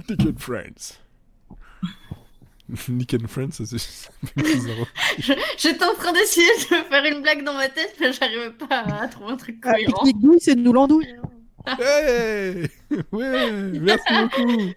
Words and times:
Picnic 0.00 0.20
and 0.26 0.38
Friends. 0.40 0.98
Nick 2.88 3.14
and 3.14 3.26
Friends, 3.28 3.52
ça, 3.52 3.64
c'est 3.66 4.08
bizarre. 4.36 4.86
J'étais 5.58 5.84
en 5.84 5.94
train 5.94 6.12
d'essayer 6.12 6.46
de 6.46 6.76
faire 6.88 7.04
une 7.04 7.20
blague 7.22 7.44
dans 7.44 7.52
ma 7.54 7.68
tête, 7.68 7.94
mais 8.00 8.12
j'arrivais 8.12 8.50
pas 8.50 8.80
à 8.80 9.08
trouver 9.08 9.32
un 9.32 9.36
truc 9.36 9.56
Ah, 9.64 9.72
cohérent. 9.72 9.92
pique-nique 10.04 10.20
douille, 10.20 10.40
c'est 10.40 10.54
de 10.54 10.60
nous 10.60 10.72
l'andouille. 10.72 11.08
Hey 11.78 12.68
Ouais 13.12 13.52
Merci 13.80 14.12
beaucoup 14.22 14.72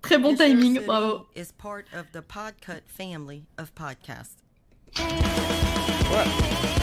Très 0.00 0.18
bon 0.18 0.34
timing, 0.34 0.80
bravo. 0.86 1.26
Is 1.36 1.52
part 1.56 1.82
of 1.94 2.06
the 2.12 2.20
Podcut 2.22 2.82
family 2.86 3.44
of 3.58 3.72
podcasts. 3.74 4.36
Super. 4.94 6.81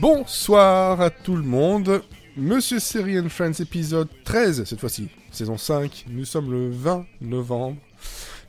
Bonsoir 0.00 0.98
à 1.02 1.10
tout 1.10 1.36
le 1.36 1.42
monde. 1.42 2.02
Monsieur 2.34 2.78
Seri 2.78 3.20
and 3.20 3.28
Friends 3.28 3.60
épisode 3.60 4.08
13 4.24 4.64
cette 4.64 4.80
fois-ci, 4.80 5.10
saison 5.30 5.58
5. 5.58 6.06
Nous 6.08 6.24
sommes 6.24 6.50
le 6.50 6.70
20 6.70 7.04
novembre 7.20 7.76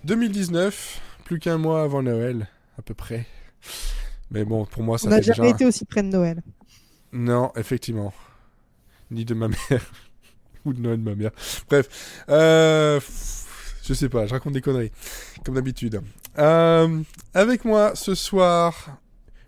2019, 0.06 1.02
plus 1.26 1.40
qu'un 1.40 1.58
mois 1.58 1.82
avant 1.84 2.02
Noël 2.04 2.48
à 2.80 2.82
peu 2.82 2.94
près. 2.94 3.26
Mais 4.32 4.46
bon, 4.46 4.64
pour 4.66 4.82
moi 4.82 4.98
ça 4.98 5.08
On 5.08 5.10
n'a 5.10 5.20
jamais 5.22 5.50
déjà 5.50 5.50
été 5.50 5.66
aussi 5.66 5.84
près 5.84 6.04
de 6.04 6.08
Noël. 6.08 6.42
non, 7.12 7.52
effectivement. 7.58 8.14
Ni 9.10 9.26
de 9.26 9.34
ma 9.34 9.50
mère. 9.50 9.92
Ou 10.66 10.72
de 10.72 10.80
Noël 10.80 11.04
de 11.04 11.10
ma 11.10 11.16
mère. 11.16 11.32
Bref. 11.70 12.24
Euh, 12.30 13.02
je 13.84 13.94
sais 13.94 14.08
pas, 14.08 14.26
je 14.26 14.32
raconte 14.32 14.54
des 14.54 14.62
conneries. 14.62 14.94
Comme 15.44 15.56
d'habitude. 15.56 16.00
Euh, 16.40 17.02
avec 17.34 17.66
moi 17.66 17.92
ce 17.96 18.16
soir, 18.16 19.02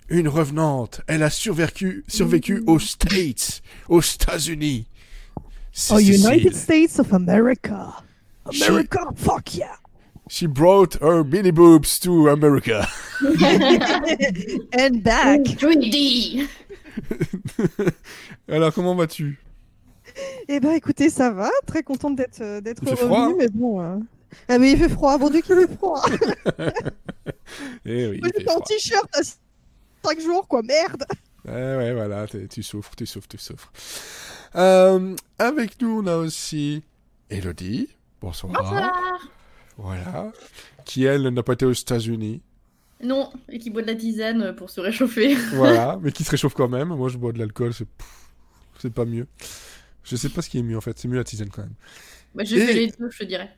une 0.09 0.27
revenante. 0.27 1.01
Elle 1.07 1.23
a 1.23 1.29
survécu, 1.29 2.03
survécu 2.07 2.63
aux 2.67 2.79
States. 2.79 3.61
Aux 3.89 4.01
États-Unis. 4.01 4.87
C'est 5.71 5.93
Oh, 5.93 5.97
Cécile. 5.99 6.25
United 6.27 6.55
States 6.55 6.99
of 6.99 7.13
America. 7.13 8.03
America, 8.45 8.99
fuck 9.15 9.55
yeah. 9.55 9.75
She 10.29 10.45
brought 10.47 10.95
her 11.01 11.23
mini 11.23 11.51
boobs 11.51 11.99
to 11.99 12.29
America. 12.29 12.87
And 13.21 15.03
back. 15.03 15.41
3D 15.57 16.47
Alors, 18.47 18.73
comment 18.73 18.95
vas-tu? 18.95 19.39
Eh 20.47 20.59
ben, 20.59 20.71
écoutez, 20.73 21.09
ça 21.09 21.31
va. 21.31 21.49
Très 21.65 21.81
contente 21.83 22.15
d'être 22.15 22.41
euh, 22.41 22.61
d'être 22.61 22.81
Il 22.83 22.89
fait 22.89 22.93
revenue, 23.05 23.07
froid. 23.07 23.33
mais 23.37 23.47
bon. 23.49 23.81
euh, 23.81 23.97
Ah, 24.47 24.59
mais 24.59 24.71
il 24.73 24.77
fait 24.77 24.89
froid. 24.89 25.17
Bon 25.17 25.29
Dieu, 25.29 25.41
qu'il 25.41 25.55
fait 25.55 25.75
froid. 25.75 26.01
Eh 27.85 28.07
oui, 28.07 28.19
Moi, 28.19 28.29
il 28.29 28.33
fait 28.33 28.39
j'étais 28.39 28.49
en 28.49 28.53
froid. 28.53 28.65
t-shirt 28.65 29.09
à 29.15 29.21
5 30.03 30.19
jours, 30.21 30.47
quoi. 30.47 30.61
Merde. 30.63 31.03
Ouais, 31.45 31.75
ouais, 31.75 31.93
voilà, 31.93 32.25
tu 32.49 32.63
souffres, 32.63 32.95
tu 32.95 33.05
souffres, 33.05 33.27
tu 33.27 33.37
souffres. 33.37 33.71
Euh, 34.55 35.15
avec 35.39 35.81
nous, 35.81 36.01
on 36.03 36.07
a 36.07 36.15
aussi 36.17 36.83
Elodie. 37.29 37.89
Bonsoir. 38.21 38.53
Bonsoir 38.53 38.93
Voilà. 39.77 40.31
Qui, 40.85 41.03
elle, 41.05 41.27
n'a 41.27 41.43
pas 41.43 41.53
été 41.53 41.65
aux 41.65 41.73
États-Unis. 41.73 42.41
Non, 43.03 43.33
et 43.49 43.59
qui 43.59 43.69
boit 43.69 43.81
de 43.81 43.87
la 43.87 43.95
tisane 43.95 44.55
pour 44.55 44.69
se 44.69 44.79
réchauffer. 44.79 45.35
Voilà, 45.53 45.97
mais 46.01 46.11
qui 46.13 46.23
se 46.23 46.31
réchauffe 46.31 46.53
quand 46.53 46.69
même. 46.69 46.89
Moi, 46.89 47.09
je 47.09 47.17
bois 47.17 47.33
de 47.33 47.39
l'alcool, 47.39 47.73
c'est 47.73 47.85
pff, 47.87 48.07
c'est 48.79 48.93
pas 48.93 49.03
mieux. 49.05 49.27
Je 50.05 50.15
sais 50.15 50.29
pas 50.29 50.41
ce 50.41 50.49
qui 50.49 50.59
est 50.59 50.63
mieux, 50.63 50.77
en 50.77 50.81
fait. 50.81 50.97
C'est 50.97 51.07
mieux 51.09 51.17
la 51.17 51.23
tisane, 51.25 51.49
quand 51.49 51.63
même. 51.63 51.73
Bah, 52.33 52.43
J'ai 52.45 52.57
Et- 52.57 52.65
fait 52.65 52.73
les 52.73 52.87
deux, 52.87 53.09
je 53.09 53.19
te 53.19 53.23
dirais. 53.25 53.51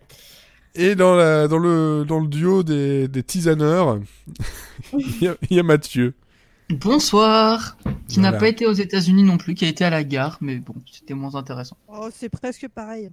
Et 0.73 0.95
dans, 0.95 1.13
la, 1.15 1.47
dans, 1.47 1.57
le, 1.59 2.03
dans 2.07 2.19
le 2.19 2.27
duo 2.27 2.63
des, 2.63 3.07
des 3.07 3.23
tisaneurs, 3.23 3.99
il 4.93 5.21
y, 5.23 5.27
a- 5.27 5.37
il 5.49 5.57
y 5.57 5.59
a 5.59 5.63
Mathieu. 5.63 6.13
Bonsoir, 6.69 7.77
qui 8.07 8.19
n'a 8.19 8.33
pas 8.33 8.47
été 8.47 8.65
aux 8.65 8.73
États-Unis 8.73 9.23
non 9.23 9.37
plus, 9.37 9.53
qui 9.53 9.65
a 9.65 9.67
été 9.67 9.85
à 9.85 9.91
la 9.91 10.03
gare, 10.03 10.37
mais 10.41 10.57
bon, 10.57 10.73
c'était 10.91 11.13
moins 11.13 11.35
intéressant. 11.35 11.77
Oh, 11.87 12.09
c'est 12.11 12.29
presque 12.29 12.67
pareil. 12.69 13.11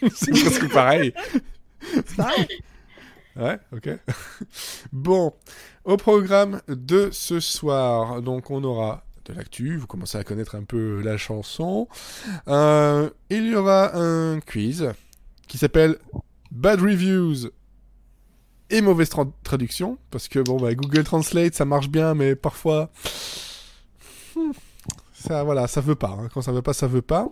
c'est 0.14 0.30
presque 0.30 0.70
pareil. 0.70 1.14
C'est 1.80 2.16
pareil. 2.16 2.46
Ouais, 3.36 3.58
ok. 3.72 3.88
bon, 4.92 5.32
au 5.84 5.96
programme 5.96 6.60
de 6.68 7.08
ce 7.10 7.40
soir, 7.40 8.20
donc 8.20 8.50
on 8.50 8.62
aura 8.62 9.04
de 9.24 9.32
l'actu, 9.32 9.76
vous 9.76 9.86
commencez 9.86 10.18
à 10.18 10.24
connaître 10.24 10.56
un 10.56 10.64
peu 10.64 11.00
la 11.02 11.16
chanson. 11.16 11.88
Euh, 12.48 13.08
il 13.30 13.46
y 13.46 13.54
aura 13.54 13.96
un 13.96 14.40
quiz 14.40 14.92
qui 15.46 15.56
s'appelle 15.56 15.96
Bad 16.50 16.80
Reviews 16.80 17.50
et 18.70 18.80
mauvaise 18.80 19.08
tra- 19.10 19.30
traduction, 19.44 19.98
parce 20.10 20.28
que 20.28 20.38
bon, 20.40 20.56
bah, 20.58 20.74
Google 20.74 21.04
Translate 21.04 21.54
ça 21.54 21.64
marche 21.64 21.88
bien, 21.88 22.14
mais 22.14 22.34
parfois 22.36 22.90
hmm, 24.36 24.50
ça, 25.14 25.42
voilà, 25.44 25.66
ça 25.66 25.80
veut 25.80 25.94
pas. 25.96 26.16
hein. 26.20 26.28
Quand 26.32 26.42
ça 26.42 26.52
veut 26.52 26.62
pas, 26.62 26.72
ça 26.72 26.86
veut 26.86 27.02
pas. 27.02 27.28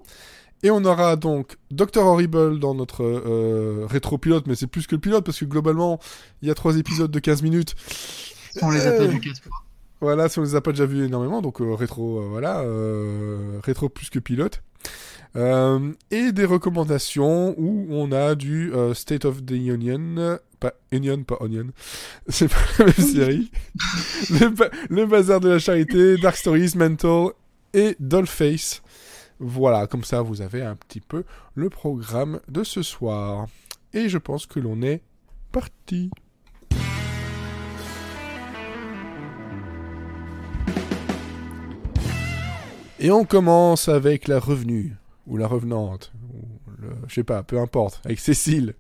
Et 0.62 0.70
on 0.70 0.84
aura 0.84 1.16
donc 1.16 1.56
Dr. 1.70 1.98
Horrible 2.04 2.58
dans 2.58 2.74
notre 2.74 3.04
euh, 3.04 3.86
rétro-pilote, 3.88 4.46
mais 4.46 4.54
c'est 4.54 4.66
plus 4.66 4.86
que 4.86 4.94
le 4.94 5.00
pilote, 5.00 5.24
parce 5.24 5.38
que 5.38 5.44
globalement, 5.44 6.00
il 6.42 6.48
y 6.48 6.50
a 6.50 6.54
trois 6.54 6.76
épisodes 6.78 7.10
de 7.10 7.18
15 7.18 7.42
minutes. 7.42 7.74
On 8.62 8.70
les 8.70 8.86
a 8.86 8.92
pas 8.92 9.02
Euh, 9.02 9.06
vus 9.06 9.20
fois. 9.20 9.52
Voilà, 10.00 10.28
si 10.28 10.38
on 10.38 10.42
les 10.42 10.54
a 10.54 10.60
pas 10.60 10.72
déjà 10.72 10.86
vus 10.86 11.04
énormément, 11.04 11.42
donc 11.42 11.60
euh, 11.60 11.74
rétro, 11.74 12.20
euh, 12.20 12.26
voilà, 12.28 12.60
euh, 12.60 13.60
rétro 13.62 13.88
plus 13.88 14.10
que 14.10 14.18
pilote. 14.18 14.62
Euh, 15.34 15.92
et 16.10 16.32
des 16.32 16.44
recommandations 16.44 17.54
où 17.58 17.86
on 17.90 18.12
a 18.12 18.34
du 18.34 18.72
euh, 18.72 18.94
State 18.94 19.24
of 19.24 19.44
the 19.44 19.50
Union, 19.52 20.38
pas 20.60 20.72
Union, 20.92 21.22
pas 21.24 21.36
Onion, 21.40 21.66
c'est 22.28 22.48
pas 22.48 22.56
la 22.78 22.84
même 22.86 22.94
série. 22.94 23.50
le, 24.30 24.48
ba- 24.48 24.70
le 24.88 25.04
bazar 25.06 25.40
de 25.40 25.48
la 25.50 25.58
charité, 25.58 26.16
Dark 26.16 26.36
Stories, 26.36 26.72
Mental 26.76 27.28
et 27.74 27.96
Dollface. 28.00 28.82
Voilà, 29.38 29.86
comme 29.86 30.04
ça 30.04 30.22
vous 30.22 30.40
avez 30.40 30.62
un 30.62 30.76
petit 30.76 31.00
peu 31.00 31.24
le 31.54 31.68
programme 31.68 32.40
de 32.48 32.64
ce 32.64 32.82
soir. 32.82 33.46
Et 33.92 34.08
je 34.08 34.16
pense 34.18 34.46
que 34.46 34.60
l'on 34.60 34.80
est 34.82 35.02
parti. 35.52 36.10
Et 42.98 43.10
on 43.10 43.24
commence 43.24 43.88
avec 43.88 44.26
la 44.26 44.38
revenue, 44.40 44.96
ou 45.26 45.36
la 45.36 45.46
revenante, 45.46 46.12
ou 46.32 46.44
le, 46.80 46.90
je 47.08 47.14
sais 47.14 47.24
pas, 47.24 47.42
peu 47.42 47.58
importe, 47.58 48.00
avec 48.04 48.20
Cécile. 48.20 48.74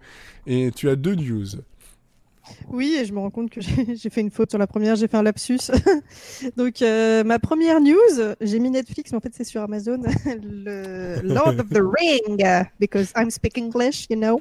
Et 0.46 0.70
tu 0.74 0.88
as 0.88 0.96
deux 0.96 1.14
news. 1.14 1.46
Oui, 2.68 2.96
et 3.00 3.04
je 3.04 3.12
me 3.12 3.18
rends 3.18 3.30
compte 3.30 3.50
que 3.50 3.60
j'ai 3.94 4.10
fait 4.10 4.20
une 4.20 4.30
faute 4.30 4.50
sur 4.50 4.58
la 4.58 4.66
première, 4.66 4.96
j'ai 4.96 5.08
fait 5.08 5.16
un 5.16 5.22
lapsus. 5.22 5.58
Donc, 6.56 6.82
euh, 6.82 7.24
ma 7.24 7.38
première 7.38 7.80
news, 7.80 8.34
j'ai 8.40 8.58
mis 8.58 8.70
Netflix, 8.70 9.10
mais 9.10 9.18
en 9.18 9.20
fait, 9.20 9.32
c'est 9.34 9.44
sur 9.44 9.62
Amazon. 9.62 10.00
le 10.42 11.20
Lord 11.22 11.58
of 11.58 11.68
the 11.70 11.82
Ring, 11.82 12.44
because 12.78 13.12
I'm 13.16 13.30
speak 13.30 13.58
English, 13.58 14.06
you 14.10 14.16
know. 14.16 14.40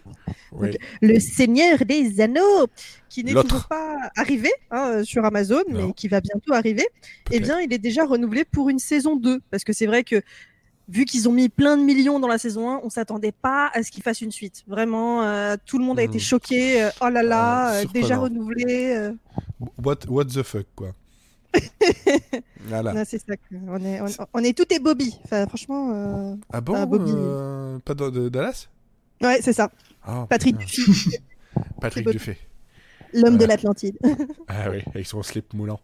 Oui. 0.52 0.78
Le 1.02 1.20
Seigneur 1.20 1.80
des 1.86 2.22
Anneaux, 2.22 2.68
qui 3.10 3.24
n'est 3.24 3.34
toujours 3.34 3.68
pas 3.68 3.98
arrivé 4.16 4.52
hein, 4.72 5.04
sur 5.04 5.26
Amazon, 5.26 5.64
Non. 5.70 5.88
mais 5.88 5.94
qui 5.94 6.08
va 6.08 6.22
bientôt 6.22 6.54
arriver. 6.54 6.86
Eh 7.32 7.40
bien, 7.40 7.60
il 7.60 7.74
est 7.74 7.80
déjà 7.80 8.06
renouvelé 8.06 8.46
pour 8.46 8.70
une 8.70 8.80
saison 8.80 9.16
2. 9.16 9.42
Parce 9.50 9.64
que 9.64 9.74
c'est 9.74 9.88
vrai 9.88 10.04
que, 10.04 10.22
vu 10.88 11.06
qu'ils 11.06 11.28
ont 11.28 11.31
mis 11.31 11.50
plein 11.50 11.78
de 11.78 11.84
millions 11.84 12.19
dans 12.19 12.28
la 12.28 12.38
saison 12.38 12.69
1, 12.69 12.81
on 12.84 12.90
s'attendait 12.90 13.31
pas 13.31 13.69
à 13.73 13.81
ce 13.84 13.91
qu'ils 13.91 14.03
fassent 14.03 14.22
une 14.22 14.31
suite. 14.31 14.63
Vraiment, 14.68 15.23
euh, 15.23 15.56
tout 15.66 15.78
le 15.79 15.85
monde 15.85 16.00
a 16.00 16.03
été 16.03 16.16
Mhm. 16.18 16.19
choqué. 16.23 16.84
euh, 16.84 16.90
oh 17.01 17.09
là 17.09 17.23
là, 17.23 17.73
Euh, 17.75 17.84
euh, 17.84 17.85
déjà 17.94 18.18
renouvelé. 18.18 19.09
What, 19.84 19.97
what 20.07 20.25
the 20.25 20.44
fuck, 20.44 20.66
quoi. 20.75 20.90
voilà. 22.68 22.94
Non, 22.94 23.03
c'est 23.06 23.18
ça. 23.19 23.34
On 23.68 23.84
est, 23.84 24.01
on, 24.01 24.06
on 24.34 24.40
est 24.40 24.57
tout 24.57 24.66
et 24.74 24.79
Bobby. 24.79 25.18
Enfin, 25.24 25.45
franchement, 25.47 26.38
Ah 26.51 26.62
bon 26.62 26.75
Ah, 26.75 26.85
Bobby. 26.85 27.12
Pas 27.85 27.94
de, 27.94 28.09
de 28.09 28.29
Dallas? 28.29 28.68
Ouais, 29.22 29.40
c'est 29.41 29.53
ça. 29.53 29.72
Ah, 30.03 30.25
Patrick. 30.29 30.57
Duffy, 30.57 31.18
Patrick. 31.81 32.07
Dufay. 32.10 32.38
l'homme 33.13 33.38
de 33.38 33.45
l'Atlantide. 33.45 33.98
Ah 34.48 34.69
oui, 34.69 34.83
avec 34.94 35.07
son 35.07 35.24
slip 35.24 35.54
moulant. 35.54 35.80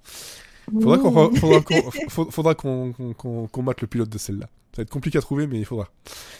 Faudra 0.71 0.97
qu'on 0.97 1.33
faudra 1.35 1.61
qu'on 1.61 1.91
fa- 1.91 2.25
faudra 2.29 2.55
qu'on 2.55 2.91
qu'on- 2.93 3.13
qu'on- 3.13 3.47
qu'on 3.47 3.63
mate 3.63 3.81
le 3.81 3.87
pilote 3.87 4.09
de 4.09 4.17
celle-là. 4.17 4.47
Ça 4.73 4.77
va 4.77 4.83
être 4.83 4.89
compliqué 4.89 5.17
à 5.17 5.21
trouver, 5.21 5.47
mais 5.47 5.59
il 5.59 5.65
faudra. 5.65 5.87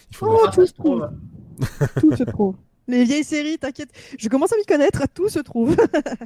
Il 0.10 0.16
faudra. 0.18 0.36
Oh, 0.39 0.45
Ah, 0.48 0.51
tout 0.51 0.66
se 0.66 0.74
trouve. 0.74 1.10
tout 2.00 2.16
se 2.16 2.24
trouve. 2.24 2.56
Les 2.88 3.04
vieilles 3.04 3.24
séries, 3.24 3.57
t'inquiète. 3.60 3.89
Je 4.18 4.28
commence 4.30 4.51
à 4.51 4.57
m'y 4.57 4.66
connaître. 4.66 5.04
Tout 5.13 5.30
se 5.30 5.39
trouve. 5.39 5.75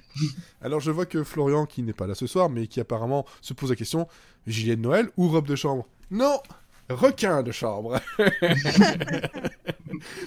Alors 0.62 0.80
je 0.80 0.90
vois 0.92 1.06
que 1.06 1.24
Florian, 1.24 1.66
qui 1.66 1.84
n'est 1.84 1.94
pas 1.94 2.08
là 2.08 2.16
ce 2.16 2.28
soir, 2.28 2.50
mais 2.50 2.68
qui 2.68 2.80
apparemment 2.80 3.26
se 3.42 3.54
pose 3.54 3.70
la 3.72 3.76
question 3.76 4.08
gilet 4.48 4.76
de 4.76 4.82
Noël 4.82 5.10
ou 5.18 5.28
robe 5.28 5.48
de 5.48 5.56
chambre? 5.56 5.86
Non 6.12 6.40
Requin 6.90 7.42
de 7.44 7.52
chambre 7.52 8.00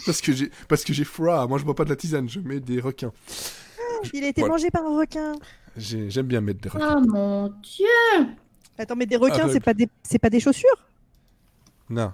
Parce 0.07 0.21
que 0.21 0.33
j'ai 0.33 0.51
parce 0.69 0.85
que 0.85 0.93
j'ai 0.93 1.05
froid. 1.05 1.47
Moi 1.47 1.59
je 1.59 1.65
bois 1.65 1.75
pas 1.75 1.85
de 1.85 1.91
la 1.91 1.97
tisane, 1.97 2.29
je 2.29 2.41
mets 2.41 2.61
des 2.61 2.81
requins. 2.81 3.13
Il 4.13 4.25
a 4.25 4.29
été 4.29 4.41
Voilà. 4.41 4.55
mangé 4.55 4.71
par 4.71 4.85
un 4.85 4.99
requin. 4.99 5.33
J'ai- 5.77 6.11
J'aime 6.11 6.27
bien 6.27 6.41
mettre 6.41 6.61
des 6.61 6.69
requins. 6.69 6.97
Ah 6.99 7.01
mon 7.01 7.49
dieu 7.63 7.87
Attends, 8.77 8.97
mais 8.97 9.07
des 9.07 9.17
requins, 9.17 9.49
c'est 9.49 9.61
pas 9.61 9.75
des, 9.75 9.89
c'est 10.03 10.19
pas 10.21 10.31
des 10.31 10.41
chaussures? 10.41 10.88
Non. 11.91 12.13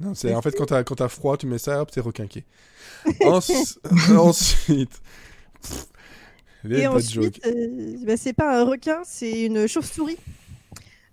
Non, 0.00 0.14
c'est 0.14 0.34
en 0.34 0.42
fait 0.42 0.52
quand 0.52 0.66
t'as 0.66 0.82
quand 0.82 0.96
t'as 0.96 1.08
froid, 1.08 1.36
tu 1.36 1.46
mets 1.46 1.58
ça, 1.58 1.80
hop, 1.82 1.90
t'es 1.90 2.00
requinqué. 2.00 2.44
Ensu- 3.20 3.78
ensuite, 4.16 5.00
Pff, 5.62 5.86
les 6.64 6.80
Et 6.80 6.86
ensuite, 6.88 7.40
euh, 7.46 7.96
bah, 8.04 8.16
c'est 8.16 8.32
pas 8.32 8.60
un 8.60 8.64
requin, 8.64 9.00
c'est 9.04 9.44
une 9.46 9.66
chauve-souris. 9.68 10.18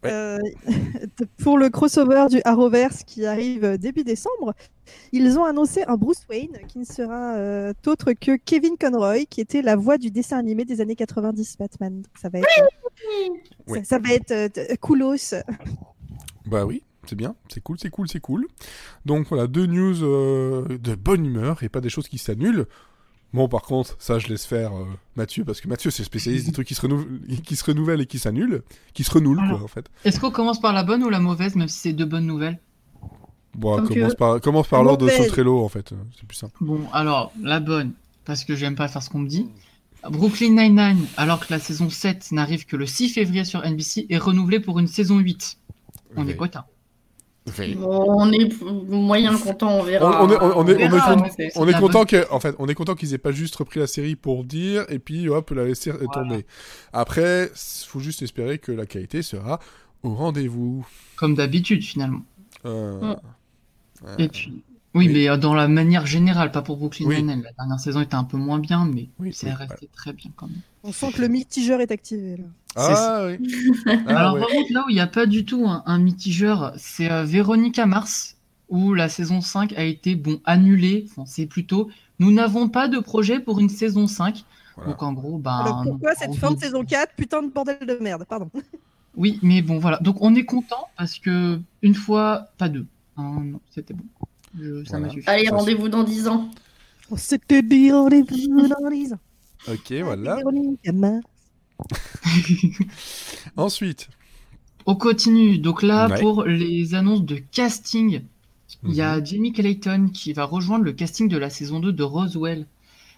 Ouais. 0.03 0.11
Euh, 0.11 0.37
pour 1.43 1.57
le 1.57 1.69
crossover 1.69 2.27
du 2.29 2.41
Arrowverse 2.45 3.03
qui 3.03 3.25
arrive 3.25 3.65
euh, 3.65 3.77
début 3.77 4.03
décembre, 4.03 4.53
ils 5.11 5.37
ont 5.37 5.43
annoncé 5.43 5.83
un 5.83 5.97
Bruce 5.97 6.25
Wayne 6.29 6.57
qui 6.67 6.79
ne 6.79 6.85
sera 6.85 7.35
euh, 7.35 7.73
autre 7.85 8.13
que 8.13 8.37
Kevin 8.37 8.77
Conroy, 8.79 9.25
qui 9.29 9.41
était 9.41 9.61
la 9.61 9.75
voix 9.75 9.97
du 9.97 10.09
dessin 10.09 10.37
animé 10.37 10.63
des 10.65 10.79
années 10.81 10.95
90 10.95 11.57
Batman. 11.57 11.95
Donc 12.01 12.13
ça 12.19 12.29
va 12.29 12.39
être, 12.39 12.47
euh, 12.61 13.27
Oui. 13.67 13.79
ça, 13.79 13.97
ça 13.97 13.99
va 13.99 14.13
être 14.13 14.31
euh, 14.31 14.75
coolos. 14.79 15.35
Bah 16.45 16.65
oui, 16.65 16.81
c'est 17.09 17.15
bien, 17.15 17.35
c'est 17.49 17.61
cool, 17.61 17.77
c'est 17.79 17.89
cool, 17.89 18.07
c'est 18.07 18.19
cool. 18.19 18.47
Donc 19.05 19.27
voilà, 19.29 19.47
deux 19.47 19.65
news 19.65 20.03
euh, 20.03 20.77
de 20.77 20.95
bonne 20.95 21.25
humeur 21.25 21.63
et 21.63 21.69
pas 21.69 21.81
des 21.81 21.89
choses 21.89 22.07
qui 22.07 22.17
s'annulent. 22.17 22.65
Bon, 23.33 23.47
par 23.47 23.61
contre, 23.61 23.95
ça, 23.99 24.17
je 24.17 24.27
laisse 24.27 24.45
faire 24.45 24.75
euh, 24.75 24.85
Mathieu, 25.15 25.43
parce 25.45 25.61
que 25.61 25.67
Mathieu, 25.67 25.91
c'est 25.91 26.03
spécialiste 26.03 26.47
des 26.47 26.51
trucs 26.51 26.67
qui 26.67 26.73
se, 26.73 26.81
renou- 26.81 27.05
qui 27.43 27.55
se 27.55 27.63
renouvellent 27.63 28.01
et 28.01 28.07
qui 28.07 28.17
s'annulent, 28.17 28.63
qui 28.93 29.03
se 29.03 29.11
renoulent, 29.11 29.47
quoi, 29.49 29.61
en 29.63 29.67
fait. 29.67 29.85
Est-ce 30.03 30.19
qu'on 30.19 30.31
commence 30.31 30.59
par 30.59 30.73
la 30.73 30.83
bonne 30.83 31.03
ou 31.03 31.09
la 31.09 31.19
mauvaise, 31.19 31.55
même 31.55 31.67
si 31.67 31.77
c'est 31.77 31.93
deux 31.93 32.05
bonnes 32.05 32.25
nouvelles? 32.25 32.57
Bon, 33.55 33.75
Comme 33.75 33.87
commence 33.89 34.15
par, 34.15 34.41
commence 34.41 34.67
par 34.67 34.83
l'ordre 34.83 35.05
de 35.05 35.11
Mauvaise. 35.11 35.27
son 35.27 35.31
Trello, 35.31 35.63
en 35.63 35.69
fait, 35.69 35.91
euh, 35.91 35.95
c'est 36.17 36.25
plus 36.27 36.37
simple. 36.37 36.55
Bon, 36.61 36.81
alors, 36.93 37.31
la 37.41 37.59
bonne, 37.59 37.91
parce 38.25 38.43
que 38.45 38.55
j'aime 38.55 38.75
pas 38.75 38.87
faire 38.87 39.03
ce 39.03 39.09
qu'on 39.11 39.19
me 39.19 39.27
dit. 39.29 39.47
Brooklyn 40.09 40.51
Nine-Nine, 40.55 41.05
alors 41.17 41.45
que 41.45 41.51
la 41.51 41.59
saison 41.59 41.89
7 41.89 42.31
n'arrive 42.31 42.65
que 42.65 42.77
le 42.77 42.85
6 42.85 43.09
février 43.09 43.43
sur 43.43 43.63
NBC, 43.63 44.05
est 44.09 44.17
renouvelée 44.17 44.59
pour 44.61 44.79
une 44.79 44.87
saison 44.87 45.19
8. 45.19 45.57
On 46.15 46.23
est 46.23 46.31
Oui. 46.31 46.37
Oui. 47.57 47.77
On 47.81 48.31
est 48.31 48.61
moyen 48.61 49.37
content, 49.37 49.79
on 49.79 49.83
verra. 49.83 50.23
on 50.23 50.29
est, 50.31 50.35
on, 50.41 50.57
on 50.59 50.67
est, 50.67 50.75
on 50.75 50.77
est 50.77 50.87
verra, 50.89 51.15
con- 51.15 51.21
ouais, 51.23 51.31
c'est- 51.35 51.51
on 51.55 51.63
c'est 51.63 51.69
est 51.69 51.73
la 51.73 51.79
content 51.79 52.05
que, 52.05 52.31
en 52.31 52.39
fait, 52.39 52.55
on 52.59 52.67
est 52.67 52.75
content 52.75 52.95
qu'ils 52.95 53.13
aient 53.13 53.17
pas 53.17 53.31
juste 53.31 53.55
repris 53.55 53.79
la 53.79 53.87
série 53.87 54.15
pour 54.15 54.43
dire 54.43 54.85
et 54.89 54.99
puis 54.99 55.27
hop 55.29 55.49
la 55.51 55.63
laisser 55.65 55.91
Voilà. 55.91 56.07
tomber. 56.13 56.45
Après, 56.93 57.49
faut 57.87 57.99
juste 57.99 58.21
espérer 58.21 58.57
que 58.59 58.71
la 58.71 58.85
qualité 58.85 59.21
sera 59.21 59.59
au 60.03 60.13
rendez-vous. 60.13 60.85
Comme 61.15 61.35
d'habitude, 61.35 61.83
finalement. 61.83 62.21
Euh, 62.65 62.99
Mm. 63.01 63.15
euh, 64.07 64.15
Et 64.17 64.27
puis, 64.29 64.63
oui, 64.95 65.07
mais 65.09 65.29
euh, 65.29 65.37
dans 65.37 65.53
la 65.53 65.67
manière 65.67 66.05
générale, 66.05 66.51
pas 66.51 66.61
pour 66.61 66.77
Brooklyn 66.77 67.05
Oui. 67.07 67.17
Nine-Nine. 67.17 67.43
La 67.43 67.51
dernière 67.51 67.79
saison 67.79 68.01
était 68.01 68.15
un 68.15 68.23
peu 68.23 68.37
moins 68.37 68.59
bien, 68.59 68.85
mais 68.85 69.09
Oui, 69.19 69.31
c'est 69.33 69.47
oui, 69.47 69.53
resté 69.53 69.87
très 69.93 70.13
bien 70.13 70.31
quand 70.35 70.47
même. 70.47 70.61
On 70.83 70.91
sent 70.91 71.11
que 71.11 71.21
le 71.21 71.27
mitigeur 71.27 71.81
est 71.81 71.91
activé. 71.91 72.37
Là. 72.37 72.43
Ah 72.75 73.27
oui. 73.27 73.47
Ah, 73.85 74.17
Alors, 74.17 74.33
ouais. 74.35 74.39
par 74.39 74.49
contre, 74.49 74.73
là 74.73 74.83
où 74.85 74.89
il 74.89 74.95
n'y 74.95 74.99
a 75.01 75.07
pas 75.07 75.25
du 75.25 75.45
tout 75.45 75.65
un, 75.67 75.83
un 75.85 75.99
mitigeur, 75.99 76.73
c'est 76.77 77.11
euh, 77.11 77.23
Véronica 77.23 77.85
Mars, 77.85 78.37
où 78.69 78.93
la 78.93 79.09
saison 79.09 79.41
5 79.41 79.73
a 79.73 79.83
été 79.83 80.15
bon 80.15 80.39
annulée. 80.45 81.05
Enfin, 81.09 81.25
c'est 81.25 81.45
plutôt, 81.45 81.89
nous 82.19 82.31
n'avons 82.31 82.69
pas 82.69 82.87
de 82.87 82.99
projet 82.99 83.39
pour 83.39 83.59
une 83.59 83.69
saison 83.69 84.07
5. 84.07 84.43
Voilà. 84.75 84.91
Donc 84.91 85.03
en 85.03 85.13
gros, 85.13 85.37
bah. 85.37 85.57
Alors 85.57 85.83
pourquoi 85.83 86.15
cette 86.15 86.35
fin 86.35 86.51
de 86.51 86.59
saison 86.59 86.83
4 86.83 87.13
Putain 87.15 87.43
de 87.43 87.49
bordel 87.49 87.77
de 87.85 87.95
merde, 88.01 88.25
pardon. 88.27 88.49
Oui, 89.15 89.39
mais 89.41 89.61
bon, 89.61 89.79
voilà. 89.79 89.97
Donc 89.99 90.17
on 90.21 90.33
est 90.35 90.45
content 90.45 90.87
parce 90.97 91.19
que 91.19 91.59
une 91.81 91.95
fois, 91.95 92.47
pas 92.57 92.69
deux. 92.69 92.85
Hein, 93.17 93.41
non, 93.43 93.59
c'était 93.69 93.93
bon. 93.93 94.05
Je- 94.57 94.83
ça 94.85 94.93
m'a 94.93 94.99
Voilà. 95.07 95.13
suffi. 95.13 95.29
Allez, 95.29 95.49
rendez-vous 95.49 95.89
dans 95.89 96.03
10 96.03 96.27
ans. 96.27 96.49
On 97.11 97.17
s'était 97.17 97.61
dit 97.61 97.91
rendez-vous 97.91 98.67
dans 98.67 98.89
les 98.89 99.13
ans. 99.13 99.19
Ok, 99.67 99.91
voilà. 100.03 100.37
Ensuite, 103.57 104.09
On 104.85 104.95
continue. 104.95 105.59
Donc 105.59 105.83
là, 105.83 106.07
Ouais. 106.07 106.19
pour 106.19 106.45
les 106.45 106.95
annonces 106.95 107.23
de 107.23 107.35
casting, 107.35 108.21
il 108.83 108.93
y 108.93 109.01
Mhm. 109.01 109.07
a 109.07 109.23
Jamie 109.23 109.53
Clayton 109.53 110.09
qui 110.11 110.33
va 110.33 110.45
rejoindre 110.45 110.83
le 110.85 110.93
casting 110.93 111.27
de 111.27 111.37
la 111.37 111.49
saison 111.51 111.79
2 111.79 111.91
de 111.93 112.01
Roswell. 112.01 112.65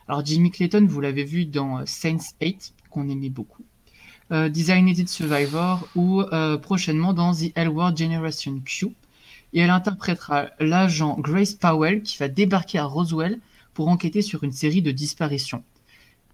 Alors 0.08 0.26
Jamie 0.26 0.52
Clayton, 0.52 0.86
vous 0.90 1.00
l'avez 1.00 1.24
vu 1.24 1.46
dans 1.46 1.78
euh, 1.80 1.84
Saints 1.86 2.18
8, 2.42 2.74
qu'on 2.90 3.08
aimait 3.08 3.30
beaucoup. 3.30 3.64
Euh, 4.34 4.50
Designated 4.50 5.08
Survivor 5.08 5.88
ou 5.96 6.22
euh, 6.22 6.58
prochainement 6.58 7.14
dans 7.14 7.34
The 7.34 7.52
Elward 7.56 7.98
Generation 7.98 8.60
Q. 8.66 8.88
Et 9.54 9.60
elle 9.60 9.70
interprétera 9.70 10.48
l'agent 10.60 11.18
Grace 11.20 11.54
Powell 11.54 12.02
qui 12.04 12.18
va 12.18 12.28
débarquer 12.28 12.80
à 12.80 12.86
Roswell 12.86 13.40
pour 13.74 13.88
enquêter 13.88 14.22
sur 14.22 14.44
une 14.44 14.52
série 14.52 14.82
de 14.82 14.92
disparitions. 14.92 15.64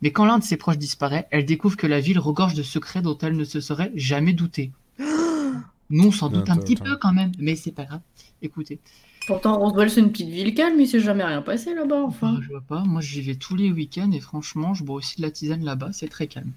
Mais 0.02 0.12
quand 0.12 0.26
l'un 0.26 0.38
de 0.38 0.44
ses 0.44 0.58
proches 0.58 0.78
disparaît, 0.78 1.28
elle 1.32 1.46
découvre 1.46 1.78
que 1.78 1.88
la 1.88 2.00
ville 2.00 2.20
regorge 2.20 2.54
de 2.54 2.64
secrets 2.64 3.02
dont 3.02 3.18
elle 3.18 3.36
ne 3.36 3.44
se 3.44 3.62
serait 3.62 3.92
jamais 3.96 4.34
doutée. 4.34 4.72
Nous, 5.90 6.08
on 6.08 6.12
s'en 6.12 6.30
doute 6.30 6.50
un 6.50 6.58
petit 6.58 6.76
peu 6.76 6.98
quand 6.98 7.14
même, 7.14 7.32
mais 7.40 7.56
c'est 7.56 7.72
pas 7.72 7.86
grave. 7.86 8.02
Écoutez, 8.42 8.80
Pourtant, 9.28 9.60
Roswell, 9.60 9.90
c'est 9.90 10.00
une 10.00 10.12
petite 10.12 10.30
ville 10.30 10.54
calme, 10.54 10.80
il 10.80 10.88
s'est 10.88 11.02
jamais 11.02 11.26
rien 11.26 11.42
passé 11.42 11.76
là-bas, 11.76 12.02
enfin. 12.02 12.36
Bah, 12.36 12.40
je 12.42 12.48
vois 12.48 12.62
pas, 12.62 12.84
moi 12.86 13.02
j'y 13.02 13.22
vais 13.22 13.36
tous 13.36 13.58
les 13.58 13.70
week-ends 13.70 14.10
et 14.14 14.22
franchement, 14.22 14.74
je 14.74 14.86
bois 14.86 14.96
aussi 14.96 15.18
de 15.18 15.22
la 15.22 15.32
tisane 15.32 15.66
là-bas, 15.66 15.90
c'est 15.92 16.08
très 16.08 16.28
calme. 16.28 16.54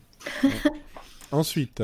ensuite, 1.32 1.82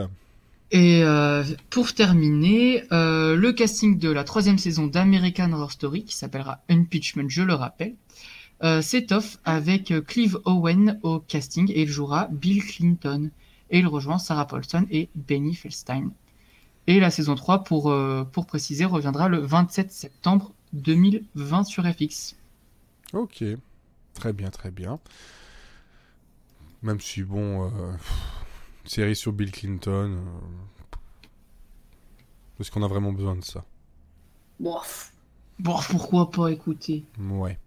Et 0.73 1.05
euh, 1.05 1.45
pour 1.71 1.95
terminer, 1.95 2.85
euh, 2.93 3.37
le 3.37 3.53
casting 3.53 3.99
de 3.99 4.11
la 4.11 4.25
troisième 4.25 4.59
saison 4.59 4.87
d'American 4.87 5.53
Horror 5.53 5.71
Story, 5.71 6.05
qui 6.05 6.17
s'appellera 6.17 6.61
Unpitchment, 6.69 7.29
je 7.29 7.43
le 7.43 7.55
rappelle, 7.55 7.95
euh, 8.65 8.83
s'étoffe 8.83 9.39
avec 9.45 9.93
euh, 9.93 10.01
Clive 10.01 10.41
Owen 10.45 10.99
au 11.03 11.21
casting 11.21 11.71
et 11.71 11.83
il 11.83 11.89
jouera 11.89 12.29
Bill 12.33 12.65
Clinton. 12.65 13.31
Et 13.71 13.81
il 13.81 13.87
rejoint 13.87 14.19
Sarah 14.19 14.47
Paulson 14.47 14.87
et 14.91 15.09
Benny 15.15 15.55
Feldstein. 15.55 16.11
Et 16.87 17.01
la 17.01 17.11
saison 17.11 17.35
3, 17.35 17.65
pour, 17.65 17.93
pour 18.31 18.47
préciser, 18.47 18.85
reviendra 18.85 19.29
le 19.29 19.39
27 19.39 19.91
septembre 19.91 20.53
2020 20.73 21.65
sur 21.65 21.85
FX. 21.85 22.37
ok, 23.13 23.43
très 24.15 24.33
bien, 24.33 24.51
très 24.51 24.71
bien. 24.71 25.01
Même 26.83 27.01
si 27.01 27.25
bon, 27.25 27.69
euh, 28.87 28.88
pff, 28.88 28.93
série 28.94 29.17
sur 29.17 29.33
Bill 29.33 29.50
Clinton, 29.53 30.19
euh, 30.19 30.21
est-ce 32.61 32.71
qu'on 32.71 32.83
a 32.83 32.88
vraiment 32.88 33.12
besoin 33.12 33.37
de 33.37 33.44
ça? 33.44 33.65
Bon, 34.61 34.79
pff. 34.81 35.12
Bon, 35.59 35.77
pourquoi 35.91 36.31
pas 36.31 36.49
écouter 36.50 37.05
Ouais. 37.19 37.59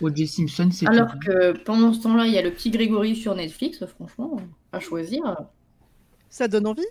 O.J. 0.00 0.26
Simpson, 0.28 0.68
c'est 0.72 0.86
Alors 0.88 1.12
que 1.24 1.52
pendant 1.64 1.92
ce 1.92 2.02
temps-là, 2.02 2.26
il 2.26 2.32
y 2.32 2.38
a 2.38 2.42
le 2.42 2.52
petit 2.52 2.70
Grégory 2.70 3.16
sur 3.16 3.34
Netflix, 3.34 3.84
franchement, 3.86 4.36
à 4.72 4.80
choisir. 4.80 5.22
Ça 6.28 6.48
donne 6.48 6.66
envie? 6.66 6.82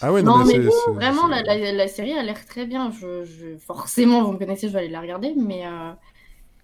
Ah 0.00 0.12
ouais, 0.12 0.22
Non, 0.22 0.38
non, 0.38 0.44
mais, 0.46 0.58
vraiment, 0.94 1.26
la, 1.28 1.42
la- 1.42 1.72
la 1.72 1.88
série 1.88 2.12
a 2.12 2.22
l'air 2.22 2.44
très 2.46 2.66
bien. 2.66 2.90
Je, 2.90 3.24
je- 3.24 3.56
Forcément, 3.58 4.22
vous 4.24 4.32
me 4.32 4.38
connaissez, 4.38 4.68
je 4.68 4.72
vais 4.72 4.80
aller 4.80 4.88
la 4.88 5.00
regarder, 5.00 5.34
mais 5.36 5.66
euh, 5.66 5.92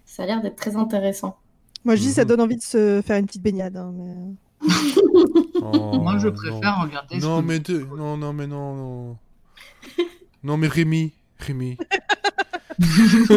ça 0.05 0.23
a 0.23 0.25
l'air 0.25 0.41
d'être 0.41 0.55
très 0.57 0.75
intéressant. 0.75 1.37
Moi 1.85 1.95
je 1.95 2.01
dis 2.01 2.11
ça 2.11 2.23
Mhm. 2.23 2.27
donne 2.27 2.41
envie 2.41 2.57
de 2.57 2.61
se 2.61 3.01
faire 3.05 3.17
une 3.17 3.25
petite 3.25 3.41
baignade. 3.41 3.77
hein, 3.77 3.91
mais... 3.95 4.13
Oh, 5.61 5.99
Moi, 5.99 6.17
je 6.19 6.27
non. 6.27 6.33
préfère 6.33 6.81
regarder. 6.81 7.19
ce 7.19 7.25
Non, 7.25 7.41
que- 7.41 7.47
mais 7.47 7.59
de... 7.59 7.79
non, 7.79 8.17
non, 8.17 8.33
mais 8.33 8.47
non, 8.47 8.75
non. 8.75 9.17
non, 10.43 10.57
mais 10.57 10.67
Rémi, 10.67 11.13
Rémi. 11.39 11.77
je, 12.79 13.33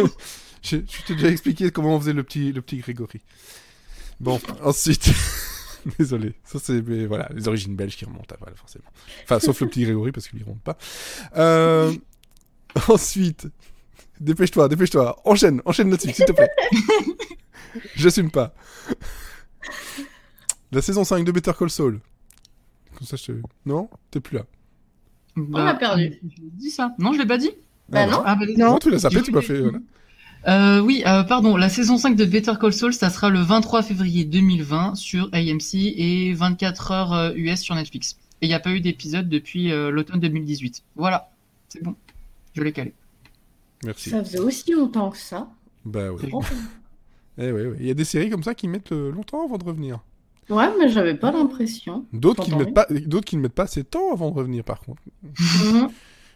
je 0.61 0.77
t'ai 1.05 1.15
déjà 1.15 1.29
expliqué 1.29 1.71
comment 1.71 1.95
on 1.95 1.99
faisait 1.99 2.13
le 2.13 2.23
petit, 2.23 2.51
le 2.53 2.61
petit 2.61 2.77
Grégory. 2.77 3.21
Bon, 4.19 4.39
ensuite. 4.63 5.09
Désolé, 5.99 6.33
ça 6.45 6.59
c'est 6.63 6.79
voilà 6.79 7.27
les 7.33 7.45
origines 7.49 7.75
belges 7.75 7.97
qui 7.97 8.05
remontent, 8.05 8.33
à 8.33 8.37
voilà, 8.39 8.55
forcément. 8.55 8.85
Enfin, 9.25 9.41
sauf 9.41 9.59
le 9.59 9.67
petit 9.67 9.83
Grégory 9.83 10.13
parce 10.13 10.29
qu'il 10.29 10.39
ne 10.39 10.45
remonte 10.45 10.61
pas. 10.61 10.77
Euh, 11.35 11.93
Ensuite, 12.87 13.47
dépêche-toi, 14.21 14.69
dépêche-toi, 14.69 15.19
enchaîne, 15.25 15.61
enchaîne 15.65 15.89
là-dessus, 15.91 16.13
s'il 16.13 16.23
te 16.25 16.31
plaît. 16.31 16.49
J'assume 17.95 18.31
pas. 18.31 18.53
La 20.73 20.81
saison 20.81 21.03
5 21.03 21.23
de 21.23 21.31
Better 21.31 21.51
Call 21.57 21.69
Saul. 21.69 21.99
Comme 22.97 23.07
ça, 23.07 23.15
je 23.15 23.25
te... 23.25 23.31
Non 23.65 23.89
T'es 24.11 24.19
plus 24.19 24.37
là. 24.37 24.45
Bah, 25.35 25.63
l'a 25.63 25.73
perdu. 25.75 26.19
Je 26.23 26.41
l'ai 26.41 26.49
dit 26.51 26.69
ça. 26.71 26.93
Non, 26.99 27.13
je 27.13 27.19
l'ai 27.19 27.27
pas 27.27 27.37
dit. 27.37 27.51
Bah 27.89 28.01
Ah, 28.03 28.07
non. 28.07 28.21
Ah, 28.25 28.35
bah, 28.35 28.45
Non. 28.57 28.71
Non, 28.71 28.79
tu 28.79 28.89
l'as 28.89 28.99
zappé, 28.99 29.21
tu 29.21 29.31
m'as 29.31 29.41
fait... 29.41 29.61
Voilà. 29.61 29.79
Euh, 30.47 30.79
oui, 30.81 31.03
euh, 31.07 31.23
pardon. 31.23 31.55
La 31.55 31.69
saison 31.69 31.97
5 31.97 32.15
de 32.15 32.25
Better 32.25 32.53
Call 32.59 32.73
Saul, 32.73 32.93
ça 32.93 33.09
sera 33.09 33.29
le 33.29 33.39
23 33.39 33.81
février 33.83 34.25
2020 34.25 34.95
sur 34.95 35.29
AMC 35.31 35.75
et 35.75 36.33
24 36.33 36.91
heures 36.91 37.13
euh, 37.13 37.31
US 37.35 37.61
sur 37.61 37.75
Netflix. 37.75 38.17
Et 38.41 38.47
il 38.47 38.49
n'y 38.49 38.55
a 38.55 38.59
pas 38.59 38.71
eu 38.71 38.81
d'épisode 38.81 39.29
depuis 39.29 39.71
euh, 39.71 39.89
l'automne 39.89 40.19
2018. 40.19 40.83
Voilà, 40.95 41.29
c'est 41.69 41.81
bon. 41.81 41.95
Je 42.55 42.61
l'ai 42.61 42.73
calé. 42.73 42.93
Merci. 43.85 44.09
Ça 44.09 44.23
faisait 44.23 44.39
aussi 44.39 44.73
longtemps 44.73 45.11
que 45.11 45.17
ça. 45.17 45.47
Bah 45.85 46.11
oui. 46.11 46.29
Eh 47.37 47.51
oui, 47.51 47.61
oui. 47.67 47.77
Il 47.79 47.85
y 47.87 47.91
a 47.91 47.93
des 47.93 48.03
séries 48.05 48.29
comme 48.29 48.43
ça 48.43 48.53
qui 48.53 48.67
mettent 48.67 48.91
euh, 48.91 49.11
longtemps 49.11 49.45
avant 49.45 49.57
de 49.57 49.63
revenir. 49.63 49.99
Ouais, 50.49 50.67
mais 50.79 50.89
j'avais 50.89 51.15
pas 51.15 51.31
l'impression. 51.31 52.05
D'autres 52.13 52.43
qui, 52.43 52.51
ne 52.51 52.57
mettent 52.63 52.73
pas... 52.73 52.85
D'autres 52.89 53.25
qui 53.25 53.37
ne 53.37 53.41
mettent 53.41 53.53
pas 53.53 53.63
assez 53.63 53.83
de 53.83 53.87
temps 53.87 54.11
avant 54.13 54.31
de 54.31 54.35
revenir, 54.35 54.63
par 54.63 54.79
contre. 54.81 55.01
Mhm. 55.23 55.89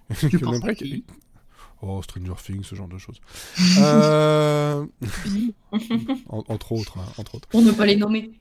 Que 0.31 0.37
penses 0.37 0.63
même 0.63 0.75
qui? 0.75 1.03
Oh, 1.81 2.01
Stranger 2.01 2.33
Things, 2.43 2.63
ce 2.63 2.75
genre 2.75 2.87
de 2.87 2.97
choses. 2.97 3.19
Euh, 3.79 4.85
en- 6.29 6.43
entre 6.47 6.71
autres, 6.71 6.97
hein, 6.97 7.05
entre 7.17 7.35
autres. 7.35 7.47
Pour 7.49 7.61
ne 7.61 7.71
pas 7.71 7.85
les 7.85 7.95
nommer. 7.95 8.31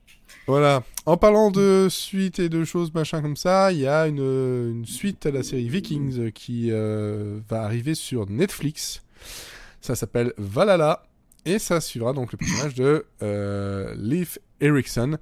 Voilà. 0.47 0.83
En 1.05 1.17
parlant 1.17 1.51
de 1.51 1.87
suite 1.89 2.39
et 2.39 2.49
de 2.49 2.63
choses 2.63 2.93
machin 2.93 3.21
comme 3.21 3.35
ça, 3.37 3.71
il 3.71 3.79
y 3.79 3.87
a 3.87 4.07
une, 4.07 4.19
une 4.19 4.85
suite 4.85 5.25
à 5.25 5.31
la 5.31 5.43
série 5.43 5.69
Vikings 5.69 6.31
qui 6.31 6.69
euh, 6.71 7.39
va 7.49 7.63
arriver 7.63 7.95
sur 7.95 8.27
Netflix. 8.29 9.03
Ça 9.81 9.95
s'appelle 9.95 10.33
Valhalla. 10.37 11.03
Et 11.45 11.59
ça 11.59 11.79
suivra 11.79 12.11
donc 12.11 12.33
le 12.33 12.37
personnage 12.37 12.75
de 12.75 13.05
euh, 13.21 13.95
Leif 13.97 14.37
Erikson. 14.59 15.17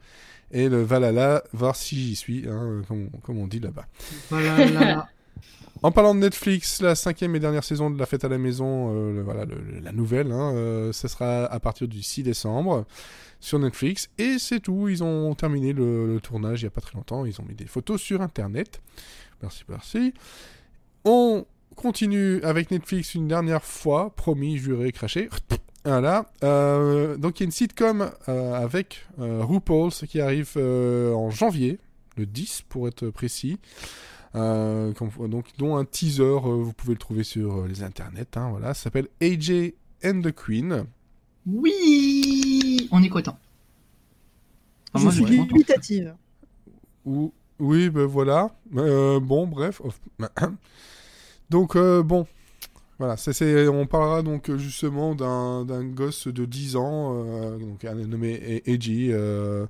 Et 0.52 0.70
le 0.70 0.82
Valhalla, 0.84 1.44
voir 1.54 1.76
si 1.76 1.96
j'y 1.96 2.16
suis, 2.16 2.48
hein, 2.48 2.82
comme, 2.88 3.10
comme 3.24 3.38
on 3.40 3.48
dit 3.48 3.60
là-bas. 3.60 3.86
En 5.84 5.92
parlant 5.92 6.16
de 6.16 6.20
Netflix, 6.22 6.82
la 6.82 6.96
cinquième 6.96 7.36
et 7.36 7.40
dernière 7.40 7.64
saison 7.64 7.90
de 7.92 8.00
La 8.00 8.06
Fête 8.06 8.24
à 8.24 8.30
la 8.30 8.38
Maison, 8.38 8.96
euh, 8.96 9.14
le- 9.14 9.22
voilà, 9.22 9.46
le- 9.46 9.80
la 9.82 9.92
nouvelle, 9.92 10.32
hein, 10.32 10.54
euh, 10.56 10.94
ça 10.94 11.08
sera 11.10 11.46
à 11.46 11.60
partir 11.60 11.88
du 11.88 12.02
6 12.02 12.24
décembre 12.24 12.86
sur 13.40 13.60
Netflix. 13.60 14.10
Et 14.18 14.38
c'est 14.40 14.62
tout, 14.62 14.88
ils 14.88 15.04
ont 15.04 15.36
terminé 15.36 15.74
le, 15.74 16.08
le 16.08 16.20
tournage 16.22 16.62
il 16.62 16.66
n'y 16.66 16.68
a 16.68 16.72
pas 16.72 16.82
très 16.82 16.96
longtemps, 16.96 17.26
ils 17.26 17.40
ont 17.42 17.44
mis 17.44 17.56
des 17.56 17.68
photos 17.68 18.02
sur 18.02 18.22
Internet. 18.22 18.82
Merci, 19.42 19.64
merci. 19.68 20.14
On 21.04 21.46
continue 21.76 22.42
avec 22.44 22.72
Netflix 22.72 23.14
une 23.14 23.28
dernière 23.28 23.64
fois, 23.64 24.16
promis, 24.16 24.58
juré, 24.58 24.92
craché. 24.94 25.30
Voilà. 25.86 26.26
Euh, 26.44 27.16
donc 27.18 27.40
il 27.40 27.44
y 27.44 27.46
a 27.46 27.46
une 27.46 27.52
sitcom 27.52 28.12
euh, 28.28 28.54
avec 28.54 29.06
euh, 29.20 29.44
RuPaul's 29.44 30.04
qui 30.10 30.20
arrive 30.20 30.54
euh, 30.58 31.14
en 31.14 31.30
janvier, 31.30 31.80
le 32.18 32.26
10 32.26 32.64
pour 32.68 32.88
être 32.88 33.10
précis. 33.10 33.60
Euh, 34.36 34.92
donc, 35.30 35.46
dont 35.58 35.78
un 35.78 35.86
teaser, 35.86 36.24
euh, 36.24 36.38
vous 36.40 36.74
pouvez 36.74 36.94
le 36.94 37.00
trouver 37.00 37.24
sur 37.24 37.60
euh, 37.62 37.68
les 37.68 37.84
internets. 37.84 38.26
hein, 38.36 38.50
voilà, 38.50 38.74
ça 38.74 38.84
s'appelle 38.84 39.08
AJ 39.22 39.74
and 40.04 40.22
the 40.22 40.34
Queen. 40.34 40.86
Oui 41.48 42.90
On 42.92 43.02
est 43.04 43.10
content. 43.10 43.38
Enfin, 44.94 45.00
Je 45.00 45.04
moi, 45.04 45.14
suis 45.14 45.22
je 45.24 45.28
suis 45.28 45.38
content. 45.38 45.54
dubitative. 45.54 46.16
Ou 47.06 47.32
oui, 47.60 47.90
ben 47.90 48.06
voilà. 48.06 48.50
Euh, 48.76 49.20
bon, 49.22 49.48
bref. 49.48 49.82
Donc 51.50 51.76
euh, 51.76 52.02
bon, 52.04 52.26
voilà. 53.00 53.16
on 53.70 53.86
parlera 53.88 54.22
donc 54.22 54.50
euh, 54.50 54.58
justement 54.58 55.16
d'un 55.16 55.84
gosse 55.84 56.28
de 56.28 56.46
10 56.46 56.76
ans, 56.76 57.14
euh, 57.16 57.58
donc 57.58 57.84
un 57.86 57.96
nommé 57.96 58.62
A- 58.68 58.72
AJ. 58.72 58.90
euh, 59.12 59.66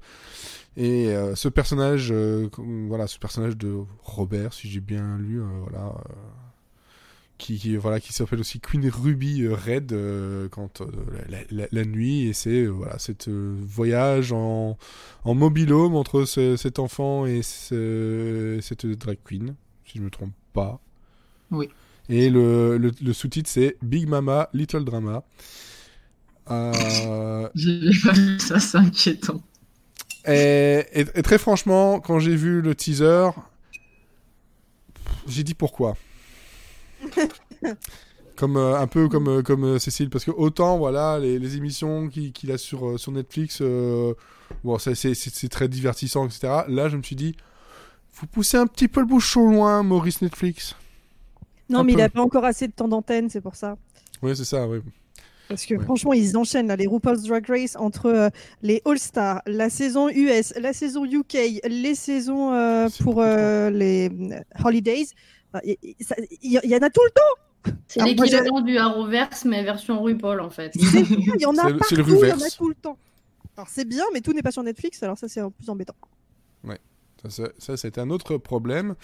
et 0.77 1.08
euh, 1.15 1.36
ce 1.36 1.48
personnage, 1.48 2.10
euh, 2.12 2.50
voilà, 2.88 3.08
ce 3.08 3.17
personnage 3.17 3.55
de 3.58 3.75
Robert, 4.03 4.53
si 4.53 4.70
j'ai 4.70 4.82
bien 4.82 5.17
lu, 5.17 5.41
euh, 5.41 5.46
voilà. 5.63 5.88
euh, 5.88 6.12
qui, 7.38 7.75
voilà 7.75 8.00
qui 8.00 8.13
s'appelle 8.13 8.39
aussi 8.39 8.62
Queen 8.62 8.89
Ruby 8.89 9.41
euh, 9.44 9.55
Red 9.55 9.91
euh, 9.91 10.48
quand 10.50 10.79
euh, 10.79 10.88
la, 11.72 11.84
nuit 11.86 12.27
et 12.27 12.34
c'est 12.34 12.63
euh, 12.63 12.70
voilà 12.70 12.98
cet 12.98 13.27
euh, 13.27 13.58
voyage 13.62 14.32
en 14.32 14.77
en 15.25 15.36
mobilhome 15.36 15.96
entre 15.96 16.24
ce- 16.24 16.55
cet 16.55 16.79
enfant 16.79 17.25
et 17.25 17.41
ce- 17.41 18.60
cette 18.62 18.86
drag 18.86 19.17
queen, 19.25 19.55
si 19.86 19.98
je 19.98 20.03
me 20.03 20.10
trompe 20.10 20.32
pas. 20.53 20.79
Oui. 21.51 21.70
Et 22.10 22.30
le, 22.30 22.78
le, 22.78 22.92
le 23.02 23.14
sous-titre 23.14 23.50
c'est 23.50 23.78
Big 23.82 24.08
Mama 24.08 24.50
Little 24.54 24.84
Drama. 24.86 25.24
Euh, 26.52 27.50
J'ai 27.56 27.90
pas 28.04 28.12
vu 28.14 28.40
ça, 28.40 28.60
c'est 28.60 28.78
inquiétant. 28.78 29.42
et, 30.28 30.84
et- 30.94 31.06
et 31.16 31.22
très 31.24 31.38
franchement, 31.40 32.00
quand 32.00 32.20
j'ai 32.20 32.36
vu 32.36 32.62
le 32.62 32.76
teaser, 32.76 33.30
j'ai 35.28 35.44
dit 35.44 35.56
pourquoi. 35.56 35.96
comme 38.36 38.58
euh, 38.58 38.78
un 38.80 38.88
peu 38.88 39.08
comme 39.08 39.28
euh, 39.30 39.42
comme 39.42 39.64
euh, 39.64 39.80
Cécile 39.80 40.10
parce 40.10 40.26
que 40.26 40.32
autant 40.32 40.78
voilà 40.78 41.20
les, 41.20 41.40
les 41.40 41.56
émissions 41.58 42.10
qui- 42.10 42.34
qu'il 42.34 42.52
a 42.52 42.58
sur 42.58 43.00
sur 43.00 43.12
Netflix 43.12 43.62
bon 44.64 44.78
c'est 44.78 45.50
très 45.50 45.68
divertissant 45.70 46.26
etc 46.28 46.64
là 46.68 46.90
je 46.90 46.98
me 46.98 47.04
suis 47.04 47.16
dit 47.16 47.36
vous 48.16 48.28
poussez 48.28 48.58
un 48.58 48.68
petit 48.68 48.88
peu 48.88 49.00
le 49.02 49.06
bouchon 49.06 49.50
loin 49.50 49.84
Maurice 49.84 50.22
Netflix 50.22 50.76
Non, 51.70 51.80
Un 51.80 51.84
mais 51.84 51.94
il 51.94 51.98
peu. 51.98 52.04
a 52.04 52.10
pas 52.10 52.22
encore 52.22 52.46
assez 52.46 52.68
de 52.68 52.74
temps 52.74 52.88
d'antenne, 52.88 53.30
c'est 53.30 53.42
pour 53.42 53.56
ça. 53.56 53.76
oui 54.22 54.36
c'est 54.36 54.46
ça 54.46 54.68
oui 54.68 54.80
Parce 55.48 55.66
que 55.66 55.76
Ouais. 55.76 55.84
franchement, 55.84 56.14
ils 56.14 56.36
enchaînent 56.38 56.68
là, 56.68 56.76
les 56.76 56.88
RuPaul's 56.88 57.24
Drag 57.24 57.46
Race 57.48 57.76
entre 57.76 58.06
euh, 58.08 58.30
les 58.62 58.82
All-Stars, 58.86 59.42
la 59.48 59.70
saison 59.70 60.10
US, 60.10 60.54
la 60.60 60.74
saison 60.74 61.06
UK, 61.06 61.62
les 61.68 61.96
saisons 61.96 62.54
euh, 62.54 62.88
pour 63.02 63.22
euh, 63.22 63.70
les 63.70 64.10
Holidays. 64.64 65.06
Enfin, 65.54 65.62
Il 66.42 66.52
y, 66.52 66.76
en 66.76 66.80
a 66.82 66.90
tout 66.90 67.02
le 67.04 67.12
temps. 67.12 67.74
C'est 67.88 68.04
l'équivalent 68.04 68.62
du 68.62 68.78
Arrowverse, 68.78 69.46
mais 69.46 69.64
version 69.64 70.02
RuPaul 70.02 70.40
en 70.42 70.50
fait. 70.52 70.72
C'est 70.76 71.02
bien, 71.04 71.34
Il 71.36 71.42
y 71.42 71.46
en 71.46 71.58
a 71.58 71.64
partout, 71.74 71.96
il 71.96 72.28
y 72.28 72.32
en 72.32 72.42
a 72.42 72.50
tout 72.50 72.70
le 72.70 72.76
temps. 72.76 72.98
Alors 73.58 73.70
c'est 73.70 73.86
bien, 73.86 74.04
mais 74.14 74.22
tout 74.22 74.34
n'est 74.34 74.42
pas 74.44 74.52
sur 74.52 74.62
Netflix, 74.64 75.02
alors 75.02 75.18
ça 75.18 75.28
c'est 75.28 75.40
un 75.40 75.46
peu 75.50 75.56
plus 75.60 75.70
embêtant. 75.70 75.96
Ça, 77.29 77.77
c'était 77.77 78.01
un 78.01 78.10
autre 78.10 78.38
problème. 78.38 78.96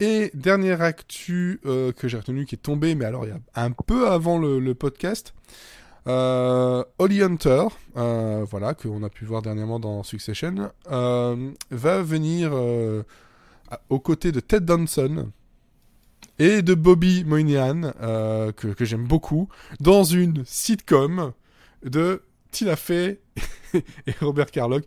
Et 0.00 0.30
dernière 0.32 0.80
actu 0.80 1.60
euh, 1.66 1.92
que 1.92 2.08
j'ai 2.08 2.16
retenu 2.16 2.46
qui 2.46 2.54
est 2.54 2.58
tombée, 2.58 2.94
mais 2.94 3.04
alors 3.04 3.26
il 3.26 3.28
y 3.28 3.32
a 3.32 3.64
un 3.64 3.70
peu 3.70 4.08
avant 4.08 4.38
le, 4.38 4.74
podcast. 4.74 5.34
Euh, 6.06 6.82
Holly 6.98 7.22
Hunter, 7.22 7.64
euh, 7.98 8.46
voilà, 8.50 8.72
qu'on 8.72 9.02
a 9.02 9.10
pu 9.10 9.26
voir 9.26 9.42
dernièrement 9.42 9.78
dans 9.78 10.02
Succession, 10.02 10.70
euh, 10.90 11.50
va 11.70 12.02
venir 12.02 12.52
aux 13.90 14.00
côtés 14.00 14.32
de 14.32 14.40
Ted 14.40 14.64
Danson 14.64 15.30
et 16.38 16.62
de 16.62 16.72
Bobby 16.72 17.24
Moynihan, 17.24 17.92
que, 18.56 18.68
que 18.72 18.84
j'aime 18.86 19.06
beaucoup, 19.06 19.50
dans 19.80 20.04
une 20.04 20.44
sitcom 20.46 21.32
de 21.84 22.22
Tina 22.50 22.76
Fey 22.76 23.20
et 23.74 24.14
Robert 24.20 24.50
Carlock. 24.50 24.84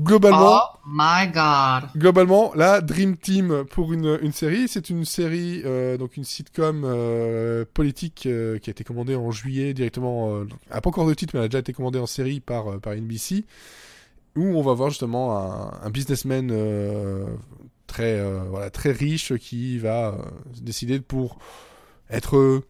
Globalement, 0.00 0.60
Oh 0.62 0.78
my 0.86 1.28
god. 1.32 1.90
Globalement, 1.96 2.52
la 2.54 2.80
Dream 2.80 3.16
Team 3.16 3.64
pour 3.70 3.92
une, 3.92 4.18
une 4.22 4.32
série, 4.32 4.66
c'est 4.66 4.90
une 4.90 5.04
série, 5.04 5.62
euh, 5.64 5.96
donc 5.96 6.16
une 6.16 6.24
sitcom 6.24 6.82
euh, 6.84 7.64
politique 7.72 8.24
euh, 8.26 8.58
qui 8.58 8.70
a 8.70 8.72
été 8.72 8.82
commandée 8.82 9.14
en 9.14 9.30
juillet 9.30 9.74
directement, 9.74 10.42
elle 10.42 10.48
n'a 10.74 10.80
pas 10.80 10.88
encore 10.88 11.06
de 11.06 11.14
titre, 11.14 11.32
mais 11.34 11.40
elle 11.40 11.46
a 11.46 11.48
déjà 11.48 11.58
été 11.58 11.72
commandée 11.72 11.98
en 11.98 12.06
série 12.06 12.40
par, 12.40 12.80
par 12.80 12.94
NBC, 12.94 13.44
où 14.36 14.44
on 14.44 14.62
va 14.62 14.72
voir 14.74 14.90
justement 14.90 15.36
un, 15.36 15.72
un 15.82 15.90
businessman 15.90 16.50
très, 17.86 18.22
voilà, 18.48 18.70
très 18.70 18.92
riche 18.92 19.36
qui 19.36 19.78
va 19.78 20.16
décider 20.60 21.00
pour 21.00 21.38
être 22.10 22.62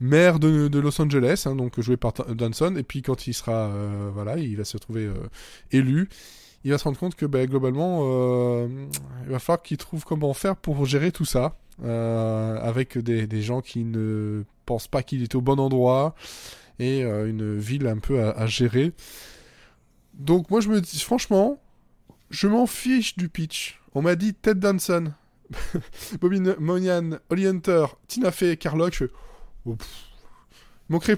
maire 0.00 0.38
de, 0.38 0.68
de 0.68 0.78
Los 0.78 1.00
Angeles, 1.00 1.44
hein, 1.46 1.56
donc 1.56 1.80
joué 1.80 1.96
par 1.96 2.12
Danson, 2.12 2.74
et 2.76 2.82
puis 2.82 3.02
quand 3.02 3.26
il 3.26 3.34
sera, 3.34 3.68
euh, 3.68 4.10
voilà, 4.12 4.38
il 4.38 4.56
va 4.56 4.64
se 4.64 4.76
retrouver 4.76 5.06
euh, 5.06 5.14
élu 5.72 6.08
il 6.66 6.72
va 6.72 6.78
se 6.78 6.84
rendre 6.84 6.98
compte 6.98 7.14
que 7.14 7.26
bah, 7.26 7.46
globalement, 7.46 8.00
euh, 8.02 8.66
il 9.22 9.30
va 9.30 9.38
falloir 9.38 9.62
qu'il 9.62 9.76
trouve 9.76 10.04
comment 10.04 10.34
faire 10.34 10.56
pour 10.56 10.84
gérer 10.84 11.12
tout 11.12 11.24
ça, 11.24 11.56
euh, 11.84 12.58
avec 12.60 12.98
des, 12.98 13.40
gens 13.40 13.60
qui 13.60 13.84
ne 13.84 14.42
pensent 14.64 14.88
pas 14.88 15.04
qu'il 15.04 15.22
est 15.22 15.36
au 15.36 15.40
bon 15.40 15.60
endroit, 15.60 16.16
et 16.80 17.04
euh, 17.04 17.30
une 17.30 17.56
ville 17.56 17.86
un 17.86 17.98
peu 17.98 18.20
à, 18.20 18.46
gérer. 18.48 18.92
Donc 20.14 20.50
moi 20.50 20.60
je 20.60 20.68
me 20.68 20.80
dis, 20.80 20.98
franchement, 20.98 21.60
je 22.30 22.48
m'en 22.48 22.66
fiche 22.66 23.16
du 23.16 23.28
pitch. 23.28 23.80
On 23.94 24.02
m'a 24.02 24.16
dit 24.16 24.34
Ted 24.34 24.58
Danson, 24.58 25.12
Bobby 26.20 26.40
Monian, 26.58 27.18
Holly 27.30 27.46
Hunter, 27.46 27.86
Tina 28.08 28.32
Fey, 28.32 28.56
Carlock, 28.56 28.92
je 28.92 29.04
oh, 29.66 29.76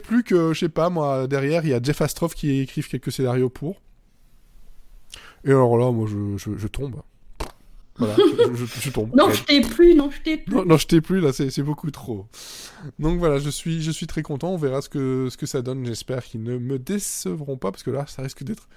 plus 0.02 0.24
que, 0.24 0.52
je 0.52 0.60
sais 0.60 0.68
pas, 0.68 0.90
moi, 0.90 1.26
derrière, 1.26 1.64
il 1.64 1.70
y 1.70 1.74
a 1.74 1.80
Jeff 1.82 2.02
Astroff 2.02 2.34
qui 2.34 2.60
écrive 2.60 2.86
quelques 2.86 3.12
scénarios 3.12 3.48
pour. 3.48 3.80
Et 5.48 5.52
alors 5.52 5.78
là, 5.78 5.90
moi, 5.90 6.06
je, 6.06 6.36
je, 6.36 6.58
je 6.58 6.68
tombe. 6.68 7.00
Voilà, 7.96 8.14
je, 8.54 8.90
tombe. 8.90 9.16
Non, 9.16 9.30
je 9.30 9.42
t'ai 9.42 9.62
plus, 9.62 9.94
non, 9.94 10.10
je 10.10 10.20
t'ai 10.20 10.36
plus. 10.36 10.54
Non, 10.54 10.64
non, 10.64 10.76
je 10.76 10.86
t'ai 10.86 11.00
plus, 11.00 11.20
là, 11.20 11.32
c'est 11.32 11.62
beaucoup 11.62 11.90
trop. 11.90 12.26
Donc 12.98 13.18
voilà, 13.18 13.38
je 13.38 13.48
suis, 13.48 13.82
je 13.82 13.90
suis 13.90 14.06
très 14.06 14.22
content. 14.22 14.50
On 14.50 14.56
verra 14.58 14.82
ce 14.82 14.90
que, 14.90 15.28
ce 15.30 15.38
que 15.38 15.46
ça 15.46 15.62
donne. 15.62 15.86
J'espère 15.86 16.22
qu'ils 16.22 16.42
ne 16.42 16.58
me 16.58 16.78
décevront 16.78 17.56
pas, 17.56 17.72
parce 17.72 17.82
que 17.82 17.90
là, 17.90 18.06
ça 18.06 18.20
risque 18.20 18.44
d'être 18.44 18.68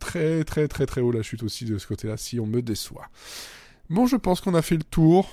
très, 0.00 0.42
très, 0.42 0.66
très, 0.66 0.84
très 0.84 1.00
haut 1.00 1.12
la 1.12 1.22
chute 1.22 1.44
aussi 1.44 1.64
de 1.64 1.78
ce 1.78 1.86
côté-là, 1.86 2.16
si 2.16 2.40
on 2.40 2.46
me 2.46 2.60
déçoit. 2.60 3.08
Bon, 3.88 4.06
je 4.06 4.16
pense 4.16 4.40
qu'on 4.40 4.54
a 4.54 4.62
fait 4.62 4.76
le 4.76 4.82
tour 4.82 5.30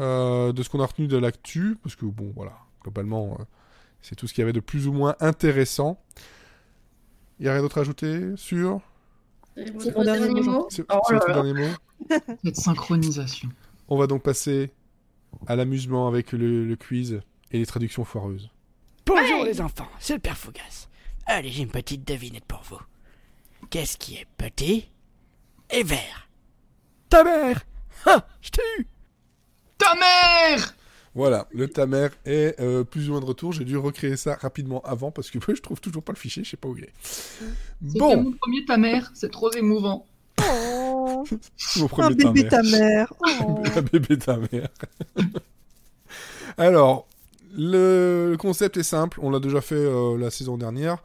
euh, 0.00 0.54
de 0.54 0.62
ce 0.62 0.70
qu'on 0.70 0.80
a 0.80 0.86
retenu 0.86 1.08
de 1.08 1.18
l'actu, 1.18 1.76
parce 1.82 1.94
que 1.94 2.06
bon, 2.06 2.32
voilà, 2.34 2.56
globalement, 2.82 3.36
euh, 3.38 3.44
c'est 4.00 4.16
tout 4.16 4.26
ce 4.26 4.32
qu'il 4.32 4.40
y 4.40 4.44
avait 4.44 4.54
de 4.54 4.60
plus 4.60 4.88
ou 4.88 4.92
moins 4.94 5.14
intéressant. 5.20 6.02
Il 7.38 7.46
y 7.46 7.48
a 7.50 7.52
rien 7.52 7.60
d'autre 7.60 7.76
à 7.76 7.82
ajouter 7.82 8.32
sur 8.36 8.80
C'est 9.56 9.94
dernier 10.04 10.40
mot, 10.40 10.66
C'est 10.70 10.84
Oh 10.92 11.00
votre 11.10 11.26
dernier 11.32 11.52
mot 11.52 11.74
Cette 12.44 12.56
synchronisation. 12.56 13.48
On 13.88 13.96
va 13.98 14.06
donc 14.06 14.22
passer 14.22 14.72
à 15.46 15.56
l'amusement 15.56 16.08
avec 16.08 16.32
le, 16.32 16.64
le 16.64 16.76
quiz 16.76 17.20
et 17.50 17.58
les 17.58 17.66
traductions 17.66 18.04
foireuses. 18.04 18.50
Bonjour 19.06 19.40
Ouais. 19.40 19.46
les 19.46 19.60
enfants, 19.60 19.88
c'est 19.98 20.14
le 20.14 20.20
père 20.20 20.36
Fougas. 20.38 20.88
Allez, 21.26 21.50
j'ai 21.50 21.62
une 21.62 21.70
petite 21.70 22.06
devinette 22.06 22.44
pour 22.44 22.62
vous. 22.62 22.78
Qu'est-ce 23.70 23.96
qui 23.96 24.14
est 24.16 24.26
petit 24.36 24.88
et 25.70 25.82
vert? 25.82 26.28
Ta 27.08 27.22
mère 27.24 27.62
Ah, 28.06 28.26
je 28.40 28.50
t'ai 28.50 28.62
eu 28.78 28.86
Ta 29.78 29.94
mère 29.94 30.74
Voilà, 31.14 31.46
le 31.52 31.68
tamer 31.68 32.08
est 32.24 32.58
euh, 32.60 32.84
plus 32.84 33.08
ou 33.08 33.12
moins 33.12 33.20
de 33.20 33.26
retour. 33.26 33.52
J'ai 33.52 33.64
dû 33.64 33.76
recréer 33.76 34.16
ça 34.16 34.34
rapidement 34.40 34.80
avant 34.82 35.10
parce 35.10 35.30
que 35.30 35.38
je 35.54 35.60
trouve 35.60 35.80
toujours 35.80 36.02
pas 36.02 36.12
le 36.12 36.18
fichier, 36.18 36.42
je 36.44 36.50
sais 36.50 36.56
pas 36.56 36.68
où 36.68 36.76
il 36.76 36.84
est. 36.84 36.92
C'était 37.04 37.98
Bon, 37.98 38.22
mon 38.22 38.32
premier 38.32 38.64
ta 38.64 38.76
mère, 38.78 39.10
c'est 39.14 39.30
trop 39.30 39.50
émouvant. 39.52 40.06
Oh, 40.40 41.24
mon 41.76 41.84
un 41.84 41.88
premier 41.88 42.14
bébé 42.14 42.48
tamer. 42.48 42.48
ta 42.48 42.62
mère. 42.62 43.12
Oh. 43.46 43.62
Un 43.76 43.82
bébé 43.82 44.18
tamer. 44.18 44.62
Alors, 46.58 47.06
Le, 47.54 48.28
le 48.30 48.36
concept 48.38 48.78
est 48.78 48.82
simple, 48.82 49.18
on 49.22 49.28
l'a 49.30 49.38
déjà 49.40 49.60
fait 49.60 49.74
euh, 49.74 50.16
la 50.16 50.30
saison 50.30 50.56
dernière. 50.56 51.02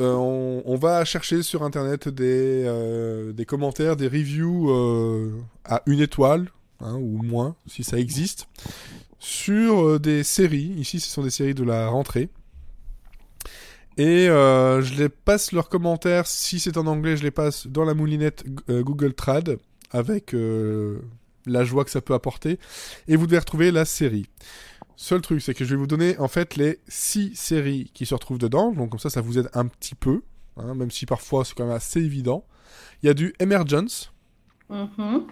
Euh, 0.00 0.12
on, 0.14 0.62
on 0.66 0.76
va 0.76 1.04
chercher 1.04 1.42
sur 1.42 1.62
internet 1.62 2.08
des, 2.08 2.64
euh, 2.66 3.32
des 3.32 3.46
commentaires, 3.46 3.96
des 3.96 4.08
reviews 4.08 4.70
euh, 4.70 5.32
à 5.64 5.82
une 5.86 6.00
étoile, 6.00 6.48
hein, 6.80 6.96
ou 6.96 7.22
moins, 7.22 7.54
si 7.66 7.82
ça 7.84 7.98
existe, 7.98 8.46
sur 9.24 9.86
euh, 9.86 9.98
des 9.98 10.22
séries. 10.22 10.74
Ici, 10.76 11.00
ce 11.00 11.08
sont 11.08 11.22
des 11.22 11.30
séries 11.30 11.54
de 11.54 11.64
la 11.64 11.88
rentrée. 11.88 12.28
Et 13.96 14.28
euh, 14.28 14.82
je 14.82 14.94
les 14.94 15.08
passe 15.08 15.52
leurs 15.52 15.68
commentaires, 15.68 16.26
si 16.26 16.58
c'est 16.58 16.76
en 16.76 16.86
anglais, 16.86 17.16
je 17.16 17.22
les 17.22 17.30
passe 17.30 17.66
dans 17.66 17.84
la 17.84 17.94
moulinette 17.94 18.44
euh, 18.68 18.82
Google 18.82 19.14
Trad, 19.14 19.58
avec 19.92 20.34
euh, 20.34 21.00
la 21.46 21.64
joie 21.64 21.84
que 21.84 21.90
ça 21.90 22.00
peut 22.00 22.14
apporter. 22.14 22.58
Et 23.08 23.16
vous 23.16 23.26
devez 23.26 23.38
retrouver 23.38 23.70
la 23.70 23.84
série. 23.84 24.26
Seul 24.96 25.20
truc, 25.20 25.40
c'est 25.40 25.54
que 25.54 25.64
je 25.64 25.70
vais 25.70 25.76
vous 25.76 25.86
donner 25.86 26.18
en 26.18 26.28
fait 26.28 26.56
les 26.56 26.80
six 26.88 27.34
séries 27.34 27.90
qui 27.94 28.04
se 28.04 28.14
retrouvent 28.14 28.38
dedans. 28.38 28.72
Donc 28.72 28.90
comme 28.90 28.98
ça, 28.98 29.10
ça 29.10 29.20
vous 29.20 29.38
aide 29.38 29.48
un 29.54 29.66
petit 29.66 29.94
peu, 29.94 30.22
hein, 30.56 30.74
même 30.74 30.90
si 30.90 31.06
parfois 31.06 31.44
c'est 31.44 31.54
quand 31.54 31.64
même 31.64 31.74
assez 31.74 32.00
évident. 32.00 32.44
Il 33.02 33.06
y 33.06 33.10
a 33.10 33.14
du 33.14 33.32
Emergence, 33.38 34.10
Mhm, 34.70 35.26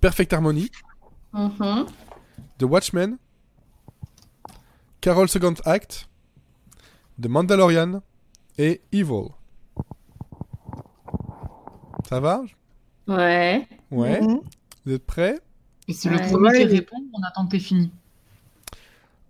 Perfect 0.00 0.32
Harmony, 0.32 0.70
mhm. 1.32 1.86
The 2.58 2.62
Watchmen, 2.64 3.18
Carol 5.00 5.28
Second 5.28 5.54
Act, 5.64 6.08
The 7.20 7.26
Mandalorian 7.28 8.02
et 8.58 8.80
Evil. 8.92 9.28
Ça 12.08 12.20
va? 12.20 12.42
Ouais. 13.06 13.66
Ouais. 13.90 14.20
Mhm. 14.20 14.40
Vous 14.84 14.92
êtes 14.92 15.04
prêts? 15.06 15.38
Et 15.88 15.92
c'est 15.92 16.08
Ouais. 16.10 16.16
le 16.22 16.28
premier 16.30 16.52
qui 16.58 16.64
répond, 16.64 16.96
on 17.12 17.22
attend 17.22 17.46
que 17.46 17.52
t'aies 17.52 17.58
fini. 17.58 17.90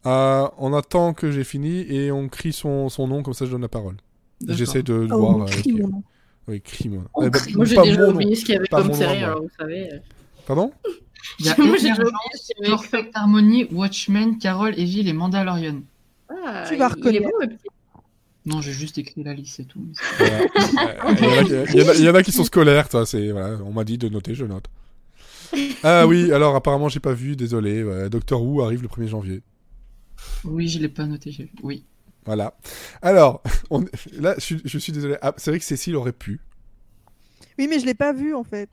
Euh, 0.06 0.48
On 0.56 0.72
attend 0.72 1.12
que 1.12 1.30
j'ai 1.30 1.44
fini 1.44 1.80
et 1.92 2.10
on 2.10 2.28
crie 2.28 2.52
son, 2.54 2.88
son 2.88 3.06
nom, 3.06 3.22
comme 3.22 3.34
ça 3.34 3.44
je 3.44 3.50
donne 3.50 3.60
la 3.62 3.68
parole. 3.68 3.96
J'essaie 4.48 4.82
de 4.82 5.06
Oh, 5.10 5.18
voir. 5.18 5.36
on 5.36 5.44
crie 5.44 5.72
mon 5.72 5.88
nom. 5.88 6.02
Oui, 6.48 6.60
crie 6.62 6.88
moi. 6.88 7.02
On 7.14 7.22
Eh 7.26 7.30
ben, 7.30 7.38
crie. 7.38 7.54
Moi, 7.54 7.64
j'ai 7.66 7.76
déjà 7.76 8.00
mon 8.00 8.06
nom. 8.08 8.14
oublié 8.14 8.34
ce 8.34 8.44
qu'il 8.44 8.54
y 8.54 8.56
avait 8.56 8.66
Pas 8.68 8.78
comme 8.78 8.86
mon 8.88 8.92
nom, 8.94 8.98
série, 8.98 9.22
alors 9.22 9.42
vous 9.42 9.50
savez. 9.58 9.92
euh. 9.92 9.98
Pardon? 10.46 10.72
Il 11.38 11.46
y 11.46 11.48
a 11.48 11.54
Moi, 11.58 11.76
Perfect 12.62 13.10
Harmony, 13.14 13.64
Watchmen, 13.72 14.38
Carol, 14.38 14.78
Evil 14.78 15.08
et 15.08 15.12
Mandalorian. 15.12 15.80
Ah, 16.28 16.64
Tu 16.68 16.76
vas 16.76 16.88
reconnaître. 16.88 17.28
Non, 18.46 18.60
j'ai 18.62 18.72
juste 18.72 18.96
écrit 18.98 19.22
la 19.22 19.34
liste, 19.34 19.56
c'est 19.56 19.64
tout. 19.66 19.84
Voilà. 20.18 20.40
Il 21.18 21.24
y, 21.24 21.26
en 21.26 21.38
a 21.38 21.44
qui- 21.44 21.50
il 21.74 21.80
y 21.80 21.84
en 21.84 21.88
a- 21.88 21.94
il 21.94 22.02
y 22.04 22.08
en 22.08 22.14
a 22.14 22.22
qui 22.22 22.32
sont 22.32 22.44
scolaires, 22.44 22.88
toi. 22.88 23.04
C'est 23.04 23.30
voilà, 23.32 23.58
on 23.64 23.72
m'a 23.72 23.84
dit 23.84 23.98
de 23.98 24.08
noter, 24.08 24.34
je 24.34 24.44
note. 24.46 24.64
Ah 25.82 26.06
oui, 26.06 26.32
alors 26.32 26.54
apparemment 26.56 26.88
j'ai 26.88 27.00
pas 27.00 27.12
vu, 27.12 27.36
désolé. 27.36 27.82
ouais, 27.84 28.08
Doctor 28.08 28.42
Who 28.42 28.62
arrive 28.62 28.82
le 28.82 28.88
1er 28.88 29.08
janvier. 29.08 29.42
Oui, 30.44 30.68
je 30.68 30.78
l'ai 30.78 30.88
pas 30.88 31.04
noté, 31.06 31.32
j'ai 31.32 31.44
vu. 31.44 31.50
Oui. 31.62 31.84
Voilà. 32.24 32.54
Alors, 33.02 33.42
on- 33.70 33.84
là, 34.18 34.34
je, 34.38 34.40
suis- 34.42 34.62
je 34.64 34.78
suis 34.78 34.92
désolé. 34.92 35.16
Ah, 35.22 35.34
c'est 35.36 35.50
vrai 35.50 35.58
que 35.58 35.64
Cécile 35.64 35.96
aurait 35.96 36.12
pu. 36.12 36.40
Oui, 37.60 37.66
mais 37.68 37.78
je 37.78 37.84
l'ai 37.84 37.92
pas 37.94 38.14
vu 38.14 38.34
en 38.34 38.42
fait. 38.42 38.70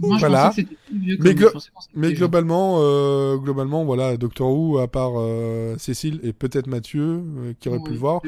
Moi, 0.00 0.16
je 0.16 0.20
Voilà. 0.20 0.46
pensais 0.48 0.64
que 0.64 0.70
c'était 0.70 0.80
plus 0.86 0.98
vieux 0.98 1.18
Mais 1.20 1.34
glo- 1.34 1.52
Mais 1.94 2.12
globalement, 2.14 2.76
euh, 2.78 3.36
globalement, 3.36 3.84
voilà, 3.84 4.16
Doctor 4.16 4.50
Who, 4.50 4.78
à 4.78 4.88
part 4.88 5.12
euh, 5.16 5.76
Cécile 5.76 6.20
et 6.22 6.32
peut-être 6.32 6.66
Mathieu, 6.66 7.22
euh, 7.22 7.52
qui 7.60 7.68
aurait 7.68 7.80
pu 7.80 7.90
le 7.90 7.98
voir, 7.98 8.22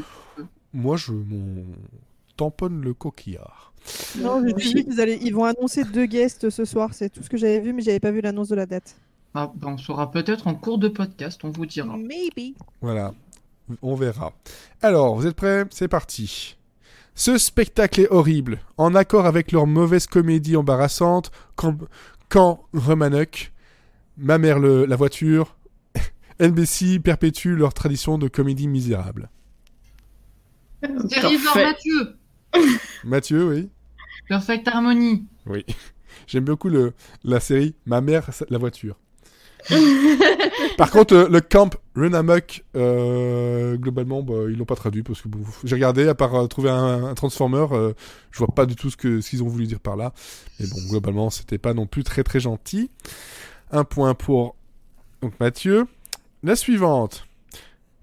moi 0.74 0.98
je 0.98 1.12
m'en 1.12 1.64
tamponne 2.36 2.82
le 2.82 2.92
coquillard. 2.92 3.72
Non, 4.18 4.42
j'ai 4.46 4.82
qu'ils 4.82 5.00
allaient... 5.00 5.18
ils 5.22 5.32
vont 5.32 5.44
annoncer 5.44 5.84
deux 5.84 6.04
guests 6.04 6.50
ce 6.50 6.64
soir. 6.66 6.90
C'est 6.92 7.08
tout 7.08 7.22
ce 7.22 7.30
que 7.30 7.38
j'avais 7.38 7.60
vu, 7.60 7.72
mais 7.72 7.80
j'avais 7.80 8.00
pas 8.00 8.10
vu 8.10 8.20
l'annonce 8.20 8.48
de 8.48 8.54
la 8.56 8.66
date. 8.66 8.96
Ah, 9.32 9.50
ben, 9.54 9.68
on 9.68 9.78
saura 9.78 10.10
peut-être 10.10 10.46
en 10.46 10.54
cours 10.54 10.78
de 10.78 10.88
podcast, 10.88 11.40
on 11.44 11.50
vous 11.50 11.64
dira. 11.66 11.96
Maybe. 11.96 12.54
Voilà, 12.82 13.14
on 13.80 13.94
verra. 13.94 14.32
Alors, 14.82 15.14
vous 15.16 15.26
êtes 15.26 15.36
prêts? 15.36 15.64
C'est 15.70 15.88
parti. 15.88 16.56
Ce 17.18 17.38
spectacle 17.38 18.02
est 18.02 18.10
horrible, 18.10 18.60
en 18.76 18.94
accord 18.94 19.24
avec 19.24 19.50
leur 19.50 19.66
mauvaise 19.66 20.06
comédie 20.06 20.54
embarrassante, 20.54 21.30
quand, 21.54 21.78
quand 22.28 22.66
Romanuck, 22.74 23.52
ma 24.18 24.36
mère 24.36 24.58
le- 24.58 24.84
la 24.84 24.96
voiture, 24.96 25.56
NBC 26.40 26.98
perpétue 27.00 27.54
leur 27.56 27.72
tradition 27.72 28.18
de 28.18 28.28
comédie 28.28 28.68
misérable. 28.68 29.30
Mathieu 30.82 32.18
Mathieu, 33.04 33.48
oui 33.48 33.70
Perfect 34.28 34.68
Harmony 34.68 35.26
Oui. 35.46 35.64
J'aime 36.26 36.44
beaucoup 36.44 36.68
le, 36.68 36.92
la 37.24 37.40
série 37.40 37.74
Ma 37.86 38.00
mère, 38.02 38.28
la 38.50 38.58
voiture. 38.58 38.98
Par 40.76 40.90
contre, 40.90 41.14
le, 41.14 41.28
le 41.28 41.40
camp 41.40 41.74
Run 41.94 42.12
Amok, 42.12 42.64
euh, 42.76 43.76
globalement, 43.76 44.22
bah, 44.22 44.34
ils 44.48 44.56
l'ont 44.56 44.64
pas 44.64 44.76
traduit 44.76 45.02
parce 45.02 45.22
que 45.22 45.28
bon, 45.28 45.40
j'ai 45.64 45.74
regardé, 45.74 46.06
à 46.08 46.14
part 46.14 46.34
euh, 46.34 46.46
trouver 46.46 46.70
un, 46.70 47.04
un 47.04 47.14
Transformer, 47.14 47.66
euh, 47.72 47.92
je 48.30 48.38
vois 48.38 48.48
pas 48.48 48.66
du 48.66 48.76
tout 48.76 48.90
ce 48.90 48.96
que 48.96 49.20
ce 49.20 49.30
qu'ils 49.30 49.42
ont 49.42 49.48
voulu 49.48 49.66
dire 49.66 49.80
par 49.80 49.96
là. 49.96 50.12
Mais 50.60 50.66
bon, 50.66 50.76
globalement, 50.88 51.30
c'était 51.30 51.58
pas 51.58 51.74
non 51.74 51.86
plus 51.86 52.04
très 52.04 52.22
très 52.22 52.40
gentil. 52.40 52.90
Un 53.70 53.84
point 53.84 54.14
pour 54.14 54.56
donc 55.22 55.32
Mathieu. 55.40 55.86
La 56.42 56.54
suivante. 56.54 57.26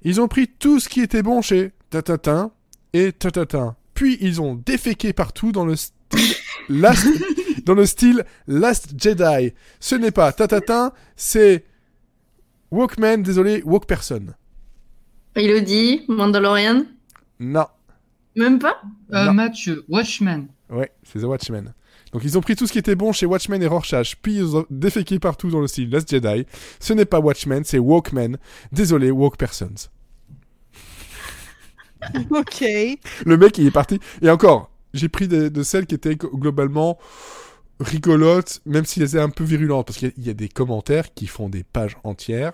Ils 0.01 0.19
ont 0.19 0.27
pris 0.27 0.47
tout 0.47 0.79
ce 0.79 0.89
qui 0.89 1.01
était 1.01 1.23
bon 1.23 1.41
chez 1.41 1.71
Tatatin 1.89 2.51
et 2.91 3.13
Tatatin. 3.13 3.75
Puis 3.93 4.17
ils 4.19 4.41
ont 4.41 4.55
déféqué 4.55 5.13
partout 5.13 5.51
dans 5.51 5.65
le 5.65 5.75
style 5.75 5.93
Last, 6.69 7.07
dans 7.63 7.73
le 7.73 7.85
style 7.85 8.23
Last 8.47 8.93
Jedi. 9.01 9.53
Ce 9.79 9.95
n'est 9.95 10.11
pas 10.11 10.31
Tatatin, 10.31 10.91
c'est 11.15 11.65
Walkman, 12.71 13.17
désolé, 13.23 13.61
Walk 13.65 13.85
Person. 13.85 14.33
Elodie, 15.35 16.05
Mandalorian? 16.07 16.85
Non. 17.39 17.65
Même 18.35 18.59
pas? 18.59 18.81
Euh, 19.13 19.25
Non. 19.25 19.33
Mathieu, 19.33 19.83
Watchmen. 19.87 20.47
Ouais, 20.69 20.91
c'est 21.03 21.19
The 21.19 21.23
Watchmen. 21.23 21.73
Donc 22.11 22.23
ils 22.23 22.37
ont 22.37 22.41
pris 22.41 22.55
tout 22.55 22.67
ce 22.67 22.71
qui 22.71 22.79
était 22.79 22.95
bon 22.95 23.11
chez 23.11 23.25
Watchmen 23.25 23.61
et 23.63 23.67
Rorschach, 23.67 24.15
puis 24.21 24.35
ils 24.37 24.55
ont 24.55 24.65
déféqué 24.69 25.17
partout 25.19 25.49
dans 25.49 25.59
le 25.59 25.67
style 25.67 25.89
Last 25.89 26.09
Jedi. 26.09 26.45
Ce 26.79 26.93
n'est 26.93 27.05
pas 27.05 27.19
Watchmen, 27.19 27.63
c'est 27.63 27.79
Walkman. 27.79 28.37
Désolé, 28.71 29.09
Walk 29.11 29.37
Persons. 29.37 29.89
Ok. 32.31 32.61
Le 33.25 33.37
mec, 33.37 33.57
il 33.57 33.67
est 33.67 33.71
parti. 33.71 33.97
Et 34.21 34.29
encore, 34.29 34.69
j'ai 34.93 35.07
pris 35.07 35.27
de, 35.29 35.47
de 35.47 35.63
celles 35.63 35.85
qui 35.85 35.95
étaient 35.95 36.15
globalement 36.17 36.99
rigolotes, 37.83 38.61
même 38.65 38.85
si 38.85 38.99
elles 39.01 39.09
étaient 39.09 39.19
un 39.19 39.29
peu 39.29 39.43
virulentes, 39.43 39.85
parce 39.87 39.97
qu'il 39.99 40.07
y 40.09 40.11
a- 40.11 40.13
il 40.17 40.25
y, 40.25 40.29
a 40.29 40.33
des 40.33 40.49
commentaires 40.49 41.13
qui 41.13 41.27
font 41.27 41.49
des 41.49 41.63
pages 41.63 41.97
entières 42.03 42.53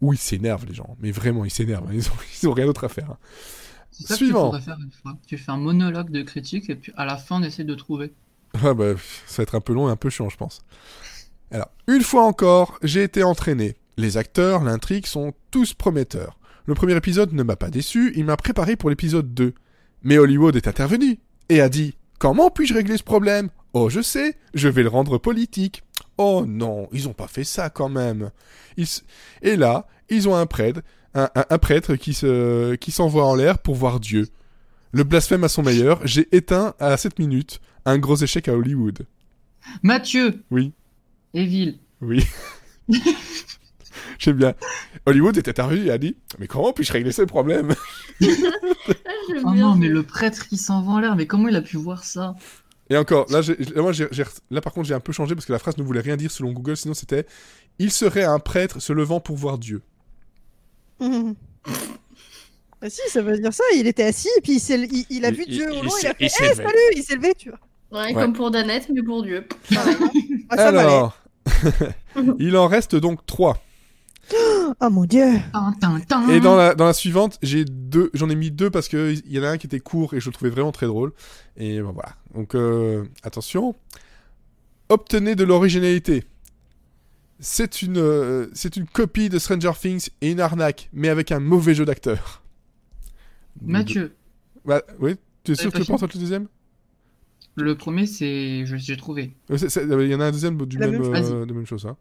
où 0.00 0.12
ils 0.14 0.18
s'énervent, 0.18 0.64
les 0.66 0.74
gens. 0.74 0.96
Mais 1.00 1.10
vraiment, 1.10 1.44
ils 1.44 1.50
s'énervent. 1.50 1.86
hein. 1.88 1.92
Ils 1.94 2.08
ont, 2.08 2.12
ils 2.42 2.48
ont 2.48 2.52
rien 2.52 2.66
d'autre 2.66 2.84
à 2.84 2.88
faire. 2.88 3.10
hein. 3.10 3.18
Ça 3.92 4.16
Suivant. 4.16 4.50
que 4.52 4.56
tu 4.56 4.62
pourrais 4.62 4.76
faire 4.76 4.78
une 4.84 4.90
fois. 5.02 5.18
Tu 5.26 5.36
fais 5.36 5.50
un 5.50 5.56
monologue 5.58 6.10
de 6.10 6.22
critique 6.22 6.70
et 6.70 6.76
puis 6.76 6.92
à 6.96 7.04
la 7.04 7.16
fin 7.18 7.40
on 7.40 7.42
essaie 7.42 7.64
de 7.64 7.74
trouver. 7.74 8.12
Ah 8.64 8.74
bah, 8.74 8.94
ça 9.26 9.36
va 9.38 9.42
être 9.44 9.54
un 9.54 9.60
peu 9.60 9.72
long 9.72 9.88
et 9.88 9.92
un 9.92 9.96
peu 9.96 10.10
chiant, 10.10 10.28
je 10.28 10.36
pense. 10.36 10.62
Alors, 11.52 11.70
une 11.86 12.02
fois 12.02 12.24
encore, 12.24 12.78
j'ai 12.82 13.02
été 13.04 13.22
entraîné. 13.22 13.76
Les 13.96 14.16
acteurs, 14.16 14.64
l'intrigue 14.64 15.06
sont 15.06 15.32
tous 15.52 15.72
prometteurs. 15.74 16.38
Le 16.66 16.74
premier 16.74 16.96
épisode 16.96 17.32
ne 17.32 17.42
m'a 17.44 17.54
pas 17.56 17.70
déçu, 17.70 18.12
il 18.16 18.24
m'a 18.24 18.36
préparé 18.36 18.74
pour 18.76 18.90
l'épisode 18.90 19.34
2. 19.34 19.54
Mais 20.02 20.18
Hollywood 20.18 20.56
est 20.56 20.66
intervenu 20.68 21.18
et 21.48 21.60
a 21.60 21.68
dit 21.68 21.94
Comment 22.18 22.50
puis-je 22.50 22.74
régler 22.74 22.96
ce 22.96 23.02
problème? 23.02 23.50
Oh, 23.72 23.88
je 23.88 24.00
sais, 24.00 24.36
je 24.54 24.68
vais 24.68 24.82
le 24.82 24.88
rendre 24.88 25.18
politique. 25.18 25.82
Oh 26.18 26.44
non, 26.46 26.88
ils 26.92 27.08
ont 27.08 27.12
pas 27.12 27.28
fait 27.28 27.44
ça 27.44 27.70
quand 27.70 27.88
même. 27.88 28.30
Ils 28.76 28.86
Et 29.42 29.56
là, 29.56 29.86
ils 30.08 30.28
ont 30.28 30.34
un 30.34 30.46
prêtre, 30.46 30.80
un, 31.14 31.30
un- 31.34 31.44
un 31.48 31.58
prêtre 31.58 31.94
qui 31.96 32.12
se, 32.14 32.74
qui 32.74 32.90
s'envoie 32.90 33.24
en 33.24 33.34
l'air 33.34 33.58
pour 33.58 33.74
voir 33.76 34.00
Dieu. 34.00 34.26
Le 34.92 35.04
blasphème 35.04 35.44
à 35.44 35.48
son 35.48 35.62
meilleur, 35.62 36.04
j'ai 36.06 36.28
éteint 36.36 36.74
à 36.80 36.96
7 36.96 37.18
minutes 37.20 37.60
un 37.84 37.96
gros 37.98 38.16
échec 38.16 38.48
à 38.48 38.54
Hollywood. 38.54 39.06
Mathieu 39.82 40.42
Oui. 40.50 40.72
Evil. 41.32 41.78
Oui. 42.00 42.24
J'aime 44.18 44.36
bien. 44.36 44.54
Hollywood 45.06 45.36
était 45.38 45.60
arrivé 45.60 45.86
et 45.86 45.90
a 45.90 45.98
dit 45.98 46.16
Mais 46.38 46.46
comment 46.46 46.72
puis-je 46.72 46.92
régler 46.92 47.12
ce 47.12 47.22
problème? 47.22 47.74
Oh 49.44 49.52
non, 49.54 49.76
mais 49.76 49.86
le 49.88 50.02
prêtre 50.02 50.48
qui 50.48 50.56
s'en 50.56 50.82
va 50.82 50.90
en 50.92 50.98
l'air, 50.98 51.14
mais 51.14 51.26
comment 51.26 51.46
il 51.48 51.54
a 51.54 51.62
pu 51.62 51.76
voir 51.76 52.02
ça? 52.04 52.34
Et 52.90 52.96
encore, 52.96 53.26
là, 53.30 53.40
moi, 53.76 53.92
là 54.50 54.60
par 54.60 54.72
contre, 54.72 54.88
j'ai 54.88 54.94
un 54.94 55.00
peu 55.00 55.12
changé 55.12 55.34
parce 55.34 55.46
que 55.46 55.52
la 55.52 55.58
phrase 55.60 55.76
ne 55.78 55.82
voulait 55.82 56.00
rien 56.00 56.16
dire 56.16 56.30
selon 56.30 56.52
Google, 56.52 56.76
sinon 56.76 56.92
c'était 56.94 57.24
Il 57.78 57.92
serait 57.92 58.24
un 58.24 58.38
prêtre 58.40 58.80
se 58.80 58.92
levant 58.92 59.20
pour 59.20 59.36
voir 59.36 59.58
Dieu. 59.58 59.82
Mhm. 61.00 61.34
Bah 62.82 62.88
si, 62.88 63.02
ça 63.10 63.20
veut 63.20 63.38
dire 63.38 63.52
ça. 63.52 63.62
Il 63.76 63.86
était 63.86 64.04
assis 64.04 64.30
et 64.38 64.40
puis 64.40 64.52
il, 64.52 64.58
s'est- 64.58 64.88
il- 64.90 65.04
il 65.10 65.24
a 65.26 65.30
vu 65.30 65.44
il- 65.46 65.52
Dieu 65.54 65.66
il 65.70 65.78
au 65.80 65.82
loin. 65.82 65.92
Il, 66.00 66.06
a 66.06 66.14
fait 66.14 66.16
il 66.20 66.26
Eh, 66.26 66.28
s'est 66.30 66.42
levé. 66.48 66.54
salut 66.64 66.78
Il 66.96 67.02
s'est 67.02 67.16
levé, 67.16 67.34
tu 67.36 67.50
vois. 67.50 67.58
Ouais, 67.92 68.06
Ouais. 68.06 68.14
comme 68.14 68.32
pour 68.32 68.50
Danette, 68.50 68.88
mais 68.88 69.02
pour 69.02 69.22
Dieu. 69.22 69.46
Ah, 70.48 70.56
ça. 70.56 70.68
Alors, 70.68 71.18
il 72.38 72.56
en 72.56 72.68
reste 72.68 72.96
donc 72.96 73.26
trois. 73.26 73.58
Oh 74.80 74.90
mon 74.90 75.04
dieu. 75.04 75.26
Et 76.30 76.40
dans 76.40 76.56
la, 76.56 76.74
dans 76.74 76.86
la 76.86 76.92
suivante, 76.92 77.38
j'ai 77.42 77.64
deux, 77.64 78.10
j'en 78.14 78.30
ai 78.30 78.34
mis 78.36 78.50
deux 78.50 78.70
parce 78.70 78.88
que 78.88 79.12
il 79.12 79.32
y 79.32 79.38
en 79.40 79.42
a 79.42 79.48
un 79.50 79.58
qui 79.58 79.66
était 79.66 79.80
court 79.80 80.14
et 80.14 80.20
je 80.20 80.28
le 80.28 80.32
trouvais 80.32 80.50
vraiment 80.50 80.72
très 80.72 80.86
drôle. 80.86 81.12
Et 81.56 81.80
ben 81.80 81.90
voilà. 81.92 82.14
Donc 82.34 82.54
euh, 82.54 83.04
attention, 83.22 83.74
obtenez 84.88 85.34
de 85.34 85.44
l'originalité. 85.44 86.24
C'est 87.40 87.82
une, 87.82 87.96
euh, 87.98 88.48
c'est 88.52 88.76
une 88.76 88.86
copie 88.86 89.28
de 89.30 89.38
Stranger 89.38 89.72
Things 89.80 90.10
et 90.20 90.30
une 90.30 90.40
arnaque, 90.40 90.90
mais 90.92 91.08
avec 91.08 91.32
un 91.32 91.40
mauvais 91.40 91.74
jeu 91.74 91.84
d'acteur. 91.84 92.42
Mathieu, 93.62 94.14
Ouais, 94.64 94.82
oui, 94.98 95.16
tu 95.42 95.52
es 95.52 95.54
sûr 95.54 95.72
que 95.72 95.78
tu 95.78 95.84
penses 95.86 96.02
le 96.02 96.20
deuxième? 96.20 96.46
Le 97.56 97.74
premier, 97.76 98.06
c'est. 98.06 98.64
je- 98.66 98.76
J'ai 98.76 98.96
trouvé. 98.96 99.34
Euh, 99.50 99.56
Il 100.04 100.10
y 100.10 100.14
en 100.14 100.20
a 100.20 100.26
un 100.26 100.30
deuxième 100.30 100.56
du 100.66 100.78
La 100.78 100.86
même, 100.86 101.02
euh, 101.02 101.44
de 101.46 101.52
même 101.52 101.66
chose. 101.66 101.84
hein. 101.86 101.96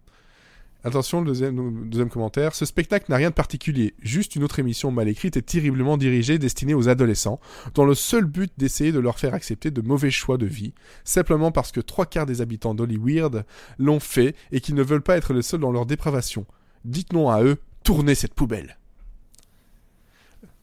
Attention, 0.85 1.19
le 1.19 1.27
deuxième, 1.27 1.81
le 1.81 1.89
deuxième 1.89 2.09
commentaire. 2.09 2.55
Ce 2.55 2.65
spectacle 2.65 3.07
n'a 3.09 3.17
rien 3.17 3.31
de 3.31 3.35
particulier, 3.35 3.95
juste 4.01 4.37
une 4.37 4.43
autre 4.45 4.59
émission 4.59 4.91
mal 4.91 5.09
écrite 5.09 5.35
et 5.35 5.41
terriblement 5.41 5.97
dirigée 5.97 6.37
destinée 6.39 6.73
aux 6.73 6.87
adolescents, 6.87 7.41
dont 7.75 7.83
le 7.85 7.95
seul 7.95 8.23
but 8.23 8.49
d'essayer 8.57 8.93
de 8.93 8.99
leur 8.99 9.19
faire 9.19 9.33
accepter 9.33 9.71
de 9.71 9.81
mauvais 9.81 10.09
choix 10.09 10.37
de 10.37 10.45
vie, 10.45 10.73
simplement 11.03 11.51
parce 11.51 11.73
que 11.73 11.81
trois 11.81 12.05
quarts 12.05 12.25
des 12.25 12.39
habitants 12.39 12.73
d'Hollyweird 12.75 13.43
l'ont 13.77 13.99
fait 13.99 14.35
et 14.53 14.61
qu'ils 14.61 14.75
ne 14.75 14.83
veulent 14.83 15.01
pas 15.03 15.17
être 15.17 15.33
les 15.33 15.41
seuls 15.41 15.59
dans 15.59 15.71
leur 15.73 15.85
dépravation. 15.85 16.45
Dites 16.85 17.11
non 17.11 17.29
à 17.29 17.43
eux, 17.43 17.57
tournez 17.83 18.15
cette 18.15 18.33
poubelle. 18.33 18.77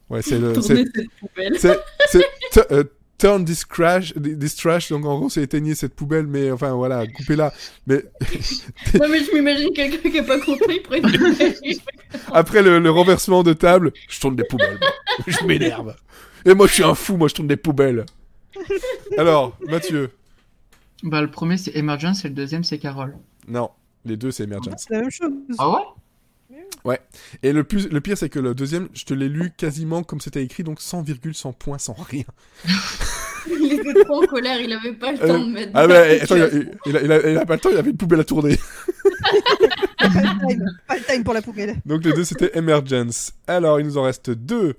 Ouais, 0.09 0.21
c'est 0.23 0.39
le. 0.39 0.53
c'est- 0.61 0.77
cette 0.77 1.09
poubelle. 1.19 1.57
c'est 1.59 1.79
c'est 2.07 2.25
t- 2.53 2.61
euh, 2.73 2.83
turn 3.17 3.43
this 3.45 3.65
crash 3.65 4.13
this 4.13 4.55
trash 4.55 4.89
donc 4.89 5.05
en 5.05 5.17
gros 5.17 5.29
c'est 5.29 5.41
éteigner 5.41 5.73
cette 5.75 5.95
poubelle 5.95 6.27
mais 6.27 6.51
enfin 6.51 6.73
voilà 6.73 7.05
coupez-la 7.07 7.51
mais 7.87 8.03
Non, 8.93 9.07
mais 9.09 9.23
je 9.23 9.33
m'imagine 9.33 9.71
quelqu'un 9.73 10.09
qui 10.09 10.19
a 10.19 10.23
pas 10.23 10.39
compris. 10.39 10.81
Après 12.31 12.61
le, 12.61 12.79
le 12.79 12.89
renversement 12.91 13.43
de 13.43 13.53
table 13.53 13.91
je 14.09 14.19
tourne 14.19 14.35
des 14.35 14.43
poubelles 14.43 14.79
je 15.27 15.43
m'énerve. 15.45 15.95
Et 16.45 16.53
moi 16.53 16.67
je 16.67 16.73
suis 16.73 16.83
un 16.83 16.95
fou 16.95 17.17
moi 17.17 17.27
je 17.27 17.33
tourne 17.35 17.47
des 17.47 17.57
poubelles. 17.57 18.05
Alors 19.17 19.57
Mathieu. 19.67 20.11
Bah, 21.03 21.21
le 21.21 21.29
premier, 21.29 21.57
c'est 21.57 21.75
Emergence 21.75 22.25
et 22.25 22.27
le 22.27 22.33
deuxième, 22.33 22.63
c'est 22.63 22.79
Carole. 22.79 23.15
non 23.47 23.69
les 24.05 24.17
deux 24.17 24.31
c'est 24.31 24.43
Emergence. 24.43 24.85
C'est 24.87 24.93
la 24.93 25.01
même 25.01 25.11
chose. 25.11 25.31
Ah 25.57 25.69
ouais? 25.69 25.81
Et 27.43 27.51
le 27.51 27.65
plus 27.65 27.89
le 27.89 27.99
pire 27.99 28.17
c'est 28.17 28.29
que 28.29 28.39
le 28.39 28.55
deuxième 28.55 28.87
je 28.93 29.03
te 29.03 29.13
l'ai 29.13 29.27
lu 29.27 29.51
quasiment 29.57 30.03
comme 30.03 30.21
c'était 30.21 30.41
écrit 30.41 30.63
donc 30.63 30.79
sans 30.79 31.01
virgule 31.01 31.35
sans 31.35 31.51
point 31.51 31.77
sans 31.79 31.91
rien 31.93 32.23
Il 33.49 33.71
était 33.73 33.93
trop 34.03 34.23
en 34.23 34.27
colère, 34.27 34.59
il 34.59 34.71
avait 34.73 34.91
pas 34.93 35.11
le 35.13 35.17
temps 35.17 35.23
Euh, 35.35 35.39
de 35.39 35.51
mettre. 35.51 35.71
ah 35.73 35.87
la 35.87 36.01
attends 36.21 36.35
il 36.35 36.71
il, 36.85 36.97
a, 36.97 37.01
il 37.01 37.11
a- 37.11 37.29
il 37.31 37.37
a 37.37 37.45
pas 37.45 37.55
le 37.55 37.59
temps 37.59 37.69
il 37.71 37.77
avait 37.77 37.91
une 37.91 37.97
poubelle 37.97 38.19
à 38.21 38.23
tourner 38.23 38.57
Pas 39.99 40.07
le 40.07 40.47
time, 40.47 40.65
pas 40.87 40.95
le 40.95 41.01
time 41.03 41.23
pour 41.23 41.33
la 41.33 41.41
poubelle. 41.41 41.75
Donc 41.85 42.03
les 42.05 42.13
deux 42.13 42.23
c'était 42.23 42.51
Emergence. 42.57 43.33
Alors 43.47 43.79
il 43.79 43.85
nous 43.85 43.97
en 43.97 44.03
reste 44.03 44.29
deux. 44.29 44.75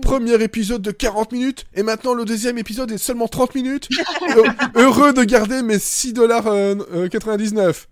Premier 0.00 0.40
épisode 0.42 0.80
de 0.80 0.92
40 0.92 1.32
minutes 1.32 1.66
et 1.74 1.82
maintenant 1.82 2.14
le 2.14 2.24
deuxième 2.24 2.56
épisode 2.56 2.90
est 2.92 2.98
seulement 2.98 3.26
30 3.28 3.54
minutes. 3.56 3.88
Heu- 4.36 4.44
Heureux 4.76 5.12
de 5.12 5.24
garder 5.24 5.60
mes 5.62 5.76
6,99$. 5.78 7.86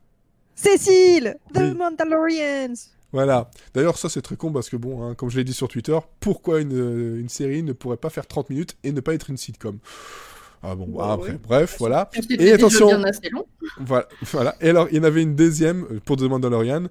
Cécile, 0.62 1.36
The 1.54 1.58
Oui. 1.58 1.74
Mandalorians. 1.74 2.74
Voilà. 3.12 3.50
D'ailleurs 3.74 3.96
ça 3.98 4.08
c'est 4.08 4.22
très 4.22 4.36
con 4.36 4.52
parce 4.52 4.68
que 4.68 4.76
bon, 4.76 5.02
hein, 5.02 5.14
comme 5.14 5.30
je 5.30 5.36
l'ai 5.36 5.44
dit 5.44 5.52
sur 5.54 5.68
Twitter, 5.68 5.98
pourquoi 6.20 6.60
une, 6.60 6.72
euh, 6.74 7.18
une 7.20 7.28
série 7.28 7.62
ne 7.62 7.72
pourrait 7.72 7.96
pas 7.96 8.10
faire 8.10 8.26
30 8.26 8.50
minutes 8.50 8.76
et 8.84 8.92
ne 8.92 9.00
pas 9.00 9.14
être 9.14 9.30
une 9.30 9.36
sitcom? 9.36 9.78
Ah 10.62 10.74
bon, 10.74 10.86
bah, 10.88 11.06
Bah, 11.06 11.12
après, 11.14 11.30
ouais. 11.32 11.38
bref, 11.42 11.76
voilà. 11.78 12.10
Et 12.38 12.52
attention. 12.52 12.90
long. 13.32 13.46
Voilà, 13.78 14.06
voilà. 14.30 14.54
Et 14.60 14.68
alors, 14.68 14.88
il 14.90 14.98
y 14.98 15.00
en 15.00 15.04
avait 15.04 15.22
une 15.22 15.34
deuxième 15.34 15.84
euh, 15.90 16.00
pour 16.04 16.18
The 16.18 16.22
Mandalorian. 16.24 16.84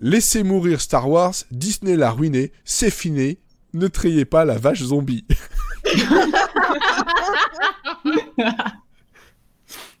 Laissez 0.00 0.42
mourir 0.42 0.82
Star 0.82 1.08
Wars, 1.08 1.32
Disney 1.50 1.96
l'a 1.96 2.10
ruiné, 2.10 2.52
c'est 2.66 2.90
fini. 2.90 3.38
Ne 3.72 3.88
trayez 3.88 4.26
pas 4.26 4.44
la 4.44 4.58
vache 4.58 4.82
zombie. 4.82 5.24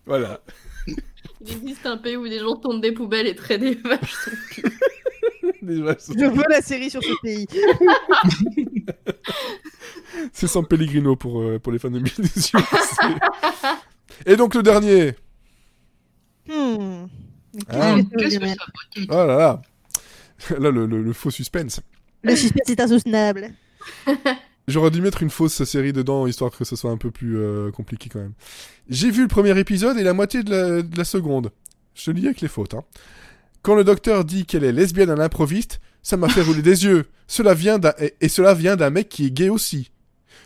voilà. 0.06 0.40
Il 1.46 1.52
existe 1.52 1.86
un 1.86 1.96
pays 1.96 2.16
où 2.16 2.28
des 2.28 2.38
gens 2.40 2.56
tournent 2.56 2.80
des 2.80 2.92
poubelles 2.92 3.26
et 3.26 3.34
traient 3.34 3.58
des 3.58 3.74
vaches. 3.74 4.28
Je 5.68 6.30
veux 6.30 6.44
la 6.48 6.62
série 6.62 6.90
sur 6.90 7.02
ce 7.02 7.20
pays. 7.22 7.46
C'est 10.32 10.46
San 10.46 10.64
Pellegrino 10.66 11.16
pour, 11.16 11.40
euh, 11.42 11.58
pour 11.58 11.72
les 11.72 11.78
fans 11.78 11.90
de 11.90 11.98
Munitions. 11.98 12.58
Et 14.26 14.36
donc 14.36 14.54
le 14.54 14.62
dernier. 14.62 15.14
Hmm. 16.48 17.06
Ah. 17.68 17.96
que 18.16 18.28
ça 18.30 18.38
Qu'est-ce 18.38 18.38
que 18.38 19.06
Oh 19.10 19.26
là 19.26 19.26
là. 19.26 19.62
Là, 20.58 20.70
le, 20.70 20.86
le- 20.86 21.02
le 21.02 21.12
faux 21.12 21.30
suspense. 21.30 21.80
Le 22.22 22.36
suspense 22.36 22.68
est 22.68 22.80
insoutenable. 22.80 23.50
J'aurais 24.68 24.90
dû 24.90 25.00
mettre 25.00 25.22
une 25.22 25.30
fausse 25.30 25.62
série 25.64 25.92
dedans, 25.92 26.26
histoire 26.26 26.50
que 26.50 26.64
ce 26.64 26.74
soit 26.74 26.90
un 26.90 26.96
peu 26.96 27.10
plus 27.12 27.38
euh, 27.38 27.70
compliqué 27.70 28.08
quand 28.08 28.18
même. 28.18 28.32
J'ai 28.88 29.10
vu 29.10 29.22
le 29.22 29.28
premier 29.28 29.56
épisode 29.58 29.96
et 29.96 30.02
la 30.02 30.12
moitié 30.12 30.42
de 30.42 30.50
la, 30.50 30.82
de 30.82 30.96
la 30.98 31.04
seconde. 31.04 31.52
Je 31.94 32.04
te 32.04 32.10
le 32.10 32.20
dis 32.20 32.26
avec 32.26 32.40
les 32.40 32.48
fautes. 32.48 32.74
Hein. 32.74 32.82
Quand 33.62 33.74
le 33.76 33.84
docteur 33.84 34.24
dit 34.24 34.44
qu'elle 34.44 34.64
est 34.64 34.72
lesbienne 34.72 35.10
à 35.10 35.14
l'improviste, 35.14 35.80
ça 36.02 36.16
m'a 36.16 36.28
fait 36.28 36.42
rouler 36.42 36.62
des 36.62 36.84
yeux. 36.84 37.06
Cela 37.28 37.54
vient 37.54 37.78
d'un- 37.78 37.94
et, 38.00 38.14
et 38.20 38.28
cela 38.28 38.54
vient 38.54 38.76
d'un 38.76 38.90
mec 38.90 39.08
qui 39.08 39.26
est 39.26 39.30
gay 39.30 39.48
aussi. 39.48 39.90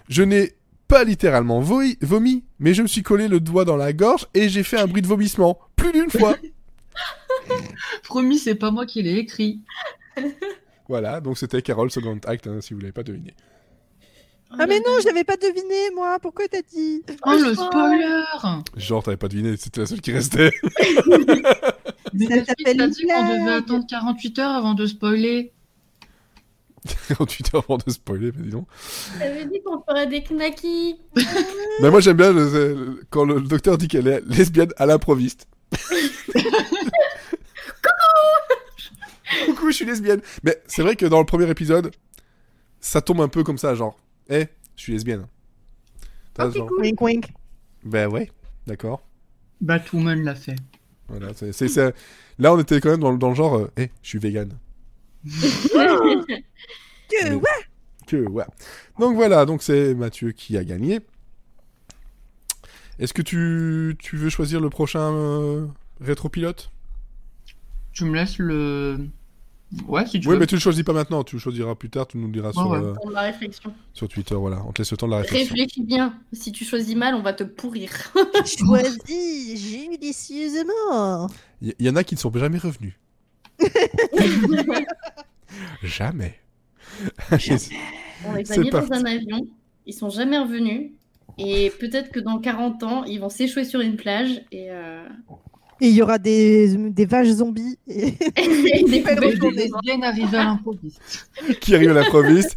Je 0.08 0.22
n'ai 0.22 0.54
pas 0.86 1.04
littéralement 1.04 1.60
vomi, 1.60 2.44
mais 2.58 2.74
je 2.74 2.82
me 2.82 2.88
suis 2.88 3.02
collé 3.02 3.26
le 3.28 3.40
doigt 3.40 3.64
dans 3.64 3.76
la 3.76 3.92
gorge 3.92 4.26
et 4.34 4.48
j'ai 4.48 4.62
fait 4.62 4.78
un 4.78 4.86
bruit 4.86 5.02
de 5.02 5.06
vomissement. 5.06 5.58
Plus 5.76 5.92
d'une 5.92 6.10
fois. 6.10 6.36
Promis, 8.04 8.38
c'est 8.38 8.54
pas 8.54 8.70
moi 8.70 8.86
qui 8.86 9.02
l'ai 9.02 9.16
écrit. 9.16 9.60
voilà, 10.88 11.20
donc 11.20 11.38
c'était 11.38 11.62
Carol 11.62 11.90
Second 11.90 12.18
Act, 12.26 12.46
hein, 12.46 12.58
si 12.60 12.74
vous 12.74 12.80
l'avez 12.80 12.92
pas 12.92 13.02
deviné. 13.02 13.34
Ah 14.58 14.66
mais 14.66 14.80
non, 14.80 14.98
je 15.00 15.06
l'avais 15.06 15.24
pas 15.24 15.36
deviné 15.36 15.90
moi. 15.94 16.18
Pourquoi 16.20 16.46
t'as 16.48 16.62
dit? 16.62 17.02
Oh, 17.24 17.32
le 17.40 17.54
spoiler 17.54 18.22
Genre, 18.76 19.02
t'avais 19.02 19.16
pas 19.16 19.28
deviné, 19.28 19.56
c'était 19.56 19.80
la 19.80 19.86
seule 19.86 20.00
qui 20.00 20.12
restait. 20.12 20.50
Mais 22.12 22.26
Ça 22.26 22.44
s'appelle 22.44 22.80
une 22.80 22.88
dit 22.90 23.06
qu'on 23.06 23.28
devait 23.44 23.52
attendre 23.54 23.86
48 23.88 24.38
heures 24.40 24.54
avant 24.56 24.74
de 24.74 24.86
spoiler. 24.86 25.52
48 27.08 27.54
heures 27.54 27.64
avant 27.68 27.78
de 27.78 27.90
spoiler, 27.92 28.32
mais 28.34 28.42
dis 28.44 28.50
donc. 28.50 28.66
J'avais 29.18 29.44
dit 29.44 29.60
qu'on 29.64 29.80
ferait 29.82 30.06
des 30.08 30.22
knackis. 30.22 30.96
Mais 31.80 31.90
moi 31.90 32.00
j'aime 32.00 32.16
bien 32.16 32.32
le- 32.32 32.50
le- 32.50 33.00
quand 33.10 33.24
le 33.24 33.40
docteur 33.42 33.76
dit 33.78 33.86
qu'elle 33.86 34.08
est 34.08 34.22
lesbienne 34.26 34.70
à 34.78 34.86
l'improviste. 34.86 35.46
Coucou, 39.46 39.70
je 39.70 39.76
suis 39.76 39.84
lesbienne. 39.84 40.20
Mais 40.42 40.60
c'est 40.66 40.82
vrai 40.82 40.96
que 40.96 41.06
dans 41.06 41.18
le 41.20 41.26
premier 41.26 41.48
épisode, 41.50 41.92
ça 42.80 43.00
tombe 43.00 43.20
un 43.20 43.28
peu 43.28 43.44
comme 43.44 43.58
ça, 43.58 43.74
genre, 43.74 43.96
eh, 44.28 44.46
je 44.76 44.82
suis 44.82 44.92
lesbienne. 44.92 45.26
T'as 46.34 46.48
Ok, 46.48 46.56
genre, 46.56 46.68
cool. 46.68 46.80
Wink 46.82 47.00
wink. 47.00 47.32
Ben 47.84 48.08
ouais, 48.08 48.30
d'accord. 48.66 49.02
Batwoman 49.60 50.22
l'a 50.22 50.34
fait. 50.34 50.56
Voilà, 51.08 51.32
c'est, 51.34 51.52
c'est- 51.52 51.68
c'est- 51.68 51.94
Là, 52.38 52.54
on 52.54 52.58
était 52.60 52.80
quand 52.80 52.90
même 52.90 53.00
dans, 53.00 53.10
le- 53.12 53.18
dans 53.18 53.30
le 53.30 53.34
genre, 53.34 53.56
euh, 53.56 53.70
eh, 53.76 53.90
je 54.02 54.08
suis 54.08 54.18
vegan. 54.18 54.56
Que 57.10 57.24
Mais- 57.24 57.34
ouais. 57.34 57.42
Que 58.06 58.16
ouais. 58.28 58.44
Donc 58.98 59.14
voilà, 59.16 59.44
donc 59.46 59.62
c'est 59.62 59.94
Mathieu 59.94 60.32
qui 60.32 60.56
a 60.56 60.64
gagné. 60.64 61.00
Est-ce 62.98 63.12
que 63.14 63.22
tu, 63.22 63.96
tu 63.98 64.16
veux 64.16 64.28
choisir 64.30 64.60
le 64.60 64.70
prochain 64.70 65.12
euh, 65.12 65.66
rétropilote? 66.00 66.70
Tu 67.92 68.04
me 68.04 68.14
laisses 68.14 68.38
le. 68.38 68.98
Ouais, 69.86 70.04
si 70.06 70.18
tu 70.18 70.26
Oui, 70.28 70.34
veux. 70.34 70.40
mais 70.40 70.46
tu 70.46 70.56
le 70.56 70.60
choisis 70.60 70.82
pas 70.82 70.92
maintenant, 70.92 71.22
tu 71.22 71.36
le 71.36 71.40
choisiras 71.40 71.76
plus 71.76 71.90
tard, 71.90 72.08
tu 72.08 72.18
nous 72.18 72.26
le 72.26 72.32
diras 72.32 72.52
sur, 72.52 72.68
ouais. 72.68 72.78
euh, 72.78 72.92
Pour 72.94 73.10
la 73.10 73.20
réflexion. 73.22 73.72
sur 73.92 74.08
Twitter, 74.08 74.34
voilà. 74.34 74.62
On 74.66 74.72
te 74.72 74.82
laisse 74.82 74.90
le 74.90 74.96
temps 74.96 75.06
de 75.06 75.12
la 75.12 75.18
réflexion. 75.18 75.54
Réfléchis 75.54 75.82
bien. 75.84 76.14
Si 76.32 76.50
tu 76.50 76.64
choisis 76.64 76.96
mal, 76.96 77.14
on 77.14 77.22
va 77.22 77.32
te 77.32 77.44
pourrir. 77.44 77.90
Choisi 78.44 79.56
judicieusement. 79.56 81.28
Il 81.62 81.74
y, 81.78 81.84
y 81.84 81.88
en 81.88 81.94
a 81.96 82.02
qui 82.02 82.14
ne 82.16 82.20
sont 82.20 82.32
jamais 82.34 82.58
revenus. 82.58 82.94
Jamais. 85.82 86.34
On 88.26 88.32
les 88.34 88.52
a 88.52 88.56
mis 88.58 88.70
dans 88.70 88.92
un 88.92 89.04
avion. 89.04 89.46
Ils 89.86 89.94
sont 89.94 90.10
jamais 90.10 90.38
revenus. 90.38 90.92
Et 91.38 91.70
peut-être 91.80 92.10
que 92.10 92.20
dans 92.20 92.38
40 92.38 92.82
ans, 92.82 93.04
ils 93.04 93.18
vont 93.20 93.28
s'échouer 93.28 93.64
sur 93.64 93.80
une 93.80 93.96
plage 93.96 94.42
et, 94.52 94.70
euh... 94.70 95.06
Et 95.80 95.88
il 95.88 95.94
y 95.94 96.02
aura 96.02 96.18
des, 96.18 96.76
des 96.76 97.06
vaches 97.06 97.28
zombies. 97.28 97.78
Et... 97.86 98.08
et 98.36 98.84
des 98.84 99.50
lesbiennes 99.50 100.04
arrivent 100.04 100.34
à 100.34 100.44
l'improviste. 100.44 101.28
qui 101.60 101.74
arrive 101.74 101.90
à 101.90 101.94
l'improviste. 101.94 102.56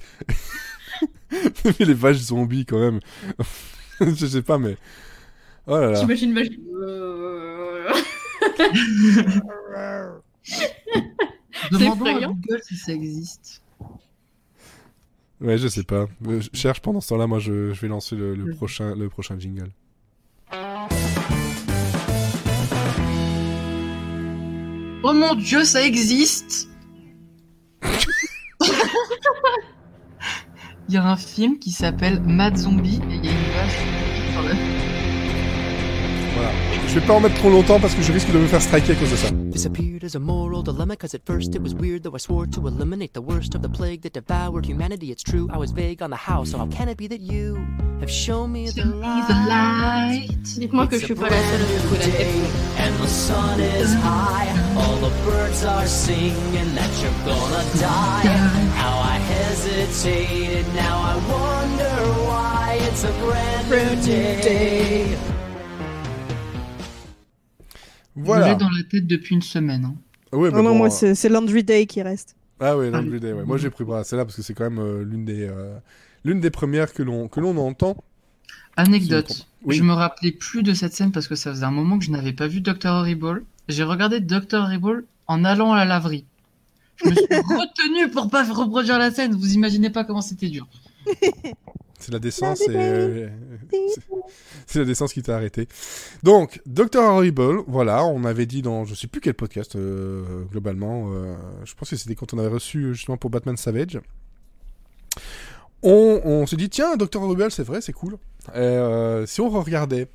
mais 1.65 1.85
les 1.85 1.93
vaches 1.93 2.17
zombies, 2.17 2.65
quand 2.65 2.79
même. 2.79 2.99
Je 4.01 4.25
sais 4.25 4.41
pas, 4.41 4.57
mais. 4.57 4.77
Oh 5.67 5.77
là 5.77 5.91
là. 5.91 5.99
J'imagine 5.99 6.33
vache. 6.33 6.47
Euh, 6.81 7.89
Demandons 11.71 12.05
à. 12.05 12.19
Google 12.19 12.61
si 12.63 12.75
ça 12.75 12.91
existe. 12.93 13.61
Ouais, 15.41 15.57
je 15.57 15.67
sais 15.67 15.83
pas. 15.83 16.07
Euh, 16.27 16.41
Je 16.41 16.49
cherche 16.57 16.81
pendant 16.81 17.01
ce 17.01 17.09
temps-là, 17.09 17.27
moi 17.27 17.39
je, 17.39 17.73
je 17.73 17.81
vais 17.81 17.87
lancer 17.87 18.15
le, 18.15 18.35
le 18.35 18.47
prochain, 18.47 18.95
le 18.95 19.09
prochain 19.09 19.37
jingle. 19.39 19.71
Oh 25.03 25.13
mon 25.13 25.35
dieu, 25.35 25.63
ça 25.65 25.81
existe 25.85 26.69
Il 30.89 30.95
y 30.95 30.97
a 30.97 31.03
un 31.05 31.15
film 31.17 31.59
qui 31.59 31.71
s'appelle 31.71 32.21
Mad 32.21 32.57
Zombie 32.57 32.99
et 33.09 33.15
il 33.15 33.25
y 33.25 33.29
a 33.29 33.31
une 33.31 33.37
vache 33.55 33.79
sur 34.33 34.41
le- 34.43 34.55
Voilà. 36.35 36.51
Je 36.93 36.99
Je 36.99 36.99
vais 36.99 37.07
pas 37.07 37.15
en 37.15 37.21
mettre 37.21 37.37
trop 37.37 37.49
longtemps 37.49 37.79
parce 37.79 37.95
que 37.95 38.03
je 38.03 38.13
risque 38.13 38.31
de 38.31 38.37
me 38.37 38.45
faire 38.45 38.61
striker 38.61 38.91
à 38.91 38.95
cause 38.95 39.09
de 39.09 39.15
ça. 39.15 39.27
This 39.51 39.65
appeared 39.65 40.03
as 40.03 40.13
a 40.15 40.19
moral 40.19 40.61
dilemma, 40.61 40.95
cause 40.95 41.15
at 41.15 41.21
first 41.25 41.55
it 41.55 41.61
was 41.63 41.73
weird, 41.73 42.03
though 42.03 42.15
I 42.15 42.19
swore 42.19 42.45
to 42.45 42.67
eliminate 42.67 43.13
the 43.13 43.19
worst 43.19 43.55
of 43.55 43.63
the 43.63 43.67
plague 43.67 44.03
that 44.03 44.13
devoured 44.13 44.63
humanity. 44.63 45.09
It's 45.09 45.23
true, 45.23 45.49
I 45.51 45.57
was 45.57 45.71
vague 45.71 46.03
on 46.03 46.11
the 46.11 46.15
how, 46.15 46.43
so 46.43 46.59
how 46.59 46.67
can 46.67 46.89
it 46.89 46.97
be 46.97 47.07
that 47.07 47.19
you 47.19 47.57
have 47.99 48.11
shown 48.11 48.51
me 48.51 48.69
the 48.69 48.85
light? 48.85 50.29
Dites-moi 50.43 50.85
que 50.85 50.99
je 50.99 51.05
suis 51.05 51.15
pas 51.15 51.31
la 51.31 51.41
seule 51.41 51.61
à 51.61 51.67
secouer 51.81 51.97
la 51.97 52.05
tête. 52.05 52.27
And 52.77 52.93
the 53.01 53.07
sun 53.07 53.59
is 53.59 53.95
high, 53.95 54.53
all 54.77 54.97
the 55.01 55.09
birds 55.25 55.65
are 55.65 55.87
singing 55.87 56.75
that 56.75 56.91
you're 57.01 57.25
gonna 57.25 57.63
die. 57.81 58.29
How 58.77 59.01
I 59.01 59.17
hesitated, 59.33 60.67
now 60.75 61.01
I 61.01 61.15
wonder 61.27 61.95
why 62.29 62.77
it's 62.87 63.03
a 63.03 63.11
brand 63.67 64.05
new 64.05 64.41
day. 64.43 65.17
Je 68.15 68.21
Voilà. 68.21 68.49
l'ai 68.49 68.55
dans 68.55 68.69
la 68.69 68.83
tête 68.83 69.07
depuis 69.07 69.35
une 69.35 69.41
semaine. 69.41 69.85
hein. 69.85 69.95
Ouais, 70.37 70.49
Non, 70.49 70.57
mais 70.57 70.63
non, 70.63 70.69
bon, 70.71 70.77
moi, 70.77 71.03
euh, 71.03 71.13
c'est 71.15 71.29
Laundry 71.29 71.63
Day 71.63 71.85
qui 71.85 72.01
reste. 72.01 72.35
Ah 72.59 72.77
oui, 72.77 72.87
Ah, 72.93 72.97
Laundry 72.97 73.19
Day, 73.19 73.33
ouais. 73.33 73.43
Moi 73.43 73.57
j'ai 73.57 73.69
pris 73.69 73.83
bah, 73.83 74.03
celle-là 74.03 74.25
parce 74.25 74.35
que 74.35 74.41
c'est 74.41 74.53
quand 74.53 74.63
même 74.69 74.79
euh, 74.79 75.03
l'une 75.03 75.25
des 75.25 75.43
euh, 75.47 75.75
l'une 76.23 76.39
des 76.39 76.49
premières 76.51 76.93
que 76.93 77.03
l'on 77.03 77.27
que 77.27 77.39
l'on 77.39 77.57
entend. 77.57 77.97
Anecdote. 78.77 79.47
Oui. 79.63 79.75
Je 79.75 79.83
me 79.83 79.93
rappelais 79.93 80.31
plus 80.31 80.63
de 80.63 80.73
cette 80.73 80.93
scène 80.93 81.11
parce 81.11 81.27
que 81.27 81.35
ça 81.35 81.51
faisait 81.51 81.65
un 81.65 81.71
moment 81.71 81.97
que 81.99 82.05
je 82.05 82.11
n'avais 82.11 82.33
pas 82.33 82.47
vu 82.47 82.61
Dr. 82.61 82.87
Horrible. 82.89 83.43
J'ai 83.67 83.83
regardé 83.83 84.19
Dr. 84.19 84.55
Horrible 84.61 85.05
en 85.27 85.43
allant 85.45 85.71
à 85.73 85.77
la 85.77 85.85
laverie. 85.85 86.25
Je 86.97 87.09
me 87.09 87.15
suis 87.15 87.25
retenu 87.29 88.09
pour 88.11 88.29
pas 88.29 88.43
reproduire 88.43 88.97
la 88.99 89.11
scène. 89.11 89.33
Vous 89.35 89.53
imaginez 89.53 89.89
pas 89.89 90.03
comment 90.03 90.21
c'était 90.21 90.49
dur. 90.49 90.67
C'est 92.03 92.11
la 92.11 92.19
décence 92.19 92.61
et 92.61 92.75
euh, 92.75 93.29
c'est- 93.71 94.01
c'est 94.67 94.79
la 94.79 94.85
décence 94.85 95.13
qui 95.13 95.21
t'a 95.23 95.35
arrêté. 95.37 95.67
Donc 96.21 96.61
Dr 96.65 96.99
Horrible, 97.01 97.63
voilà, 97.67 98.03
on 98.05 98.25
avait 98.25 98.45
dit 98.45 98.61
dans 98.61 98.83
je 98.85 98.93
sais 98.93 99.07
plus 99.07 99.21
quel 99.21 99.33
podcast 99.35 99.75
euh, 99.77 100.43
globalement, 100.51 101.11
euh, 101.13 101.35
je 101.63 101.73
pense 101.75 101.89
que 101.89 101.95
c'était 101.95 102.15
quand 102.15 102.33
on 102.33 102.39
avait 102.39 102.49
reçu 102.49 102.93
justement 102.93 103.15
pour 103.17 103.29
Batman 103.29 103.55
Savage. 103.55 103.99
On, 105.81 106.21
on 106.23 106.45
s'est 106.45 106.55
dit 106.57 106.69
tiens 106.69 106.95
Dr 106.95 107.21
Horrible 107.21 107.51
c'est 107.51 107.63
vrai 107.63 107.81
c'est 107.81 107.93
cool. 107.93 108.17
Et, 108.55 109.23
si 109.25 109.39
on 109.41 109.49
regardait. 109.49 110.07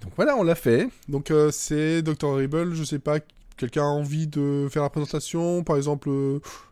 Donc 0.00 0.12
voilà 0.16 0.36
on 0.36 0.42
l'a 0.42 0.54
fait. 0.54 0.88
Donc 1.08 1.32
c'est 1.50 2.02
Dr 2.02 2.24
Horrible, 2.28 2.74
je 2.74 2.84
sais 2.84 2.98
pas 2.98 3.18
quelqu'un 3.56 3.82
a 3.82 3.86
envie 3.86 4.26
de 4.26 4.68
faire 4.70 4.82
la 4.82 4.90
présentation 4.90 5.62
par 5.64 5.76
exemple 5.76 6.08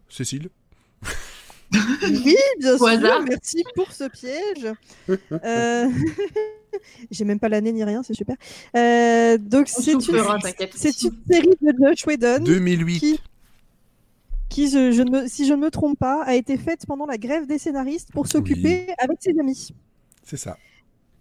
Cécile. 0.08 0.48
Oui, 1.72 2.36
bien 2.60 2.74
Au 2.74 2.78
sûr. 2.78 2.86
hasard. 2.88 3.22
Merci 3.28 3.64
pour 3.74 3.92
ce 3.92 4.04
piège. 4.08 4.72
Euh, 5.44 5.88
J'ai 7.10 7.24
même 7.24 7.38
pas 7.38 7.48
l'année 7.48 7.72
ni 7.72 7.84
rien, 7.84 8.02
c'est 8.02 8.14
super. 8.14 8.36
Euh, 8.76 9.36
donc 9.38 9.68
On 9.76 9.80
c'est 9.82 9.92
une... 9.92 10.00
série 10.00 11.56
de 11.60 11.74
Josh 11.78 12.06
Whedon 12.06 12.42
2008. 12.44 12.98
qui, 13.00 13.20
qui 14.48 14.70
je, 14.70 14.90
je 14.92 15.02
ne 15.02 15.10
me- 15.10 15.28
si 15.28 15.46
je 15.46 15.52
ne 15.52 15.58
me 15.60 15.70
trompe 15.70 15.98
pas, 15.98 16.22
a 16.24 16.34
été 16.34 16.56
faite 16.56 16.86
pendant 16.86 17.04
la 17.06 17.18
grève 17.18 17.46
des 17.46 17.58
scénaristes 17.58 18.10
pour 18.12 18.26
s'occuper 18.26 18.86
avec 18.98 19.18
ses 19.20 19.38
amis. 19.38 19.70
C'est 20.24 20.36
ça. 20.38 20.56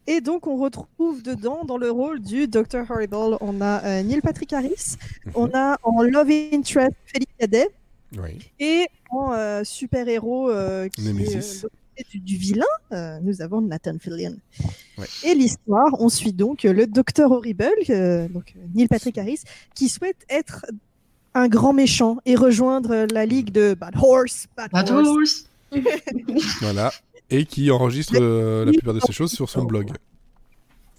Et 0.07 0.19
donc, 0.21 0.47
on 0.47 0.55
retrouve 0.57 1.21
dedans, 1.21 1.63
dans 1.65 1.77
le 1.77 1.91
rôle 1.91 2.21
du 2.21 2.47
Dr. 2.47 2.89
Horrible, 2.89 3.37
on 3.41 3.61
a 3.61 3.83
euh, 3.85 4.03
Neil 4.03 4.21
Patrick 4.21 4.51
Harris, 4.53 4.95
on 5.35 5.49
a 5.53 5.77
en 5.83 6.01
Love 6.01 6.29
Interest 6.53 6.91
Félix 7.05 7.31
Cadet, 7.37 7.69
Oui. 8.17 8.39
et 8.59 8.87
en 9.09 9.31
euh, 9.33 9.63
super-héros 9.63 10.49
euh, 10.49 10.87
qui 10.89 11.01
Nemesis. 11.03 11.35
est 11.37 11.65
euh, 11.65 11.69
du, 12.11 12.19
du 12.19 12.35
vilain, 12.35 12.65
euh, 12.91 13.19
nous 13.21 13.41
avons 13.41 13.61
Nathan 13.61 13.97
Fillion. 13.99 14.35
Ouais. 14.97 15.05
Et 15.23 15.35
l'histoire, 15.35 15.89
on 15.99 16.09
suit 16.09 16.33
donc 16.33 16.63
le 16.63 16.87
Dr. 16.87 17.31
Horrible, 17.31 17.69
euh, 17.89 18.27
donc 18.27 18.53
Neil 18.75 18.87
Patrick 18.87 19.17
Harris, 19.17 19.41
qui 19.75 19.87
souhaite 19.89 20.17
être 20.29 20.65
un 21.33 21.47
grand 21.47 21.73
méchant 21.73 22.17
et 22.25 22.35
rejoindre 22.35 23.05
la 23.13 23.25
ligue 23.25 23.51
de 23.51 23.73
Bad 23.73 23.95
Horse. 23.95 24.47
Bad 24.57 24.71
Bad 24.71 24.89
Horse. 24.91 25.07
Horse. 25.07 25.45
Voilà. 26.61 26.91
Et 27.29 27.45
qui 27.45 27.71
enregistre 27.71 28.15
euh, 28.19 28.65
la 28.65 28.71
plupart 28.73 28.93
de 28.93 28.99
ces 28.99 29.13
choses 29.13 29.31
sur 29.31 29.49
son 29.49 29.63
blog. 29.63 29.91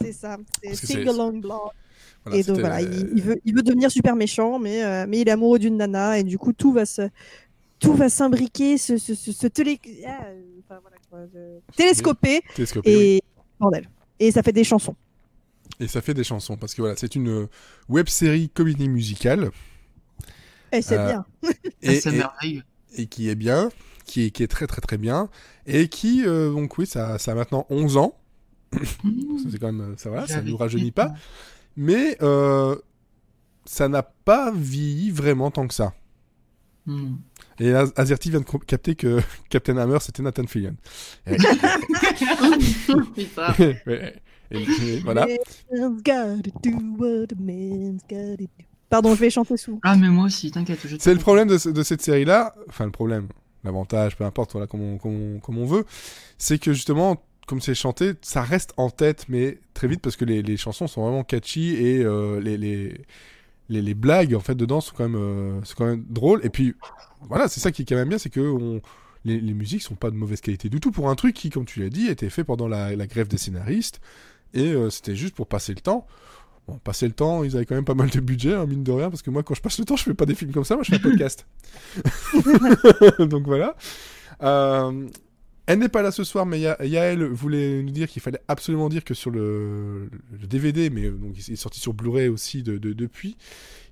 C'est 0.01 0.12
ça, 0.12 0.38
c'est- 0.62 0.75
Sing 0.87 1.07
Along 1.09 1.40
Blog. 1.42 1.70
Voilà, 2.24 2.38
et 2.38 2.42
donc 2.44 2.61
voilà, 2.61 2.80
il, 2.82 3.11
il 3.16 3.22
veut, 3.22 3.40
il 3.44 3.54
veut 3.54 3.62
devenir 3.62 3.90
super 3.90 4.14
méchant, 4.16 4.58
mais, 4.58 4.85
euh, 4.85 5.06
mais 5.08 5.20
il 5.20 5.28
est 5.28 5.32
amoureux 5.32 5.58
d'une 5.58 5.76
nana, 5.76 6.18
et 6.18 6.22
du 6.24 6.38
coup 6.38 6.52
tout 6.52 6.72
va 6.72 6.87
se, 6.87 7.08
tout 7.80 7.94
va 7.94 8.08
s'imbriquer, 8.08 8.78
se, 8.78 8.96
se, 8.96 9.14
se, 9.14 9.32
se 9.32 9.46
télé- 9.48 9.80
ah, 10.06 10.26
euh, 10.26 10.40
enfin, 10.64 10.80
voilà, 10.82 10.96
quoi, 11.11 11.18
euh, 11.35 11.58
télescoper, 11.76 12.40
oui. 12.58 12.66
et 12.85 13.22
bordel. 13.58 13.88
Et 14.20 14.30
ça 14.30 14.42
fait 14.44 14.52
des 14.52 14.62
chansons. 14.64 14.94
Et 15.80 15.88
ça 15.88 16.00
fait 16.00 16.14
des 16.14 16.22
chansons 16.22 16.56
parce 16.56 16.74
que 16.74 16.82
voilà, 16.82 16.96
c'est 16.96 17.16
une 17.16 17.48
web 17.88 18.08
série 18.08 18.48
comédie 18.50 18.88
musicale 18.88 19.50
Et 20.70 20.80
c'est 20.82 20.98
Euh, 20.98 21.06
bien. 21.08 21.26
et, 22.96 23.06
qui 23.06 23.28
est 23.28 23.35
bien, 23.35 23.70
qui 24.04 24.26
est, 24.26 24.30
qui 24.30 24.42
est 24.44 24.48
très 24.48 24.66
très 24.68 24.80
très 24.80 24.98
bien 24.98 25.28
et 25.66 25.88
qui 25.88 26.24
euh, 26.24 26.52
donc 26.52 26.78
oui, 26.78 26.87
ça, 26.87 27.18
ça 27.18 27.32
a 27.32 27.35
maintenant 27.35 27.66
11 27.68 27.96
ans. 27.96 28.14
Ça, 28.72 28.80
c'est 29.50 29.58
quand 29.58 29.72
même 29.72 29.94
ça 29.98 30.08
voilà, 30.11 30.26
ça 30.26 30.40
nous 30.40 30.56
rajeunit 30.56 30.92
pas. 30.92 31.12
Mais 31.76 32.16
euh, 32.22 32.76
ça 33.64 33.88
n'a 33.88 34.02
pas 34.02 34.52
vieilli 34.52 35.11
vraiment 35.11 35.50
tant 35.50 35.66
que 35.68 35.74
ça. 35.74 35.92
Hmm. 36.87 37.14
Et 37.61 37.72
Az- 37.72 37.92
Azerty 37.96 38.30
vient 38.30 38.40
de 38.40 38.46
capter 38.66 38.94
que 38.96 39.20
Captain 39.50 39.76
Hammer 39.76 39.98
c'était 40.00 40.22
Nathan 40.22 40.46
Fillion. 40.46 40.74
Et-. 41.26 41.37
Et- 44.50 44.62
et 44.62 44.98
voilà. 45.00 45.26
Pardon, 48.90 49.14
je 49.14 49.20
vais 49.20 49.30
chanter 49.30 49.56
sous. 49.56 49.80
Ah, 49.82 49.96
mais 49.96 50.08
moi 50.08 50.26
aussi, 50.26 50.50
t'inquiète. 50.50 50.78
C'est 51.00 51.14
le 51.14 51.20
problème 51.20 51.48
de, 51.48 51.70
de 51.70 51.82
cette 51.82 52.02
série-là, 52.02 52.54
enfin 52.68 52.85
le 52.85 52.90
problème, 52.90 53.28
l'avantage, 53.64 54.16
peu 54.16 54.24
importe, 54.24 54.52
voilà, 54.52 54.66
comme 54.66 54.82
on, 54.82 54.98
comme 54.98 55.37
on- 55.37 55.40
comme 55.40 55.56
on 55.58 55.64
veut, 55.64 55.87
c'est 56.37 56.58
que 56.58 56.72
justement, 56.74 57.22
comme 57.46 57.61
c'est 57.61 57.74
chanté, 57.74 58.12
ça 58.22 58.42
reste 58.42 58.72
en 58.76 58.90
tête, 58.90 59.26
mais 59.28 59.59
très 59.74 59.88
vite, 59.88 60.00
parce 60.00 60.16
que 60.16 60.24
les, 60.24 60.42
les 60.42 60.57
chansons 60.57 60.87
sont 60.87 61.02
vraiment 61.02 61.24
catchy 61.24 61.74
et 61.74 62.02
euh, 62.05 62.40
les, 62.40 62.57
les, 62.57 63.02
les, 63.68 63.94
blagues, 63.94 64.35
en 64.35 64.40
fait, 64.40 64.55
dedans 64.55 64.81
sont 64.81 64.94
quand 64.96 65.09
même, 65.09 65.16
euh, 65.20 65.62
sont 65.64 65.74
quand 65.76 65.87
même 65.87 66.05
drôles. 66.09 66.40
Et 66.44 66.50
puis, 66.50 66.74
voilà, 67.28 67.48
c'est 67.48 67.61
ça 67.61 67.72
qui 67.72 67.83
est 67.83 67.85
quand 67.85 67.96
même 67.96 68.09
bien, 68.09 68.18
c'est 68.18 68.31
que 68.31 68.40
on- 68.40 68.81
les, 69.24 69.40
les 69.40 69.55
musiques 69.55 69.83
sont 69.83 69.94
pas 69.94 70.11
de 70.11 70.16
mauvaise 70.16 70.40
qualité 70.40 70.68
du 70.68 70.81
tout 70.81 70.90
pour 70.90 71.09
un 71.09 71.14
truc 71.14 71.35
qui, 71.37 71.50
comme 71.50 71.64
tu 71.64 71.81
l'as 71.81 71.90
dit, 71.90 72.09
était 72.09 72.31
fait 72.31 72.42
pendant 72.44 72.66
la, 72.68 72.96
la 72.96 73.07
grève 73.07 73.28
des 73.28 73.38
scénaristes, 73.38 74.00
et 74.55 74.72
euh, 74.72 74.90
c'était 74.90 75.16
juste 75.16 75.35
pour 75.35 75.46
passer 75.46 75.74
le 75.74 75.81
temps. 75.81 76.07
Bon, 76.68 76.78
passer 76.78 77.07
le 77.07 77.12
temps, 77.12 77.42
ils 77.44 77.57
avaient 77.57 77.66
quand 77.66 77.74
même 77.74 77.85
pas 77.85 77.94
mal 77.94 78.11
de 78.11 78.20
budget, 78.20 78.55
hein, 78.55 78.66
mine 78.66 78.85
de 78.85 78.92
rien, 78.92 79.11
parce 79.11 79.22
que 79.22 79.31
moi, 79.31 79.42
quand 79.42 79.55
je 79.55 79.62
passe 79.62 79.78
le 79.78 79.85
temps, 79.85 79.96
je 79.96 80.05
fais 80.05 80.14
pas 80.14 80.26
des 80.26 80.35
films 80.35 80.52
comme 80.52 80.64
ça, 80.64 80.74
moi, 80.76 80.85
je 80.85 80.90
fais 80.90 80.96
un 80.96 81.00
podcast. 81.00 81.46
Donc 83.18 83.44
voilà. 83.46 83.76
Euh, 84.42 85.09
elle 85.66 85.79
n'est 85.79 85.88
pas 85.88 86.03
là 86.03 86.11
ce 86.11 86.25
soir, 86.25 86.44
mais 86.46 86.61
Ya- 86.61 86.77
Yael 86.85 87.25
voulait 87.25 87.83
nous 87.83 87.90
dire 87.92 88.09
qu'il 88.09 88.20
fallait 88.22 88.40
absolument 88.48 88.88
dire 88.88 89.05
que 89.05 89.14
sur 89.14 89.31
le, 89.31 90.09
le 90.33 90.46
DVD, 90.46 90.90
mais 90.90 91.09
donc 91.11 91.35
il 91.46 91.53
est 91.53 91.57
sorti 91.57 91.79
sur 91.81 91.94
Blu-ray 91.94 92.29
aussi 92.29 92.62
de, 92.62 92.79
de- 92.79 92.92
depuis, 92.92 93.37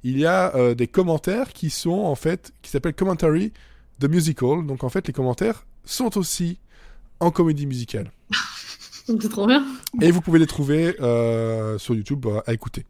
il 0.02 0.18
y 0.18 0.26
a 0.26 0.54
euh, 0.56 0.74
des 0.74 0.86
commentaires 0.88 1.52
qui 1.52 1.70
sont 1.70 1.90
en 1.90 2.14
fait, 2.14 2.52
qui 2.62 2.70
s'appellent 2.70 2.94
Commentary 2.94 3.52
the 4.00 4.08
Musical. 4.08 4.66
Donc 4.66 4.82
en 4.84 4.88
fait, 4.88 5.06
les 5.06 5.12
commentaires 5.12 5.64
sont 5.84 6.16
aussi 6.18 6.58
en 7.20 7.30
comédie 7.30 7.66
musicale. 7.66 8.10
C'est 9.06 9.28
trop 9.28 9.46
bien. 9.46 9.64
Et 10.00 10.10
vous 10.12 10.20
pouvez 10.20 10.38
les 10.38 10.46
trouver 10.46 10.94
euh, 11.00 11.78
sur 11.78 11.94
YouTube 11.94 12.26
euh, 12.26 12.40
à 12.46 12.52
écouter. 12.52 12.84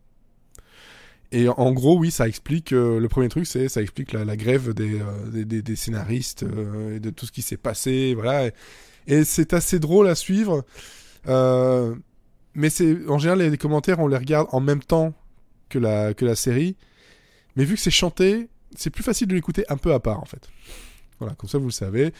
Et 1.33 1.49
en- 1.49 1.73
gros, 1.73 1.97
oui, 1.99 2.11
ça 2.11 2.27
explique. 2.27 2.73
euh, 2.73 2.99
le 2.99 3.09
premier 3.09 3.29
truc, 3.29 3.47
c'est 3.47 3.69
ça 3.69 3.81
explique 3.83 4.13
la, 4.13 4.37
grève 4.37 4.75
des, 4.75 5.01
euh, 5.01 5.45
des, 5.45 5.63
des- 5.63 5.77
scénaristes 5.77 6.43
euh, 6.43 6.97
et 6.97 7.01
de 7.01 7.11
tout 7.11 7.25
ce 7.27 7.33
qui 7.33 7.43
s'est 7.43 7.57
passé, 7.57 8.15
voilà. 8.15 8.51
Et, 9.07 9.25
c'est 9.25 9.53
assez 9.55 9.79
drôle 9.79 10.09
à 10.09 10.15
suivre. 10.15 10.65
Mais 12.55 12.69
c'est 12.69 13.09
en 13.09 13.19
général 13.19 13.49
les, 13.49 13.59
commentaires, 13.59 14.01
on 14.01 14.09
les 14.09 14.17
regarde 14.17 14.49
en 14.51 14.61
même 14.61 14.83
temps 14.83 15.15
que 15.69 15.79
la 15.79 16.15
que 16.15 16.25
la 16.25 16.35
série. 16.35 16.77
Mais 17.57 17.65
vu 17.65 17.75
que 17.77 17.81
c'est 17.81 17.91
chanté, 17.93 18.49
c'est 18.77 18.91
plus 18.91 19.05
facile 19.05 19.29
de 19.29 19.35
l'écouter 19.35 19.65
un 19.69 19.77
peu 19.77 19.93
à 19.95 20.01
part, 20.01 20.21
en 20.21 20.25
fait. 20.25 20.49
Voilà, 21.21 21.35
comme 21.37 21.49
ça 21.49 21.59
vous 21.59 21.67
le 21.67 21.71
savez. 21.73 22.13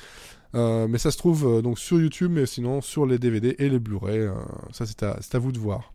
Mais 0.55 0.99
ça 0.99 1.11
se 1.11 1.19
trouve 1.19 1.63
donc 1.63 1.79
sur 1.81 2.01
YouTube, 2.01 2.31
mais 2.33 2.47
sinon 2.47 2.81
sur 2.81 3.07
les 3.07 3.19
DVD 3.19 3.57
et 3.59 3.69
les 3.69 3.79
Blu-ray. 3.81 4.29
ça, 4.73 4.87
c'est 4.87 5.03
à, 5.03 5.19
à 5.33 5.39
vous 5.39 5.51
de 5.53 5.59
voir. 5.59 5.93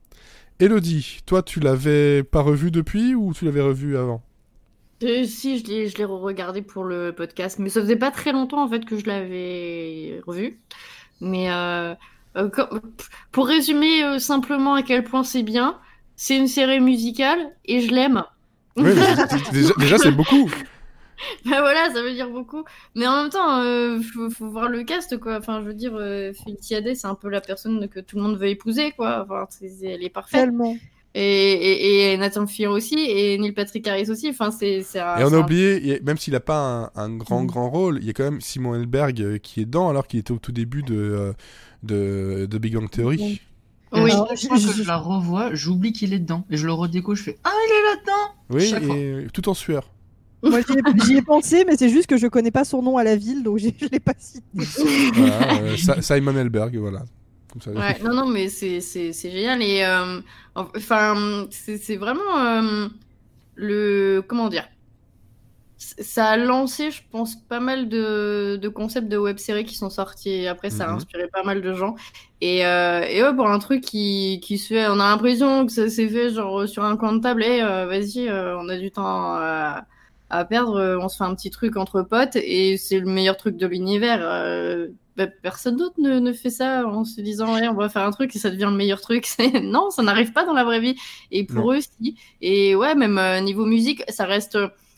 Elodie, 0.59 1.19
toi, 1.25 1.43
tu 1.43 1.59
l'avais 1.59 2.23
pas 2.23 2.41
revu 2.41 2.71
depuis 2.71 3.13
ou 3.13 3.33
tu 3.33 3.43
l'avais 3.43 3.61
revu 3.61 3.97
avant? 3.97 4.21
Euh, 5.03 5.25
si, 5.25 5.59
je 5.59 5.65
l'ai, 5.65 5.89
je 5.89 5.97
l'ai 5.97 6.05
regardé 6.05 6.61
pour 6.61 6.85
le 6.85 7.11
podcast, 7.11 7.59
mais 7.59 7.69
ça 7.69 7.81
faisait 7.81 7.97
pas 7.97 8.11
très 8.11 8.31
longtemps 8.31 8.63
en 8.63 8.69
fait 8.69 8.85
que 8.85 8.97
je 8.97 9.05
l'avais 9.05 10.21
revu. 10.25 10.57
Mais 11.19 11.51
euh, 11.51 11.93
euh, 12.37 12.49
pour 13.33 13.47
résumer 13.47 14.19
simplement 14.19 14.75
à 14.75 14.81
quel 14.81 15.03
point 15.03 15.23
c'est 15.23 15.43
bien, 15.43 15.77
c'est 16.15 16.37
une 16.37 16.47
série 16.47 16.79
musicale 16.79 17.51
et 17.65 17.81
je 17.81 17.93
l'aime. 17.93 18.23
Oui, 18.77 18.83
mais 18.83 18.95
déjà, 19.51 19.73
déjà, 19.77 19.97
c'est 19.97 20.11
beaucoup. 20.11 20.49
Bah 21.45 21.61
voilà, 21.61 21.91
ça 21.93 22.01
veut 22.01 22.13
dire 22.13 22.29
beaucoup. 22.29 22.63
Mais 22.95 23.07
en 23.07 23.21
même 23.23 23.29
temps, 23.29 23.61
euh, 23.61 23.99
faut, 24.01 24.29
faut 24.29 24.49
voir 24.49 24.67
le 24.69 24.83
cast, 24.83 25.17
quoi. 25.17 25.37
Enfin, 25.37 25.61
je 25.61 25.67
veux 25.67 25.73
dire, 25.73 25.93
euh, 25.95 26.33
Félicia 26.33 26.81
Day, 26.81 26.95
c'est 26.95 27.07
un 27.07 27.15
peu 27.15 27.29
la 27.29 27.41
personne 27.41 27.87
que 27.87 27.99
tout 27.99 28.17
le 28.17 28.23
monde 28.23 28.37
veut 28.37 28.47
épouser, 28.49 28.91
quoi. 28.91 29.25
Enfin, 29.29 29.47
elle 29.83 30.03
est 30.03 30.09
parfaite. 30.09 30.41
Tellement. 30.41 30.75
Et, 31.17 31.21
et, 31.21 32.11
et 32.13 32.17
Nathan 32.17 32.45
Fillion 32.45 32.71
aussi, 32.71 32.95
et 32.99 33.37
Neil 33.37 33.53
Patrick 33.53 33.87
Harris 33.87 34.09
aussi. 34.09 34.27
Enfin, 34.29 34.51
c'est, 34.51 34.79
Et 34.79 35.23
on 35.23 35.31
a 35.31 35.39
oublié, 35.39 36.01
même 36.03 36.17
s'il 36.17 36.33
n'a 36.33 36.41
pas 36.41 36.91
un, 36.95 37.01
un 37.03 37.09
grand 37.15 37.43
Mm. 37.43 37.47
grand 37.47 37.69
rôle, 37.69 37.99
il 38.01 38.05
y 38.05 38.09
a 38.09 38.13
quand 38.13 38.25
même 38.25 38.41
Simon 38.41 38.75
Helberg 38.75 39.21
euh, 39.21 39.37
qui 39.37 39.61
est 39.61 39.65
dedans 39.65 39.87
alors 39.89 40.07
qu'il 40.07 40.19
était 40.19 40.33
au 40.33 40.39
tout 40.39 40.51
début 40.51 40.83
de, 40.83 40.93
euh, 40.95 41.33
de, 41.83 42.45
de 42.47 42.57
Big 42.57 42.75
Bang 42.75 42.89
Theory. 42.89 43.17
Oui. 43.93 44.11
Alors, 44.11 44.35
je- 44.35 44.49
que 44.49 44.57
je- 44.57 44.83
je 44.83 44.87
la 44.87 44.97
revois, 44.97 45.53
j'oublie 45.53 45.93
qu'il 45.93 46.13
est 46.13 46.19
dedans. 46.19 46.43
Et 46.49 46.57
je 46.57 46.65
le 46.65 46.73
redéco, 46.73 47.15
je 47.15 47.23
fais 47.23 47.37
Ah, 47.45 47.51
il 47.65 47.71
est 47.71 47.83
là-dedans 47.95 48.89
Oui, 48.89 49.23
et 49.23 49.27
tout 49.31 49.47
en 49.47 49.53
sueur. 49.53 49.89
Moi, 50.45 50.61
j'y 50.61 50.73
ai, 50.73 50.81
j'y 50.95 51.17
ai 51.17 51.21
pensé, 51.21 51.65
mais 51.65 51.75
c'est 51.77 51.89
juste 51.89 52.07
que 52.07 52.17
je 52.17 52.27
connais 52.27 52.51
pas 52.51 52.63
son 52.65 52.81
nom 52.81 52.97
à 52.97 53.03
la 53.03 53.15
ville, 53.15 53.43
donc 53.43 53.57
je 53.57 53.69
l'ai 53.91 53.99
pas 53.99 54.13
cité. 54.17 54.41
Voilà, 55.15 55.59
euh, 55.59 55.75
Simon 55.77 56.35
Helberg, 56.35 56.75
voilà. 56.77 57.03
Comme 57.51 57.61
ça. 57.61 57.71
Ouais, 57.71 57.99
non, 57.99 58.13
non, 58.13 58.27
mais 58.27 58.49
c'est, 58.49 58.79
c'est, 58.81 59.11
c'est 59.13 59.31
génial. 59.31 59.61
Et 59.61 59.83
euh, 59.83 60.21
enfin, 60.55 61.47
c'est, 61.51 61.77
c'est 61.77 61.97
vraiment 61.97 62.37
euh, 62.37 62.87
le. 63.55 64.21
Comment 64.27 64.49
dire? 64.49 64.67
Ça 65.77 66.29
a 66.29 66.37
lancé, 66.37 66.89
je 66.89 67.01
pense, 67.11 67.35
pas 67.35 67.59
mal 67.59 67.89
de, 67.89 68.57
de 68.61 68.69
concepts 68.69 69.09
de 69.09 69.17
web-séries 69.17 69.65
qui 69.65 69.75
sont 69.75 69.89
sortis. 69.89 70.29
Et 70.29 70.47
après, 70.47 70.69
ça 70.69 70.85
a 70.89 70.91
Mhm. 70.91 70.95
inspiré 70.95 71.27
pas 71.27 71.43
mal 71.43 71.61
de 71.61 71.73
gens. 71.73 71.95
Et, 72.39 72.65
euh, 72.65 73.01
et 73.01 73.21
ouais, 73.21 73.35
pour 73.35 73.49
un 73.49 73.59
truc 73.59 73.81
qui, 73.83 74.39
qui 74.41 74.57
se 74.57 74.69
fait, 74.73 74.87
on 74.87 74.93
a 74.99 75.09
l'impression 75.09 75.65
que 75.65 75.71
ça 75.73 75.89
s'est 75.89 76.07
fait 76.07 76.29
genre 76.31 76.67
sur 76.67 76.83
un 76.85 76.95
coin 76.97 77.13
de 77.13 77.19
table. 77.21 77.43
Et 77.43 77.61
euh, 77.61 77.85
vas-y, 77.87 78.29
euh, 78.29 78.57
on 78.57 78.69
a 78.69 78.77
du 78.77 78.89
temps 78.91 79.05
à, 79.35 79.85
à 80.29 80.45
perdre. 80.45 80.75
euh, 80.77 80.97
On 80.99 81.09
se 81.09 81.17
fait 81.17 81.23
un 81.23 81.35
petit 81.35 81.49
truc 81.51 81.77
entre 81.77 82.01
potes. 82.01 82.35
Et 82.35 82.77
c'est 82.77 82.99
le 82.99 83.05
meilleur 83.07 83.37
truc 83.37 83.57
de 83.57 83.67
l'univers. 83.67 84.19
Euh, 84.21 84.87
bah, 85.17 85.27
personne 85.27 85.77
d'autre 85.77 85.95
ne, 85.99 86.19
ne 86.19 86.33
fait 86.33 86.49
ça 86.49 86.85
en 86.87 87.05
se 87.05 87.21
disant 87.21 87.53
ouais, 87.55 87.67
on 87.69 87.73
va 87.75 87.87
faire 87.89 88.03
un 88.03 88.11
truc 88.11 88.35
et 88.35 88.39
ça 88.39 88.49
devient 88.49 88.67
le 88.69 88.75
meilleur 88.77 88.99
truc. 89.01 89.25
C'est- 89.27 89.61
non, 89.61 89.89
ça 89.91 90.03
n'arrive 90.03 90.31
pas 90.33 90.45
dans 90.45 90.53
la 90.53 90.63
vraie 90.63 90.79
vie. 90.79 90.95
Et 91.31 91.43
pour 91.45 91.67
Non. 91.71 91.73
eux, 91.73 91.79
si. 91.81 92.15
Et 92.41 92.75
ouais, 92.75 92.95
même 92.95 93.17
euh, 93.17 93.39
niveau 93.41 93.65
musique, 93.65 94.03
ça 94.09 94.25
reste. 94.25 94.57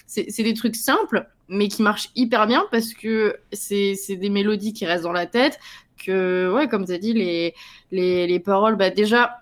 C'est 0.10 0.44
des 0.44 0.54
trucs 0.54 0.78
simples, 0.78 1.28
mais 1.50 1.68
qui 1.68 1.82
marchent 1.82 2.10
hyper 2.16 2.48
bien 2.48 2.64
parce 2.72 2.94
que 2.94 3.36
c'est 3.52 3.96
c'est 3.96 4.16
des 4.16 4.30
mélodies 4.30 4.72
qui 4.72 4.86
restent 4.86 5.04
dans 5.04 5.12
la 5.12 5.26
tête. 5.26 5.60
Que, 6.04 6.50
ouais, 6.54 6.68
comme 6.70 6.86
tu 6.86 6.94
as 6.94 6.98
dit, 6.98 7.12
les, 7.12 7.54
les, 7.92 8.26
les 8.28 8.40
paroles, 8.40 8.76
bah, 8.78 8.90
déjà, 8.92 9.40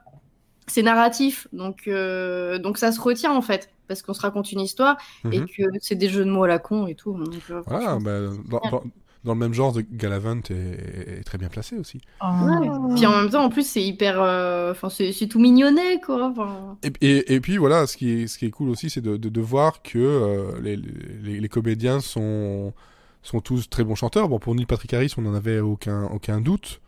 c'est 0.67 0.83
narratif. 0.83 1.47
Donc, 1.53 1.83
euh, 1.87 2.57
donc 2.59 2.77
ça 2.77 2.91
se 2.91 2.99
retient 3.01 3.31
en 3.33 3.41
fait. 3.41 3.69
Parce 3.87 4.01
qu'on 4.01 4.13
se 4.15 4.21
raconte 4.21 4.51
une 4.51 4.61
histoire 4.61 4.97
et 5.31 5.39
Mhm. 5.41 5.45
que 5.45 5.63
c'est 5.79 5.93
des 5.93 6.09
jeux 6.09 6.25
de 6.25 6.29
mots 6.31 6.43
à 6.43 6.47
la 6.47 6.57
con 6.57 6.87
et 6.87 6.95
tout. 6.95 7.13
Donc, 7.13 7.35
euh, 7.51 7.61
Voilà, 7.67 7.89
franchement, 7.89 8.01
bah, 8.01 8.19
dans, 8.49 8.69
dans- 8.71 8.83
dans 9.23 9.33
le 9.33 9.39
même 9.39 9.53
genre 9.53 9.73
de 9.73 9.81
Galavant 9.81 10.39
est, 10.49 11.19
est 11.19 11.23
très 11.23 11.37
bien 11.39 11.49
placé 11.49 11.75
aussi. 11.77 11.99
Ouais. 12.21 12.67
Puis 12.95 13.05
en 13.07 13.15
même 13.21 13.29
temps, 13.29 13.43
en 13.43 13.49
plus, 13.49 13.67
c'est 13.67 13.81
hyper. 13.83 14.19
euh, 14.21 14.71
Enfin, 14.71 14.89
c'est 14.89 15.11
c'est 15.11 15.27
tout 15.27 15.39
mignonnet, 15.39 15.99
quoi. 16.03 16.33
Et, 16.83 16.91
et, 17.01 17.33
et 17.35 17.39
puis 17.41 17.57
voilà, 17.57 17.85
ce 17.87 17.95
qui 17.97 18.09
est, 18.11 18.27
ce 18.27 18.37
qui 18.39 18.45
est 18.47 18.51
cool 18.51 18.69
aussi, 18.69 18.89
c'est 18.89 19.01
de, 19.01 19.17
de, 19.17 19.29
de 19.29 19.41
voir 19.41 19.81
que 19.83 19.97
euh, 19.99 20.59
les, 20.61 20.75
les, 21.23 21.39
les 21.39 21.49
comédiens 21.49 21.99
sont, 22.01 22.73
sont 23.23 23.39
tous 23.39 23.69
très 23.69 23.83
bons 23.83 23.95
chanteurs. 23.95 24.29
Bon, 24.29 24.39
pour 24.39 24.53
Neil 24.55 24.65
Patrick 24.65 24.93
Harris, 24.95 25.13
on 25.17 25.21
n'en 25.21 25.33
avait 25.35 25.59
aucun, 25.59 26.05
aucun 26.05 26.41
doute. 26.41 26.81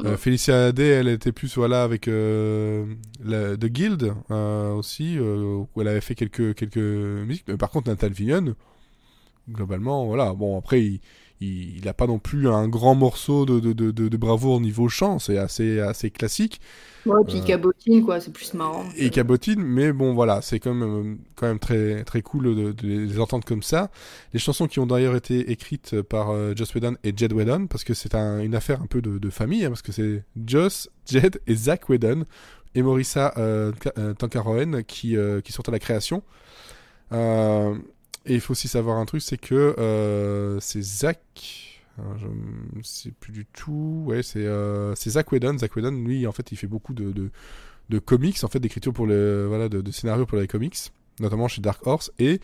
Euh, 0.00 0.10
Ouais. 0.10 0.16
Félicia 0.16 0.72
Day, 0.72 0.88
elle 0.88 1.08
était 1.08 1.32
plus 1.32 1.54
voilà 1.56 1.84
avec 1.84 2.08
euh, 2.08 2.84
la, 3.24 3.56
The 3.56 3.66
Guild 3.66 4.12
euh, 4.30 4.72
aussi, 4.74 5.16
euh, 5.18 5.64
où 5.74 5.80
elle 5.80 5.88
avait 5.88 6.00
fait 6.00 6.14
quelques, 6.16 6.54
quelques 6.54 6.76
musiques. 6.78 7.44
Mais 7.48 7.56
par 7.56 7.70
contre, 7.70 7.88
Nathan 7.88 8.10
Fillion, 8.12 8.56
globalement, 9.48 10.06
voilà. 10.06 10.32
Bon, 10.34 10.58
après, 10.58 10.82
il 10.82 11.00
il 11.40 11.84
n'a 11.84 11.94
pas 11.94 12.06
non 12.06 12.18
plus 12.18 12.48
un 12.48 12.68
grand 12.68 12.94
morceau 12.94 13.44
de, 13.46 13.60
de, 13.60 13.72
de, 13.90 14.16
bravoure 14.16 14.54
au 14.56 14.60
niveau 14.60 14.88
chant, 14.88 15.18
c'est 15.18 15.38
assez, 15.38 15.80
assez 15.80 16.10
classique. 16.10 16.60
ouais, 17.06 17.24
puis 17.26 17.40
Euh, 17.40 17.42
cabotine, 17.42 18.02
quoi. 18.04 18.20
C'est 18.20 18.32
plus 18.32 18.54
marrant. 18.54 18.84
et 18.96 19.10
cabotine, 19.10 19.60
mais 19.62 19.92
bon 19.92 20.14
voilà, 20.14 20.40
c'est 20.42 20.60
quand 20.60 20.74
même, 20.74 21.18
quand 21.34 21.46
même 21.46 21.58
très, 21.58 22.04
très 22.04 22.22
cool 22.22 22.54
de, 22.74 22.86
les 22.86 23.18
entendre 23.20 23.44
comme 23.44 23.62
ça. 23.62 23.90
Les 24.32 24.38
chansons 24.38 24.66
qui 24.68 24.78
ont 24.80 24.86
d'ailleurs 24.86 25.16
été 25.16 25.50
écrites 25.50 26.00
par 26.02 26.30
euh, 26.30 26.54
Joss 26.56 26.74
Whedon 26.74 26.96
et 27.02 27.12
Jed 27.16 27.32
Whedon, 27.32 27.66
parce 27.66 27.84
que 27.84 27.94
c'est 27.94 28.14
un- 28.14 28.40
une 28.40 28.54
affaire 28.54 28.80
un 28.82 28.86
peu 28.86 29.02
de, 29.02 29.30
famille, 29.30 29.64
hein, 29.64 29.68
parce 29.70 29.82
que 29.82 29.92
c'est 29.92 30.22
Joss, 30.46 30.88
Jed 31.06 31.40
et 31.46 31.54
Zach 31.54 31.88
Whedon 31.88 32.24
et 32.74 32.82
Morissa 32.82 33.32
euh, 33.36 33.72
euh, 33.98 34.14
Tankaroen 34.14 34.82
qui, 34.84 35.16
euh, 35.16 35.40
qui 35.40 35.52
sont 35.52 35.68
à 35.68 35.72
la 35.72 35.78
création. 35.78 36.22
Euh, 37.12 37.76
et 38.26 38.34
il 38.34 38.40
faut 38.40 38.52
aussi 38.52 38.68
savoir 38.68 38.98
un 38.98 39.04
truc, 39.04 39.22
c'est 39.22 39.36
que 39.36 39.74
euh, 39.78 40.58
c'est 40.60 40.82
Zach. 40.82 41.82
alors, 41.98 42.18
Je 42.18 42.26
ne 42.26 42.82
sais 42.82 43.10
plus 43.10 43.32
du 43.32 43.44
tout. 43.46 44.04
Ouais, 44.06 44.22
c'est 44.22 44.46
euh, 44.46 44.94
Zach 44.94 45.30
Whedon. 45.30 45.58
Zach 45.58 45.74
Whedon, 45.76 45.92
lui, 45.92 46.26
en 46.26 46.32
fait, 46.32 46.52
il 46.52 46.56
fait 46.56 46.66
beaucoup 46.66 46.94
de, 46.94 47.12
de, 47.90 47.98
comics, 47.98 48.42
en 48.42 48.48
fait, 48.48 48.60
d'écriture 48.60 48.92
pour 48.92 49.06
le 49.06 49.46
voilà, 49.46 49.68
de, 49.68 49.80
de 49.80 49.90
scénarios 49.90 50.26
pour 50.26 50.38
les 50.38 50.46
comics, 50.46 50.76
notamment 51.20 51.48
chez 51.48 51.60
Dark 51.60 51.86
Horse. 51.86 52.12
Et 52.18 52.40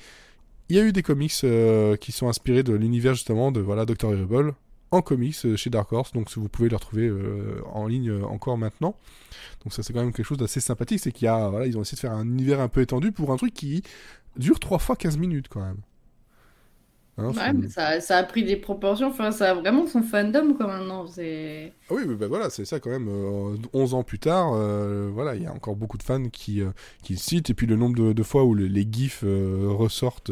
il 0.69 0.77
y 0.77 0.79
a 0.79 0.83
eu 0.83 0.93
des 0.93 1.03
comics 1.03 1.33
euh, 1.45 1.97
qui 1.97 2.13
sont 2.13 2.29
inspirés 2.29 2.63
de 2.63 2.73
l'univers 2.73 3.15
justement 3.15 3.51
de 3.51 3.61
voilà 3.61 3.85
Doctor 3.85 4.13
Horrible 4.13 4.55
en 4.93 5.03
comics 5.03 5.37
euh, 5.45 5.57
chez 5.57 5.71
Dark 5.71 5.93
Horse. 5.93 6.13
Donc 6.13 6.31
vous 6.37 6.49
pouvez 6.49 6.69
les 6.69 6.77
retrouver 6.77 7.07
euh, 7.09 7.61
en 7.73 7.87
ligne 7.87 8.11
euh, 8.11 8.25
encore 8.25 8.59
maintenant. 8.59 8.95
Donc 9.65 9.73
ça 9.73 9.83
c'est 9.83 9.93
quand 9.93 10.01
même 10.03 10.13
quelque 10.13 10.27
chose 10.27 10.39
d'assez 10.39 10.61
sympathique, 10.61 11.01
c'est 11.01 11.13
qu'il 11.13 11.27
y 11.27 11.29
a 11.29 11.49
voilà, 11.49 11.67
ils 11.67 11.77
ont 11.79 11.83
essayé 11.83 11.97
de 11.97 12.01
faire 12.01 12.13
un 12.13 12.25
univers 12.27 12.61
un 12.61 12.69
peu 12.69 12.81
étendu 12.81 13.13
pour 13.13 13.31
un 13.33 13.37
truc 13.37 13.55
qui 13.55 13.83
dure 14.37 14.59
3 14.61 14.79
fois 14.79 14.97
15 14.97 15.17
minutes 15.19 15.49
quand 15.49 15.61
même. 15.61 15.79
Hein, 17.19 17.33
Ouais, 17.33 17.35
faut- 17.35 17.53
mais 17.59 17.69
ça, 17.69 18.01
ça 18.01 18.17
a 18.19 18.23
pris 18.23 18.45
des 18.45 18.57
proportions. 18.57 19.09
Enfin, 19.09 19.31
ça 19.31 19.51
a 19.51 19.55
vraiment 19.55 19.87
son 19.87 20.03
fandom, 20.03 20.55
quoi, 20.55 20.67
maintenant. 20.69 21.07
C'est. 21.07 21.73
Ah 21.91 21.95
Oui, 21.95 22.03
mais 22.07 22.15
bah 22.15 22.29
voilà, 22.29 22.49
c'est 22.49 22.65
ça 22.65 22.81
quand 22.81 22.89
même. 22.91 23.09
euh, 23.09 23.57
11 23.75 23.93
ans 23.95 24.05
plus 24.05 24.19
tard, 24.19 24.53
euh, 24.55 25.11
voilà, 25.13 25.35
il 25.35 25.43
y 25.43 25.47
a 25.47 25.53
encore 25.53 25.77
beaucoup 25.77 25.99
de 25.99 26.03
fans 26.03 26.29
qui, 26.31 26.63
qui 27.03 27.13
le 27.15 27.19
citent. 27.19 27.51
Et 27.51 27.55
puis 27.55 27.67
le 27.67 27.77
nombre 27.77 27.97
de, 27.97 28.13
de 28.15 28.23
fois 28.23 28.45
où 28.45 28.55
le- 28.55 28.67
les 28.69 28.87
gifs 28.91 29.23
ressortent 29.23 30.31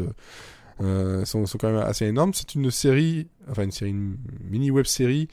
sont, 0.79 1.45
sont 1.45 1.57
quand 1.57 1.71
même 1.71 1.81
assez 1.81 2.05
énormes. 2.05 2.33
C'est 2.33 2.55
une 2.55 2.71
série, 2.71 3.27
enfin 3.49 3.63
une 3.63 3.71
série, 3.71 3.93
mini 3.93 4.71
web 4.71 4.85
série 4.85 5.27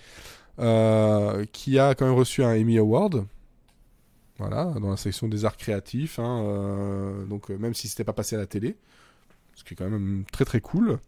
euh, 0.59 1.45
qui 1.53 1.79
a 1.79 1.95
quand 1.95 2.07
même 2.07 2.15
reçu 2.15 2.43
un 2.43 2.59
Emmy 2.61 2.79
Award. 2.79 3.27
Voilà, 4.39 4.75
dans 4.81 4.91
la 4.91 4.97
section 4.99 5.29
des 5.29 5.47
arts 5.47 5.57
créatifs. 5.57 6.19
hein, 6.19 6.43
euh, 6.45 7.25
donc 7.25 7.51
euh, 7.51 7.57
même 7.57 7.73
si 7.73 7.89
c'était 7.89 8.05
pas 8.05 8.13
passé 8.13 8.37
à 8.37 8.39
la 8.39 8.47
télé, 8.47 8.77
ce 9.55 9.65
qui 9.65 9.73
est 9.73 9.77
quand 9.77 9.89
même 9.89 10.25
très 10.31 10.45
très 10.45 10.61
cool. 10.61 10.99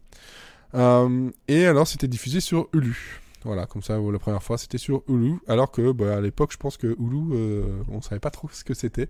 Euh, 0.73 1.29
et 1.47 1.65
alors 1.65 1.87
c'était 1.87 2.07
diffusé 2.07 2.39
sur 2.39 2.69
Hulu. 2.73 3.21
Voilà, 3.43 3.65
comme 3.67 3.81
ça, 3.81 3.97
la 3.97 4.19
première 4.19 4.43
fois, 4.43 4.57
c'était 4.57 4.77
sur 4.77 5.03
Hulu, 5.07 5.35
alors 5.47 5.71
que 5.71 5.93
bah, 5.93 6.17
à 6.17 6.21
l'époque, 6.21 6.51
je 6.51 6.57
pense 6.57 6.75
que 6.75 6.87
Hulu, 6.87 7.33
euh, 7.33 7.83
on 7.87 8.01
savait 8.01 8.19
pas 8.19 8.31
trop 8.31 8.49
ce 8.51 8.63
que 8.63 8.73
c'était. 8.73 9.07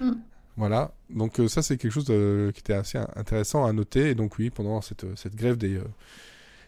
Mm. 0.00 0.12
Voilà, 0.56 0.94
donc 1.10 1.40
euh, 1.40 1.48
ça, 1.48 1.62
c'est 1.62 1.76
quelque 1.76 1.90
chose 1.92 2.04
de- 2.04 2.52
qui 2.54 2.60
était 2.60 2.74
assez 2.74 2.98
intéressant 3.16 3.64
à 3.64 3.72
noter. 3.72 4.10
Et 4.10 4.14
donc 4.14 4.38
oui, 4.38 4.50
pendant 4.50 4.80
cette, 4.82 5.04
cette 5.16 5.34
grève 5.34 5.56
des, 5.56 5.76
euh, 5.76 5.84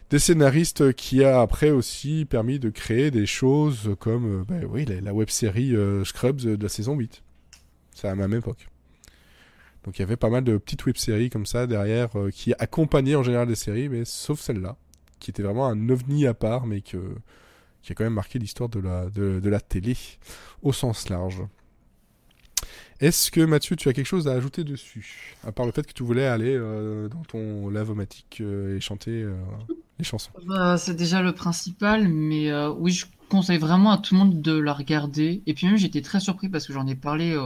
des 0.09 0.19
scénaristes 0.19 0.93
qui 0.93 1.23
a 1.23 1.41
après 1.41 1.69
aussi 1.69 2.25
permis 2.25 2.59
de 2.59 2.69
créer 2.69 3.11
des 3.11 3.25
choses 3.25 3.95
comme 3.99 4.41
euh, 4.41 4.43
bah, 4.45 4.55
oui, 4.69 4.85
la, 4.85 5.13
web-série 5.13 5.75
euh, 5.75 6.05
Scrubs 6.05 6.37
de 6.41 6.61
la 6.61 6.69
saison 6.69 6.95
8. 6.95 7.21
C'est 7.93 8.07
à 8.07 8.11
la 8.11 8.15
même 8.15 8.33
époque. 8.33 8.69
Donc 9.83 9.97
il 9.97 10.01
y 10.01 10.03
avait 10.03 10.17
pas 10.17 10.29
mal 10.29 10.43
de 10.43 10.57
petites 10.57 10.85
web-séries 10.85 11.29
comme 11.29 11.45
ça 11.45 11.67
derrière 11.67 12.17
euh, 12.17 12.29
qui 12.29 12.53
accompagnaient 12.59 13.15
en 13.15 13.23
général 13.23 13.47
des 13.47 13.55
séries, 13.55 13.89
mais 13.89 14.05
sauf 14.05 14.39
celle-là, 14.39 14.77
qui 15.19 15.31
était 15.31 15.43
vraiment 15.43 15.67
un 15.67 15.89
ovni 15.89 16.25
à 16.25 16.33
part, 16.33 16.67
mais 16.67 16.81
qui 16.81 16.95
a 16.95 17.93
quand 17.93 18.03
même 18.03 18.13
marqué 18.13 18.39
l'histoire 18.39 18.69
de 18.69 18.79
la, 18.79 19.09
de 19.09 19.49
la 19.49 19.59
télé 19.59 19.95
au 20.61 20.73
sens 20.73 21.09
large. 21.09 21.41
Est-ce 22.99 23.29
que 23.29 23.41
Mathieu, 23.41 23.75
tu 23.75 23.89
as 23.89 23.93
quelque 23.93 24.07
chose 24.07 24.27
à 24.27 24.33
ajouter 24.33 24.63
dessus? 24.63 25.35
À 25.45 25.51
part 25.51 25.65
le 25.67 25.71
fait 25.71 25.85
que 25.85 25.93
tu 25.93 26.03
voulais 26.03 26.25
aller 26.25 26.55
euh, 26.55 27.07
dans 27.07 27.23
ton 27.23 27.69
lavomatique 27.69 28.39
euh, 28.41 28.77
et 28.77 28.79
chanter 28.79 29.11
euh, 29.11 29.35
les 29.99 30.05
chansons. 30.05 30.31
Bah, 30.47 30.77
c'est 30.77 30.95
déjà 30.95 31.21
le 31.21 31.33
principal, 31.33 32.07
mais 32.07 32.49
euh, 32.49 32.71
oui, 32.71 32.91
je 32.91 33.05
conseille 33.29 33.59
vraiment 33.59 33.91
à 33.91 33.99
tout 33.99 34.15
le 34.15 34.19
monde 34.19 34.41
de 34.41 34.57
la 34.57 34.73
regarder. 34.73 35.43
Et 35.45 35.53
puis 35.53 35.67
même, 35.67 35.77
j'étais 35.77 36.01
très 36.01 36.19
surpris 36.19 36.49
parce 36.49 36.65
que 36.65 36.73
j'en 36.73 36.87
ai 36.87 36.95
parlé 36.95 37.37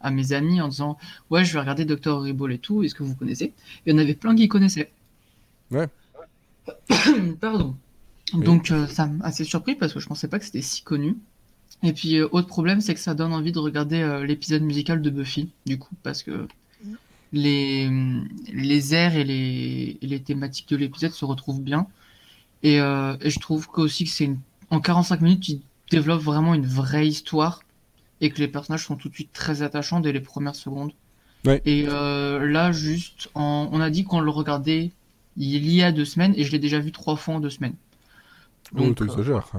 à 0.00 0.10
mes 0.12 0.32
amis 0.32 0.60
en 0.60 0.68
disant 0.68 0.98
Ouais, 1.30 1.44
je 1.44 1.52
vais 1.52 1.60
regarder 1.60 1.84
Doctor 1.84 2.18
Horrible 2.18 2.52
et 2.52 2.58
tout, 2.58 2.84
est-ce 2.84 2.94
que 2.94 3.02
vous 3.02 3.16
connaissez? 3.16 3.52
Il 3.84 3.92
y 3.92 3.96
en 3.96 3.98
avait 3.98 4.14
plein 4.14 4.36
qui 4.36 4.46
connaissaient. 4.46 4.92
Ouais. 5.72 5.88
Pardon. 7.40 7.74
Oui. 8.34 8.44
Donc, 8.44 8.72
ça 8.88 9.06
m'a 9.06 9.24
assez 9.24 9.42
surpris 9.42 9.74
parce 9.74 9.92
que 9.92 9.98
je 9.98 10.06
pensais 10.06 10.28
pas 10.28 10.38
que 10.38 10.44
c'était 10.44 10.62
si 10.62 10.82
connu. 10.82 11.16
Et 11.82 11.92
puis, 11.92 12.16
euh, 12.16 12.28
autre 12.32 12.46
problème, 12.48 12.80
c'est 12.80 12.94
que 12.94 13.00
ça 13.00 13.14
donne 13.14 13.32
envie 13.32 13.52
de 13.52 13.58
regarder 13.58 14.00
euh, 14.00 14.24
l'épisode 14.24 14.62
musical 14.62 15.02
de 15.02 15.10
Buffy, 15.10 15.48
du 15.66 15.78
coup, 15.78 15.94
parce 16.02 16.22
que 16.22 16.46
les, 17.32 17.90
les 18.52 18.94
airs 18.94 19.16
et 19.16 19.24
les, 19.24 19.98
et 20.00 20.06
les 20.06 20.20
thématiques 20.20 20.68
de 20.68 20.76
l'épisode 20.76 21.12
se 21.12 21.24
retrouvent 21.24 21.60
bien. 21.62 21.86
Et, 22.62 22.80
euh, 22.80 23.16
et 23.20 23.30
je 23.30 23.38
trouve 23.40 23.68
que 23.68 23.80
aussi 23.80 24.04
que 24.04 24.10
c'est 24.10 24.24
une... 24.24 24.38
en 24.70 24.80
45 24.80 25.20
minutes, 25.22 25.48
il 25.48 25.60
développe 25.90 26.20
vraiment 26.22 26.54
une 26.54 26.66
vraie 26.66 27.08
histoire 27.08 27.62
et 28.20 28.30
que 28.30 28.38
les 28.38 28.48
personnages 28.48 28.84
sont 28.86 28.96
tout 28.96 29.08
de 29.08 29.14
suite 29.14 29.32
très 29.32 29.62
attachants 29.62 30.00
dès 30.00 30.12
les 30.12 30.20
premières 30.20 30.54
secondes. 30.54 30.92
Ouais. 31.44 31.60
Et 31.64 31.82
là, 31.84 32.70
juste, 32.70 33.28
en- 33.34 33.68
on 33.72 33.80
a 33.80 33.90
dit 33.90 34.04
qu'on 34.04 34.20
le 34.20 34.30
regardait 34.30 34.92
il 35.36 35.68
y 35.72 35.82
a 35.82 35.90
deux 35.90 36.04
semaines 36.04 36.34
et 36.36 36.44
je 36.44 36.52
l'ai 36.52 36.58
déjà 36.60 36.78
vu 36.78 36.92
trois 36.92 37.16
fois 37.16 37.34
en 37.34 37.40
deux 37.40 37.50
semaines. 37.50 37.74
Donc, 38.72 38.96
tu 38.96 39.02
euh, 39.02 39.06
exagères. 39.06 39.50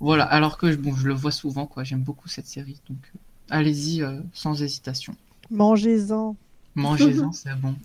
Voilà, 0.00 0.24
alors 0.24 0.58
que 0.58 0.74
bon, 0.76 0.94
je 0.94 1.06
le 1.08 1.14
vois 1.14 1.30
souvent, 1.32 1.66
quoi. 1.66 1.84
J'aime 1.84 2.02
beaucoup 2.02 2.28
cette 2.28 2.46
série, 2.46 2.80
donc. 2.88 2.98
euh, 3.14 3.18
allez-y 3.50 4.02
euh, 4.02 4.20
sans 4.32 4.60
hésitation. 4.62 5.16
Mangez-en. 5.50 6.36
Mangez-en, 6.76 7.30
c'est 7.32 7.54
bon. 7.60 7.76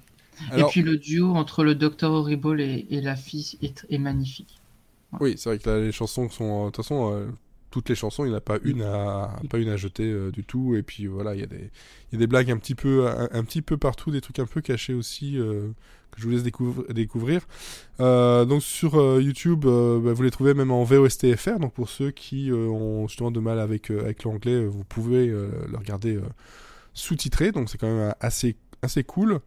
Alors, 0.48 0.54
Et 0.56 0.64
puis 0.64 0.84
le 0.84 0.98
duo 0.98 1.36
entre 1.36 1.64
le 1.66 1.76
Dr 1.76 2.12
Horrible 2.12 2.62
et, 2.62 2.88
et 2.90 3.02
la 3.02 3.16
fille 3.18 3.58
est, 3.62 3.86
est 3.90 3.98
magnifique. 3.98 4.62
oui, 5.20 5.36
c'est 5.38 5.50
vrai 5.50 5.60
que 5.60 5.70
là, 5.70 5.80
les 5.80 5.92
chansons 5.92 6.30
sont. 6.30 6.66
De 6.66 6.70
toute 6.72 6.78
façon, 6.78 7.14
euh, 7.14 7.28
toutes 7.70 7.90
les 7.90 7.96
chansons, 7.96 8.26
il 8.26 8.30
n'y 8.30 8.34
en 8.34 8.38
a 8.38 8.42
pas 8.42 8.58
une 8.64 8.82
à, 8.82 9.40
pas 9.50 9.58
une 9.60 9.70
à 9.70 9.78
jeter 9.78 10.06
euh, 10.12 10.32
du 10.32 10.44
tout. 10.44 10.76
Et 10.76 10.84
puis 10.84 11.08
voilà, 11.08 11.36
il 11.36 11.42
y, 11.42 11.44
a 11.44 11.48
des- 11.48 11.72
il 12.12 12.14
y 12.14 12.16
a 12.16 12.20
des 12.20 12.28
blagues 12.28 12.50
un 12.52 12.58
petit, 12.58 12.76
peu, 12.76 13.08
un, 13.08 13.30
un 13.32 13.44
petit 13.44 13.62
peu 13.62 13.78
partout, 13.78 14.12
des 14.12 14.22
trucs 14.22 14.40
un 14.40 14.46
peu 14.48 14.62
cachés 14.62 14.94
aussi. 14.94 15.38
euh, 15.38 15.70
que 16.16 16.22
je 16.22 16.26
vous 16.26 16.32
laisse 16.32 16.44
découvre- 16.44 16.86
découvrir. 16.94 17.42
Euh, 18.00 18.46
donc 18.46 18.64
sur 18.64 18.96
euh, 19.00 19.22
YouTube, 19.22 19.66
euh, 19.66 20.00
bah, 20.00 20.14
vous 20.14 20.24
les 20.24 20.32
trouvez 20.32 20.54
même 20.54 20.72
en 20.72 20.84
VOSTFR. 20.84 21.60
Donc 21.60 21.74
pour 21.74 21.90
ceux 21.90 22.12
qui 22.12 22.52
ont 22.52 23.08
justement 23.08 23.32
de 23.32 23.40
mal 23.40 23.60
avec, 23.60 23.92
avec 23.92 24.24
l'anglais, 24.24 24.66
vous 24.66 24.84
pouvez 24.84 25.28
le 25.28 25.78
regarder 25.78 26.20
sous-titré. 26.94 27.52
Donc 27.52 27.70
c'est 27.70 27.78
quand 27.78 27.94
même 27.94 28.14
assez, 28.20 28.56
assez 28.82 29.04
cool. 29.04 29.40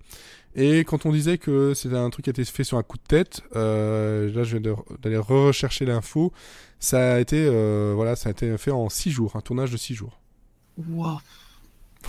Et 0.55 0.81
quand 0.81 1.05
on 1.05 1.13
disait 1.13 1.37
que 1.39 1.75
c'était 1.75 1.97
un 1.97 2.09
truc 2.11 2.25
qui 2.25 2.31
a 2.31 2.33
été 2.33 2.45
fait 2.45 2.65
sur 2.65 2.79
un 2.79 2.83
coup 2.83 2.97
de 2.97 3.03
tête, 3.07 3.43
là 3.55 4.43
je 4.43 4.57
viens 4.57 4.75
d'aller 5.03 5.19
rechercher 5.19 5.85
l'info. 5.85 6.33
Ça 6.81 7.15
a 7.15 7.21
été 7.21 7.49
voilà, 7.95 8.17
ça 8.17 8.29
a 8.29 8.33
été 8.33 8.57
fait 8.59 8.71
en 8.71 8.89
6 8.89 9.11
jours, 9.11 9.37
un 9.37 9.41
tournage 9.41 9.71
de 9.71 9.77
6 9.77 9.95
jours. 9.95 10.21
Wow. 10.89 11.19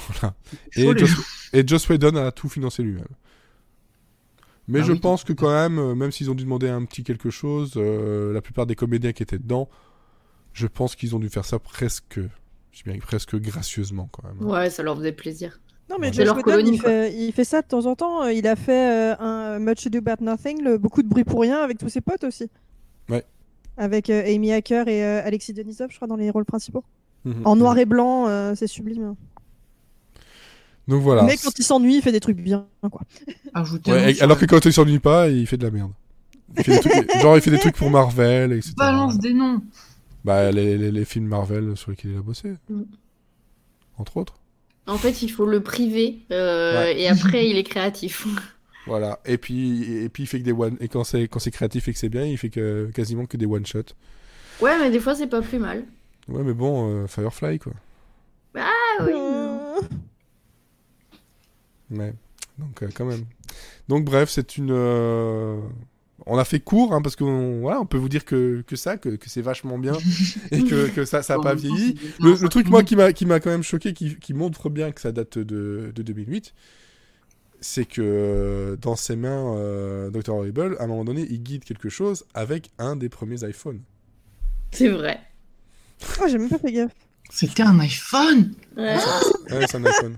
Voilà. 0.09 0.35
Et 0.75 0.97
Joss, 0.97 1.11
et 1.53 1.67
Joss 1.67 1.89
Whedon 1.89 2.15
a 2.17 2.31
tout 2.31 2.49
financé 2.49 2.83
lui-même. 2.83 3.07
Mais 4.67 4.79
Ah 4.79 4.83
je 4.83 4.91
oui, 4.93 4.99
pense 4.99 5.23
que 5.23 5.33
quand 5.33 5.49
même, 5.49 5.79
euh, 5.79 5.95
même 5.95 6.11
s'ils 6.11 6.29
ont 6.29 6.35
dû 6.35 6.43
demander 6.43 6.67
un 6.69 6.83
petit 6.85 7.03
quelque 7.03 7.29
chose, 7.29 7.73
euh, 7.77 8.33
la 8.33 8.41
plupart 8.41 8.65
des 8.65 8.75
comédiens 8.75 9.13
qui 9.13 9.23
étaient 9.23 9.37
dedans, 9.37 9.69
je 10.53 10.67
pense 10.67 10.95
qu'ils 10.95 11.15
ont 11.15 11.19
dû 11.19 11.29
faire 11.29 11.45
ça 11.45 11.59
presque, 11.59 12.19
je 12.71 12.83
dirais 12.83 12.97
presque 12.97 13.35
gracieusement 13.37 14.09
quand 14.11 14.23
même. 14.27 14.45
Ouais, 14.49 14.69
ça 14.69 14.83
leur 14.83 14.97
faisait 14.97 15.13
plaisir. 15.13 15.59
Non, 15.89 15.95
mais 15.99 16.11
Josh 16.11 16.27
Whedon, 16.27 16.41
colonie, 16.41 16.71
il, 16.73 16.81
fait, 16.81 17.13
il 17.13 17.31
fait 17.31 17.45
ça 17.45 17.61
de 17.61 17.67
temps 17.67 17.85
en 17.85 17.95
temps. 17.95 18.23
Euh, 18.23 18.33
Il 18.33 18.45
a 18.45 18.57
fait 18.57 19.13
euh, 19.13 19.15
un 19.19 19.59
Much 19.59 19.87
Ado 19.87 19.99
About 19.99 20.21
Nothing, 20.21 20.61
le 20.61 20.77
beaucoup 20.77 21.01
de 21.01 21.07
bruit 21.07 21.23
pour 21.23 21.39
rien, 21.39 21.59
avec 21.59 21.77
tous 21.77 21.87
ses 21.87 22.01
potes 22.01 22.25
aussi. 22.25 22.49
Ouais. 23.07 23.23
Avec 23.77 24.09
euh, 24.09 24.23
Amy 24.25 24.51
Hacker 24.51 24.89
et 24.89 25.05
euh, 25.05 25.21
Alexis 25.23 25.53
Denisov, 25.53 25.89
je 25.91 25.95
crois, 25.95 26.09
dans 26.09 26.17
les 26.17 26.29
rôles 26.29 26.43
principaux. 26.43 26.83
Mhm. 27.23 27.41
En 27.45 27.55
noir 27.55 27.77
et 27.77 27.85
blanc, 27.85 28.27
euh, 28.27 28.53
c'est 28.53 28.67
sublime. 28.67 29.15
Donc 30.87 31.01
voilà. 31.01 31.23
Mais 31.23 31.35
quand 31.37 31.51
il 31.59 31.63
s'ennuie, 31.63 31.97
il 31.97 32.01
fait 32.01 32.11
des 32.11 32.19
trucs 32.19 32.37
bien, 32.37 32.65
quoi. 32.91 33.01
Ouais, 33.87 34.13
et- 34.13 34.21
alors 34.21 34.37
que 34.37 34.45
quand 34.45 34.63
il 34.65 34.71
s'ennuie 34.73 34.99
pas, 34.99 35.27
il 35.29 35.45
fait 35.47 35.57
de 35.57 35.65
la 35.65 35.71
merde. 35.71 35.91
Il 36.57 36.63
fait 36.63 36.71
des 36.81 36.89
trucs- 36.89 37.11
genre 37.21 37.35
il 37.35 37.41
fait 37.41 37.51
des 37.51 37.59
trucs 37.59 37.75
pour 37.75 37.89
Marvel, 37.89 38.53
etc. 38.53 38.73
balance 38.77 39.17
des 39.19 39.33
noms. 39.33 39.61
Bah 40.23 40.51
les, 40.51 40.77
les, 40.77 40.91
les 40.91 41.05
films 41.05 41.27
Marvel 41.27 41.75
sur 41.75 41.91
lesquels 41.91 42.11
il 42.11 42.17
a 42.17 42.21
bossé, 42.21 42.53
Mm. 42.69 42.83
entre 43.97 44.17
autres. 44.17 44.35
En 44.85 44.97
fait, 44.97 45.21
il 45.21 45.29
faut 45.29 45.45
le 45.45 45.61
priver 45.61 46.19
euh, 46.31 46.77
Ouais. 46.79 47.01
et 47.01 47.07
après, 47.09 47.49
il 47.49 47.57
est 47.57 47.63
créatif. 47.63 48.25
Voilà. 48.87 49.19
Et 49.25 49.37
puis 49.37 49.83
et 50.03 50.07
puis 50.07 50.23
il 50.23 50.27
fait 50.27 50.39
que 50.39 50.45
des 50.45 50.53
one 50.53 50.77
et 50.79 50.87
quand 50.87 51.03
c'est 51.03 51.27
quand 51.27 51.39
c'est 51.39 51.51
créatif 51.51 51.89
et 51.89 51.91
que 51.93 51.99
c'est 51.99 52.07
bien, 52.07 52.23
il 52.23 52.37
fait 52.37 52.47
que 52.49 52.89
quasiment 52.95 53.25
que 53.25 53.35
des 53.35 53.45
one 53.45 53.65
shot. 53.65 53.83
Ouais, 54.61 54.79
mais 54.79 54.89
des 54.89 55.01
fois, 55.01 55.13
c'est 55.13 55.27
pas 55.27 55.41
plus 55.41 55.59
mal. 55.59 55.83
Ouais, 56.29 56.41
mais 56.41 56.53
bon, 56.53 56.89
euh, 57.03 57.05
Firefly 57.07 57.59
quoi. 57.59 57.73
Ah 58.55 58.71
oui. 59.01 59.11
Ouais. 61.91 62.13
Donc 62.57 62.83
euh, 62.83 62.89
quand 62.93 63.05
même. 63.05 63.25
Donc 63.87 64.05
bref, 64.05 64.29
c'est 64.29 64.57
une. 64.57 64.71
euh, 64.71 65.59
On 66.25 66.37
a 66.37 66.43
fait 66.45 66.59
court 66.59 66.93
hein, 66.93 67.01
parce 67.01 67.15
qu'on 67.15 67.59
voilà, 67.61 67.79
on 67.79 67.85
peut 67.85 67.97
vous 67.97 68.09
dire 68.09 68.25
que, 68.25 68.63
que 68.67 68.75
ça, 68.75 68.97
que, 68.97 69.09
que 69.09 69.29
c'est 69.29 69.41
vachement 69.41 69.77
bien 69.77 69.93
et 70.51 70.63
que, 70.63 70.89
que 70.89 71.05
ça 71.05 71.21
ça 71.23 71.35
a 71.35 71.37
En 71.37 71.41
pas 71.41 71.53
vieilli. 71.55 71.95
Le, 72.19 72.35
truc 72.49 72.67
moi 72.69 72.83
qui 72.83 72.95
m'a 72.95 73.13
qui 73.13 73.25
m'a 73.25 73.39
quand 73.39 73.49
même 73.51 73.63
choqué, 73.63 73.93
qui, 73.93 74.17
qui 74.17 74.33
montre 74.33 74.69
bien 74.69 74.91
que 74.91 74.99
ça 75.01 75.11
date 75.11 75.37
de, 75.37 75.91
de 75.95 76.01
2008, 76.03 76.53
c'est 77.61 77.85
que 77.85 78.01
euh, 78.03 78.75
dans 78.75 78.95
ses 78.95 79.15
mains, 79.15 79.55
euh, 79.55 80.09
Dr 80.09 80.33
Horrible, 80.33 80.75
à 80.79 80.83
un 80.83 80.87
moment 80.87 81.05
donné, 81.05 81.25
il 81.29 81.41
guide 81.41 81.63
quelque 81.63 81.89
chose 81.89 82.25
avec 82.33 82.71
un 82.79 82.95
des 82.95 83.09
premiers 83.09 83.43
iPhones. 83.47 83.81
C'est 84.71 84.89
vrai. 84.89 85.19
Oh, 86.21 86.25
j'ai 86.27 86.37
même 86.37 86.49
pas 86.49 86.59
fait 86.59 86.71
gaffe. 86.71 86.91
C'était 87.29 87.63
un 87.63 87.79
iPhone? 87.79 88.53
Ouais. 88.75 88.95
Ouais, 89.49 89.65
c'est 89.67 89.75
un 89.77 89.85
iPhone. 89.85 90.17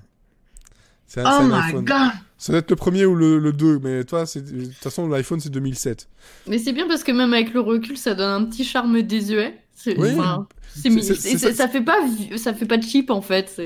C'est 1.09 1.21
un, 1.21 1.39
Oh 1.41 1.47
my 1.47 1.53
iPhone. 1.55 1.83
god. 1.85 2.11
Ça 2.37 2.53
doit 2.53 2.59
être 2.59 2.69
le 2.69 2.75
premier 2.77 3.05
ou 3.05 3.15
le, 3.15 3.37
le 3.39 3.51
2, 3.51 3.79
mais 3.79 4.03
toi, 4.05 4.23
de 4.23 4.39
toute 4.65 4.73
façon, 4.75 5.09
l'iPhone 5.09 5.39
c'est 5.41 5.49
2007. 5.49 6.07
Mais 6.47 6.57
c'est 6.59 6.71
bien 6.71 6.87
parce 6.87 7.03
que 7.03 7.11
même 7.11 7.33
avec 7.33 7.53
le 7.53 7.59
recul, 7.59 7.97
ça 7.97 8.13
donne 8.15 8.43
un 8.43 8.45
petit 8.45 8.63
charme 8.63 9.01
désuet. 9.01 9.57
C'est, 9.75 9.97
Oui. 9.99 10.09
enfin, 10.13 10.47
c'est- 10.73 11.37
ça 11.53 11.67
fait 11.67 11.81
pas, 11.81 11.97
ça 12.37 12.53
fait 12.53 12.65
pas 12.65 12.79
cheap 12.79 13.09
en 13.09 13.21
fait. 13.21 13.61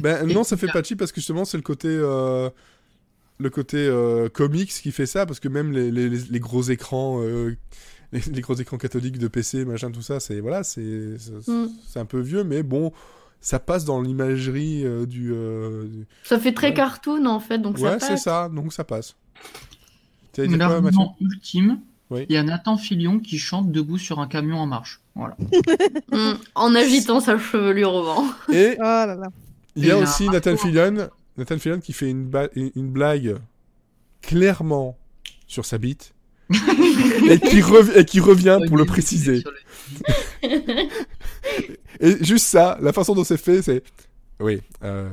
Ben 0.00 0.26
non, 0.26 0.44
ça 0.44 0.56
fait 0.56 0.68
pas 0.68 0.82
cheap 0.82 0.98
parce 0.98 1.12
que 1.12 1.20
justement, 1.20 1.44
c'est 1.44 1.56
le 1.58 1.62
côté. 1.62 1.88
euh, 1.90 2.48
le 3.38 3.50
côté 3.50 3.76
euh, 3.76 4.30
comics 4.30 4.68
qui 4.70 4.92
fait 4.92 5.04
ça, 5.04 5.26
parce 5.26 5.40
que 5.40 5.48
même 5.48 5.70
les, 5.72 5.90
les, 5.90 6.40
gros 6.40 6.62
écrans. 6.62 7.20
euh, 7.22 7.54
les, 8.12 8.20
les 8.32 8.40
gros 8.40 8.54
écrans 8.54 8.78
catholiques 8.78 9.18
de 9.18 9.28
PC, 9.28 9.64
machin, 9.66 9.90
tout 9.90 10.00
ça, 10.00 10.20
c'est 10.20 10.40
voilà, 10.40 10.62
c'est 10.64 10.80
Mm. 11.46 11.66
c'est 11.86 11.98
un 11.98 12.06
peu 12.06 12.20
vieux, 12.20 12.44
mais 12.44 12.62
bon, 12.62 12.92
ça 13.40 13.58
passe 13.58 13.84
dans 13.84 14.00
l'imagerie 14.02 14.84
euh, 14.84 15.06
du, 15.06 15.30
euh, 15.32 15.84
du- 15.86 16.06
Ça 16.24 16.38
fait 16.38 16.52
très 16.52 16.68
Ouais. 16.68 16.74
cartoon 16.74 17.26
en 17.26 17.40
fait, 17.40 17.58
donc 17.58 17.76
Ouais, 17.78 17.90
ça 17.90 18.00
c'est 18.00 18.08
passe. 18.14 18.22
ça, 18.24 18.48
donc 18.48 18.72
ça 18.72 18.84
passe. 18.84 19.14
L'argument 20.38 21.16
ultime, 21.20 21.78
Oui. 22.10 22.26
il 22.28 22.34
y 22.34 22.38
a 22.38 22.42
Nathan 22.42 22.76
Fillion 22.76 23.18
qui 23.20 23.38
chante 23.38 23.72
debout 23.72 23.98
sur 23.98 24.20
un 24.20 24.26
camion 24.26 24.58
en 24.58 24.66
marche. 24.66 25.00
Voilà. 25.14 25.36
Mm. 26.12 26.34
En 26.54 26.74
agitant 26.74 27.20
sa 27.20 27.36
chevelure 27.38 27.92
au 27.94 28.02
vent. 28.04 28.24
Et 28.52 28.74
Oh 28.78 28.82
là 28.82 29.06
là. 29.16 29.28
il 29.74 29.86
y 29.86 29.90
a 29.90 29.98
Et 29.98 30.02
aussi 30.02 30.28
Nathan. 30.28 30.56
Fillion, 30.56 31.08
Nathan 31.36 31.58
Fillion 31.58 31.80
qui 31.80 31.92
fait 31.92 32.08
une, 32.10 32.24
ba- 32.26 32.48
une 32.54 32.88
blague 32.90 33.36
clairement 34.22 34.96
sur 35.46 35.64
sa 35.64 35.78
bite 35.78 36.12
et, 36.50 37.38
qui 37.40 37.60
rev- 37.60 37.96
et 37.96 38.04
qui 38.04 38.20
revient 38.20 38.58
pour 38.68 38.76
le 38.76 38.84
préciser. 38.84 39.42
Le- 40.42 40.88
Et 42.00 42.24
juste 42.24 42.46
ça, 42.46 42.78
la 42.80 42.92
façon 42.92 43.14
dont 43.14 43.24
c'est 43.24 43.36
fait, 43.36 43.62
c'est. 43.62 43.82
Oui, 44.40 44.60
euh, 44.84 45.10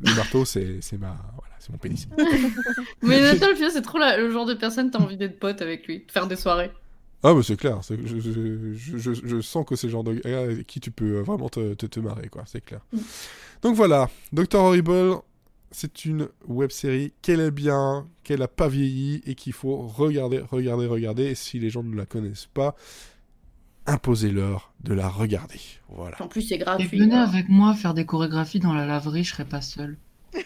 le 0.00 0.14
marteau, 0.14 0.44
c'est 0.44 0.80
ma. 0.92 1.16
Voilà, 1.36 1.54
c'est 1.58 1.70
mon 1.70 1.78
pénis. 1.78 2.06
Mais 3.02 3.20
Nathan 3.20 3.54
Fillion, 3.54 3.70
c'est 3.72 3.82
trop 3.82 3.98
la- 3.98 4.18
le 4.18 4.30
genre 4.30 4.46
de 4.46 4.54
personne 4.54 4.90
t'as 4.90 4.98
envie 4.98 5.16
d'être 5.16 5.38
pote 5.38 5.62
avec 5.62 5.86
lui, 5.86 6.04
de 6.06 6.12
faire 6.12 6.26
des 6.26 6.36
soirées. 6.36 6.70
Ah, 7.24 7.34
mais 7.34 7.42
c'est 7.42 7.56
clair. 7.56 7.80
Je, 7.82 7.96
je, 8.20 9.12
je, 9.12 9.40
sens 9.40 9.66
que 9.66 9.74
c'est 9.74 9.88
le 9.88 9.90
genre 9.90 10.04
de 10.04 10.14
gars 10.14 10.38
avec 10.42 10.64
qui 10.68 10.78
tu 10.78 10.92
peux 10.92 11.18
vraiment 11.18 11.48
te, 11.48 11.74
te, 11.74 11.86
te 11.86 11.98
marrer, 11.98 12.28
quoi. 12.28 12.44
C'est 12.46 12.64
clair. 12.64 12.80
Mm. 12.92 12.98
Donc 13.62 13.74
voilà, 13.74 14.08
Dr. 14.32 14.54
Horrible, 14.60 15.16
c'est 15.72 16.04
une 16.04 16.28
web 16.46 16.70
série 16.70 17.12
qu'elle 17.20 17.40
est 17.40 17.50
bien, 17.50 18.06
qu'elle 18.22 18.40
a 18.42 18.46
pas 18.46 18.68
vieilli 18.68 19.20
et 19.26 19.34
qu'il 19.34 19.52
faut 19.52 19.78
regarder, 19.78 20.38
regarder, 20.38 20.86
regarder. 20.86 21.24
Et 21.24 21.34
si 21.34 21.58
les 21.58 21.70
gens 21.70 21.82
ne 21.82 21.96
la 21.96 22.06
connaissent 22.06 22.46
pas, 22.54 22.76
imposez-leur 23.88 24.72
de 24.84 24.94
la 24.94 25.08
regarder. 25.08 25.60
Voilà. 25.88 26.16
En 26.22 26.28
plus, 26.28 26.42
c'est 26.42 26.54
Et 26.54 26.58
gratuit. 26.58 26.98
venez 26.98 27.14
alors. 27.14 27.28
avec 27.30 27.48
moi 27.48 27.74
faire 27.74 27.94
des 27.94 28.06
chorégraphies 28.06 28.60
dans 28.60 28.72
la 28.74 28.86
laverie, 28.86 29.24
je 29.24 29.32
serai 29.32 29.44
pas 29.44 29.60
seul. 29.60 29.96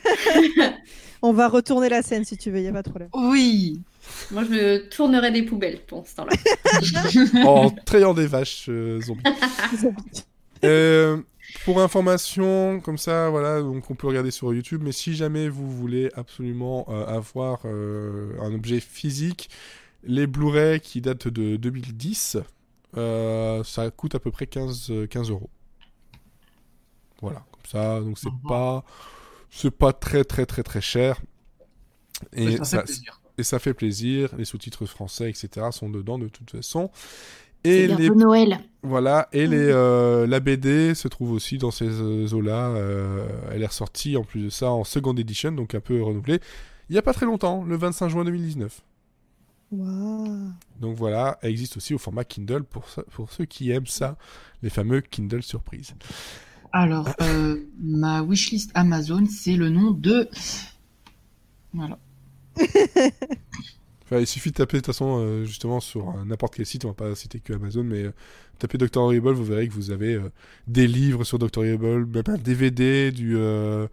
On 1.22 1.32
va 1.32 1.48
retourner 1.48 1.88
la 1.88 2.02
scène 2.02 2.24
si 2.24 2.36
tu 2.36 2.50
veux, 2.50 2.60
y 2.60 2.68
a 2.68 2.72
pas 2.72 2.82
de 2.82 2.88
problème. 2.88 3.08
Oui. 3.14 3.80
Moi, 4.30 4.44
je 4.44 4.88
tournerai 4.88 5.30
des 5.30 5.42
poubelles 5.42 5.80
pour 5.86 6.06
ce 6.06 6.16
temps-là. 6.16 7.44
en 7.46 7.70
trayant 7.70 8.14
des 8.14 8.26
vaches 8.26 8.66
euh, 8.68 9.00
zombies. 9.00 9.22
Euh, 10.64 11.20
pour 11.64 11.80
information, 11.82 12.78
comme 12.80 12.96
ça, 12.96 13.28
voilà, 13.30 13.60
donc 13.60 13.90
on 13.90 13.96
peut 13.96 14.06
regarder 14.06 14.30
sur 14.30 14.54
YouTube. 14.54 14.80
Mais 14.84 14.92
si 14.92 15.14
jamais 15.14 15.48
vous 15.48 15.68
voulez 15.68 16.08
absolument 16.14 16.86
euh, 16.88 17.04
avoir 17.04 17.62
euh, 17.64 18.34
un 18.40 18.54
objet 18.54 18.78
physique, 18.78 19.50
les 20.04 20.28
Blu-ray 20.28 20.78
qui 20.78 21.00
datent 21.00 21.26
de 21.26 21.56
2010, 21.56 22.38
euh, 22.96 23.62
ça 23.64 23.90
coûte 23.90 24.14
à 24.14 24.18
peu 24.20 24.30
près 24.30 24.46
15, 24.46 24.90
euh, 24.90 25.06
15 25.06 25.30
euros. 25.30 25.50
Voilà, 27.20 27.44
comme 27.52 27.64
ça, 27.70 28.00
donc 28.00 28.18
c'est 28.18 28.30
Mhm. 28.30 28.40
pas, 28.48 28.84
c'est 29.50 29.70
pas 29.70 29.92
très 29.92 30.24
très 30.24 30.44
très 30.46 30.62
très 30.62 30.80
cher. 30.80 31.20
Et 32.32 32.56
ça 32.58 32.64
ça, 32.64 32.78
fait 32.78 32.84
plaisir. 32.84 33.20
et 33.38 33.42
ça 33.42 33.58
fait 33.58 33.74
plaisir. 33.74 34.30
Les 34.38 34.44
sous-titres 34.44 34.86
français, 34.86 35.30
etc., 35.30 35.66
sont 35.72 35.88
dedans 35.88 36.18
de 36.18 36.28
toute 36.28 36.50
façon. 36.50 36.90
Et 37.64 37.86
les 37.86 38.10
Noël. 38.10 38.58
voilà, 38.82 39.28
et 39.32 39.44
Mhm. 39.46 39.50
les, 39.52 39.66
euh, 39.70 40.26
la 40.26 40.40
BD 40.40 40.96
se 40.96 41.06
trouve 41.06 41.30
aussi 41.30 41.58
dans 41.58 41.70
ces 41.70 41.86
euh, 41.88 42.26
eaux-là. 42.32 42.70
euh, 42.70 43.28
elle 43.52 43.62
est 43.62 43.66
ressortie 43.66 44.16
en 44.16 44.24
plus 44.24 44.42
de 44.44 44.50
ça 44.50 44.72
en 44.72 44.82
second 44.82 45.14
edition, 45.14 45.52
donc 45.52 45.76
un 45.76 45.80
peu 45.80 46.02
renouvelée. 46.02 46.40
Il 46.88 46.92
n'y 46.94 46.98
a 46.98 47.02
pas 47.02 47.12
très 47.14 47.24
longtemps, 47.26 47.62
le 47.64 47.76
25 47.76 48.08
juin 48.08 48.24
2019. 48.24 48.80
Waouh. 49.72 50.50
Donc 50.80 50.96
voilà, 50.96 51.38
elle 51.42 51.50
existe 51.50 51.76
aussi 51.78 51.94
au 51.94 51.98
format 51.98 52.24
Kindle 52.24 52.62
pour, 52.64 52.88
ça- 52.88 53.04
pour 53.12 53.32
ceux 53.32 53.46
qui 53.46 53.70
aiment 53.70 53.86
ça, 53.86 54.16
les 54.62 54.70
fameux 54.70 55.00
Kindle 55.00 55.42
Surprise. 55.42 55.94
Alors, 56.72 57.08
euh, 57.20 57.58
ma 57.80 58.22
wishlist 58.22 58.70
Amazon, 58.74 59.24
c'est 59.26 59.56
le 59.56 59.68
nom 59.70 59.90
de. 59.90 60.28
Voilà. 61.72 61.98
Enfin, 64.04 64.18
il 64.20 64.26
suffit 64.26 64.50
de 64.50 64.56
taper 64.56 64.76
de 64.76 64.80
toute 64.80 64.86
façon 64.86 65.18
euh, 65.20 65.44
justement 65.44 65.80
sur 65.80 66.10
euh, 66.10 66.24
n'importe 66.26 66.54
quel 66.56 66.66
site, 66.66 66.84
on 66.84 66.88
va 66.88 66.94
pas 66.94 67.14
citer 67.14 67.40
que 67.40 67.52
Amazon, 67.54 67.84
mais 67.84 68.02
euh, 68.02 68.12
tapez 68.58 68.76
Dr 68.76 68.98
Horrible, 69.00 69.32
vous 69.32 69.44
verrez 69.44 69.68
que 69.68 69.72
vous 69.72 69.90
avez 69.90 70.14
euh, 70.14 70.30
des 70.66 70.86
livres 70.86 71.24
sur 71.24 71.38
Dr 71.38 71.58
Horrible, 71.58 72.06
même 72.06 72.24
un 72.26 72.36
DVD 72.36 73.10
du 73.12 73.36
euh, 73.36 73.86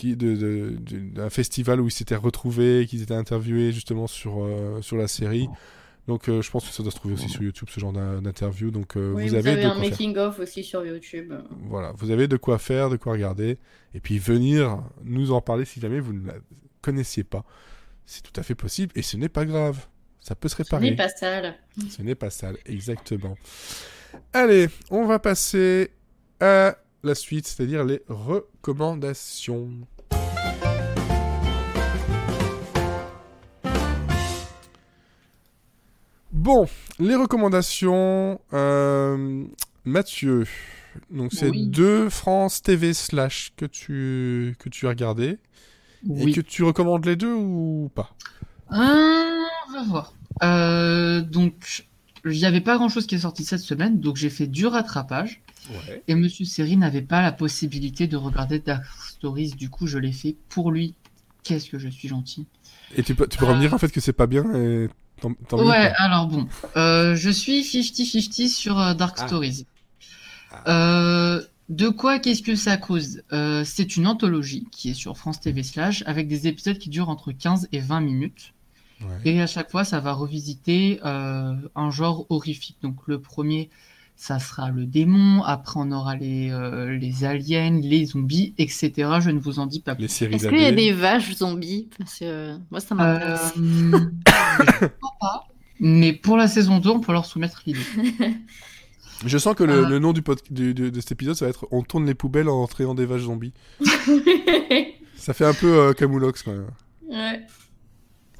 qui 0.00 0.16
de, 0.16 0.34
de- 0.34 1.28
festival 1.28 1.80
où 1.80 1.86
ils 1.88 1.92
s'étaient 1.92 2.16
retrouvés, 2.16 2.86
qu'ils 2.88 3.02
étaient 3.02 3.14
interviewés 3.14 3.72
justement 3.72 4.06
sur 4.06 4.42
euh, 4.42 4.80
sur 4.82 4.96
la 4.96 5.06
série. 5.08 5.48
Donc 6.08 6.28
euh, 6.28 6.42
je 6.42 6.50
pense 6.50 6.66
que 6.66 6.72
ça 6.72 6.82
doit 6.82 6.90
se 6.90 6.96
trouver 6.96 7.14
aussi 7.14 7.28
sur 7.28 7.42
YouTube 7.42 7.68
ce 7.70 7.78
genre 7.78 7.92
d'in- 7.92 8.20
d'interview. 8.22 8.70
Donc 8.70 8.96
euh, 8.96 9.12
Oui, 9.12 9.24
vous, 9.24 9.28
vous, 9.28 9.34
avez, 9.36 9.50
avez 9.50 9.62
de 9.62 9.66
un 9.66 9.70
quoi 9.74 9.80
faire. 9.82 9.90
making 9.90 10.16
of 10.16 10.38
aussi 10.40 10.64
sur 10.64 10.84
YouTube. 10.84 11.32
Voilà, 11.68 11.92
vous 11.96 12.10
avez 12.10 12.26
de 12.26 12.36
quoi 12.36 12.58
faire, 12.58 12.88
de 12.90 12.96
quoi 12.96 13.12
regarder, 13.12 13.58
et 13.94 14.00
puis 14.00 14.18
venir 14.18 14.82
nous 15.04 15.30
en 15.30 15.40
parler 15.40 15.64
si 15.64 15.78
jamais 15.80 16.00
vous 16.00 16.12
ne 16.14 16.26
la 16.26 16.34
connaissiez 16.82 17.22
pas. 17.22 17.44
C'est 18.06 18.22
tout 18.22 18.40
à 18.40 18.42
fait 18.42 18.56
possible, 18.56 18.92
et 18.96 19.02
ce 19.02 19.16
n'est 19.16 19.28
pas 19.28 19.44
grave. 19.44 19.86
Ça 20.20 20.34
peut 20.34 20.48
se 20.48 20.56
Ce 20.56 20.62
réparer. 20.62 20.90
n'est 20.90 20.96
pas 20.96 21.08
sale. 21.08 21.54
Ce 21.88 22.02
n'est 22.02 22.14
pas 22.16 22.30
sale, 22.30 22.56
exactement. 22.66 23.36
Allez, 24.32 24.68
on 24.90 25.06
va 25.06 25.18
passer 25.18 25.90
à 26.40 26.76
la 27.02 27.14
suite, 27.14 27.46
c'est-à-dire 27.46 27.84
les 27.84 28.02
recommandations. 28.08 29.70
Bon, 36.32 36.66
les 36.98 37.14
recommandations, 37.16 38.40
euh, 38.52 39.44
Mathieu. 39.84 40.44
Donc 41.10 41.32
c'est 41.32 41.50
Oui. 41.50 41.66
deux 41.68 42.08
France 42.08 42.62
TV 42.62 42.94
slash 42.94 43.52
que 43.56 43.64
tu 43.66 44.56
que 44.58 44.68
tu 44.68 44.86
as 44.86 44.90
regardé 44.90 45.38
et 46.16 46.32
que 46.32 46.40
tu 46.40 46.64
recommandes 46.64 47.04
les 47.04 47.16
deux 47.16 47.32
ou 47.32 47.90
pas? 47.94 48.10
Ah, 48.70 49.44
on 49.68 49.72
va 49.72 49.82
voir. 49.84 50.12
Euh, 50.42 51.20
donc, 51.20 51.86
il 52.24 52.32
n'y 52.32 52.44
avait 52.44 52.60
pas 52.60 52.76
grand-chose 52.76 53.06
qui 53.06 53.14
est 53.14 53.20
sorti 53.20 53.44
cette 53.44 53.60
semaine, 53.60 54.00
donc 54.00 54.16
j'ai 54.16 54.30
fait 54.30 54.46
du 54.46 54.66
rattrapage. 54.66 55.40
Ouais. 55.70 56.02
Et 56.08 56.14
Monsieur 56.14 56.44
Seri 56.44 56.76
n'avait 56.76 57.02
pas 57.02 57.22
la 57.22 57.32
possibilité 57.32 58.06
de 58.06 58.16
regarder 58.16 58.58
Dark 58.58 58.84
Stories, 59.08 59.50
du 59.56 59.68
coup 59.70 59.86
je 59.86 59.98
l'ai 59.98 60.12
fait 60.12 60.36
pour 60.48 60.70
lui. 60.72 60.94
Qu'est-ce 61.42 61.70
que 61.70 61.78
je 61.78 61.88
suis 61.88 62.08
gentil. 62.08 62.46
Et 62.96 63.02
tu 63.02 63.14
peux 63.14 63.26
tu 63.26 63.38
peux 63.38 63.44
Euh, 63.46 63.48
revenir 63.48 63.72
en 63.72 63.78
fait 63.78 63.90
que 63.92 64.00
c'est 64.00 64.12
pas 64.12 64.26
bien 64.26 64.44
et 64.54 64.88
Ouais, 65.52 65.92
alors 65.96 66.26
bon, 66.28 66.48
euh, 66.76 67.14
je 67.14 67.28
suis 67.28 67.60
50-50 67.62 68.48
sur 68.48 68.78
euh, 68.80 68.94
Dark 68.94 69.16
Ah. 69.20 69.26
Stories. 69.26 69.66
Euh, 70.66 71.42
de 71.68 71.88
quoi 71.88 72.18
qu'est-ce 72.18 72.42
que 72.42 72.54
ça 72.56 72.76
cause? 72.76 73.22
C'est 73.64 73.96
une 73.96 74.06
anthologie 74.06 74.66
qui 74.72 74.90
est 74.90 74.94
sur 74.94 75.16
France 75.16 75.40
TV 75.40 75.62
Slash 75.62 76.02
avec 76.06 76.26
des 76.26 76.46
épisodes 76.48 76.78
qui 76.78 76.88
durent 76.90 77.08
entre 77.10 77.32
15 77.32 77.68
et 77.72 77.78
20 77.80 78.00
minutes. 78.00 78.52
Ouais. 79.00 79.30
Et 79.32 79.40
à 79.40 79.46
chaque 79.46 79.70
fois, 79.70 79.84
ça 79.84 80.00
va 80.00 80.12
revisiter 80.12 81.00
euh, 81.04 81.54
un 81.74 81.90
genre 81.90 82.26
horrifique. 82.28 82.76
Donc 82.82 82.96
le 83.06 83.18
premier, 83.20 83.70
ça 84.16 84.38
sera 84.38 84.70
le 84.70 84.84
démon. 84.84 85.42
Après, 85.42 85.74
on 85.80 85.90
aura 85.92 86.16
les, 86.16 86.50
euh, 86.50 86.96
les 86.98 87.24
aliens, 87.24 87.80
les 87.80 88.04
zombies, 88.06 88.52
etc. 88.58 88.92
Je 89.20 89.30
ne 89.30 89.38
vous 89.40 89.58
en 89.58 89.66
dis 89.66 89.80
pas 89.80 89.94
plus. 89.94 90.02
Les 90.02 90.08
séries 90.08 90.34
Est-ce 90.34 90.48
qu'il 90.48 90.60
y 90.60 90.64
a 90.66 90.72
des 90.72 90.92
vaches 90.92 91.34
zombies? 91.34 91.88
Parce 91.98 92.18
que 92.18 92.24
euh, 92.26 92.56
moi, 92.70 92.80
ça 92.80 92.94
Euh, 92.94 92.98
m'intéresse. 92.98 93.52
je 93.56 94.86
crois 94.86 95.16
pas. 95.20 95.46
Mais 95.78 96.12
pour 96.12 96.36
la 96.36 96.46
saison 96.48 96.78
2, 96.78 96.90
on 96.90 97.00
peut 97.00 97.12
leur 97.12 97.24
soumettre 97.24 97.62
l'idée. 97.66 97.80
Je 99.26 99.36
sens 99.36 99.54
que 99.54 99.64
le, 99.64 99.84
le 99.84 99.98
nom 99.98 100.14
du, 100.14 100.22
pod- 100.22 100.40
du- 100.50 100.72
du- 100.72 100.90
de 100.90 101.00
cet 101.00 101.12
épisode, 101.12 101.34
ça 101.36 101.44
va 101.44 101.50
être 101.50 101.66
On 101.72 101.82
tourne 101.82 102.06
les 102.06 102.14
poubelles 102.14 102.48
en 102.48 102.62
entraînant 102.62 102.94
des 102.94 103.04
vaches 103.04 103.20
zombies. 103.24 103.52
Ça 105.16 105.34
fait 105.34 105.44
un 105.44 105.52
peu 105.52 105.66
euh, 105.78 105.92
Camoulox 105.92 106.42
quand 106.42 106.52
même. 106.52 106.66
ouais. 107.10 107.46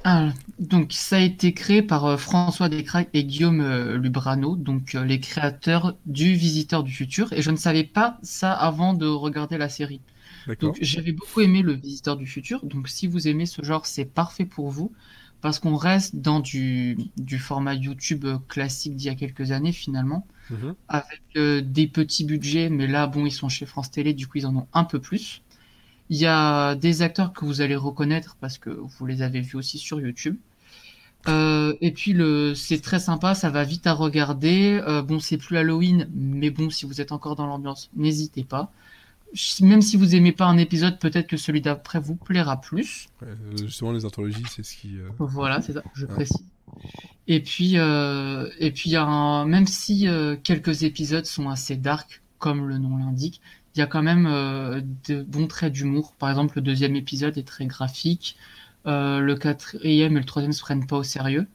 Ah, 0.03 0.33
donc 0.57 0.93
ça 0.93 1.17
a 1.17 1.19
été 1.19 1.53
créé 1.53 1.83
par 1.83 2.05
euh, 2.05 2.17
François 2.17 2.69
Descraques 2.69 3.09
et 3.13 3.23
Guillaume 3.23 3.61
euh, 3.61 3.97
Lubrano, 3.97 4.55
donc 4.55 4.95
euh, 4.95 5.05
les 5.05 5.19
créateurs 5.19 5.95
du 6.07 6.33
Visiteur 6.33 6.83
du 6.83 6.91
futur. 6.91 7.31
Et 7.33 7.41
je 7.43 7.51
ne 7.51 7.55
savais 7.55 7.83
pas 7.83 8.17
ça 8.23 8.51
avant 8.51 8.93
de 8.95 9.05
regarder 9.05 9.57
la 9.59 9.69
série. 9.69 10.01
Donc 10.59 10.77
j'avais 10.81 11.11
beaucoup 11.11 11.41
aimé 11.41 11.61
le 11.61 11.73
Visiteur 11.73 12.17
du 12.17 12.25
futur. 12.25 12.65
Donc 12.65 12.89
si 12.89 13.05
vous 13.07 13.27
aimez 13.27 13.45
ce 13.45 13.61
genre, 13.63 13.85
c'est 13.85 14.05
parfait 14.05 14.45
pour 14.45 14.69
vous. 14.71 14.91
Parce 15.41 15.59
qu'on 15.59 15.75
reste 15.75 16.15
dans 16.17 16.39
du, 16.39 16.97
du 17.17 17.39
format 17.39 17.73
YouTube 17.75 18.25
classique 18.47 18.95
d'il 18.95 19.07
y 19.07 19.09
a 19.09 19.15
quelques 19.15 19.51
années 19.51 19.71
finalement, 19.71 20.27
Mhm. 20.49 20.75
avec 20.87 21.21
des 21.35 21.87
petits 21.87 22.25
budgets, 22.25 22.69
mais 22.69 22.85
là 22.87 23.07
bon 23.07 23.25
ils 23.25 23.31
sont 23.31 23.49
chez 23.49 23.65
France 23.65 23.89
Télé, 23.91 24.13
du 24.13 24.27
coup 24.27 24.37
ils 24.39 24.45
en 24.47 24.55
ont 24.55 24.67
un 24.73 24.83
peu 24.83 24.99
plus. 24.99 25.41
Il 26.11 26.17
y 26.17 26.25
a 26.27 26.75
des 26.75 27.01
acteurs 27.01 27.31
que 27.31 27.45
vous 27.45 27.61
allez 27.61 27.77
reconnaître 27.77 28.35
parce 28.41 28.57
que 28.57 28.69
vous 28.69 29.05
les 29.05 29.21
avez 29.21 29.39
vus 29.39 29.55
aussi 29.55 29.77
sur 29.77 29.99
YouTube. 30.01 30.35
Euh, 31.29 31.73
et 31.81 31.91
puis 31.91 32.11
le, 32.11 32.53
c'est 32.53 32.81
très 32.81 32.99
sympa, 32.99 33.33
ça 33.33 33.49
va 33.49 33.63
vite 33.63 33.87
à 33.87 33.93
regarder. 33.93 34.81
Euh, 34.85 35.01
bon, 35.01 35.19
c'est 35.19 35.37
plus 35.37 35.55
Halloween, 35.55 36.09
mais 36.13 36.49
bon, 36.49 36.69
si 36.69 36.85
vous 36.85 36.99
êtes 36.99 37.13
encore 37.13 37.37
dans 37.37 37.47
l'ambiance, 37.47 37.89
n'hésitez 37.95 38.43
pas. 38.43 38.71
Même 39.61 39.81
si 39.81 39.95
vous 39.95 40.13
aimez 40.13 40.33
pas 40.33 40.47
un 40.47 40.57
épisode, 40.57 40.99
peut-être 40.99 41.27
que 41.27 41.37
celui 41.37 41.61
d'après 41.61 42.01
vous 42.01 42.15
plaira 42.15 42.59
plus. 42.59 43.07
Ouais, 43.21 43.29
euh, 43.29 43.57
justement, 43.65 43.93
les 43.93 44.03
anthologies, 44.03 44.43
c'est 44.49 44.63
ce 44.65 44.75
qui. 44.75 44.97
euh, 44.97 45.07
Voilà, 45.17 45.61
c'est 45.61 45.71
ça, 45.71 45.83
je 45.93 46.05
précise. 46.05 46.43
Et 47.29 47.39
puis, 47.39 47.75
et 47.75 48.71
puis 48.71 48.95
un, 48.97 49.45
même 49.45 49.67
si 49.67 50.07
quelques 50.43 50.83
épisodes 50.83 51.25
sont 51.25 51.47
assez 51.49 51.77
dark, 51.77 52.21
comme 52.39 52.67
le 52.67 52.79
nom 52.79 52.97
l'indique, 52.97 53.39
il 53.75 53.79
y 53.79 53.81
a 53.81 53.87
quand 53.87 54.01
même 54.03 54.27
euh, 54.27 54.81
de 55.07 55.23
bons 55.23 55.47
traits 55.47 55.73
d'humour. 55.73 56.13
Par 56.19 56.29
exemple, 56.29 56.57
le 56.57 56.61
deuxième 56.61 56.95
épisode 56.95 57.37
est 57.37 57.47
très 57.47 57.65
graphique. 57.65 58.37
Euh, 58.87 59.19
le 59.19 59.35
quatrième 59.35 60.17
et 60.17 60.19
le 60.19 60.25
troisième 60.25 60.53
se 60.53 60.61
prennent 60.61 60.87
pas 60.87 60.97
au 60.97 61.03
sérieux. 61.03 61.47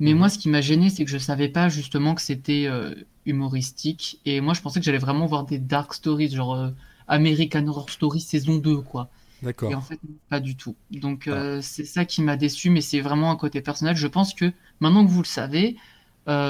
Mais 0.00 0.12
Mhm. 0.12 0.14
moi, 0.14 0.28
ce 0.28 0.38
qui 0.38 0.48
m'a 0.48 0.60
gêné, 0.60 0.90
c'est 0.90 1.04
que 1.04 1.10
je 1.10 1.18
savais 1.18 1.48
pas 1.48 1.68
justement 1.68 2.14
que 2.14 2.22
c'était 2.22 2.66
euh, 2.66 2.94
humoristique. 3.26 4.20
Et 4.26 4.40
moi, 4.40 4.54
je 4.54 4.60
pensais 4.62 4.80
que 4.80 4.84
j'allais 4.86 4.98
vraiment 4.98 5.26
voir 5.26 5.44
des 5.46 5.58
dark 5.58 5.94
stories, 5.94 6.30
genre 6.30 6.54
euh, 6.54 6.70
American 7.08 7.66
Horror 7.68 7.90
Story 7.90 8.20
saison 8.20 8.58
2, 8.58 8.82
quoi. 8.82 9.10
D'accord. 9.40 9.70
Et 9.70 9.74
en 9.74 9.82
fait, 9.82 10.00
pas 10.28 10.40
du 10.40 10.56
tout. 10.56 10.76
Donc, 10.90 11.28
euh, 11.28 11.60
c'est 11.62 11.84
ça 11.84 12.04
qui 12.04 12.22
m'a 12.22 12.36
déçu, 12.36 12.70
mais 12.70 12.80
c'est 12.82 13.00
vraiment 13.00 13.30
un 13.30 13.36
côté 13.36 13.60
personnel. 13.62 13.96
Je 13.96 14.06
pense 14.08 14.34
que 14.34 14.52
maintenant 14.80 15.04
que 15.06 15.10
vous 15.10 15.22
le 15.22 15.26
savez, 15.26 15.76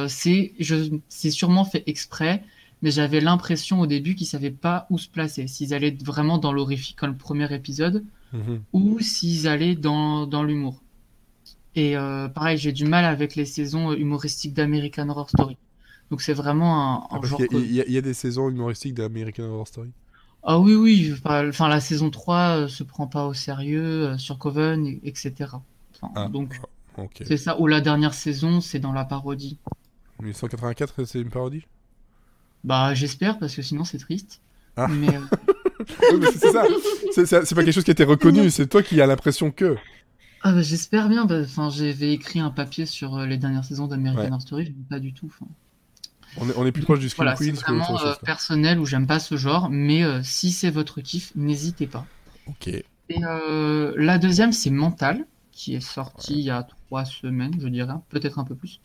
c'est 0.08 0.54
je- 0.58 0.98
c'est 1.08 1.30
sûrement 1.30 1.64
fait 1.64 1.82
exprès, 1.86 2.42
mais 2.82 2.90
j'avais 2.90 3.20
l'impression 3.20 3.80
au 3.80 3.86
début 3.86 4.14
qu'ils 4.14 4.26
savaient 4.26 4.50
pas 4.50 4.86
où 4.90 4.98
se 4.98 5.08
placer. 5.08 5.46
S'ils 5.48 5.72
allaient 5.74 5.96
vraiment 6.04 6.38
dans 6.38 6.52
l'horrifique 6.52 6.96
comme 6.96 7.10
le 7.10 7.16
premier 7.16 7.52
épisode, 7.54 8.04
Mhm. 8.32 8.62
ou 8.72 8.98
s'ils 9.00 9.46
allaient 9.48 9.76
dans, 9.76 10.26
dans 10.26 10.42
l'humour. 10.42 10.82
Et 11.74 11.96
euh, 11.96 12.28
pareil, 12.28 12.58
j'ai 12.58 12.72
du 12.72 12.84
mal 12.84 13.04
avec 13.04 13.36
les 13.36 13.44
saisons 13.44 13.92
humoristiques 13.92 14.54
d'American 14.54 15.08
Horror 15.08 15.28
Story. 15.28 15.56
Donc, 16.10 16.22
c'est 16.22 16.32
vraiment 16.34 17.10
un, 17.12 17.16
un 17.16 17.20
Ah, 17.22 17.26
genre. 17.26 17.40
y, 17.40 17.48
que- 17.48 17.56
il 17.56 17.72
y 17.72 17.80
a- 17.80 17.86
il 17.86 17.92
y 17.92 17.98
a 17.98 18.00
des 18.02 18.14
saisons 18.14 18.48
humoristiques 18.48 18.94
d'American 18.94 19.44
Horror 19.44 19.68
Story. 19.68 19.90
Ah 20.42 20.58
oui, 20.60 20.74
oui, 20.74 21.12
enfin, 21.24 21.68
la 21.68 21.80
saison 21.80 22.10
3 22.10 22.56
euh, 22.56 22.68
se 22.68 22.82
prend 22.84 23.06
pas 23.08 23.26
au 23.26 23.34
sérieux, 23.34 23.82
euh, 24.10 24.18
sur 24.18 24.38
Coven, 24.38 24.86
et- 24.86 25.00
etc. 25.04 25.32
Enfin, 26.00 26.12
Ah, 26.14 26.28
donc, 26.28 26.60
Ok. 26.96 27.22
c'est 27.26 27.36
ça. 27.36 27.60
Ou 27.60 27.66
la 27.66 27.80
dernière 27.80 28.14
saison, 28.14 28.60
c'est 28.60 28.78
dans 28.78 28.92
la 28.92 29.04
parodie. 29.04 29.58
1984, 30.20 31.04
c'est 31.04 31.20
une 31.20 31.30
parodie? 31.30 31.64
Bah, 32.66 32.92
j'espère, 32.94 33.38
parce 33.38 33.54
que 33.54 33.62
sinon, 33.62 33.84
c'est 33.84 33.98
triste. 33.98 34.40
Ah. 34.76 34.88
Mais, 34.88 35.08
euh, 35.16 35.20
Oui, 36.12 36.26
c'est 36.36 37.26
ça. 37.26 37.40
Pas 37.40 37.62
quelque 37.62 37.72
chose 37.72 37.84
qui 37.84 37.90
a 37.90 37.92
été 37.92 38.04
reconnu, 38.04 38.50
c'est 38.56 38.66
toi 38.66 38.82
qui 38.82 39.00
as 39.00 39.06
l'impression 39.06 39.50
que. 39.50 39.76
ah, 40.42 40.52
bah, 40.52 40.60
j'espère 40.62 41.08
bien. 41.08 41.24
bah, 41.24 41.42
j'avais 41.70 42.12
écrit 42.12 42.40
un 42.40 42.50
papier 42.50 42.84
sur 42.84 43.16
euh, 43.16 43.26
les 43.26 43.38
dernières 43.38 43.64
saisons 43.64 43.86
d'American 43.86 44.20
Ouais. 44.20 44.26
Horror 44.28 44.42
Story, 44.42 44.64
j'aime 44.66 44.84
pas 44.90 44.98
du 44.98 45.12
tout. 45.14 45.32
On 46.38 46.50
est, 46.50 46.52
on 46.56 46.66
est 46.66 46.72
plus 46.72 46.82
proche 46.82 46.98
du 46.98 47.08
Scream 47.08 47.24
Voilà, 47.24 47.36
c'est 47.36 47.44
Queens 47.46 47.52
que 47.54 47.58
autre 47.60 47.66
vraiment 47.84 47.98
chose. 47.98 48.08
euh, 48.08 48.24
personnel 48.24 48.78
où 48.78 48.84
j'aime 48.84 49.06
pas 49.06 49.20
ce 49.20 49.36
genre, 49.36 49.70
mais 49.70 50.02
euh, 50.02 50.22
si 50.22 50.50
c'est 50.50 50.70
votre 50.70 51.00
kiff, 51.00 51.32
n'hésitez 51.36 51.86
pas. 51.86 52.04
Ok. 52.46 52.68
Et 52.68 52.84
euh, 53.24 53.94
la 53.96 54.18
deuxième, 54.18 54.52
c'est 54.52 54.70
Mental, 54.70 55.24
qui 55.52 55.74
est 55.76 55.80
sorti 55.80 56.34
il 56.34 56.40
y 56.44 56.50
a 56.50 56.64
trois 56.88 57.04
semaines, 57.04 57.54
je 57.60 57.68
dirais, 57.68 57.94
peut-être 58.10 58.38
un 58.38 58.44
peu 58.44 58.54
plus. 58.56 58.80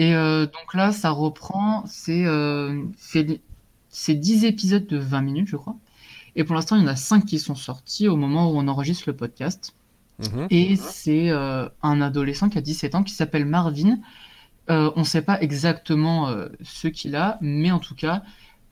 Et 0.00 0.14
euh, 0.14 0.46
donc 0.46 0.72
là, 0.72 0.92
ça 0.92 1.10
reprend, 1.10 1.84
c'est 1.86 2.24
euh, 2.24 2.82
c'est 2.96 3.40
c'est 3.90 4.14
10 4.14 4.46
épisodes 4.46 4.86
de 4.86 4.96
20 4.96 5.20
minutes, 5.20 5.48
je 5.48 5.56
crois. 5.56 5.76
Et 6.36 6.44
pour 6.44 6.54
l'instant, 6.54 6.76
il 6.76 6.82
y 6.82 6.84
en 6.84 6.88
a 6.88 6.96
5 6.96 7.26
qui 7.26 7.38
sont 7.38 7.54
sortis 7.54 8.08
au 8.08 8.16
moment 8.16 8.50
où 8.50 8.56
on 8.56 8.66
enregistre 8.66 9.04
le 9.08 9.14
podcast. 9.14 9.74
Mhm. 10.20 10.46
Et 10.48 10.76
c'est 10.76 11.30
euh, 11.30 11.68
un 11.82 12.00
adolescent 12.00 12.48
qui 12.48 12.56
a 12.56 12.62
17 12.62 12.94
ans 12.94 13.02
qui 13.02 13.12
s'appelle 13.12 13.44
Marvin. 13.44 13.98
Euh, 14.70 14.90
on 14.96 15.00
ne 15.00 15.04
sait 15.04 15.22
pas 15.22 15.38
exactement 15.42 16.28
euh, 16.28 16.48
ce 16.62 16.88
qu'il 16.88 17.14
a, 17.14 17.36
mais 17.42 17.70
en 17.70 17.78
tout 17.78 17.94
cas, 17.94 18.22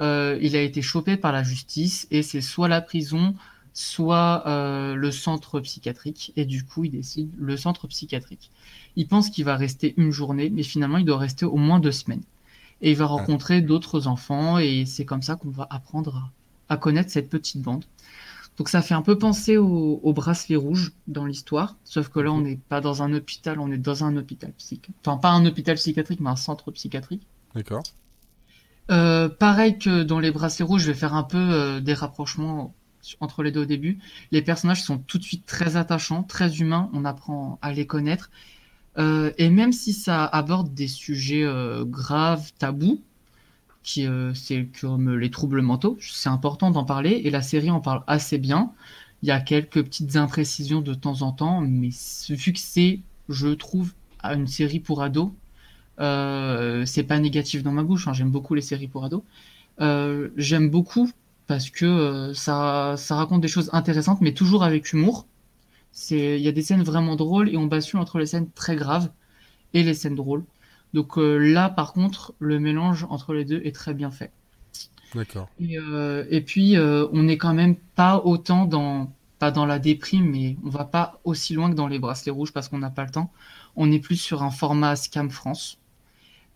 euh, 0.00 0.38
il 0.40 0.56
a 0.56 0.62
été 0.62 0.80
chopé 0.80 1.18
par 1.18 1.32
la 1.32 1.42
justice 1.42 2.06
et 2.10 2.22
c'est 2.22 2.40
soit 2.40 2.68
la 2.68 2.80
prison, 2.80 3.34
soit 3.78 4.42
euh, 4.46 4.96
le 4.96 5.12
centre 5.12 5.60
psychiatrique. 5.60 6.32
Et 6.34 6.44
du 6.44 6.64
coup, 6.64 6.84
il 6.84 6.90
décide 6.90 7.30
le 7.38 7.56
centre 7.56 7.86
psychiatrique. 7.86 8.50
Il 8.96 9.06
pense 9.06 9.30
qu'il 9.30 9.44
va 9.44 9.56
rester 9.56 9.94
une 9.96 10.10
journée, 10.10 10.50
mais 10.50 10.64
finalement, 10.64 10.98
il 10.98 11.04
doit 11.04 11.18
rester 11.18 11.44
au 11.44 11.56
moins 11.56 11.78
deux 11.78 11.92
semaines. 11.92 12.24
Et 12.80 12.90
il 12.90 12.96
va 12.96 13.06
rencontrer 13.06 13.60
d'autres 13.60 14.08
enfants 14.08 14.58
et 14.58 14.84
c'est 14.84 15.04
comme 15.04 15.22
ça 15.22 15.36
qu'on 15.36 15.50
va 15.50 15.66
apprendre 15.70 16.30
à, 16.68 16.74
à 16.74 16.76
connaître 16.76 17.10
cette 17.10 17.28
petite 17.28 17.62
bande. 17.62 17.84
Donc 18.56 18.68
ça 18.68 18.82
fait 18.82 18.94
un 18.94 19.02
peu 19.02 19.16
penser 19.16 19.56
au, 19.56 20.00
au 20.02 20.12
bracelet 20.12 20.56
rouge 20.56 20.92
dans 21.06 21.24
l'histoire, 21.24 21.76
sauf 21.84 22.08
que 22.08 22.18
là 22.18 22.32
on 22.32 22.40
n'est 22.40 22.58
pas 22.68 22.80
dans 22.80 23.02
un 23.04 23.12
hôpital, 23.12 23.60
on 23.60 23.70
est 23.70 23.78
dans 23.78 24.02
un 24.04 24.16
hôpital 24.16 24.52
psychiatrique. 24.52 24.96
Enfin 25.04 25.18
pas 25.18 25.30
un 25.30 25.46
hôpital 25.46 25.76
psychiatrique, 25.76 26.18
mais 26.20 26.30
un 26.30 26.36
centre 26.36 26.70
psychiatrique. 26.72 27.22
D'accord. 27.54 27.82
Euh, 28.90 29.28
pareil 29.28 29.78
que 29.78 30.02
dans 30.02 30.18
les 30.18 30.30
bracelets 30.30 30.64
rouges, 30.64 30.82
je 30.82 30.88
vais 30.88 30.98
faire 30.98 31.14
un 31.14 31.22
peu 31.22 31.38
euh, 31.38 31.80
des 31.80 31.94
rapprochements 31.94 32.74
entre 33.20 33.42
les 33.42 33.52
deux 33.52 33.62
au 33.62 33.64
début. 33.66 33.98
Les 34.32 34.42
personnages 34.42 34.82
sont 34.82 34.98
tout 34.98 35.18
de 35.18 35.24
suite 35.24 35.46
très 35.46 35.76
attachants, 35.76 36.22
très 36.22 36.58
humains, 36.58 36.90
on 36.92 37.04
apprend 37.04 37.58
à 37.62 37.72
les 37.72 37.86
connaître. 37.86 38.30
Euh, 38.98 39.32
et 39.38 39.48
même 39.50 39.72
si 39.72 39.92
ça 39.92 40.24
aborde 40.26 40.74
des 40.74 40.88
sujets 40.88 41.44
euh, 41.44 41.84
graves, 41.84 42.52
tabous, 42.58 43.00
qui 43.82 44.06
euh, 44.06 44.34
c'est 44.34 44.68
comme 44.80 45.16
les 45.16 45.30
troubles 45.30 45.62
mentaux, 45.62 45.98
c'est 46.00 46.28
important 46.28 46.70
d'en 46.70 46.84
parler 46.84 47.22
et 47.24 47.30
la 47.30 47.42
série 47.42 47.70
en 47.70 47.80
parle 47.80 48.02
assez 48.06 48.38
bien. 48.38 48.72
Il 49.22 49.28
y 49.28 49.32
a 49.32 49.40
quelques 49.40 49.82
petites 49.84 50.16
imprécisions 50.16 50.80
de 50.80 50.94
temps 50.94 51.22
en 51.22 51.32
temps, 51.32 51.60
mais 51.60 51.90
vu 52.30 52.52
que 52.52 52.58
c'est, 52.60 53.00
je 53.28 53.48
trouve, 53.48 53.94
une 54.24 54.46
série 54.46 54.80
pour 54.80 55.02
ados, 55.02 55.32
c'est 55.98 57.04
pas 57.04 57.18
négatif 57.18 57.62
dans 57.62 57.72
ma 57.72 57.82
bouche. 57.82 58.08
hein, 58.08 58.12
J'aime 58.12 58.30
beaucoup 58.30 58.54
les 58.54 58.62
séries 58.62 58.88
pour 58.88 59.04
ados. 59.04 59.22
J'aime 60.36 60.70
beaucoup 60.70 61.10
parce 61.48 61.70
que 61.70 61.84
euh, 61.84 62.34
ça, 62.34 62.94
ça 62.96 63.16
raconte 63.16 63.40
des 63.40 63.48
choses 63.48 63.70
intéressantes, 63.72 64.20
mais 64.20 64.32
toujours 64.32 64.62
avec 64.62 64.92
humour. 64.92 65.26
Il 66.10 66.38
y 66.38 66.48
a 66.48 66.52
des 66.52 66.62
scènes 66.62 66.84
vraiment 66.84 67.16
drôles 67.16 67.48
et 67.48 67.56
on 67.56 67.66
bascule 67.66 67.98
entre 67.98 68.18
les 68.18 68.26
scènes 68.26 68.50
très 68.52 68.76
graves 68.76 69.10
et 69.74 69.82
les 69.82 69.94
scènes 69.94 70.14
drôles. 70.14 70.44
Donc 70.94 71.18
euh, 71.18 71.36
là, 71.36 71.68
par 71.68 71.92
contre, 71.92 72.34
le 72.38 72.58
mélange 72.58 73.06
entre 73.10 73.34
les 73.34 73.44
deux 73.44 73.60
est 73.64 73.74
très 73.74 73.94
bien 73.94 74.10
fait. 74.10 74.32
D'accord. 75.14 75.48
Et, 75.58 75.78
euh, 75.78 76.24
et 76.30 76.40
puis, 76.40 76.76
euh, 76.76 77.06
on 77.12 77.22
n'est 77.22 77.38
quand 77.38 77.54
même 77.54 77.76
pas 77.76 78.18
autant 78.18 78.66
dans, 78.66 79.10
pas 79.38 79.50
dans 79.50 79.66
la 79.66 79.78
déprime, 79.78 80.30
mais 80.30 80.56
on 80.64 80.68
va 80.68 80.84
pas 80.84 81.20
aussi 81.24 81.54
loin 81.54 81.70
que 81.70 81.74
dans 81.74 81.88
les 81.88 81.98
bracelets 81.98 82.32
rouges 82.32 82.52
parce 82.52 82.68
qu'on 82.68 82.78
n'a 82.78 82.90
pas 82.90 83.04
le 83.04 83.10
temps. 83.10 83.32
On 83.76 83.90
est 83.90 84.00
plus 84.00 84.16
sur 84.16 84.42
un 84.42 84.50
format 84.50 84.96
Scam 84.96 85.30
France. 85.30 85.78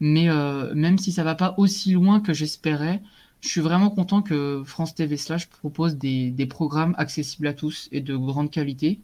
Mais 0.00 0.26
même 0.74 0.98
si 0.98 1.12
ça 1.12 1.22
va 1.22 1.36
pas 1.36 1.54
aussi 1.58 1.92
loin 1.92 2.18
que 2.18 2.32
j'espérais, 2.32 3.00
je 3.42 3.48
suis 3.48 3.60
vraiment 3.60 3.90
content 3.90 4.22
que 4.22 4.62
France 4.64 4.94
TV 4.94 5.16
Slash 5.18 5.48
propose 5.48 5.96
des, 5.96 6.30
des 6.30 6.46
programmes 6.46 6.94
accessibles 6.96 7.46
à 7.48 7.52
tous 7.52 7.88
et 7.92 8.00
de 8.00 8.16
grande 8.16 8.50
qualité. 8.50 9.00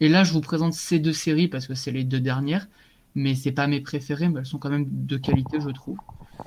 Et 0.00 0.08
là, 0.08 0.22
je 0.22 0.32
vous 0.32 0.40
présente 0.40 0.74
ces 0.74 0.98
deux 0.98 1.12
séries 1.12 1.48
parce 1.48 1.66
que 1.66 1.74
c'est 1.74 1.90
les 1.90 2.04
deux 2.04 2.20
dernières, 2.20 2.68
mais 3.14 3.34
c'est 3.34 3.52
pas 3.52 3.66
mes 3.66 3.80
préférées, 3.80 4.28
mais 4.28 4.40
elles 4.40 4.46
sont 4.46 4.58
quand 4.58 4.70
même 4.70 4.86
de 4.88 5.16
qualité, 5.16 5.58
je 5.60 5.70
trouve. 5.70 5.98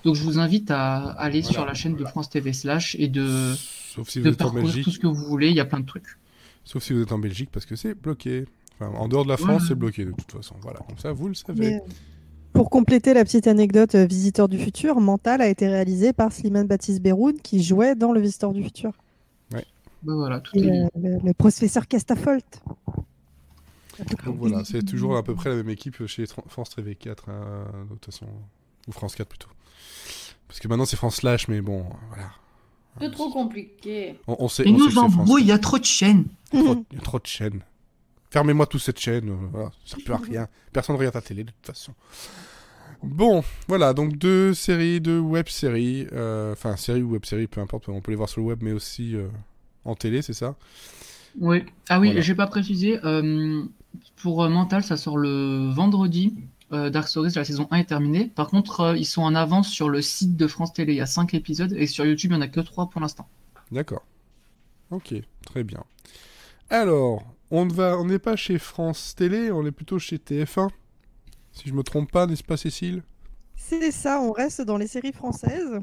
Donc, 0.04 0.16
je 0.16 0.24
vous 0.24 0.40
invite 0.40 0.72
à 0.72 0.98
aller 1.12 1.42
Voilà. 1.42 1.54
sur 1.54 1.66
la 1.66 1.74
chaîne 1.74 1.96
de 1.96 2.06
France 2.06 2.30
TV 2.30 2.54
Slash 2.54 2.96
et 3.00 3.08
de, 3.08 3.54
Sauf 3.96 4.10
si 4.10 4.20
vous 4.20 4.26
de 4.26 4.30
êtes 4.32 4.42
en 4.42 4.46
parcourir 4.46 4.66
tout 4.66 4.70
ce 4.72 4.76
Belgique. 4.86 5.02
que 5.02 5.08
vous 5.08 5.26
voulez. 5.26 5.50
Il 5.50 5.56
y 5.56 5.60
a 5.60 5.66
plein 5.66 5.80
de 5.82 5.86
trucs. 5.86 6.18
Sauf 6.64 6.82
si 6.84 6.94
vous 6.94 7.02
êtes 7.02 7.12
en 7.12 7.20
Belgique 7.20 7.50
parce 7.52 7.66
que 7.66 7.76
c'est 7.76 7.94
bloqué. 8.00 8.46
Enfin, 8.80 8.96
en 8.98 9.08
dehors 9.08 9.24
de 9.26 9.30
la 9.30 9.38
France, 9.38 9.62
Ouais. 9.64 9.68
c'est 9.70 9.76
bloqué 9.76 10.06
de 10.06 10.12
toute 10.12 10.32
façon. 10.32 10.56
Voilà, 10.62 10.80
comme 10.88 10.98
ça, 10.98 11.12
vous 11.12 11.28
le 11.28 11.34
savez. 11.36 11.60
Mais, 11.60 11.82
pour 12.54 12.70
compléter 12.70 13.14
la 13.14 13.24
petite 13.24 13.48
anecdote 13.48 13.96
euh, 13.96 14.06
Visiteur 14.06 14.48
du 14.48 14.58
futur, 14.60 15.00
Mental 15.00 15.42
a 15.42 15.48
été 15.48 15.68
réalisé 15.68 16.14
par 16.14 16.32
Slimane 16.32 16.68
Baptiste 16.68 17.02
Beroun 17.02 17.40
qui 17.42 17.64
jouait 17.64 17.96
dans 17.96 18.12
Le 18.12 18.20
Visiteur 18.22 18.54
du 18.54 18.64
futur. 18.64 18.92
Bah 20.06 20.16
voilà, 20.16 20.42
tout 20.42 20.58
Et, 20.58 20.66
est 20.66 20.82
euh, 20.84 20.88
le, 21.02 21.18
le 21.24 21.34
professeur 21.34 21.88
Castafolt. 21.88 22.62
Donc 24.00 24.36
voilà, 24.38 24.66
c'est 24.66 24.84
toujours 24.84 25.16
à 25.16 25.24
peu 25.24 25.34
près 25.34 25.50
la 25.50 25.56
même 25.56 25.70
équipe 25.70 26.06
chez 26.08 26.26
France 26.48 26.72
TV 26.76 26.96
4, 26.96 27.30
hein, 27.30 27.66
de 27.90 27.94
toute 27.96 28.06
façon. 28.06 28.26
Ou 28.88 28.92
France 28.92 29.16
4 29.16 29.30
plutôt. 29.30 29.48
Parce 30.50 30.60
que 30.60 30.68
maintenant 30.68 30.84
c'est 30.86 30.98
France 30.98 31.16
Slash, 31.18 31.48
mais 31.48 31.62
bon, 31.62 31.86
voilà. 32.10 32.32
C'est 33.00 33.12
trop 33.12 33.32
compliqué. 33.32 34.20
On, 34.28 34.36
on 34.40 34.48
sait, 34.50 34.64
Il 34.66 34.76
on 34.76 34.78
sait 34.78 34.84
nous 34.84 34.88
que 34.88 34.92
France. 34.92 35.14
embrouille, 35.16 35.44
il 35.44 35.48
y 35.48 35.52
a 35.54 35.58
trop 35.58 35.80
de 35.80 35.86
chaînes. 35.86 36.26
Il 36.52 36.84
y 36.92 36.98
a 36.98 37.02
trop 37.02 37.20
de 37.20 37.26
chaînes. 37.26 37.62
Fermez-moi 38.34 38.66
toute 38.66 38.82
cette 38.82 39.00
chaîne, 39.00 39.30
euh, 39.30 39.36
voilà, 39.52 39.72
ça 39.86 39.96
sert 39.96 40.04
plus 40.04 40.14
à 40.14 40.18
rien. 40.18 40.48
Personne 40.72 40.96
ne 40.96 40.98
regarde 41.00 41.14
la 41.14 41.22
télé 41.22 41.44
de 41.44 41.52
toute 41.52 41.68
façon. 41.68 41.94
Bon, 43.04 43.44
voilà, 43.68 43.94
donc 43.94 44.18
deux 44.18 44.56
séries, 44.56 45.00
deux 45.00 45.20
web-séries, 45.20 46.08
euh, 46.14 46.54
enfin 46.54 46.76
séries 46.76 47.04
ou 47.04 47.12
web-séries, 47.12 47.46
peu 47.46 47.62
importe, 47.62 47.90
on 47.90 48.02
peut 48.02 48.12
les 48.12 48.16
voir 48.18 48.28
sur 48.28 48.42
le 48.42 48.48
web, 48.48 48.60
mais 48.64 48.72
aussi 48.72 49.16
euh, 49.16 49.28
en 49.86 49.94
télé, 49.94 50.24
c'est 50.24 50.34
ça? 50.34 50.56
Oui. 51.40 51.64
Ah 51.90 52.00
oui, 52.00 52.08
Voilà. 52.08 52.22
j'ai 52.22 52.34
pas 52.34 52.48
précisé. 52.48 53.00
pour 54.16 54.50
Mental, 54.50 54.84
ça 54.84 54.98
sort 54.98 55.18
le 55.18 55.70
vendredi. 55.72 56.34
Dark 56.72 57.08
Stories, 57.08 57.34
la 57.36 57.46
saison 57.46 57.68
1 57.70 57.78
est 57.78 57.84
terminée. 57.86 58.32
Par 58.34 58.48
contre, 58.48 58.80
euh, 58.80 58.98
ils 58.98 59.06
sont 59.06 59.22
en 59.22 59.36
avance 59.36 59.70
sur 59.70 59.90
le 59.90 60.02
site 60.02 60.36
de 60.36 60.48
France 60.48 60.74
Télé. 60.74 60.94
Il 60.94 60.96
y 60.96 61.02
a 61.02 61.06
5 61.06 61.36
épisodes 61.36 61.72
et 61.74 61.86
sur 61.86 62.04
YouTube, 62.04 62.32
il 62.32 62.38
n'y 62.38 62.40
en 62.40 62.46
a 62.46 62.48
que 62.48 62.62
3 62.62 62.90
pour 62.90 63.00
l'instant. 63.00 63.28
D'accord. 63.72 64.02
Ok, 64.90 65.14
très 65.46 65.64
bien. 65.64 65.84
Alors, 66.72 67.24
on 67.54 67.66
ne 67.66 67.72
va, 67.72 67.98
on 68.00 68.06
n'est 68.06 68.20
pas 68.20 68.36
chez 68.36 68.58
France 68.58 69.14
Télé, 69.16 69.52
on 69.52 69.64
est 69.66 69.72
plutôt 69.72 70.00
chez 70.00 70.18
TF1. 70.18 70.70
Si 71.52 71.70
je 71.70 71.74
me 71.74 71.84
trompe 71.84 72.12
pas, 72.12 72.26
n'est-ce 72.26 72.44
pas, 72.44 72.58
Cécile? 72.58 73.04
C'est 73.56 73.92
ça, 73.92 74.20
on 74.22 74.32
reste 74.32 74.62
dans 74.62 74.78
les 74.78 74.88
séries 74.88 75.14
françaises. 75.14 75.80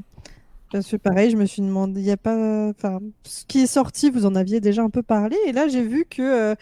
Parce 0.73 0.89
que 0.89 0.97
pareil, 0.97 1.31
je 1.31 1.37
me 1.37 1.47
suis 1.47 1.63
demandé, 1.63 2.01
il 2.01 2.07
y 2.07 2.11
a 2.11 2.17
pas, 2.17 2.69
enfin, 2.69 2.99
ce 3.23 3.45
qui 3.45 3.61
est 3.61 3.67
sorti, 3.69 4.11
vous 4.11 4.27
en 4.27 4.35
aviez 4.35 4.61
déjà 4.61 4.83
un 4.83 4.91
peu 4.91 5.03
parlé, 5.03 5.37
et 5.47 5.53
là 5.53 5.69
j'ai 5.69 5.83
vu 5.83 6.05
que 6.09 6.23
euh, 6.23 6.55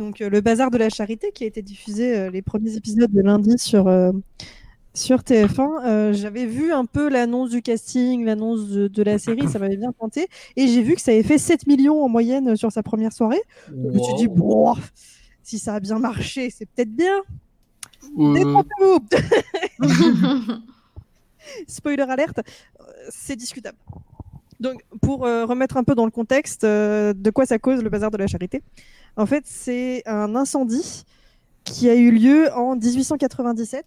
euh, 0.00 0.28
le 0.28 0.40
bazar 0.40 0.70
de 0.72 0.78
la 0.78 0.88
charité 0.88 1.30
qui 1.32 1.44
a 1.44 1.46
été 1.46 1.62
diffusé 1.62 2.16
euh, 2.16 2.30
les 2.30 2.42
premiers 2.42 2.76
épisodes 2.76 3.10
de 3.10 3.22
lundi 3.22 3.56
sur 3.56 3.84
sur 4.94 5.18
TF1, 5.18 5.84
euh, 5.84 6.12
j'avais 6.12 6.46
vu 6.46 6.72
un 6.72 6.84
peu 6.84 7.08
l'annonce 7.08 7.50
du 7.50 7.62
casting, 7.62 8.24
l'annonce 8.24 8.68
de, 8.68 8.88
de 8.88 9.02
la 9.02 9.18
série, 9.18 9.48
ça 9.48 9.58
m'avait 9.58 9.76
bien 9.76 9.92
tenté, 9.92 10.28
et 10.56 10.68
j'ai 10.68 10.82
vu 10.82 10.94
que 10.94 11.00
ça 11.00 11.10
avait 11.10 11.24
fait 11.24 11.38
7 11.38 11.66
millions 11.66 12.02
en 12.02 12.08
moyenne 12.08 12.56
sur 12.56 12.70
sa 12.70 12.82
première 12.82 13.12
soirée. 13.12 13.42
Je 13.68 13.74
me 13.74 13.98
suis 13.98 14.14
dit 14.14 14.28
bon, 14.28 14.74
si 15.42 15.58
ça 15.58 15.74
a 15.74 15.80
bien 15.80 15.98
marché, 15.98 16.50
c'est 16.50 16.66
peut-être 16.66 16.94
bien. 16.94 17.20
Euh, 18.18 18.62
spoiler 21.68 22.02
alerte, 22.02 22.38
euh, 22.38 22.84
c'est 23.10 23.36
discutable. 23.36 23.78
Donc, 24.60 24.82
pour 25.02 25.26
euh, 25.26 25.44
remettre 25.44 25.76
un 25.76 25.84
peu 25.84 25.94
dans 25.94 26.04
le 26.04 26.10
contexte 26.10 26.64
de 26.64 27.30
quoi 27.30 27.44
ça 27.46 27.58
cause 27.58 27.82
le 27.82 27.90
bazar 27.90 28.10
de 28.10 28.16
la 28.16 28.26
charité, 28.26 28.62
en 29.16 29.26
fait, 29.26 29.44
c'est 29.46 30.02
un 30.06 30.34
incendie 30.34 31.04
qui 31.64 31.88
a 31.88 31.94
eu 31.94 32.10
lieu 32.10 32.52
en 32.52 32.76
1897. 32.76 33.84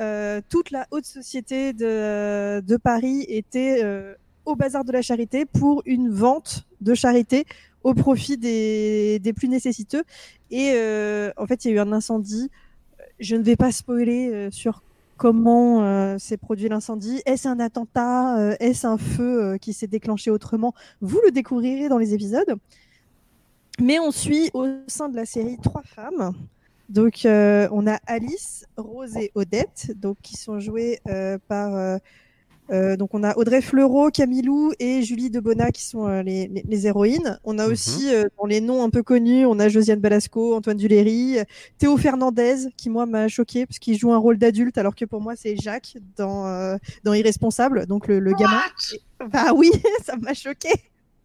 Euh, 0.00 0.40
toute 0.48 0.70
la 0.70 0.86
haute 0.90 1.04
société 1.04 1.72
de, 1.72 2.60
de 2.60 2.76
Paris 2.76 3.26
était 3.28 3.80
euh, 3.84 4.14
au 4.46 4.56
bazar 4.56 4.84
de 4.84 4.92
la 4.92 5.02
charité 5.02 5.44
pour 5.44 5.82
une 5.84 6.10
vente 6.10 6.64
de 6.80 6.94
charité 6.94 7.44
au 7.82 7.94
profit 7.94 8.36
des, 8.36 9.20
plus 9.36 9.48
nécessiteux. 9.48 10.02
Et 10.50 10.72
euh, 10.74 11.30
en 11.36 11.46
fait, 11.46 11.64
il 11.64 11.68
y 11.68 11.70
a 11.72 11.76
eu 11.76 11.80
un 11.80 11.92
incendie. 11.92 12.50
Je 13.18 13.36
ne 13.36 13.42
vais 13.42 13.56
pas 13.56 13.72
spoiler 13.72 14.30
euh, 14.32 14.50
sur 14.50 14.82
comment 15.16 15.84
euh, 15.84 16.16
s'est 16.18 16.38
produit 16.38 16.68
l'incendie. 16.68 17.20
Est-ce 17.26 17.46
un 17.46 17.60
attentat? 17.60 18.38
Euh, 18.38 18.56
Est-ce 18.58 18.86
un 18.86 18.96
feu 18.96 19.42
euh, 19.42 19.58
qui 19.58 19.74
s'est 19.74 19.86
déclenché 19.86 20.30
autrement? 20.30 20.74
Vous 21.02 21.20
le 21.24 21.30
découvrirez 21.30 21.88
dans 21.88 21.98
les 21.98 22.14
épisodes. 22.14 22.54
Mais 23.78 23.98
on 23.98 24.10
suit 24.10 24.50
au 24.54 24.66
sein 24.86 25.08
de 25.08 25.16
la 25.16 25.26
série 25.26 25.58
trois 25.62 25.82
femmes. 25.82 26.32
Donc 26.90 27.24
euh, 27.24 27.68
on 27.72 27.86
a 27.86 27.98
Alice, 28.06 28.66
Rose 28.76 29.16
et 29.16 29.30
Odette, 29.34 29.92
donc 29.96 30.16
qui 30.22 30.36
sont 30.36 30.58
jouées 30.60 30.98
euh, 31.08 31.38
par 31.48 31.74
euh, 31.74 31.96
euh, 32.72 32.96
donc 32.96 33.14
on 33.14 33.24
a 33.24 33.36
Audrey 33.36 33.62
Fleurot, 33.62 34.10
Camilou 34.10 34.72
et 34.78 35.02
Julie 35.02 35.28
Debona 35.30 35.70
qui 35.70 35.84
sont 35.84 36.06
euh, 36.06 36.22
les, 36.22 36.46
les- 36.48 36.62
les 36.66 36.86
héroïnes. 36.86 37.38
On 37.44 37.58
a 37.58 37.66
Mhm. 37.66 37.72
aussi 37.72 38.14
euh, 38.14 38.24
dans 38.38 38.46
les 38.46 38.60
noms 38.60 38.82
un 38.84 38.90
peu 38.90 39.02
connus, 39.02 39.44
on 39.46 39.58
a 39.58 39.68
Josiane 39.68 39.98
Balasco, 40.00 40.54
Antoine 40.54 40.76
Duléry, 40.76 41.38
Théo 41.78 41.96
Fernandez 41.96 42.68
qui 42.76 42.90
moi 42.90 43.06
m'a 43.06 43.26
choqué 43.28 43.66
parce 43.66 43.78
qu'il 43.80 43.96
joue 43.98 44.12
un 44.12 44.18
rôle 44.18 44.38
d'adulte 44.38 44.78
alors 44.78 44.94
que 44.94 45.04
pour 45.04 45.20
moi 45.20 45.34
c'est 45.36 45.56
Jacques 45.56 45.96
dans 46.16 46.46
euh, 46.46 46.76
dans 47.04 47.12
Irresponsable, 47.14 47.86
donc 47.86 48.06
le, 48.08 48.18
le 48.20 48.32
gamin. 48.34 48.60
Bah 49.32 49.52
oui, 49.54 49.70
ça 50.04 50.16
m'a 50.16 50.34
choqué. 50.34 50.70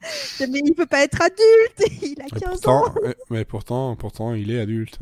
Mais 0.39 0.60
il 0.64 0.74
peut 0.76 0.86
pas 0.86 1.04
être 1.04 1.22
adulte, 1.22 2.02
il 2.04 2.22
a 2.22 2.26
Et 2.28 2.39
15 2.39 2.66
ans. 2.68 2.84
pourtant, 2.84 2.96
euh, 3.04 3.14
mais 3.30 3.46
pourtant, 3.46 3.96
pourtant, 3.96 4.34
il 4.34 4.52
est 4.52 4.60
adulte. 4.60 5.00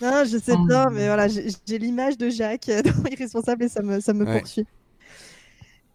Non, 0.00 0.24
je 0.24 0.38
sais 0.38 0.54
Oh. 0.56 0.66
pas, 0.68 0.90
mais 0.90 1.06
voilà, 1.06 1.26
j'ai 1.28 1.78
l'image 1.78 2.16
de 2.18 2.28
Jacques 2.28 2.66
dans 2.84 3.10
Irresponsable 3.10 3.64
et 3.64 3.68
ça 3.68 3.82
me, 3.82 4.00
ça 4.00 4.12
me 4.12 4.24
Ouais. 4.24 4.38
poursuit. 4.38 4.66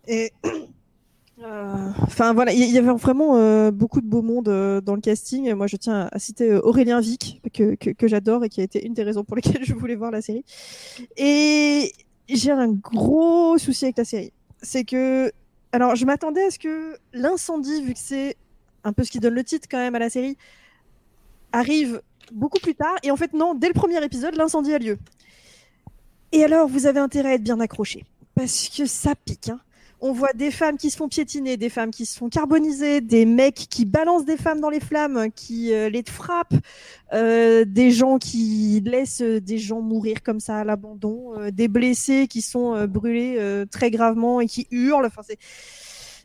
Et. 0.07 0.31
euh, 1.43 1.89
Enfin 2.01 2.33
voilà, 2.33 2.51
il 2.51 2.61
y, 2.61 2.69
y 2.71 2.77
avait 2.77 2.91
vraiment 2.91 3.37
euh, 3.37 3.71
beaucoup 3.71 4.01
de 4.01 4.07
beau 4.07 4.21
monde 4.21 4.49
euh, 4.49 4.81
dans 4.81 4.95
le 4.95 5.01
casting. 5.01 5.53
Moi, 5.53 5.67
je 5.67 5.77
tiens 5.77 6.09
à 6.11 6.19
citer 6.19 6.53
Aurélien 6.55 6.99
Vic, 6.99 7.41
que, 7.53 7.75
que, 7.75 7.91
que 7.91 8.07
j'adore 8.07 8.43
et 8.43 8.49
qui 8.49 8.59
a 8.61 8.63
été 8.63 8.85
une 8.85 8.93
des 8.93 9.03
raisons 9.03 9.23
pour 9.23 9.35
lesquelles 9.37 9.63
je 9.63 9.73
voulais 9.73 9.95
voir 9.95 10.11
la 10.11 10.21
série. 10.21 10.43
Et 11.17 11.93
j'ai 12.27 12.51
un 12.51 12.67
gros 12.67 13.57
souci 13.57 13.85
avec 13.85 13.97
la 13.97 14.05
série. 14.05 14.33
C'est 14.61 14.83
que. 14.83 15.31
Alors, 15.71 15.95
je 15.95 16.05
m'attendais 16.05 16.43
à 16.45 16.51
ce 16.51 16.59
que 16.59 16.97
l'incendie, 17.13 17.83
vu 17.83 17.93
que 17.93 17.99
c'est 17.99 18.35
un 18.83 18.93
peu 18.93 19.03
ce 19.03 19.11
qui 19.11 19.19
donne 19.19 19.35
le 19.35 19.43
titre 19.43 19.67
quand 19.69 19.77
même 19.77 19.95
à 19.95 19.99
la 19.99 20.09
série, 20.09 20.37
arrive 21.51 22.01
beaucoup 22.31 22.59
plus 22.59 22.75
tard. 22.75 22.95
Et 23.03 23.11
en 23.11 23.15
fait, 23.15 23.33
non, 23.33 23.53
dès 23.53 23.67
le 23.67 23.73
premier 23.73 24.03
épisode, 24.03 24.35
l'incendie 24.35 24.73
a 24.73 24.79
lieu. 24.79 24.97
Et 26.31 26.43
alors, 26.43 26.67
vous 26.67 26.85
avez 26.85 26.99
intérêt 26.99 27.29
à 27.29 27.33
être 27.35 27.43
bien 27.43 27.59
accroché. 27.59 28.05
Parce 28.35 28.69
que 28.69 28.85
ça 28.85 29.13
pique. 29.15 29.49
hein. 29.49 29.59
On 30.01 30.13
voit 30.13 30.31
des 30.33 30.49
femmes 30.51 30.77
qui 30.77 30.89
se 30.89 30.97
font 30.97 31.09
piétiner, 31.09 31.57
des 31.57 31.69
femmes 31.69 31.91
qui 31.91 32.05
se 32.05 32.17
font 32.17 32.29
carboniser, 32.29 33.01
des 33.01 33.25
mecs 33.25 33.67
qui 33.69 33.83
balancent 33.85 34.25
des 34.25 34.37
femmes 34.37 34.61
dans 34.61 34.69
les 34.69 34.79
flammes, 34.79 35.27
qui 35.35 35.73
euh, 35.73 35.89
les 35.89 36.03
frappent, 36.03 36.55
euh, 37.13 37.65
des 37.65 37.91
gens 37.91 38.17
qui 38.17 38.81
laissent 38.85 39.21
euh, 39.21 39.41
des 39.41 39.57
gens 39.57 39.81
mourir 39.81 40.23
comme 40.23 40.39
ça 40.39 40.57
à 40.59 40.63
l'abandon, 40.63 41.33
euh, 41.37 41.51
des 41.51 41.67
blessés 41.67 42.27
qui 42.27 42.41
sont 42.41 42.85
brûlés 42.87 43.37
très 43.71 43.91
gravement 43.91 44.39
et 44.41 44.47
qui 44.47 44.67
hurlent. 44.71 45.05
Enfin, 45.05 45.21
c'est 45.27 45.37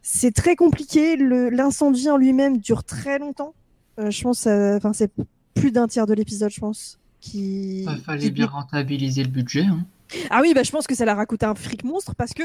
c'est 0.03 0.33
très 0.33 0.55
compliqué. 0.55 1.16
L'incendie 1.16 2.11
en 2.11 2.16
lui-même 2.16 2.59
dure 2.59 2.85
très 2.85 3.18
longtemps. 3.18 3.55
Je 3.99 4.22
pense, 4.22 4.47
enfin, 4.47 4.93
c'est 4.93 5.11
plus 5.55 5.70
d'un 5.72 5.89
tiers 5.89 6.07
de 6.07 6.14
l'épisode, 6.14 6.51
je 6.51 6.61
pense. 6.61 6.99
Qui, 7.20 7.85
Il 7.85 8.03
fallait 8.05 8.31
bien 8.31 8.47
rentabiliser 8.47 9.22
le 9.22 9.31
budget. 9.31 9.62
hein. 9.62 9.87
ah 10.29 10.41
oui, 10.43 10.53
bah, 10.55 10.62
je 10.62 10.70
pense 10.70 10.87
que 10.87 10.95
ça 10.95 11.07
leur 11.07 11.18
a 11.18 11.25
coûté 11.25 11.47
un 11.47 11.55
fric 11.55 11.85
monstre 11.85 12.14
parce 12.14 12.35
que 12.35 12.43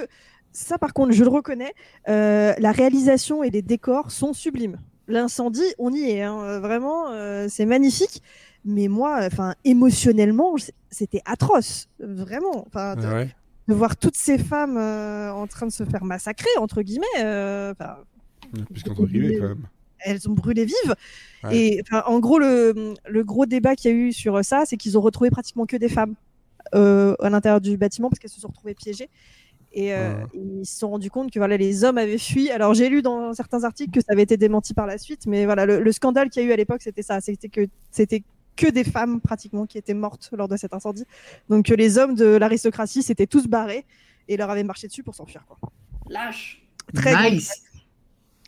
ça, 0.52 0.78
par 0.78 0.94
contre, 0.94 1.12
je 1.14 1.24
le 1.24 1.30
reconnais, 1.30 1.74
euh, 2.08 2.54
la 2.58 2.72
réalisation 2.72 3.44
et 3.44 3.50
les 3.50 3.62
décors 3.62 4.12
sont 4.12 4.34
sublimes. 4.34 4.80
L'incendie, 5.08 5.74
on 5.80 5.92
y 5.94 6.04
est, 6.12 6.22
hein, 6.22 6.60
vraiment, 6.60 7.10
euh, 7.12 7.48
c'est 7.50 7.66
magnifique. 7.66 8.22
Mais 8.66 8.88
moi, 8.88 9.20
enfin, 9.24 9.56
émotionnellement, 9.64 10.56
c'était 10.92 11.22
atroce, 11.26 11.88
vraiment. 12.00 12.66
Enfin, 12.68 12.96
de, 12.96 13.06
Ah 13.06 13.14
ouais. 13.16 13.36
de 13.70 13.74
voir 13.74 13.96
toutes 13.96 14.18
ces 14.18 14.38
femmes 14.38 14.78
euh, 14.78 15.32
en 15.32 15.48
train 15.48 15.66
de 15.66 15.72
se 15.72 15.86
faire 15.86 16.04
massacrer, 16.04 16.50
entre 16.58 16.82
guillemets, 16.82 17.06
Plus 18.72 18.84
qu'entre 18.84 19.06
guillemets, 19.06 19.38
quand 19.38 19.48
même. 19.50 19.68
elles 20.00 20.30
ont 20.30 20.34
brûlé 20.34 20.66
vives. 20.66 20.96
Ouais. 21.44 21.58
Et 21.58 21.84
en 22.06 22.20
gros, 22.20 22.38
le, 22.40 22.94
le 23.08 23.24
gros 23.24 23.46
débat 23.46 23.76
qu'il 23.76 23.92
y 23.92 23.94
a 23.94 23.98
eu 23.98 24.12
sur 24.14 24.44
ça, 24.44 24.64
c'est 24.66 24.78
qu'ils 24.78 24.98
ont 24.98 25.02
retrouvé 25.02 25.30
pratiquement 25.30 25.66
que 25.66 25.78
des 25.78 25.90
femmes 25.90 26.16
euh, 26.76 27.16
à 27.22 27.30
l'intérieur 27.30 27.62
du 27.62 27.78
bâtiment 27.78 28.10
parce 28.10 28.20
qu'elles 28.20 28.30
se 28.30 28.42
sont 28.42 28.48
retrouvées 28.50 28.76
piégées. 28.76 29.10
Et 29.72 29.94
euh, 29.94 30.14
ils 30.34 30.66
se 30.66 30.80
sont 30.80 30.90
rendus 30.90 31.12
compte 31.12 31.32
que 31.32 31.38
voilà, 31.40 31.56
les 31.56 31.84
hommes 31.84 31.98
avaient 32.00 32.18
fui. 32.18 32.50
Alors 32.50 32.74
j'ai 32.74 32.90
lu 32.90 33.02
dans 33.04 33.34
certains 33.34 33.64
articles 33.64 33.92
que 33.92 34.02
ça 34.02 34.14
avait 34.14 34.24
été 34.24 34.36
démenti 34.36 34.74
par 34.74 34.88
la 34.88 34.98
suite, 34.98 35.28
mais 35.28 35.46
voilà, 35.46 35.66
le, 35.68 35.80
le 35.80 35.92
scandale 35.92 36.30
qu'il 36.32 36.42
y 36.44 36.46
a 36.46 36.50
eu 36.50 36.52
à 36.52 36.56
l'époque, 36.56 36.82
c'était 36.82 37.04
ça, 37.04 37.22
c'était 37.22 37.50
que 37.50 37.62
c'était 37.92 38.24
que 38.56 38.68
des 38.68 38.84
femmes 38.84 39.22
pratiquement 39.22 39.66
qui 39.68 39.78
étaient 39.78 39.94
mortes 39.94 40.30
lors 40.34 40.48
de 40.48 40.58
cet 40.58 40.74
incendie. 40.74 41.06
Donc 41.50 41.66
que 41.68 41.74
les 41.76 41.98
hommes 42.00 42.16
de 42.16 42.26
l'aristocratie 42.26 43.04
s'étaient 43.04 43.28
tous 43.28 43.48
barrés 43.48 43.86
et 44.28 44.38
leur 44.38 44.50
avaient 44.50 44.64
marché 44.64 44.88
dessus 44.88 45.04
pour 45.04 45.14
s'enfuir. 45.16 45.46
quoi. 45.48 45.58
Lâche. 46.10 46.62
Très 46.96 47.30
nice. 47.32 47.54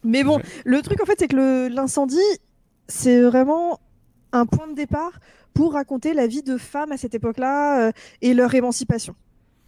mais 0.04 0.24
bon, 0.24 0.38
Ouais. 0.38 0.44
le 0.66 0.82
truc 0.82 1.02
en 1.02 1.06
fait, 1.06 1.16
c'est 1.20 1.28
que 1.28 1.36
le- 1.36 1.68
l'incendie, 1.68 2.18
c'est 2.88 3.22
vraiment 3.22 3.80
un 4.34 4.46
point 4.48 4.68
de 4.68 4.74
départ 4.74 5.20
pour 5.54 5.74
raconter 5.74 6.14
la 6.14 6.26
vie 6.28 6.42
de 6.42 6.58
femmes 6.58 6.92
à 6.92 6.98
cette 6.98 7.14
époque-là 7.14 7.88
euh, 7.88 7.92
et 8.22 8.34
leur 8.34 8.54
émancipation. 8.56 9.16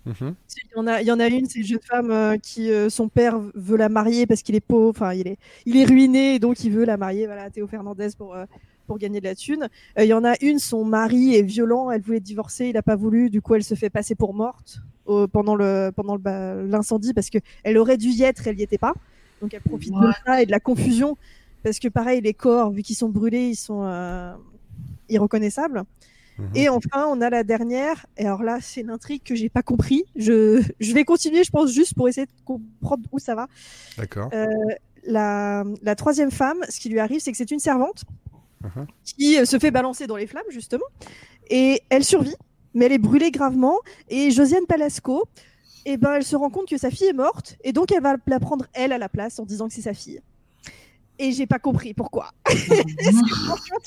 Mhm. 0.06 0.36
Il 0.56 0.76
y 0.76 0.80
en 0.80 0.88
a, 0.88 1.02
il 1.02 1.08
y 1.08 1.12
en 1.12 1.20
a 1.20 1.28
une, 1.28 1.46
c'est 1.48 1.60
une 1.60 1.66
jeune 1.66 1.80
femme 1.82 2.12
euh, 2.12 2.38
qui, 2.38 2.70
euh, 2.72 2.90
son 2.90 3.08
père 3.08 3.40
veut 3.56 3.78
la 3.78 3.88
marier 3.90 4.26
parce 4.28 4.42
qu'il 4.42 4.56
est 4.56 4.60
pauvre, 4.60 4.90
enfin 4.90 5.14
il 5.14 5.28
est, 5.28 5.38
il 5.66 5.78
est 5.78 5.86
ruiné 5.86 6.36
et 6.36 6.40
donc 6.40 6.64
il 6.64 6.72
veut 6.72 6.84
la 6.86 6.98
marier, 6.98 7.26
voilà, 7.26 7.44
à 7.44 7.50
Théo 7.50 7.68
Fernandez 7.68 8.10
pour 8.18 8.36
euh, 8.36 8.46
pour 8.86 8.98
gagner 8.98 9.22
de 9.22 9.26
la 9.26 9.34
thune. 9.34 9.70
Euh, 9.98 10.04
Il 10.04 10.08
y 10.10 10.14
en 10.14 10.26
a 10.26 10.34
une, 10.42 10.60
son 10.60 10.84
mari 10.84 11.36
est 11.36 11.42
violent, 11.42 11.90
elle 11.90 12.02
voulait 12.02 12.20
divorcer, 12.20 12.66
il 12.68 12.74
n'a 12.74 12.82
pas 12.82 12.98
voulu, 12.98 13.30
du 13.30 13.42
coup 13.42 13.56
elle 13.56 13.64
se 13.64 13.76
fait 13.76 13.90
passer 13.90 14.14
pour 14.14 14.34
morte 14.34 14.82
au- 15.06 15.28
pendant 15.30 15.56
le 15.56 15.92
pendant 15.96 16.16
le 16.16 16.22
ba- 16.22 16.56
l'incendie 16.64 17.14
parce 17.14 17.30
que 17.30 17.38
elle 17.64 17.78
aurait 17.78 17.98
dû 17.98 18.10
y 18.10 18.24
être, 18.24 18.46
elle 18.48 18.60
y 18.60 18.64
était 18.64 18.78
pas. 18.78 18.94
Donc 19.42 19.54
elle 19.54 19.62
profite 19.62 19.94
de 19.94 20.12
ça 20.26 20.42
et 20.42 20.46
de 20.46 20.52
la 20.52 20.60
confusion 20.60 21.18
parce 21.64 21.80
que 21.80 21.88
pareil 21.88 22.20
les 22.20 22.34
corps 22.34 22.72
vu 22.72 22.82
qu'ils 22.82 22.98
sont 22.98 23.08
brûlés, 23.10 23.48
ils 23.52 23.56
sont 23.56 23.84
euh, 23.86 24.34
irreconnaissables. 25.10 25.84
Mhm. 26.38 26.50
Et 26.56 26.70
enfin, 26.70 27.08
on 27.10 27.22
a 27.22 27.30
la 27.30 27.44
dernière. 27.44 28.06
Et 28.18 28.26
alors 28.26 28.44
là, 28.44 28.58
c'est 28.62 28.82
une 28.82 28.90
intrigue 28.90 29.22
que 29.24 29.36
j'ai 29.36 29.50
pas 29.50 29.62
compris. 29.62 30.04
Je, 30.16 30.62
je 30.80 30.94
vais 30.94 31.04
continuer, 31.04 31.44
je 31.44 31.52
pense, 31.52 31.72
juste 31.72 31.94
pour 31.96 32.08
essayer 32.10 32.26
de 32.26 32.32
comprendre 32.46 33.04
où 33.12 33.20
ça 33.20 33.36
va. 33.36 33.48
D'accord. 33.98 34.30
Euh, 34.34 34.48
la, 35.06 35.64
la 35.82 35.96
troisième 35.96 36.32
femme, 36.32 36.58
ce 36.70 36.80
qui 36.80 36.90
lui 36.90 37.00
arrive, 37.00 37.20
c'est 37.20 37.32
que 37.32 37.38
c'est 37.38 37.52
une 37.52 37.60
servante 37.60 38.04
Mhm. 38.64 38.88
qui 39.04 39.38
euh, 39.38 39.44
se 39.46 39.60
fait 39.60 39.72
balancer 39.72 40.08
dans 40.08 40.16
les 40.16 40.26
flammes, 40.26 40.44
justement. 40.50 40.86
Et 41.50 41.82
elle 41.90 42.06
survit, 42.06 42.36
mais 42.74 42.86
elle 42.86 42.94
est 42.94 42.98
brûlée 42.98 43.30
gravement. 43.30 43.78
Et 44.10 44.32
Josiane 44.32 44.66
Palasco, 44.66 45.26
eh 45.86 45.98
ben, 45.98 46.14
elle 46.14 46.24
se 46.24 46.38
rend 46.38 46.50
compte 46.50 46.70
que 46.70 46.78
sa 46.78 46.90
fille 46.90 47.08
est 47.08 47.14
morte. 47.14 47.58
Et 47.66 47.74
donc, 47.74 47.92
elle 47.92 48.02
va 48.02 48.16
la 48.26 48.40
prendre, 48.40 48.66
elle, 48.74 48.94
à 48.94 48.98
la 48.98 49.10
place, 49.10 49.38
en 49.40 49.44
disant 49.46 49.68
que 49.68 49.74
c'est 49.74 49.82
sa 49.82 49.94
fille. 49.94 50.22
Et 51.20 51.32
j'ai 51.32 51.46
pas 51.46 51.60
compris 51.60 51.94
pourquoi. 51.94 52.32
Que 52.46 53.36
franchement, 53.46 53.78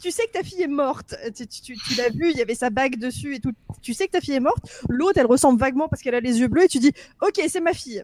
tu, 0.00 0.10
sais 0.10 0.26
que 0.26 0.32
ta 0.32 0.42
fille 0.42 0.62
est 0.62 0.68
morte. 0.68 1.14
Tu, 1.34 1.46
tu- 1.46 1.60
tu- 1.60 1.76
tu 1.76 1.94
l'as 1.94 2.10
vu, 2.10 2.30
il 2.30 2.36
y 2.36 2.42
avait 2.42 2.54
sa 2.54 2.70
bague 2.70 2.98
dessus 2.98 3.36
et 3.36 3.40
tout. 3.40 3.52
Tu 3.82 3.94
sais 3.94 4.06
que 4.06 4.12
ta 4.12 4.20
fille 4.20 4.34
est 4.34 4.40
morte. 4.40 4.64
L'autre, 4.88 5.18
elle 5.18 5.26
ressemble 5.26 5.58
vaguement 5.58 5.88
parce 5.88 6.02
qu'elle 6.02 6.14
a 6.14 6.20
les 6.20 6.40
yeux 6.40 6.48
bleus 6.48 6.64
et 6.64 6.68
tu 6.68 6.78
dis, 6.78 6.92
ok, 7.22 7.40
c'est 7.48 7.60
ma 7.60 7.72
fille. 7.72 8.02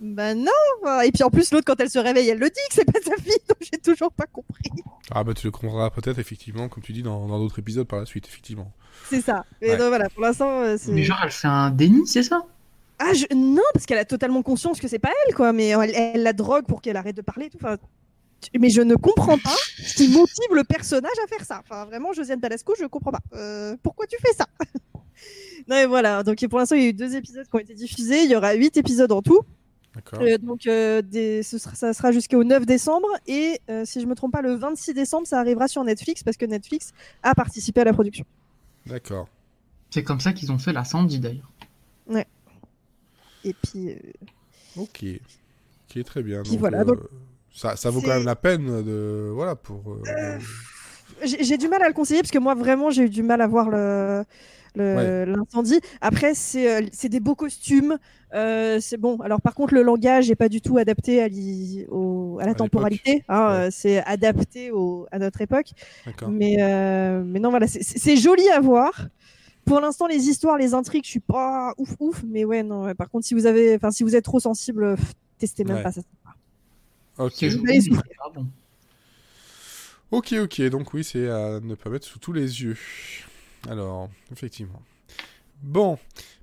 Ben 0.00 0.34
non. 0.38 1.00
Et 1.02 1.12
puis 1.12 1.22
en 1.22 1.30
plus, 1.30 1.52
l'autre, 1.52 1.64
quand 1.66 1.78
elle 1.80 1.90
se 1.90 1.98
réveille, 1.98 2.28
elle 2.28 2.38
le 2.38 2.48
dit 2.48 2.60
que 2.70 2.74
c'est 2.74 2.90
pas 2.90 3.00
sa 3.00 3.16
fille. 3.22 3.36
Donc 3.48 3.58
j'ai 3.60 3.78
toujours 3.78 4.12
pas 4.12 4.26
compris. 4.26 4.70
Ah 5.10 5.24
bah 5.24 5.34
tu 5.34 5.46
le 5.46 5.50
comprendras 5.50 5.90
peut-être 5.90 6.18
effectivement, 6.18 6.68
comme 6.68 6.82
tu 6.82 6.92
dis, 6.92 7.02
dans 7.02 7.26
dans 7.26 7.38
d'autres 7.38 7.58
épisodes 7.58 7.86
par 7.86 7.98
la 7.98 8.06
suite, 8.06 8.26
effectivement. 8.26 8.72
C'est 9.08 9.20
ça. 9.20 9.44
Ouais. 9.60 9.76
donc 9.76 9.88
voilà, 9.88 10.08
pour 10.08 10.22
l'instant, 10.22 10.60
euh, 10.60 10.76
c'est. 10.78 10.92
Mais 10.92 11.02
genre, 11.02 11.18
elle 11.22 11.30
fait 11.30 11.48
un 11.48 11.70
déni, 11.70 12.06
c'est 12.06 12.22
ça? 12.22 12.44
Ah, 12.98 13.12
je... 13.14 13.24
non, 13.34 13.62
parce 13.72 13.86
qu'elle 13.86 13.98
a 13.98 14.04
totalement 14.04 14.42
conscience 14.42 14.78
que 14.78 14.86
c'est 14.88 14.98
pas 14.98 15.10
elle, 15.26 15.34
quoi. 15.34 15.52
Mais 15.52 15.68
elle, 15.68 15.94
elle 15.94 16.22
la 16.22 16.32
drogue 16.32 16.66
pour 16.66 16.80
qu'elle 16.82 16.96
arrête 16.96 17.16
de 17.16 17.22
parler 17.22 17.46
et 17.46 17.50
tout. 17.50 17.58
Enfin, 17.60 17.76
mais 18.58 18.70
je 18.70 18.80
ne 18.80 18.94
comprends 18.96 19.38
pas 19.38 19.56
ce 19.78 19.94
qui 19.96 20.08
motive 20.08 20.54
le 20.54 20.64
personnage 20.64 21.12
à 21.24 21.26
faire 21.26 21.44
ça. 21.44 21.60
Enfin, 21.60 21.84
vraiment, 21.84 22.12
Josiane 22.12 22.40
Balasco, 22.40 22.74
je 22.78 22.86
comprends 22.86 23.12
pas. 23.12 23.20
Euh, 23.34 23.76
pourquoi 23.82 24.06
tu 24.06 24.16
fais 24.20 24.32
ça 24.32 24.46
Non, 25.68 25.76
et 25.76 25.86
voilà. 25.86 26.22
Donc, 26.22 26.44
pour 26.48 26.58
l'instant, 26.58 26.76
il 26.76 26.82
y 26.82 26.86
a 26.86 26.88
eu 26.88 26.92
deux 26.92 27.14
épisodes 27.14 27.46
qui 27.46 27.54
ont 27.54 27.58
été 27.58 27.74
diffusés. 27.74 28.24
Il 28.24 28.30
y 28.30 28.36
aura 28.36 28.54
huit 28.54 28.76
épisodes 28.76 29.12
en 29.12 29.22
tout. 29.22 29.40
D'accord. 29.94 30.20
Euh, 30.22 30.38
donc, 30.38 30.66
euh, 30.66 31.02
des... 31.02 31.42
ce 31.42 31.58
sera... 31.58 31.74
ça 31.74 31.92
sera 31.92 32.12
jusqu'au 32.12 32.42
9 32.42 32.64
décembre. 32.64 33.08
Et 33.26 33.60
euh, 33.68 33.84
si 33.84 34.00
je 34.00 34.06
me 34.06 34.14
trompe 34.14 34.32
pas, 34.32 34.42
le 34.42 34.54
26 34.54 34.94
décembre, 34.94 35.26
ça 35.26 35.38
arrivera 35.38 35.68
sur 35.68 35.84
Netflix 35.84 36.22
parce 36.22 36.36
que 36.36 36.46
Netflix 36.46 36.92
a 37.22 37.34
participé 37.34 37.82
à 37.82 37.84
la 37.84 37.92
production. 37.92 38.24
D'accord. 38.86 39.28
C'est 39.90 40.04
comme 40.04 40.20
ça 40.20 40.32
qu'ils 40.32 40.52
ont 40.52 40.58
fait 40.58 40.72
l'incendie 40.72 41.18
d'ailleurs. 41.18 41.50
Et 43.42 43.54
puis, 43.54 43.90
euh, 43.90 43.96
Ok. 44.76 45.04
Ok, 45.04 46.04
très 46.04 46.22
bien. 46.22 46.42
Puis 46.42 46.56
voilà, 46.56 46.84
donc- 46.84 47.00
ça, 47.54 47.76
ça 47.76 47.90
vaut 47.90 48.00
quand 48.00 48.08
même 48.14 48.24
la 48.26 48.36
peine 48.36 48.82
de 48.82 49.30
voilà 49.34 49.56
pour. 49.56 49.82
euh, 49.92 50.38
J'ai 51.22 51.42
j'ai 51.44 51.58
du 51.58 51.68
mal 51.68 51.82
à 51.82 51.88
le 51.88 51.94
conseiller 51.94 52.20
parce 52.22 52.30
que 52.30 52.38
moi 52.38 52.54
vraiment 52.54 52.90
j'ai 52.90 53.02
eu 53.04 53.08
du 53.10 53.22
mal 53.22 53.40
à 53.40 53.46
voir 53.46 53.68
le 53.70 54.24
Ouais. 54.78 55.26
l'incendie. 55.26 55.80
Après 56.00 56.32
c'est 56.32 56.70
euh, 56.72 56.86
c'est 56.92 57.08
des 57.08 57.18
beaux 57.18 57.34
costumes. 57.34 57.98
Euh, 58.34 58.78
c'est 58.80 58.96
bon. 58.98 59.16
Alors 59.20 59.40
par 59.40 59.54
contre 59.56 59.74
le 59.74 59.82
langage 59.82 60.30
est 60.30 60.36
pas 60.36 60.48
du 60.48 60.60
tout 60.60 60.78
adapté 60.78 61.20
à, 61.20 61.26
l'i- 61.26 61.86
au- 61.90 62.38
à 62.40 62.44
la 62.44 62.52
À 62.52 62.54
temporalité. 62.54 63.24
hein, 63.28 63.48
Ouais. 63.48 63.54
euh, 63.66 63.68
c'est 63.72 63.98
adapté 64.04 64.70
au, 64.70 65.08
à 65.10 65.18
notre 65.18 65.40
époque. 65.40 65.70
Mais 66.28 66.58
euh, 66.60 67.22
mais 67.26 67.40
non 67.40 67.50
voilà 67.50 67.66
c'est- 67.66 68.16
joli 68.16 68.48
à 68.50 68.60
voir. 68.60 69.08
Pour 69.64 69.80
l'instant 69.80 70.06
les 70.06 70.28
histoires, 70.28 70.56
les 70.56 70.72
intrigues, 70.72 71.04
je 71.04 71.10
suis 71.10 71.20
pas 71.20 71.74
ouf 71.76 71.96
ouf. 71.98 72.22
Mais 72.28 72.44
ouais 72.44 72.62
non. 72.62 72.84
ouais. 72.84 72.94
Par 72.94 73.10
contre 73.10 73.26
si 73.26 73.34
vous 73.34 73.46
avez, 73.46 73.74
enfin 73.74 73.90
si 73.90 74.04
vous 74.04 74.14
êtes 74.14 74.24
trop 74.24 74.38
sensible, 74.38 74.94
pff, 74.94 75.12
testez 75.38 75.64
même 75.64 75.82
pas 75.82 75.90
ça. 75.90 76.00
Bon. 78.34 78.46
Ok, 80.10 80.34
ok. 80.42 80.62
Donc 80.62 80.92
oui, 80.94 81.04
c'est 81.04 81.28
à 81.28 81.60
ne 81.60 81.74
pas 81.74 81.90
mettre 81.90 82.06
sous 82.06 82.18
tous 82.18 82.32
les 82.32 82.62
yeux. 82.62 82.76
Alors, 83.68 84.08
effectivement. 84.32 84.82
Bon. 85.62 85.98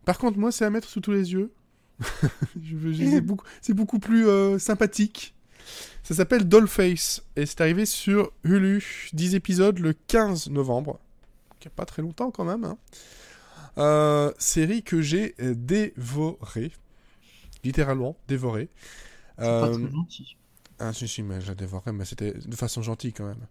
Par 0.05 0.17
contre, 0.17 0.37
moi, 0.37 0.51
c'est 0.51 0.65
à 0.65 0.69
mettre 0.69 0.87
sous 0.87 1.01
tous 1.01 1.11
les 1.11 1.33
yeux. 1.33 1.51
Je 2.63 2.75
veux- 2.75 2.93
je- 2.93 3.03
c'est 3.09 3.21
beaucoup, 3.21 3.45
c'est 3.61 3.73
beaucoup 3.73 3.99
plus 3.99 4.27
euh, 4.27 4.59
sympathique. 4.59 5.33
Ça 6.03 6.13
s'appelle 6.15 6.47
Dollface 6.47 7.23
et 7.35 7.45
c'est 7.45 7.59
arrivé 7.59 7.85
sur 7.85 8.31
Hulu. 8.43 9.09
10 9.13 9.35
épisodes 9.35 9.79
le 9.79 9.93
15 9.93 10.49
novembre. 10.49 10.99
Il 11.59 11.63
n'y 11.65 11.67
a 11.67 11.75
pas 11.75 11.85
très 11.85 12.01
longtemps 12.03 12.31
quand 12.31 12.45
même. 12.45 12.63
hein. 12.63 12.77
Euh, 13.79 14.31
série 14.37 14.83
que 14.83 15.01
j'ai 15.01 15.35
dévorée. 15.39 16.71
Littéralement 17.63 18.15
dévorée. 18.27 18.69
C'est 19.37 19.43
pas 19.45 19.67
Euh, 19.67 19.73
très 19.73 19.91
gentil. 19.91 20.37
Ah 20.79 20.93
si 20.93 21.07
si 21.07 21.23
mais 21.23 21.41
je 21.41 21.47
la 21.47 21.55
dévorerai 21.55 21.91
mais 21.91 22.05
c'était 22.05 22.33
de 22.33 22.55
façon 22.55 22.81
gentille 22.81 23.13
quand 23.13 23.27
même. 23.27 23.45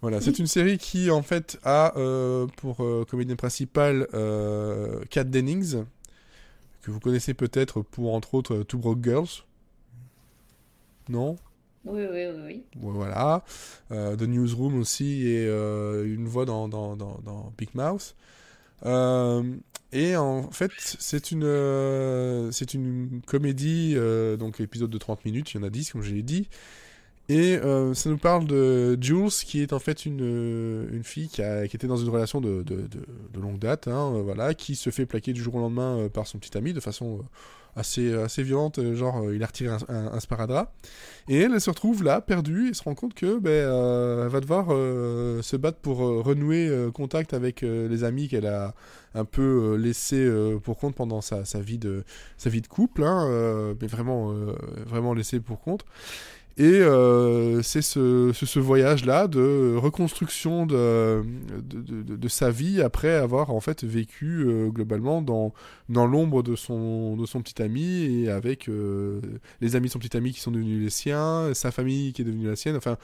Voilà, 0.00 0.20
c'est 0.20 0.38
une 0.38 0.46
série 0.46 0.76
qui 0.76 1.10
en 1.10 1.22
fait 1.22 1.58
a 1.62 1.96
euh, 1.96 2.46
pour 2.58 2.84
euh, 2.84 3.06
comédienne 3.08 3.38
principale 3.38 4.06
euh, 4.12 5.02
Kat 5.08 5.24
Dennings 5.24 5.84
que 6.82 6.90
vous 6.90 7.00
connaissez 7.00 7.32
peut-être 7.32 7.80
pour 7.80 8.14
entre 8.14 8.34
autres 8.34 8.62
Two 8.64 8.78
Broke 8.78 9.02
Girls. 9.02 9.44
Non? 11.08 11.36
Oui, 11.86 12.02
oui, 12.10 12.26
oui, 12.26 12.42
oui. 12.46 12.64
Voilà. 12.76 13.44
Euh, 13.92 14.16
The 14.16 14.22
Newsroom 14.22 14.78
aussi 14.78 15.26
et 15.26 15.46
euh, 15.46 16.04
une 16.06 16.26
voix 16.26 16.44
dans, 16.44 16.68
dans, 16.68 16.96
dans, 16.96 17.18
dans 17.24 17.52
Big 17.56 17.70
Mouth. 17.74 18.14
Euh, 18.86 19.42
et 19.92 20.16
en 20.16 20.50
fait, 20.50 20.72
c'est 20.78 21.30
une, 21.30 21.44
euh, 21.44 22.50
c'est 22.50 22.74
une 22.74 23.22
comédie, 23.26 23.94
euh, 23.96 24.36
donc 24.36 24.60
épisode 24.60 24.90
de 24.90 24.98
30 24.98 25.24
minutes, 25.24 25.52
il 25.52 25.58
y 25.58 25.60
en 25.60 25.66
a 25.66 25.70
10 25.70 25.92
comme 25.92 26.02
je 26.02 26.12
l'ai 26.14 26.22
dit. 26.22 26.48
Et 27.30 27.58
ça 27.94 28.10
nous 28.10 28.18
parle 28.18 28.46
de 28.46 28.98
Jules, 29.00 29.30
qui 29.30 29.62
est 29.62 29.72
en 29.72 29.78
fait 29.78 30.04
une, 30.04 30.88
une 30.92 31.04
fille 31.04 31.28
qui, 31.28 31.40
a, 31.42 31.66
qui 31.66 31.74
était 31.74 31.86
dans 31.86 31.96
une 31.96 32.10
relation 32.10 32.42
de, 32.42 32.62
de, 32.62 32.86
de, 32.86 33.40
longue 33.40 33.58
date, 33.58 33.88
hein, 33.88 34.20
voilà, 34.22 34.52
qui 34.52 34.76
se 34.76 34.90
fait 34.90 35.06
plaquer 35.06 35.32
du 35.32 35.42
jour 35.42 35.54
au 35.54 35.58
lendemain 35.58 36.10
par 36.12 36.26
son 36.26 36.38
petit 36.38 36.54
ami 36.58 36.74
de 36.74 36.80
façon 36.80 37.24
assez, 37.76 38.12
assez 38.14 38.42
violente, 38.42 38.78
euh, 38.78 38.94
genre 38.94 39.22
euh, 39.24 39.34
il 39.34 39.42
a 39.42 39.46
retiré 39.46 39.74
un, 39.74 39.78
un, 39.88 40.12
un 40.12 40.20
sparadrap. 40.20 40.72
Et 41.28 41.38
elle, 41.38 41.58
se 41.60 41.70
retrouve 41.70 42.04
là, 42.04 42.20
perdue, 42.20 42.68
et 42.68 42.74
se 42.74 42.82
rend 42.82 42.94
compte 42.94 43.14
que 43.14 43.38
ben, 43.38 43.50
euh, 43.50 44.24
elle 44.24 44.30
va 44.30 44.40
devoir 44.40 44.66
euh, 44.70 45.40
se 45.42 45.56
battre 45.56 45.78
pour 45.78 46.04
euh, 46.04 46.20
renouer 46.20 46.68
euh, 46.68 46.90
contact 46.90 47.32
avec 47.32 47.62
euh, 47.62 47.88
les 47.88 48.04
amis 48.04 48.28
qu'elle 48.28 48.46
a 48.46 48.74
un 49.14 49.24
peu 49.24 49.76
euh, 49.76 49.92
euh, 50.12 50.58
pour 50.58 50.76
compte 50.76 50.94
pendant 50.94 51.20
sa, 51.20 51.44
sa, 51.44 51.60
vie, 51.60 51.78
de, 51.78 52.04
sa 52.36 52.50
vie 52.50 52.60
de 52.60 52.66
couple, 52.66 53.04
hein, 53.04 53.26
euh, 53.28 53.74
mais 53.80 53.86
vraiment, 53.86 54.32
euh, 54.32 54.54
vraiment 54.86 55.14
laissés 55.14 55.40
pour 55.40 55.60
compte. 55.60 55.84
Et 56.56 56.62
euh, 56.62 57.62
c'est 57.62 57.82
ce, 57.82 58.30
ce, 58.32 58.58
voyage-là 58.60 59.26
de 59.26 59.74
reconstruction 59.76 60.66
de, 60.66 61.24
de, 61.62 61.80
de, 62.02 62.16
de, 62.16 62.28
sa 62.28 62.50
vie 62.50 62.80
après 62.80 63.12
avoir 63.14 63.50
en 63.50 63.58
fait 63.58 63.82
vécu 63.82 64.44
euh, 64.46 64.68
globalement 64.68 65.20
dans, 65.20 65.52
dans 65.88 66.06
l'ombre 66.06 66.44
de 66.44 66.54
son, 66.54 67.16
de 67.16 67.26
son 67.26 67.42
petit 67.42 67.60
ami 67.60 68.04
et 68.04 68.30
avec 68.30 68.68
euh, 68.68 69.20
les 69.60 69.74
amis 69.74 69.88
de 69.88 69.92
son 69.92 69.98
petit 69.98 70.16
ami 70.16 70.32
qui 70.32 70.40
sont 70.40 70.52
devenus 70.52 70.80
les 70.80 70.90
siens, 70.90 71.52
sa 71.54 71.72
famille 71.72 72.12
qui 72.12 72.22
est 72.22 72.24
devenue 72.24 72.46
la 72.46 72.56
sienne. 72.56 72.76
Enfin, 72.76 72.98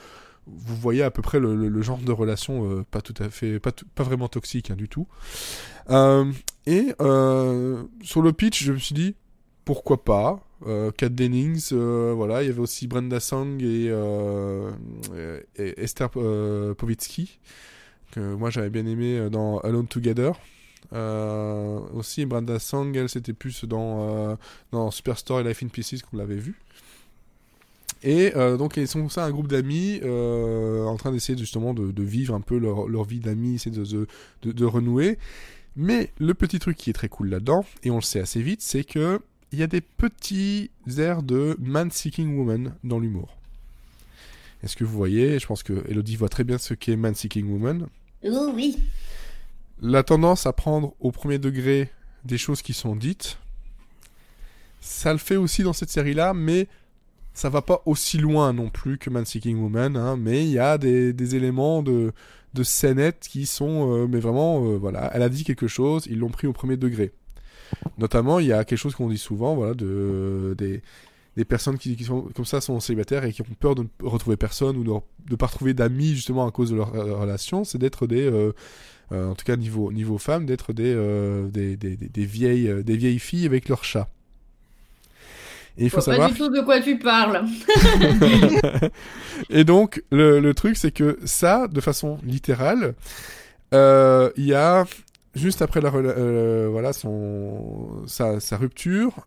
vous 0.47 0.77
voyez 0.77 1.03
à 1.03 1.11
peu 1.11 1.23
près 1.23 1.39
le, 1.39 1.55
le, 1.55 1.69
le 1.69 1.83
genre 1.83 1.99
de 1.99 2.13
relation 2.13 2.71
euh, 2.71 2.85
pas 2.91 3.01
tout 3.01 3.15
à 3.19 3.31
fait, 3.31 3.59
pas, 3.61 3.73
pas 3.95 4.03
vraiment 4.03 4.29
toxique 4.29 4.71
hein, 4.71 4.77
du 4.77 4.89
tout. 4.89 5.07
Euh, 5.91 6.31
et 6.67 6.95
euh, 7.01 7.83
sur 8.03 8.23
le 8.23 8.33
pitch, 8.33 8.63
je 8.63 8.73
me 8.73 8.79
suis 8.79 8.95
dit 8.95 9.15
pourquoi 9.71 10.03
pas. 10.03 10.45
Euh, 10.66 10.91
Kat 10.91 11.11
Dennings, 11.11 11.68
euh, 11.71 12.12
voilà, 12.12 12.43
il 12.43 12.49
y 12.49 12.51
avait 12.51 12.59
aussi 12.59 12.89
Brenda 12.89 13.21
Song 13.21 13.62
et, 13.62 13.87
euh, 13.89 14.73
et 15.55 15.81
Esther 15.81 16.11
euh, 16.16 16.75
Povitsky, 16.75 17.39
que 18.11 18.35
moi 18.35 18.51
j'avais 18.51 18.68
bien 18.68 18.85
aimé 18.85 19.31
dans 19.31 19.59
Alone 19.59 19.87
Together. 19.87 20.33
Aussi 21.95 22.27
Brenda 22.27 22.59
Song, 22.59 22.97
elle 22.97 23.09
c'était 23.09 23.33
plus 23.33 23.64
dans, 23.64 24.37
dans 24.73 24.91
Superstore 24.91 25.39
et 25.39 25.45
Life 25.45 25.62
in 25.62 25.68
Pieces 25.68 26.03
qu'on 26.03 26.16
l'avait 26.16 26.35
vu. 26.35 26.59
Et 28.03 28.33
donc 28.33 28.77
ils 28.77 28.89
sont 28.89 29.09
ça 29.09 29.25
un 29.25 29.31
groupe 29.31 29.47
d'amis 29.47 30.01
en 30.05 30.97
train 30.97 31.12
d'essayer 31.12 31.39
justement 31.39 31.75
de, 31.75 32.03
vivre 32.03 32.35
un 32.35 32.41
peu 32.41 32.59
leur, 32.59 32.89
leur 32.89 33.05
vie 33.05 33.21
d'amis, 33.21 33.55
essayer 33.55 33.71
de, 33.71 34.09
de 34.43 34.64
renouer. 34.64 35.16
Mais 35.77 36.11
le 36.18 36.35
petit 36.35 36.59
truc 36.59 36.77
qui 36.77 36.91
est 36.91 36.95
très 36.95 37.09
cool 37.09 37.29
là-dedans, 37.29 37.64
et 37.85 37.93
on 37.93 37.97
le 37.97 38.03
sait 38.03 38.18
assez 38.18 38.43
vite, 38.43 38.62
c'est 38.62 38.83
que 38.83 39.21
il 39.53 39.59
y 39.59 39.63
a 39.63 39.67
des 39.67 39.81
petits 39.81 40.71
airs 40.99 41.23
de 41.23 41.57
Man 41.59 41.91
Seeking 41.91 42.37
Woman 42.37 42.75
dans 42.85 42.99
l'humour. 42.99 43.37
Est-ce 44.63 44.77
que 44.77 44.85
vous 44.85 44.97
voyez 44.97 45.39
Je 45.39 45.47
pense 45.47 45.63
que 45.63 45.85
Elodie 45.89 46.17
voit 46.17 46.29
très 46.29 46.45
bien 46.45 46.59
ce 46.59 46.75
qu'est 46.75 46.97
Man 46.97 47.15
Seeking 47.15 47.49
Woman. 47.51 47.87
Oh 48.25 48.53
oui. 48.55 48.79
La 49.81 50.03
tendance 50.03 50.47
à 50.47 50.53
prendre 50.53 50.95
au 51.01 51.11
premier 51.11 51.39
degré 51.39 51.91
des 52.25 52.37
choses 52.37 52.61
qui 52.61 52.75
sont 52.75 52.95
dites, 52.95 53.39
ça 54.81 55.13
le 55.13 55.19
fait 55.19 55.37
aussi 55.37 55.63
dans 55.63 55.73
cette 55.73 55.91
série-là, 55.91 56.35
mais 56.35 56.69
ça 57.33 57.49
va 57.49 57.63
pas 57.63 57.83
aussi 57.87 58.19
loin 58.19 58.53
non 58.53 58.69
plus 58.69 58.99
que 58.99 59.09
Man 59.09 59.25
Seeking 59.25 59.59
Woman, 59.59 59.97
hein, 59.97 60.17
mais 60.17 60.45
il 60.45 60.51
y 60.51 60.59
a 60.59 60.77
des, 60.77 61.13
des 61.13 61.37
éléments 61.37 61.83
de, 61.83 62.13
de 62.55 62.63
scénettes 62.63 63.27
qui 63.29 63.47
sont, 63.47 63.93
euh, 63.93 64.07
mais 64.07 64.21
vraiment, 64.21 64.65
euh, 64.65 64.77
voilà, 64.77 65.11
elle 65.15 65.23
a 65.23 65.29
dit 65.29 65.45
quelque 65.45 65.69
chose, 65.69 66.07
ils 66.11 66.19
l'ont 66.19 66.31
pris 66.31 66.47
au 66.47 66.53
premier 66.53 66.77
degré. 66.77 67.13
Notamment, 67.99 68.39
il 68.39 68.47
y 68.47 68.53
a 68.53 68.64
quelque 68.64 68.79
chose 68.79 68.95
qu'on 68.95 69.09
dit 69.09 69.18
souvent, 69.18 69.55
voilà, 69.55 69.75
de 69.75 70.55
des, 70.57 70.83
des 71.37 71.45
personnes 71.45 71.79
qui, 71.79 71.97
qui, 71.97 72.05
sont 72.05 72.23
comme 72.35 72.45
ça 72.45 72.61
sont 72.61 72.81
célibataires 72.81 73.25
et 73.25 73.33
qui 73.33 73.43
ont 73.43 73.47
peur 73.59 73.75
de 73.75 73.83
ne 73.83 74.09
retrouver 74.09 74.37
personne 74.37 74.77
ou 74.77 74.85
de 74.85 74.93
ne 75.31 75.37
pas 75.37 75.47
retrouver 75.47 75.75
d'amis 75.75 76.14
justement 76.14 76.47
à 76.47 76.51
cause 76.51 76.71
de 76.71 76.77
leur 76.77 76.93
relation, 76.93 77.64
c'est 77.64 77.79
d'être 77.79 78.07
des, 78.07 78.27
euh, 78.27 78.53
euh, 79.12 79.31
en 79.31 79.35
tout 79.35 79.45
cas 79.45 79.57
niveau 79.57 79.93
niveau 79.93 80.18
femmes, 80.18 80.47
d'être 80.47 80.73
des, 80.73 80.93
euh, 80.95 81.49
des, 81.49 81.77
des, 81.77 81.97
des, 81.97 82.09
des 82.09 82.25
vieilles 82.25 82.83
des 82.85 82.97
vieilles 82.97 83.18
filles 83.18 83.47
avec 83.47 83.68
leur 83.68 83.85
chat. 83.85 84.09
Et 85.79 85.85
il 85.85 85.91
faut 85.91 85.97
Pas 85.97 86.03
savoir. 86.03 86.31
du 86.31 86.37
tout 86.37 86.49
de 86.49 86.61
quoi 86.61 86.81
tu 86.81 86.99
parles. 86.99 87.45
et 89.51 89.64
donc, 89.64 90.03
le, 90.11 90.41
le 90.41 90.53
truc, 90.53 90.77
c'est 90.77 90.91
que 90.91 91.18
ça, 91.25 91.68
de 91.68 91.81
façon 91.81 92.18
littérale, 92.25 92.95
il 93.73 94.45
y 94.45 94.53
a, 94.53 94.85
juste 95.35 95.62
après 95.62 95.81
la, 95.81 95.93
euh, 95.95 96.68
voilà, 96.70 96.93
son, 96.93 98.07
sa, 98.07 98.41
sa 98.41 98.57
rupture, 98.57 99.26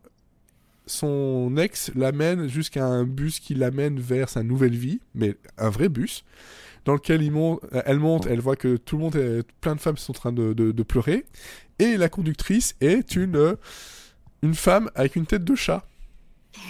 son 0.86 1.56
ex 1.58 1.92
l'amène 1.96 2.48
jusqu'à 2.48 2.86
un 2.86 3.06
bus 3.06 3.40
qui 3.40 3.56
l'amène 3.56 4.00
vers 4.00 4.30
sa 4.30 4.44
nouvelle 4.44 4.76
vie, 4.76 5.00
mais 5.16 5.36
un 5.58 5.70
vrai 5.70 5.90
bus, 5.90 6.24
dans 6.86 6.94
lequel 6.94 7.22
il 7.22 7.32
monte, 7.32 7.62
elle 7.86 8.00
monte, 8.00 8.26
elle 8.26 8.42
voit 8.42 8.56
que 8.56 8.76
tout 8.76 8.98
le 8.98 9.04
monde, 9.04 9.16
est, 9.16 9.44
plein 9.62 9.76
de 9.76 9.80
femmes 9.80 9.98
sont 9.98 10.12
en 10.12 10.16
train 10.16 10.32
de, 10.34 10.54
de, 10.54 10.72
de 10.72 10.84
pleurer, 10.84 11.26
et 11.80 11.98
la 11.98 12.10
conductrice 12.10 12.76
est 12.82 13.16
une, 13.16 13.56
une 14.42 14.56
femme 14.56 14.90
avec 14.96 15.16
une 15.16 15.26
tête 15.26 15.44
de 15.44 15.56
chat. 15.56 15.86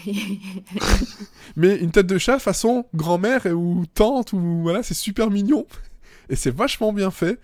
Mais 1.57 1.75
une 1.75 1.91
tête 1.91 2.07
de 2.07 2.17
chat 2.17 2.39
façon 2.39 2.85
grand-mère 2.95 3.45
ou 3.47 3.85
tante 3.93 4.31
ou 4.31 4.61
voilà, 4.61 4.81
c'est 4.81 4.93
super 4.93 5.29
mignon 5.29 5.65
et 6.29 6.35
c'est 6.35 6.55
vachement 6.55 6.93
bien 6.93 7.11
fait. 7.11 7.39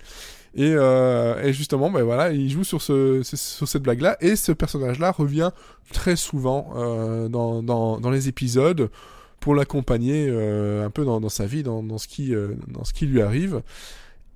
Et, 0.55 0.73
euh, 0.75 1.41
et 1.43 1.53
justement, 1.53 1.91
ben 1.91 2.03
voilà, 2.03 2.31
il 2.31 2.49
joue 2.49 2.63
sur 2.63 2.81
ce, 2.81 3.21
ce- 3.23 3.37
sur 3.37 3.67
cette 3.67 3.83
blague-là 3.83 4.17
et 4.19 4.35
ce 4.35 4.51
personnage-là 4.51 5.11
revient 5.11 5.51
très 5.93 6.15
souvent 6.15 6.73
euh, 6.75 7.27
dans, 7.29 8.09
les 8.11 8.27
épisodes 8.27 8.89
pour 9.39 9.55
l'accompagner 9.55 10.27
euh, 10.29 10.85
un 10.85 10.89
peu 10.89 11.05
dans, 11.05 11.29
sa 11.29 11.45
vie, 11.45 11.63
dans, 11.63 11.97
ce 11.97 12.07
qui 12.07 13.05
lui 13.05 13.21
arrive. 13.21 13.61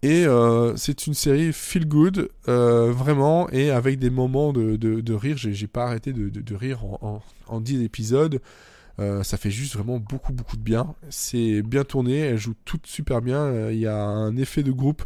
Et 0.04 0.26
c'est 0.76 1.08
une 1.08 1.14
série 1.14 1.54
feel 1.54 1.88
good, 1.88 2.30
vraiment, 2.46 3.50
et 3.52 3.72
avec 3.72 4.00
des 4.00 4.10
moments 4.10 4.52
de, 4.52 4.76
de, 4.76 5.00
de 5.00 5.14
rire. 5.14 5.38
J'ai 5.38 5.68
pas 5.68 5.86
arrêté 5.86 6.12
de, 6.14 6.56
rire 6.56 6.84
en, 6.86 7.22
en, 7.48 7.56
en 7.56 7.62
10 7.62 7.82
épisodes. 7.84 8.42
Ça 8.98 9.38
fait 9.38 9.50
juste 9.52 9.76
vraiment 9.76 9.98
beaucoup, 10.00 10.34
beaucoup 10.34 10.58
de 10.58 10.62
bien. 10.62 10.94
C'est 11.10 11.62
bien 11.62 11.84
tourné, 11.86 12.18
elle 12.20 12.38
joue 12.38 12.54
toutes 12.66 12.86
super 12.86 13.22
bien. 13.22 13.70
Il 13.72 13.80
y 13.80 13.88
a 13.88 13.98
un 13.98 14.36
effet 14.36 14.62
de 14.62 14.72
groupe 14.72 15.04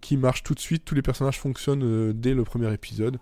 qui 0.00 0.16
marche 0.16 0.42
tout 0.42 0.54
de 0.54 0.60
suite. 0.60 0.84
Tous 0.84 0.94
les 0.94 1.02
personnages 1.02 1.38
fonctionnent 1.38 1.82
euh, 1.84 2.12
dès 2.14 2.34
le 2.34 2.44
premier 2.44 2.72
épisode. 2.72 3.18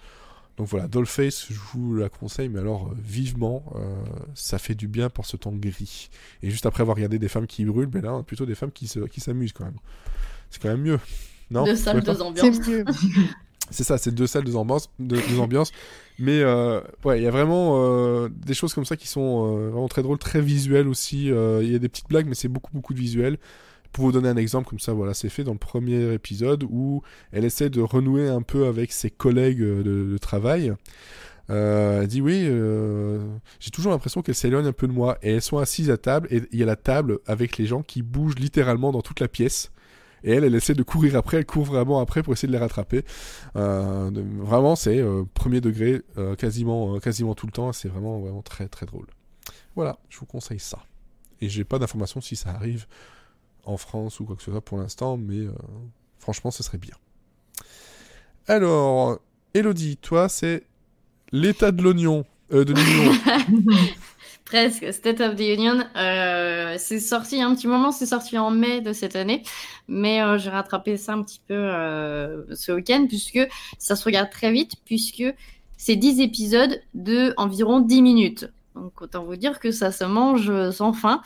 Donc 0.57 0.69
voilà, 0.69 0.87
Dollface, 0.87 1.47
je 1.51 1.59
vous 1.73 1.97
la 1.97 2.09
conseille, 2.09 2.49
mais 2.49 2.61
alors 2.61 2.87
euh, 2.87 2.97
vivement, 3.03 3.65
euh, 3.75 3.81
ça 4.35 4.59
fait 4.59 4.77
du 4.77 4.87
bien 4.87 5.11
pour 5.11 5.27
ce 5.27 5.37
temps 5.37 5.51
gris. 5.53 6.11
Et 6.43 6.51
juste 6.51 6.65
après 6.67 6.83
avoir 6.83 6.97
regardé 6.97 7.19
des 7.19 7.29
femmes 7.29 7.47
qui 7.49 7.65
brûlent, 7.65 7.87
ben 7.87 8.03
là, 8.03 8.23
plutôt 8.23 8.47
des 8.47 8.55
femmes 8.55 8.71
qui 8.71 8.87
se- 8.87 9.01
qui 9.01 9.21
s'amusent 9.21 9.53
quand 9.53 9.65
même. 9.65 9.79
C'est 10.51 10.63
quand 10.63 10.69
même 10.69 10.83
mieux. 10.83 11.01
Non? 11.51 11.65
Deux 11.65 11.75
salles, 11.77 12.03
deux 12.03 12.23
ambiances. 12.23 12.57
C'est 13.71 13.83
ça, 13.83 13.97
c'est 13.97 14.15
deux 14.15 14.27
salles, 14.27 14.45
deux 14.45 14.57
ambiances, 14.57 14.91
deux, 14.99 15.17
deux 15.27 15.39
ambiances. 15.41 15.73
Mais 16.19 16.41
euh, 16.43 16.83
ouais, 17.05 17.19
il 17.19 17.25
y 17.25 17.27
a 17.27 17.31
vraiment 17.31 17.77
euh, 17.83 18.29
des 18.31 18.53
choses 18.53 18.75
comme 18.75 18.85
ça 18.85 18.95
qui 18.95 19.09
sont 19.09 19.57
euh, 19.57 19.71
vraiment 19.71 19.89
très 19.89 20.03
drôles, 20.03 20.19
très 20.19 20.43
visuelles 20.43 20.87
aussi. 20.87 21.31
Euh, 21.31 21.61
Il 21.65 21.73
y 21.73 21.75
a 21.75 21.79
des 21.79 21.89
petites 21.89 22.09
blagues, 22.09 22.27
mais 22.27 22.35
c'est 22.35 22.49
beaucoup, 22.49 22.71
beaucoup 22.75 22.93
de 22.93 22.99
visuels. 22.99 23.39
Pour 23.95 24.07
vous 24.07 24.13
donner 24.13 24.29
un 24.29 24.37
exemple 24.37 24.69
comme 24.69 24.81
ça, 24.81 24.93
voilà, 24.93 25.15
c'est 25.15 25.29
fait 25.29 25.45
dans 25.45 25.53
le 25.53 25.59
premier 25.59 26.13
épisode 26.13 26.65
où 26.69 27.03
elle 27.31 27.45
essaie 27.45 27.71
de 27.71 27.81
renouer 27.81 28.29
un 28.29 28.43
peu 28.43 28.67
avec 28.67 28.91
ses 28.91 29.09
collègues 29.09 29.61
de, 29.61 29.83
de 29.83 30.19
travail. 30.19 30.75
Euh, 31.51 32.03
elle 32.03 32.09
dit 32.09 32.21
oui, 32.21 32.43
euh, 32.45 33.25
j'ai 33.61 33.71
toujours 33.71 33.93
l'impression 33.93 34.21
qu'elle 34.21 34.35
s'éloigne 34.35 34.67
un 34.67 34.73
peu 34.73 34.89
de 34.89 34.93
moi. 34.93 35.17
Et 35.23 35.35
elles 35.35 35.43
sont 35.43 35.59
assises 35.59 35.91
à 35.91 35.97
table 35.97 36.27
et 36.33 36.43
il 36.51 36.59
y 36.59 36.63
a 36.65 36.67
la 36.67 36.75
table 36.75 37.21
avec 37.27 37.57
les 37.57 37.67
gens 37.67 37.83
qui 37.83 38.03
bougent 38.03 38.35
littéralement 38.35 38.91
dans 38.91 39.01
toute 39.01 39.21
la 39.21 39.29
pièce. 39.29 39.71
Et 40.25 40.33
elle, 40.33 40.43
elle 40.43 40.55
essaie 40.57 40.75
de 40.75 40.83
courir 40.83 41.17
après, 41.17 41.37
elle 41.37 41.47
court 41.47 41.65
vraiment 41.65 42.01
après 42.01 42.25
pour 42.25 42.33
essayer 42.33 42.49
de 42.49 42.53
les 42.53 42.59
rattraper. 42.59 43.05
Euh, 43.55 44.11
vraiment, 44.39 44.75
c'est 44.75 44.99
euh, 44.99 45.23
premier 45.35 45.61
degré, 45.61 46.03
euh, 46.19 46.35
quasiment, 46.35 46.97
euh, 46.97 46.99
quasiment 46.99 47.37
tout 47.37 47.47
le 47.47 47.53
temps. 47.53 47.73
C'est 47.73 47.89
vraiment, 47.89 48.19
vraiment 48.19 48.43
très, 48.43 48.67
très 48.67 48.87
drôle. 48.87 49.07
Voilà, 49.77 49.99
je 50.09 50.19
vous 50.19 50.27
conseille 50.27 50.59
ça. 50.59 50.79
Et 51.41 51.49
j'ai 51.49 51.65
pas 51.65 51.79
d'informations 51.79 52.23
si 52.23 52.37
ça 52.37 52.51
arrive 52.51 52.87
en 53.67 53.77
France 53.77 54.21
ou 54.21 54.25
quoi 54.25 54.37
que 54.37 54.43
ce 54.43 54.51
soit 54.51 54.61
pour 54.61 54.79
l'instant, 54.79 55.17
mais 55.17 55.39
euh, 55.39 55.53
franchement, 56.19 56.51
ce 56.51 56.63
serait 56.63 56.79
bien. 56.79 56.95
Alors, 58.47 59.19
Elodie, 59.55 59.97
toi, 59.97 60.29
c'est 60.29 60.65
l'état 61.33 61.73
de 61.73 61.83
l'oignon, 61.83 62.25
euh, 62.53 62.65
de 62.65 62.73
l'union. 62.73 63.13
Presque. 64.45 64.93
State 64.93 65.21
of 65.21 65.37
the 65.37 65.41
Union. 65.41 65.85
Euh, 65.97 66.77
c'est 66.79 67.01
sorti 67.01 67.41
un 67.41 67.55
petit 67.55 67.67
moment, 67.67 67.91
c'est 67.91 68.07
sorti 68.07 68.37
en 68.37 68.51
mai 68.51 68.83
de 68.83 68.93
cette 68.93 69.17
année. 69.17 69.43
Mais 69.89 70.21
j'ai 70.39 70.51
rattrapé 70.51 70.99
ça 70.99 71.15
un 71.15 71.23
petit 71.23 71.41
peu 71.49 71.55
ce 72.55 72.73
week-end, 72.73 73.07
puisque 73.09 73.41
ça 73.79 73.97
se 73.97 74.05
regarde 74.05 74.29
très 74.31 74.53
vite, 74.53 74.73
puisque 74.85 75.25
c'est 75.79 75.97
10 75.97 76.21
épisodes 76.21 76.79
de 76.93 77.33
environ 77.39 77.81
10 77.81 78.03
minutes. 78.03 78.51
Donc 78.75 79.01
autant 79.01 79.25
vous 79.25 79.37
dire 79.37 79.61
que 79.61 79.71
ça 79.71 79.91
se 79.91 80.05
mange 80.05 80.71
sans 80.73 80.93
fin. 80.93 81.23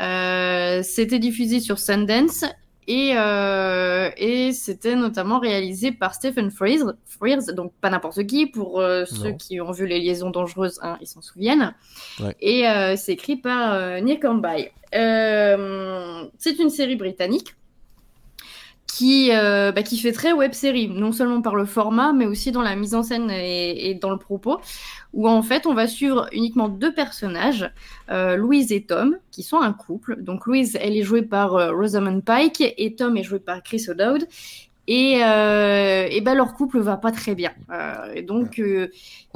Euh, 0.00 0.82
C'était 0.82 1.18
diffusé 1.18 1.60
sur 1.60 1.78
Sundance 1.78 2.44
Et, 2.86 3.12
euh, 3.16 4.10
et 4.16 4.52
c'était 4.52 4.94
notamment 4.94 5.40
réalisé 5.40 5.90
par 5.90 6.14
Stephen 6.14 6.50
Frears, 6.52 6.94
Frears 7.04 7.52
donc 7.52 7.72
pas 7.80 7.90
n'importe 7.90 8.24
qui, 8.26 8.46
pour 8.46 8.80
euh, 8.80 9.04
ceux 9.06 9.32
qui 9.32 9.60
ont 9.60 9.72
vu 9.72 9.86
Les 9.88 9.98
Liaisons 9.98 10.30
Dangereuses 10.30 10.78
1, 10.82 10.98
ils 11.00 11.06
s'en 11.08 11.20
souviennent. 11.20 11.74
Ouais. 12.20 12.36
Et 12.40 12.68
euh, 12.68 12.94
c'est 12.96 13.14
écrit 13.14 13.36
par 13.36 13.72
euh, 13.72 13.98
Nick 13.98 14.24
Hornby. 14.24 14.68
Euh, 14.94 16.24
c'est 16.38 16.60
une 16.60 16.70
série 16.70 16.94
britannique 16.94 17.55
qui, 18.96 19.30
euh, 19.30 19.72
bah, 19.72 19.82
qui 19.82 19.98
fait 19.98 20.12
très 20.12 20.32
web-série, 20.32 20.88
non 20.88 21.12
seulement 21.12 21.42
par 21.42 21.54
le 21.54 21.66
format, 21.66 22.14
mais 22.14 22.24
aussi 22.24 22.50
dans 22.50 22.62
la 22.62 22.76
mise 22.76 22.94
en 22.94 23.02
scène 23.02 23.30
et, 23.30 23.94
dans 24.00 24.08
le 24.08 24.16
propos, 24.16 24.58
où 25.12 25.28
en 25.28 25.42
fait 25.42 25.66
on 25.66 25.74
va 25.74 25.86
suivre 25.86 26.28
uniquement 26.32 26.70
deux 26.70 26.94
personnages, 26.94 27.70
euh, 28.10 28.36
Louise 28.36 28.72
et 28.72 28.84
Tom, 28.84 29.18
qui 29.30 29.42
sont 29.42 29.60
un 29.60 29.74
couple. 29.74 30.22
Donc 30.22 30.46
Louise, 30.46 30.78
elle 30.80 30.96
est 30.96 31.02
jouée 31.02 31.20
par 31.20 31.56
euh, 31.56 31.72
Rosamund 31.72 32.24
Pike 32.24 32.62
et 32.78 32.94
Tom 32.94 33.18
est 33.18 33.22
joué 33.22 33.38
par 33.38 33.62
Chris 33.62 33.84
O'Dowd. 33.86 34.26
Et, 34.88 35.18
euh, 35.22 36.06
et 36.08 36.20
ben 36.22 36.34
leur 36.34 36.54
couple 36.54 36.78
va 36.78 36.96
pas 36.96 37.12
très 37.12 37.34
bien. 37.34 37.50
Euh, 37.70 38.14
et 38.14 38.22
donc 38.22 38.62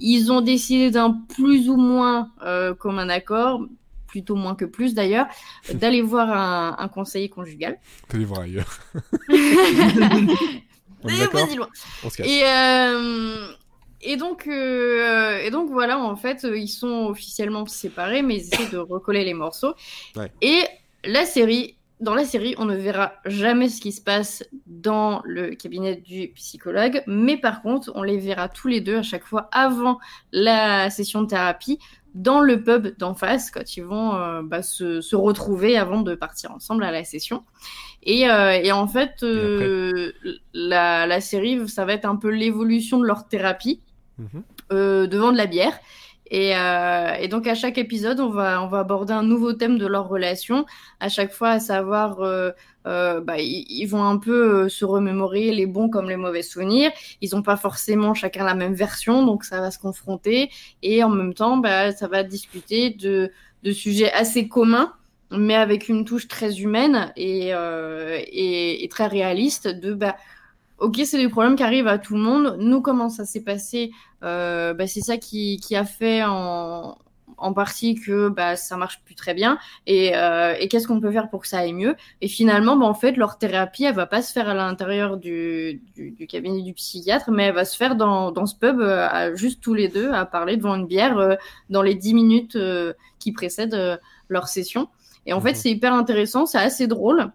ils 0.00 0.32
ont 0.32 0.40
décidé 0.40 0.90
d'un 0.90 1.20
plus 1.34 1.68
ou 1.68 1.76
moins 1.76 2.30
commun 2.78 3.10
accord, 3.10 3.66
plutôt 4.10 4.34
moins 4.34 4.54
que 4.54 4.64
plus 4.64 4.94
d'ailleurs, 4.94 5.26
d'aller 5.72 6.02
voir 6.02 6.30
un, 6.30 6.76
un 6.78 6.88
conseiller 6.88 7.28
conjugal. 7.28 7.78
Les 8.12 8.24
voir 8.24 8.40
ailleurs. 8.40 8.78
On 11.02 11.08
est 11.08 11.56
loin. 11.56 11.68
On 12.04 12.10
se 12.10 12.16
casse. 12.18 12.26
Et, 12.26 12.42
euh, 12.44 13.46
et, 14.02 14.16
donc, 14.16 14.46
euh, 14.46 15.38
et 15.38 15.50
donc 15.50 15.70
voilà, 15.70 15.98
en 15.98 16.16
fait, 16.16 16.44
ils 16.44 16.68
sont 16.68 17.06
officiellement 17.06 17.64
séparés, 17.66 18.22
mais 18.22 18.36
ils 18.36 18.52
essaient 18.52 18.70
de 18.70 18.78
recoller 18.78 19.24
les 19.24 19.32
morceaux. 19.32 19.74
Ouais. 20.14 20.30
Et 20.42 20.62
la 21.04 21.24
série, 21.24 21.76
dans 22.00 22.14
la 22.14 22.24
série, 22.24 22.54
on 22.58 22.64
ne 22.64 22.76
verra 22.76 23.12
jamais 23.26 23.68
ce 23.68 23.80
qui 23.80 23.92
se 23.92 24.00
passe 24.00 24.42
dans 24.66 25.20
le 25.24 25.54
cabinet 25.54 25.96
du 25.96 26.28
psychologue, 26.28 27.02
mais 27.06 27.36
par 27.36 27.62
contre, 27.62 27.92
on 27.94 28.02
les 28.02 28.18
verra 28.18 28.48
tous 28.48 28.68
les 28.68 28.80
deux 28.80 28.98
à 28.98 29.02
chaque 29.02 29.24
fois 29.24 29.48
avant 29.52 29.98
la 30.32 30.88
session 30.90 31.22
de 31.22 31.28
thérapie 31.28 31.78
dans 32.14 32.40
le 32.40 32.62
pub 32.62 32.96
d'en 32.98 33.14
face 33.14 33.50
quand 33.50 33.76
ils 33.76 33.84
vont 33.84 34.14
euh, 34.14 34.42
bah, 34.42 34.62
se, 34.62 35.00
se 35.00 35.16
retrouver 35.16 35.76
avant 35.76 36.02
de 36.02 36.14
partir 36.14 36.50
ensemble 36.52 36.84
à 36.84 36.90
la 36.90 37.04
session. 37.04 37.44
Et, 38.02 38.30
euh, 38.30 38.52
et 38.52 38.72
en 38.72 38.86
fait, 38.86 39.22
euh, 39.22 40.12
la, 40.54 41.06
la 41.06 41.20
série, 41.20 41.68
ça 41.68 41.84
va 41.84 41.92
être 41.92 42.06
un 42.06 42.16
peu 42.16 42.30
l'évolution 42.30 42.98
de 42.98 43.04
leur 43.04 43.28
thérapie 43.28 43.80
euh, 44.72 45.06
devant 45.06 45.32
de 45.32 45.36
la 45.36 45.46
bière. 45.46 45.78
Et, 46.32 46.56
euh, 46.56 47.12
et 47.14 47.28
donc 47.28 47.46
à 47.46 47.54
chaque 47.54 47.76
épisode, 47.76 48.20
on 48.20 48.30
va, 48.30 48.62
on 48.62 48.68
va 48.68 48.78
aborder 48.78 49.12
un 49.12 49.24
nouveau 49.24 49.52
thème 49.52 49.78
de 49.78 49.86
leur 49.86 50.08
relation. 50.08 50.64
À 51.00 51.08
chaque 51.08 51.32
fois, 51.32 51.50
à 51.50 51.60
savoir, 51.60 52.18
euh, 52.86 53.20
bah, 53.20 53.38
ils, 53.38 53.66
ils 53.68 53.86
vont 53.86 54.04
un 54.04 54.18
peu 54.18 54.64
euh, 54.64 54.68
se 54.68 54.84
remémorer 54.84 55.52
les 55.52 55.66
bons 55.66 55.88
comme 55.88 56.08
les 56.08 56.16
mauvais 56.16 56.42
souvenirs. 56.42 56.90
Ils 57.20 57.30
n'ont 57.34 57.42
pas 57.42 57.56
forcément 57.56 58.14
chacun 58.14 58.44
la 58.44 58.54
même 58.54 58.74
version, 58.74 59.24
donc 59.24 59.44
ça 59.44 59.60
va 59.60 59.70
se 59.70 59.78
confronter. 59.78 60.50
Et 60.82 61.04
en 61.04 61.10
même 61.10 61.34
temps, 61.34 61.58
bah, 61.58 61.92
ça 61.92 62.08
va 62.08 62.22
discuter 62.22 62.90
de, 62.90 63.30
de 63.62 63.72
sujets 63.72 64.12
assez 64.12 64.48
communs, 64.48 64.94
mais 65.30 65.54
avec 65.54 65.88
une 65.88 66.04
touche 66.04 66.26
très 66.28 66.60
humaine 66.60 67.12
et, 67.16 67.54
euh, 67.54 68.18
et, 68.26 68.82
et 68.84 68.88
très 68.88 69.06
réaliste. 69.06 69.68
De 69.68 69.94
bah, 69.94 70.16
ok, 70.78 71.00
c'est 71.04 71.18
des 71.18 71.28
problèmes 71.28 71.56
qui 71.56 71.62
arrivent 71.62 71.86
à 71.86 71.98
tout 71.98 72.14
le 72.14 72.20
monde. 72.20 72.56
Nous, 72.58 72.80
comment 72.80 73.08
ça 73.10 73.24
s'est 73.24 73.42
passé? 73.44 73.92
Euh, 74.24 74.74
bah, 74.74 74.86
C'est 74.86 75.02
ça 75.02 75.18
qui, 75.18 75.58
qui 75.60 75.76
a 75.76 75.84
fait 75.84 76.22
en, 76.24 76.96
en 77.40 77.52
partie 77.52 77.94
que 77.94 78.28
bah, 78.28 78.56
ça 78.56 78.76
marche 78.76 79.00
plus 79.04 79.14
très 79.14 79.34
bien. 79.34 79.58
Et, 79.86 80.16
euh, 80.16 80.54
et 80.58 80.68
qu'est-ce 80.68 80.86
qu'on 80.86 81.00
peut 81.00 81.10
faire 81.10 81.30
pour 81.30 81.40
que 81.42 81.48
ça 81.48 81.58
aille 81.58 81.72
mieux? 81.72 81.96
Et 82.20 82.28
finalement, 82.28 82.76
bah, 82.76 82.86
en 82.86 82.94
fait, 82.94 83.16
leur 83.16 83.38
thérapie, 83.38 83.84
elle 83.84 83.94
va 83.94 84.06
pas 84.06 84.22
se 84.22 84.32
faire 84.32 84.48
à 84.48 84.54
l'intérieur 84.54 85.16
du, 85.16 85.82
du, 85.94 86.10
du 86.12 86.26
cabinet 86.26 86.62
du 86.62 86.74
psychiatre, 86.74 87.30
mais 87.30 87.44
elle 87.44 87.54
va 87.54 87.64
se 87.64 87.76
faire 87.76 87.96
dans, 87.96 88.30
dans 88.32 88.46
ce 88.46 88.54
pub, 88.56 88.80
euh, 88.80 89.06
à, 89.08 89.34
juste 89.34 89.60
tous 89.62 89.74
les 89.74 89.88
deux, 89.88 90.10
à 90.12 90.24
parler 90.26 90.56
devant 90.56 90.74
une 90.74 90.86
bière 90.86 91.18
euh, 91.18 91.34
dans 91.70 91.82
les 91.82 91.94
10 91.94 92.14
minutes 92.14 92.56
euh, 92.56 92.92
qui 93.18 93.32
précèdent 93.32 93.74
euh, 93.74 93.96
leur 94.28 94.48
session. 94.48 94.88
Et 95.26 95.32
en 95.32 95.40
fait, 95.40 95.54
Mhm. 95.54 95.54
c'est 95.54 95.70
hyper 95.70 95.92
intéressant, 95.94 96.46
c'est 96.46 96.58
assez 96.58 96.86
drôle. 96.86 97.30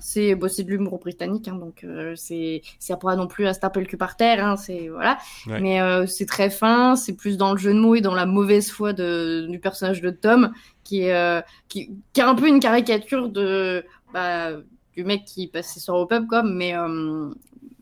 C'est 0.00 0.34
bon, 0.34 0.48
c'est 0.48 0.64
de 0.64 0.70
l'humour 0.70 0.98
britannique, 0.98 1.48
hein, 1.48 1.54
donc 1.54 1.84
euh, 1.84 2.14
c'est 2.16 2.62
c'est 2.78 2.98
pas 2.98 3.16
non 3.16 3.26
plus 3.26 3.46
à 3.46 3.54
se 3.54 3.60
taper 3.60 3.80
le 3.80 3.86
cul 3.86 3.96
par 3.96 4.16
terre, 4.16 4.44
hein, 4.44 4.56
c'est 4.56 4.88
voilà. 4.88 5.18
Ouais. 5.46 5.60
Mais 5.60 5.80
euh, 5.80 6.06
c'est 6.06 6.26
très 6.26 6.50
fin, 6.50 6.96
c'est 6.96 7.14
plus 7.14 7.36
dans 7.36 7.52
le 7.52 7.58
jeu 7.58 7.72
de 7.72 7.78
mots 7.78 7.94
et 7.94 8.00
dans 8.00 8.14
la 8.14 8.26
mauvaise 8.26 8.70
foi 8.70 8.92
de, 8.92 9.46
du 9.48 9.58
personnage 9.58 10.00
de 10.00 10.10
Tom, 10.10 10.52
qui 10.84 11.02
est 11.02 11.14
euh, 11.14 11.40
qui, 11.68 11.90
un 12.18 12.34
peu 12.34 12.48
une 12.48 12.60
caricature 12.60 13.28
de 13.28 13.84
bah, 14.12 14.52
du 14.94 15.04
mec 15.04 15.24
qui 15.24 15.46
passe 15.46 15.72
ses 15.74 15.80
soirs 15.80 15.98
au 15.98 16.06
pub, 16.06 16.26
quoi, 16.26 16.42
mais 16.42 16.74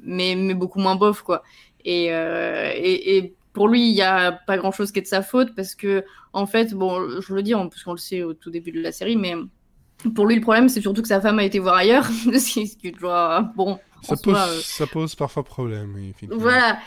mais 0.03 0.35
mais 0.37 0.55
beaucoup 0.55 0.81
moins 0.81 0.97
bof, 0.97 1.23
quoi. 1.23 1.43
Et 1.85 2.07
et, 2.07 3.17
et 3.17 3.35
pour 3.53 3.69
lui, 3.69 3.89
il 3.89 3.97
y 3.97 4.03
a 4.03 4.33
pas 4.33 4.57
grand 4.57 4.73
chose 4.73 4.93
qui 4.93 4.99
est 4.99 5.03
de 5.03 5.07
sa 5.07 5.23
faute 5.23 5.55
parce 5.55 5.75
que 5.75 6.05
en 6.33 6.47
fait, 6.47 6.75
bon, 6.75 7.21
je 7.21 7.35
le 7.35 7.43
dis 7.43 7.53
parce 7.53 7.83
qu'on 7.83 7.93
le 7.93 7.99
sait 7.99 8.23
au 8.23 8.35
tout 8.35 8.51
début 8.51 8.71
de 8.71 8.81
la 8.81 8.93
série, 8.93 9.17
mais 9.17 9.35
pour 10.15 10.27
lui, 10.27 10.37
le 10.37 10.41
problème, 10.41 10.69
c'est 10.69 10.81
surtout 10.81 11.03
que 11.03 11.09
sa 11.09 11.21
femme 11.21 11.39
a 11.39 11.45
été 11.45 11.59
voir 11.59 11.77
ailleurs. 11.77 12.05
ce 12.11 12.77
qui 12.77 12.95
euh, 13.03 13.41
bon, 13.57 13.79
Ça 14.03 14.17
pose, 14.17 14.35
soi, 14.35 14.49
euh, 14.49 14.61
ça 14.63 14.87
pose 14.87 15.15
parfois 15.15 15.43
problème. 15.45 15.95
voilà. 16.31 16.79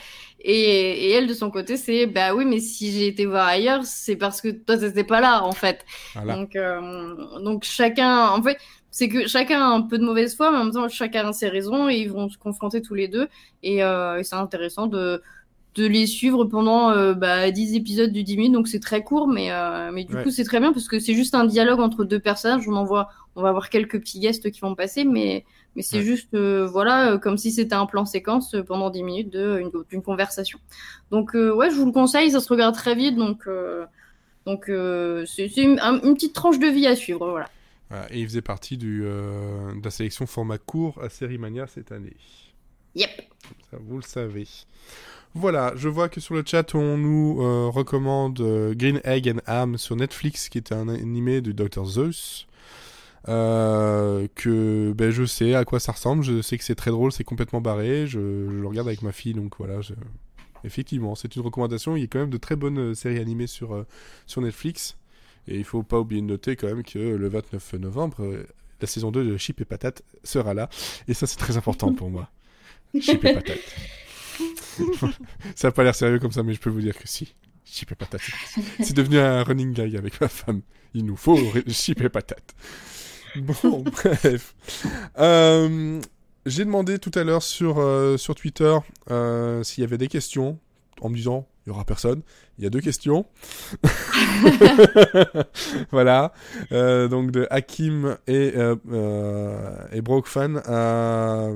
Et, 0.44 1.10
et 1.10 1.12
elle, 1.12 1.28
de 1.28 1.34
son 1.34 1.52
côté, 1.52 1.78
c'est 1.78 2.08
bah 2.08 2.34
oui, 2.34 2.46
mais 2.46 2.60
si 2.60 2.92
j'ai 2.92 3.08
été 3.08 3.26
voir 3.26 3.48
ailleurs, 3.48 3.84
c'est 3.86 4.16
parce 4.16 4.42
que 4.42 4.50
toi, 4.50 4.78
t'étais 4.78 5.04
pas 5.04 5.22
là, 5.22 5.44
en 5.44 5.52
fait. 5.52 5.86
Voilà. 6.16 6.36
Donc, 6.36 6.56
euh, 6.56 7.40
donc 7.42 7.64
chacun, 7.64 8.30
en 8.30 8.42
fait, 8.42 8.58
c'est 8.90 9.08
que 9.08 9.28
chacun 9.28 9.62
a 9.62 9.66
un 9.66 9.82
peu 9.82 9.98
de 10.00 10.04
mauvaise 10.04 10.36
foi, 10.36 10.52
mais 10.52 10.58
en 10.58 10.64
même 10.66 10.74
temps, 10.74 10.90
chacun 10.90 11.28
a 11.30 11.34
ses 11.34 11.48
raisons 11.50 11.90
et 11.90 11.98
ils 11.98 12.12
vont 12.12 12.28
se 12.30 12.38
confronter 12.38 12.82
tous 12.82 12.96
les 12.96 13.08
deux. 13.08 13.28
Et, 13.62 13.84
euh, 13.84 14.18
et 14.20 14.24
c'est 14.24 14.36
intéressant 14.36 14.88
de, 14.88 15.22
de 15.76 15.86
les 15.86 16.06
suivre 16.06 16.44
pendant 16.46 16.90
euh, 16.92 17.14
bah, 17.14 17.50
10 17.50 17.76
épisodes 17.76 18.12
du 18.12 18.24
10 18.24 18.38
minutes, 18.38 18.54
donc 18.54 18.68
c'est 18.68 18.80
très 18.82 19.04
court, 19.04 19.28
mais, 19.28 19.52
euh, 19.52 19.90
mais 19.94 20.04
du 20.04 20.14
Ouais. 20.16 20.24
coup, 20.24 20.30
c'est 20.32 20.44
très 20.44 20.60
bien 20.60 20.74
parce 20.74 20.88
que 20.90 21.00
c'est 21.00 21.14
juste 21.14 21.34
un 21.34 21.46
dialogue 21.46 21.80
entre 21.80 22.04
deux 22.04 22.20
personnages. 22.20 22.68
On 22.68 22.76
en 22.76 22.84
voit, 22.84 23.10
on 23.38 23.42
va 23.42 23.50
avoir 23.50 23.70
quelques 23.70 24.00
petits 24.00 24.20
guests 24.20 24.52
qui 24.52 24.60
vont 24.60 24.76
passer, 24.76 25.06
mais, 25.06 25.46
mais 25.78 25.82
c'est 25.82 25.98
Ouais. 26.00 26.04
juste, 26.04 26.34
euh, 26.34 26.68
voilà, 26.68 27.14
euh, 27.14 27.18
comme 27.18 27.38
si 27.38 27.52
c'était 27.52 27.76
un 27.76 27.86
plan 27.86 28.04
séquence 28.06 28.54
pendant 28.68 28.90
10 28.90 29.04
minutes 29.04 29.30
de- 29.32 29.60
une- 29.62 29.72
d'une 29.90 30.02
conversation. 30.02 30.60
Donc, 31.10 31.34
ouais, 31.36 31.70
je 31.72 31.76
vous 31.76 31.86
le 31.86 31.94
conseille, 31.94 32.32
ça 32.32 32.42
se 32.42 32.50
regarde 32.50 32.76
très 32.76 32.94
vite, 32.96 33.16
donc. 33.16 33.48
donc 34.46 34.66
c'est 35.28 35.56
une, 35.58 35.80
un- 35.80 36.02
une 36.02 36.16
petite 36.16 36.34
tranche 36.34 36.60
de 36.60 36.68
vie 36.68 36.88
à 36.88 36.96
suivre, 36.96 37.30
voilà. 37.30 37.48
Voilà, 37.90 38.14
Et 38.14 38.20
il 38.20 38.26
faisait 38.28 38.42
partie 38.42 38.78
du, 38.78 39.02
de 39.02 39.84
la 39.84 39.92
sélection 39.92 40.26
format 40.26 40.58
court 40.58 41.00
à 41.02 41.10
Série 41.10 41.38
Mania 41.38 41.68
cette 41.68 41.92
année. 41.92 42.16
Yep. 42.96 43.10
Ça, 43.70 43.78
vous 43.80 43.98
le 43.98 44.02
savez. 44.04 44.48
Voilà, 45.34 45.72
je 45.78 45.88
vois 45.88 46.10
que 46.10 46.20
sur 46.20 46.36
le 46.36 46.44
chat, 46.46 46.76
on 46.76 46.98
nous 46.98 47.40
euh, 47.42 47.70
recommande 47.70 48.40
euh, 48.42 48.74
Green 48.76 49.00
Egg 49.06 49.30
and 49.30 49.40
Ham 49.48 49.78
sur 49.78 49.96
Netflix, 49.96 50.50
qui 50.50 50.58
est 50.58 50.72
un 50.74 50.90
animé 50.90 51.40
du 51.42 51.54
Dr. 51.54 51.86
Zeus. 51.86 52.48
Euh, 53.30 54.28
que 54.36 54.94
ben, 54.94 55.12
je 55.12 55.24
sais 55.26 55.54
à 55.54 55.64
quoi 55.64 55.80
ça 55.80 55.92
ressemble, 55.92 56.24
je 56.24 56.42
sais 56.42 56.58
que 56.58 56.64
c'est 56.64 56.74
très 56.76 56.90
drôle, 56.90 57.12
c'est 57.12 57.24
complètement 57.24 57.62
barré, 57.62 58.08
je, 58.08 58.20
je 58.20 58.56
le 58.58 58.68
regarde 58.68 58.88
avec 58.88 59.04
ma 59.04 59.12
fille, 59.12 59.34
donc 59.34 59.54
voilà. 59.60 59.80
je- 59.82 59.94
Effectivement, 60.64 61.16
c'est 61.16 61.36
une 61.36 61.42
recommandation. 61.42 61.96
Il 61.96 62.02
y 62.02 62.04
a 62.04 62.08
quand 62.08 62.20
même 62.20 62.30
de 62.30 62.38
très 62.38 62.56
bonnes 62.56 62.94
séries 62.94 63.18
animées 63.20 63.48
sur, 63.48 63.84
sur 64.28 64.42
Netflix. 64.42 64.96
Et 65.48 65.58
il 65.58 65.64
faut 65.64 65.82
pas 65.82 66.00
oublier 66.00 66.22
de 66.22 66.28
noter 66.28 66.56
quand 66.56 66.68
même 66.68 66.84
que 66.84 67.00
le 67.00 67.28
29 67.30 67.74
novembre, 67.80 68.46
la 68.80 68.88
saison 68.88 69.10
2 69.12 69.24
de 69.26 69.38
Chip 69.38 69.60
et 69.60 69.66
Patate 69.66 70.04
sera 70.24 70.54
là. 70.54 70.70
Et 71.08 71.16
ça, 71.16 71.26
c'est 71.26 71.38
très 71.38 71.58
important 71.58 71.94
pour 71.94 72.12
moi. 72.12 72.30
Chip 73.00 73.26
et 73.26 73.34
Patate. 73.34 73.58
ça 75.56 75.68
n'a 75.68 75.72
pas 75.72 75.84
l'air 75.84 75.96
sérieux 75.96 76.20
comme 76.20 76.32
ça, 76.32 76.44
mais 76.44 76.54
je 76.54 76.60
peux 76.60 76.70
vous 76.70 76.82
dire 76.82 76.98
que 76.98 77.08
si. 77.08 77.36
Chip 77.66 77.94
Patate. 77.96 78.22
C'est 78.82 78.96
devenu 78.96 79.20
un 79.20 79.44
running 79.44 79.74
gag 79.74 79.96
avec 79.96 80.20
ma 80.20 80.28
femme. 80.28 80.62
Il 80.94 81.06
nous 81.06 81.16
faut 81.16 81.38
Chip 81.68 82.02
et 82.02 82.10
Patate. 82.10 82.54
Bon, 83.38 83.84
bref. 84.04 84.56
Euh, 85.18 86.02
J'ai 86.46 86.66
demandé 86.66 87.00
tout 87.00 87.12
à 87.16 87.24
l'heure 87.24 87.44
sur, 87.44 87.80
euh, 87.80 88.18
sur 88.18 88.36
Twitter 88.36 88.76
euh, 89.10 89.64
s'il 89.64 89.84
y 89.84 89.86
avait 89.86 89.98
des 89.98 90.10
questions, 90.10 90.60
en 91.00 91.10
me 91.10 91.16
disant, 91.16 91.48
il 91.66 91.70
y 91.70 91.72
aura 91.72 91.86
personne. 91.86 92.24
Il 92.58 92.64
y 92.64 92.68
a 92.68 92.70
deux 92.70 92.82
questions. 92.82 93.26
voilà. 95.92 96.34
Donc 96.72 97.32
de 97.32 97.48
Hakim 97.52 98.18
et, 98.28 98.54
euh, 98.56 98.76
euh, 98.92 99.78
et 99.92 100.02
Brokefan. 100.02 100.62
Euh, 100.68 101.56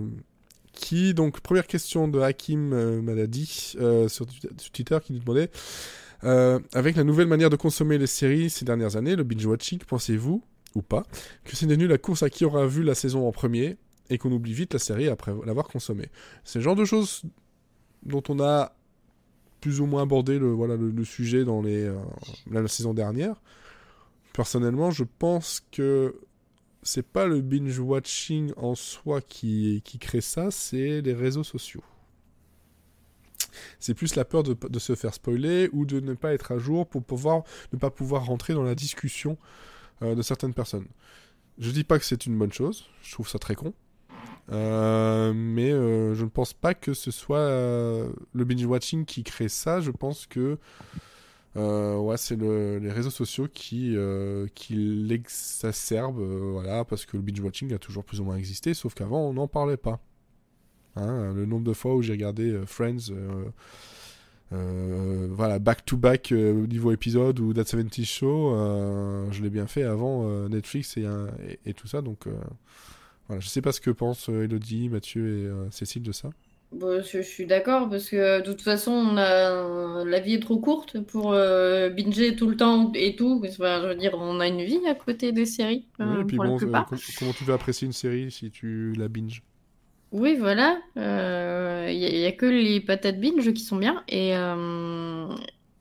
donc, 1.13 1.39
première 1.41 1.67
question 1.67 2.07
de 2.07 2.19
Hakim 2.19 2.73
euh, 2.73 3.01
m'a 3.01 3.13
dit 3.27 3.73
euh, 3.79 4.07
sur, 4.07 4.25
Twi- 4.25 4.41
sur 4.57 4.71
Twitter, 4.71 4.97
qui 5.03 5.13
nous 5.13 5.19
demandait 5.19 5.49
euh, 6.23 6.59
Avec 6.73 6.95
la 6.95 7.03
nouvelle 7.03 7.27
manière 7.27 7.49
de 7.49 7.55
consommer 7.55 7.97
les 7.97 8.07
séries 8.07 8.49
ces 8.49 8.65
dernières 8.65 8.95
années, 8.95 9.15
le 9.15 9.23
binge-watching, 9.23 9.79
pensez-vous, 9.79 10.43
ou 10.75 10.81
pas, 10.81 11.05
que 11.43 11.55
c'est 11.55 11.65
devenu 11.65 11.88
la 11.88 11.97
course 11.97 12.23
à 12.23 12.29
qui 12.29 12.45
aura 12.45 12.67
vu 12.67 12.83
la 12.83 12.95
saison 12.95 13.27
en 13.27 13.31
premier 13.31 13.77
et 14.09 14.17
qu'on 14.17 14.31
oublie 14.31 14.53
vite 14.53 14.73
la 14.73 14.79
série 14.79 15.07
après 15.07 15.33
l'avoir 15.45 15.67
consommée? 15.67 16.09
C'est 16.43 16.59
le 16.59 16.63
genre 16.63 16.75
de 16.75 16.86
choses 16.86 17.23
dont 18.03 18.23
on 18.29 18.39
a 18.39 18.75
plus 19.61 19.79
ou 19.81 19.88
moins 19.88 20.03
abordé 20.03 20.38
le, 20.38 20.51
voilà, 20.51 20.75
le, 20.75 21.03
sujet 21.03 21.43
dans 21.43 21.61
les, 21.61 21.91
la 22.51 22.67
saison 22.67 22.93
dernière. 22.93 23.41
Personnellement, 24.33 24.91
je 24.91 25.05
pense 25.17 25.63
que 25.71 26.15
c'est 26.86 27.05
pas 27.05 27.25
le 27.25 27.41
binge 27.41 27.79
watching 27.79 28.53
en 28.57 28.75
soi 28.75 29.19
qui, 29.19 29.81
crée 29.99 30.21
ça, 30.21 30.51
c'est 30.51 31.01
les 31.01 31.13
réseaux 31.13 31.43
sociaux. 31.43 31.83
C'est 33.79 33.95
plus 33.95 34.15
la 34.15 34.23
peur 34.23 34.43
de, 34.43 34.79
se 34.79 34.95
faire 34.95 35.13
spoiler 35.13 35.69
ou 35.73 35.86
de 35.86 35.99
ne 35.99 36.13
pas 36.13 36.33
être 36.33 36.51
à 36.51 36.59
jour 36.59 36.88
pour 36.88 37.03
pouvoir 37.03 37.43
ne 37.73 37.79
pas 37.79 37.89
pouvoir 37.89 38.25
rentrer 38.25 38.53
dans 38.53 38.63
la 38.63 38.75
discussion 38.75 39.38
euh, 40.03 40.13
de 40.13 40.21
certaines 40.21 40.53
personnes. 40.53 40.88
Je 41.57 41.71
dis 41.71 41.83
pas 41.83 41.97
que 41.97 42.05
c'est 42.05 42.27
une 42.27 42.38
bonne 42.38 42.53
chose, 42.53 42.86
je 43.01 43.11
trouve 43.13 43.27
ça 43.27 43.39
très 43.39 43.55
con. 43.55 43.73
Euh, 44.51 45.33
mais 45.33 45.71
euh, 45.71 46.13
je 46.13 46.23
ne 46.23 46.29
pense 46.29 46.53
pas 46.53 46.75
que 46.75 46.93
ce 46.93 47.09
soit 47.09 47.49
le 47.49 48.45
binge 48.45 48.65
watching 48.65 49.05
qui 49.05 49.23
crée 49.23 49.49
ça. 49.49 49.81
Je 49.81 49.89
pense 49.89 50.27
que 50.27 50.59
euh, 51.58 51.97
ouais, 51.97 52.18
c'est 52.18 52.36
le- 52.36 52.80
les 52.80 52.91
réseaux 52.91 53.10
sociaux 53.10 53.47
qui, 53.53 53.95
euh, 53.95 54.47
qui 54.56 54.76
l'exacerbent, 54.76 56.20
euh, 56.20 56.49
voilà, 56.51 56.84
parce 56.86 57.06
que 57.06 57.16
le 57.18 57.24
binge 57.24 57.39
watching 57.39 57.74
a 57.74 57.80
toujours 57.80 58.03
plus 58.03 58.20
ou 58.20 58.26
moins 58.26 58.36
existé, 58.38 58.74
sauf 58.74 58.93
qu'avant 58.93 59.22
on 59.30 59.34
n'en 59.34 59.47
parlait 59.47 59.78
pas. 59.78 59.99
Hein, 60.97 61.34
le 61.34 61.45
nombre 61.45 61.64
de 61.66 61.74
fois 61.74 61.95
où 61.95 62.01
j'ai 62.01 62.14
regardé 62.14 62.62
Friends, 62.66 63.12
voilà, 64.51 65.60
back 65.60 65.86
to 65.86 65.97
back 65.97 66.32
au 66.32 66.68
niveau 66.68 66.91
épisode 66.91 67.39
ou 67.39 67.53
That 67.53 67.66
70 67.66 68.06
Show, 68.06 68.51
je 69.32 69.41
l'ai 69.43 69.49
bien 69.49 69.68
fait 69.68 69.84
avant 69.84 70.47
Netflix 70.49 70.97
et, 70.97 71.06
et, 71.66 71.74
tout 71.74 71.88
ça, 71.88 72.01
donc 72.01 72.28
voilà, 73.28 73.39
je 73.41 73.47
sais 73.47 73.62
pas 73.62 73.72
ce 73.74 73.82
que 73.82 73.91
pensent 73.91 74.30
Elodie, 74.30 74.89
Mathieu 74.89 75.28
et 75.68 75.72
Cécile 75.72 76.03
de 76.03 76.12
ça. 76.14 76.30
Bon, 76.76 77.01
je, 77.01 77.19
je 77.19 77.21
suis 77.21 77.45
d'accord 77.45 77.89
parce 77.89 78.09
que 78.09 78.39
de 78.39 78.45
toute 78.45 78.61
façon, 78.61 78.91
on 78.91 79.17
a, 79.17 80.03
la 80.03 80.19
vie 80.19 80.34
est 80.34 80.41
trop 80.41 80.59
courte 80.59 80.99
pour 80.99 81.32
euh, 81.32 81.89
binger 81.89 82.36
tout 82.36 82.49
le 82.49 82.57
temps 82.57 82.91
et 82.93 83.15
tout. 83.15 83.41
Enfin, 83.47 83.82
je 83.82 83.88
veux 83.88 83.95
dire, 83.95 84.11
on 84.15 84.41
a 84.41 84.47
une 84.47 84.61
vie 84.61 84.86
à 84.86 84.93
côté 84.93 85.32
des 85.32 85.45
séries 85.45 85.86
euh, 86.01 86.15
Oui, 86.15 86.21
et 86.21 86.26
puis 86.26 86.36
pour 86.36 86.43
la 86.43 86.51
bon, 86.51 86.57
euh, 86.61 86.97
comment 87.17 87.32
tu 87.32 87.45
veux 87.45 87.53
apprécier 87.53 87.86
une 87.86 87.93
série 87.93 88.30
si 88.30 88.51
tu 88.51 88.93
la 88.97 89.07
binge 89.07 89.41
Oui, 90.11 90.36
voilà. 90.38 90.80
Il 90.97 91.97
n'y 91.97 92.26
a, 92.26 92.32
que 92.34 92.45
les 92.45 92.82
patates 92.82 93.21
binge 93.21 93.53
qui 93.53 93.63
sont 93.63 93.78
bien. 93.78 94.03
Et, 94.09 94.36
euh, 94.36 95.28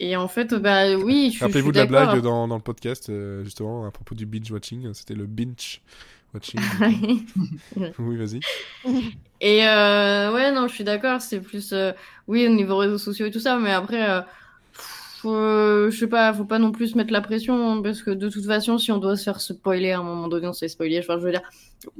et 0.00 0.16
en 0.16 0.28
fait, 0.28 0.54
bah 0.54 0.96
oui, 0.96 1.26
je, 1.26 1.30
je 1.30 1.36
suis 1.36 1.44
Rappelez-vous 1.44 1.72
de 1.72 1.78
la 1.78 1.86
blague 1.86 2.20
dans, 2.20 2.48
dans 2.48 2.56
le 2.56 2.62
podcast, 2.62 3.10
euh, 3.10 3.44
justement, 3.44 3.86
à 3.86 3.90
propos 3.90 4.14
du 4.14 4.26
binge 4.26 4.50
watching, 4.50 4.92
c'était 4.92 5.14
le 5.14 5.26
binge 5.26 5.82
watching. 6.34 6.60
oui, 7.98 8.16
vas-y. 8.16 8.40
Et 9.40 9.66
euh, 9.66 10.32
ouais, 10.32 10.52
non, 10.52 10.68
je 10.68 10.74
suis 10.74 10.84
d'accord, 10.84 11.20
c'est 11.20 11.40
plus, 11.40 11.72
euh, 11.72 11.92
oui, 12.28 12.46
au 12.46 12.50
niveau 12.50 12.76
réseaux 12.76 12.98
sociaux 12.98 13.26
et 13.26 13.30
tout 13.30 13.40
ça, 13.40 13.56
mais 13.58 13.72
après, 13.72 14.10
euh, 14.10 14.20
faut, 15.24 15.34
euh, 15.34 15.90
je 15.90 15.98
sais 15.98 16.06
pas, 16.06 16.32
faut 16.34 16.44
pas 16.44 16.58
non 16.58 16.70
plus 16.70 16.88
se 16.88 16.98
mettre 16.98 17.12
la 17.12 17.22
pression, 17.22 17.72
hein, 17.72 17.82
parce 17.82 18.02
que 18.02 18.10
de 18.10 18.28
toute 18.28 18.44
façon, 18.44 18.76
si 18.78 18.92
on 18.92 18.98
doit 18.98 19.16
se 19.16 19.24
faire 19.24 19.40
spoiler 19.40 19.92
à 19.92 20.00
un 20.00 20.02
moment 20.02 20.28
donné, 20.28 20.46
on 20.46 20.52
se 20.52 20.60
fait 20.60 20.68
spoiler. 20.68 20.98
Enfin, 20.98 21.18
je 21.18 21.24
veux 21.24 21.30
dire, 21.30 21.42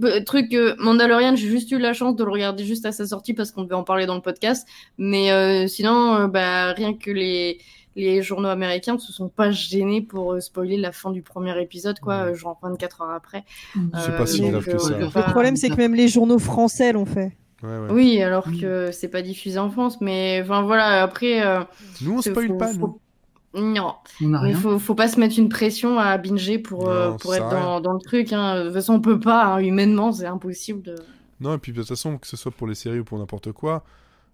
euh, 0.03 0.23
truc, 0.23 0.53
euh, 0.55 0.75
Mandalorian, 0.79 1.35
j'ai 1.37 1.49
juste 1.49 1.71
eu 1.71 1.79
la 1.79 1.93
chance 1.93 2.17
de 2.17 2.25
le 2.25 2.31
regarder 2.31 2.65
juste 2.65 2.87
à 2.87 2.93
sa 2.93 3.07
sortie 3.07 3.35
parce 3.35 3.51
qu'on 3.51 3.63
devait 3.63 3.75
en 3.75 3.85
parler 3.85 4.07
dans 4.07 4.15
le 4.15 4.21
podcast, 4.21 4.69
mais 4.99 5.33
euh, 5.33 5.67
sinon, 5.67 6.15
euh, 6.17 6.27
bah, 6.27 6.73
rien 6.73 6.95
que 6.95 7.11
les, 7.11 7.59
les 7.97 8.23
journaux 8.23 8.49
américains 8.49 8.95
ne 8.95 8.99
se 8.99 9.13
sont 9.13 9.29
pas 9.29 9.51
gênés 9.51 10.03
pour 10.03 10.33
euh, 10.33 10.41
spoiler 10.41 10.77
la 10.77 10.93
fin 10.93 11.11
du 11.11 11.23
premier 11.23 11.61
épisode, 11.63 11.99
quoi, 12.01 12.25
Ouais. 12.25 12.31
euh, 12.31 12.35
genre 12.35 12.59
24 12.63 13.03
heures 13.03 13.11
après. 13.11 13.45
C'est 13.75 14.11
Euh, 14.11 14.17
pas 14.19 14.27
si 14.27 14.41
donc, 14.41 14.51
grave 14.53 14.65
que 14.65 14.71
euh, 14.73 14.79
ça. 14.79 14.99
Le 14.99 15.09
pas- 15.11 15.23
problème, 15.31 15.57
c'est 15.57 15.69
que 15.71 15.77
même 15.77 15.95
les 15.95 16.09
journaux 16.09 16.39
français 16.39 16.93
l'ont 16.93 17.07
fait. 17.07 17.37
Ouais, 17.63 17.71
ouais. 17.79 17.87
oui, 17.93 18.21
alors 18.23 18.45
Oui. 18.49 18.61
que 18.61 18.91
c'est 18.93 19.09
pas 19.09 19.23
diffusé 19.23 19.59
en 19.59 19.71
France, 19.71 19.99
mais 20.01 20.41
enfin 20.43 20.63
voilà, 20.63 21.03
après, 21.03 21.45
euh, 21.47 21.61
Nous, 22.03 22.17
on 22.19 22.21
c'est- 22.21 22.31
spoil 22.31 22.49
faut- 22.49 22.55
pas, 22.57 22.69
faut- 22.75 23.01
nous. 23.55 23.73
non, 23.73 23.95
mais 24.21 24.37
rien. 24.39 24.55
faut, 24.57 24.79
faut 24.79 24.95
pas 24.95 25.09
se 25.09 25.19
mettre 25.19 25.39
une 25.39 25.49
pression 25.49 25.99
à 25.99 26.19
binger 26.19 26.59
pour, 26.59 26.89
euh, 26.89 27.13
pour 27.13 27.35
être 27.35 27.81
dans 27.81 27.93
le 27.93 28.01
truc. 28.01 28.33
Hein. 28.35 28.59
De 28.61 28.65
toute 28.65 28.75
façon, 28.75 28.95
on 28.95 29.01
peut 29.01 29.21
pas, 29.21 29.45
hein, 29.45 29.59
humainement, 29.61 30.13
c'est 30.13 30.27
impossible 30.27 30.83
de. 30.83 30.97
Non, 31.41 31.55
et 31.55 31.59
puis 31.59 31.73
de 31.73 31.79
toute 31.79 31.89
façon, 31.89 32.19
que 32.19 32.27
ce 32.27 32.37
soit 32.37 32.53
pour 32.53 32.67
les 32.67 32.75
séries 32.75 32.99
ou 33.01 33.05
pour 33.05 33.19
n'importe 33.19 33.53
quoi, 33.53 33.83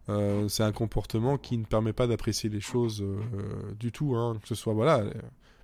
euh, 0.08 0.48
c'est 0.48 0.62
un 0.64 0.72
comportement 0.72 1.38
qui 1.38 1.56
ne 1.58 1.64
permet 1.64 1.92
pas 1.92 2.06
d'apprécier 2.06 2.48
les 2.50 2.60
choses 2.60 3.02
euh, 3.02 3.20
du 3.78 3.92
tout. 3.92 4.14
Hein. 4.16 4.38
Que 4.42 4.48
ce 4.48 4.54
soit, 4.54 4.72
voilà, 4.74 4.98
euh, 5.00 5.12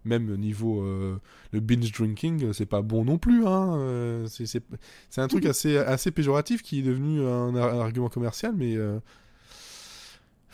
même 0.04 0.36
niveau 0.36 0.82
euh, 0.82 1.18
le 1.52 1.60
binge 1.60 1.90
drinking, 1.90 2.52
c'est 2.52 2.66
pas 2.66 2.82
bon 2.82 3.04
non 3.04 3.18
plus. 3.18 3.46
Hein. 3.46 3.76
euh, 3.78 4.26
c'est- 4.26 4.46
c'est 4.46 4.62
c'est 5.10 5.20
un 5.20 5.26
truc 5.28 5.46
assez, 5.46 5.78
assez 5.78 6.10
péjoratif 6.12 6.62
qui 6.62 6.78
est 6.80 6.82
devenu 6.82 7.24
un, 7.26 7.54
un 7.56 7.80
argument 7.80 8.08
commercial, 8.08 8.52
mais. 8.56 8.76
euh, 8.76 9.00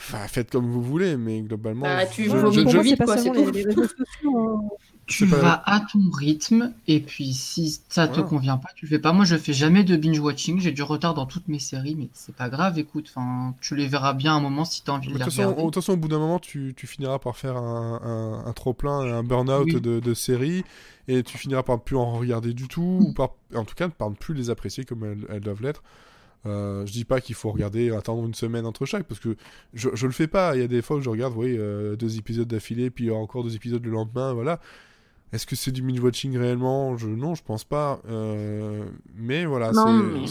Enfin, 0.05 0.26
faites 0.26 0.51
comme 0.51 0.68
vous 0.68 0.83
voulez, 0.83 1.16
mais 1.16 1.43
globalement. 1.43 1.83
Bah, 1.83 2.05
tu 2.07 2.24
je- 2.24 2.30
je- 2.30 2.37
pour 2.41 2.51
je- 2.53 2.61
moi, 2.62 2.83
vite, 2.83 2.97
c'est 2.99 3.05
pas 3.05 3.16
seulement 3.18 3.51
les 3.51 3.62
réseaux 3.66 3.85
sociaux. 3.85 4.39
hein. 4.49 4.68
Tu 5.07 5.26
vas 5.26 5.62
à 5.66 5.80
ton 5.80 6.11
rythme, 6.11 6.72
et 6.86 7.00
puis 7.00 7.34
si 7.34 7.80
ça 7.88 8.07
te 8.07 8.14
Voilà. 8.14 8.28
convient 8.28 8.57
pas, 8.57 8.68
tu 8.76 8.86
le 8.86 8.90
fais 8.90 8.98
pas. 8.98 9.12
Moi, 9.12 9.24
je 9.24 9.36
fais 9.36 9.53
jamais 9.53 9.82
de 9.84 9.96
binge 9.96 10.18
watching. 10.20 10.61
J'ai 10.61 10.70
du 10.72 10.82
retard 10.82 11.12
dans 11.14 11.26
toutes 11.26 11.48
mes 11.48 11.59
séries, 11.59 11.96
mais 11.98 12.09
c'est 12.14 12.34
pas 12.34 12.48
grave. 12.48 12.78
Écoute, 12.78 13.07
enfin, 13.14 13.55
tu 13.61 13.74
les 13.74 13.88
verras 13.88 14.12
bien 14.14 14.32
à 14.34 14.36
un 14.36 14.40
moment 14.40 14.64
si 14.64 14.82
t'as 14.82 14.92
envie 14.92 15.09
de 15.09 15.12
Mais 15.12 15.18
les 15.18 15.24
De 15.24 15.30
façon, 15.30 15.42
regarder. 15.42 15.61
au- 15.62 15.66
de 15.66 15.70
toute 15.72 15.82
façon, 15.82 15.92
au 15.92 15.96
bout 15.96 16.09
d'un 16.09 16.18
moment, 16.20 16.38
tu, 16.38 16.72
tu 16.76 16.86
finiras 16.86 17.18
par 17.18 17.36
faire 17.36 17.57
un, 17.57 18.00
un, 18.03 18.48
un 18.48 18.53
trop-plein, 18.53 19.00
un 19.00 19.22
burn-out 19.24 19.64
Oui. 19.66 19.80
de, 19.80 19.98
de 20.00 20.14
séries, 20.14 20.64
et 21.09 21.22
tu 21.24 21.36
finiras 21.36 21.62
par 21.64 21.76
ne 21.76 21.82
plus 21.82 21.96
en 21.96 22.12
regarder 22.12 22.55
du 22.55 22.68
tout, 22.68 22.98
ou 23.09 23.12
par, 23.12 23.30
en 23.55 23.64
tout 23.64 23.74
cas, 23.74 23.88
par 23.88 24.09
ne 24.09 24.14
plus 24.14 24.34
les 24.34 24.50
apprécier 24.50 24.84
comme 24.84 25.05
elles, 25.05 25.26
elles 25.28 25.40
doivent 25.40 25.62
l'être. 25.62 25.82
Euh, 26.46 26.86
je 26.86 26.92
dis 26.92 27.05
pas 27.05 27.20
qu'il 27.20 27.34
faut 27.34 27.50
regarder, 27.53 27.90
attendre 27.92 28.24
une 28.26 28.34
semaine 28.34 28.66
entre 28.66 28.84
chaque, 28.86 29.05
parce 29.05 29.20
que 29.20 29.36
je, 29.74 29.90
je 29.94 30.07
le 30.07 30.12
fais 30.12 30.26
pas. 30.28 30.57
Il 30.57 30.61
y 30.61 30.64
a 30.64 30.68
des 30.68 30.80
fois 30.82 30.96
où 30.96 31.00
je 31.00 31.11
regarde, 31.11 31.34
oui, 31.36 31.57
euh, 31.59 31.96
deux 31.96 32.18
épisodes 32.18 32.48
d'affilée, 32.48 32.90
puis 32.90 33.11
encore 33.11 33.42
deux 33.44 33.55
épisodes 33.57 33.84
le 33.84 33.90
lendemain, 33.90 34.32
voilà. 34.32 34.61
Est-ce 35.33 35.47
que 35.47 35.57
c'est 35.57 35.72
du 35.72 35.83
binge-watching 35.83 36.37
réellement? 36.37 36.97
Je, 36.99 37.07
Non, 37.07 37.35
je 37.35 37.43
pense 37.43 37.64
pas. 37.64 38.01
Euh, 38.09 38.85
mais 39.16 39.45
voilà, 39.47 39.72
c'est- 39.72 39.80
mais- 40.20 40.28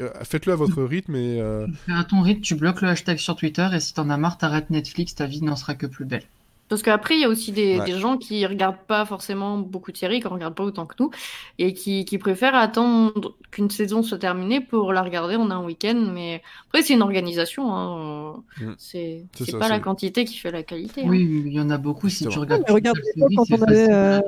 euh, 0.00 0.10
faites-le 0.24 0.52
à 0.52 0.56
votre 0.56 0.82
rythme, 0.82 1.16
et... 1.16 1.40
euh, 1.40 1.66
à 1.88 2.04
ton 2.04 2.20
rythme, 2.22 2.40
tu 2.42 2.54
bloques 2.54 2.82
le 2.82 2.88
hashtag 2.88 3.18
sur 3.18 3.36
Twitter, 3.36 3.68
et 3.72 3.80
si 3.80 3.94
t'en 3.94 4.08
as 4.10 4.16
marre, 4.16 4.38
t'arrêtes 4.38 4.70
Netflix, 4.70 5.14
ta 5.14 5.26
vie 5.26 5.42
n'en 5.42 5.56
sera 5.56 5.74
que 5.74 5.86
plus 5.86 6.04
belle. 6.04 6.24
Parce 6.68 6.82
qu'après, 6.82 7.14
il 7.14 7.20
y 7.20 7.24
a 7.24 7.28
aussi 7.28 7.52
des, 7.52 7.78
Ouais. 7.78 7.84
des 7.84 7.98
gens 7.98 8.16
qui 8.18 8.44
regardent 8.44 8.84
pas 8.88 9.04
forcément 9.04 9.56
beaucoup 9.58 9.92
de 9.92 9.96
séries, 9.96 10.20
qui 10.20 10.26
en 10.26 10.30
regardent 10.30 10.56
pas 10.56 10.64
autant 10.64 10.84
que 10.86 10.94
nous, 10.98 11.10
et 11.58 11.74
qui, 11.74 12.04
qui 12.04 12.18
préfèrent 12.18 12.56
attendre 12.56 13.36
qu'une 13.52 13.70
saison 13.70 14.02
soit 14.02 14.18
terminée 14.18 14.60
pour 14.60 14.92
la 14.92 15.02
regarder 15.02 15.36
en 15.36 15.50
un 15.52 15.64
week-end. 15.64 16.10
Mais 16.12 16.42
après, 16.68 16.82
c'est 16.82 16.94
une 16.94 17.02
organisation. 17.02 17.72
Hein. 17.74 18.42
Mm. 18.60 18.72
C'est 18.78 19.26
pas 19.58 19.68
la 19.68 19.78
quantité 19.78 20.24
qui 20.24 20.36
fait 20.38 20.50
la 20.50 20.64
qualité. 20.64 21.02
hein. 21.02 21.08
Oui, 21.08 21.42
il 21.46 21.52
y 21.52 21.60
en 21.60 21.70
a 21.70 21.78
beaucoup. 21.78 22.08
Si 22.08 22.26
tu 22.26 22.38
regardes 22.38 22.64
mais 22.66 22.74
regarde 22.74 22.98
fois 22.98 23.28
quand 23.36 23.44
série, 23.44 23.60
on 23.60 23.62
avait, 23.66 23.92
euh, 23.92 24.20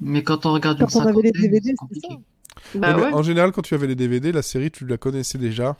Mais 0.00 0.22
quand 0.22 0.46
on 0.46 0.52
regarde 0.52 0.78
quand 0.78 0.94
une 0.94 1.00
on 1.00 1.06
avait 1.06 1.22
les 1.22 1.32
DVD, 1.32 1.74
c'est. 1.92 2.08
Bah 2.78 2.90
Ouais, 2.90 2.96
mais 2.96 3.02
ouais. 3.06 3.12
En 3.14 3.22
général, 3.22 3.50
quand 3.52 3.62
tu 3.62 3.74
avais 3.74 3.86
les 3.88 3.94
DVD, 3.96 4.30
la 4.30 4.42
série, 4.42 4.70
tu 4.70 4.86
la 4.86 4.96
connaissais 4.96 5.38
déjà. 5.38 5.76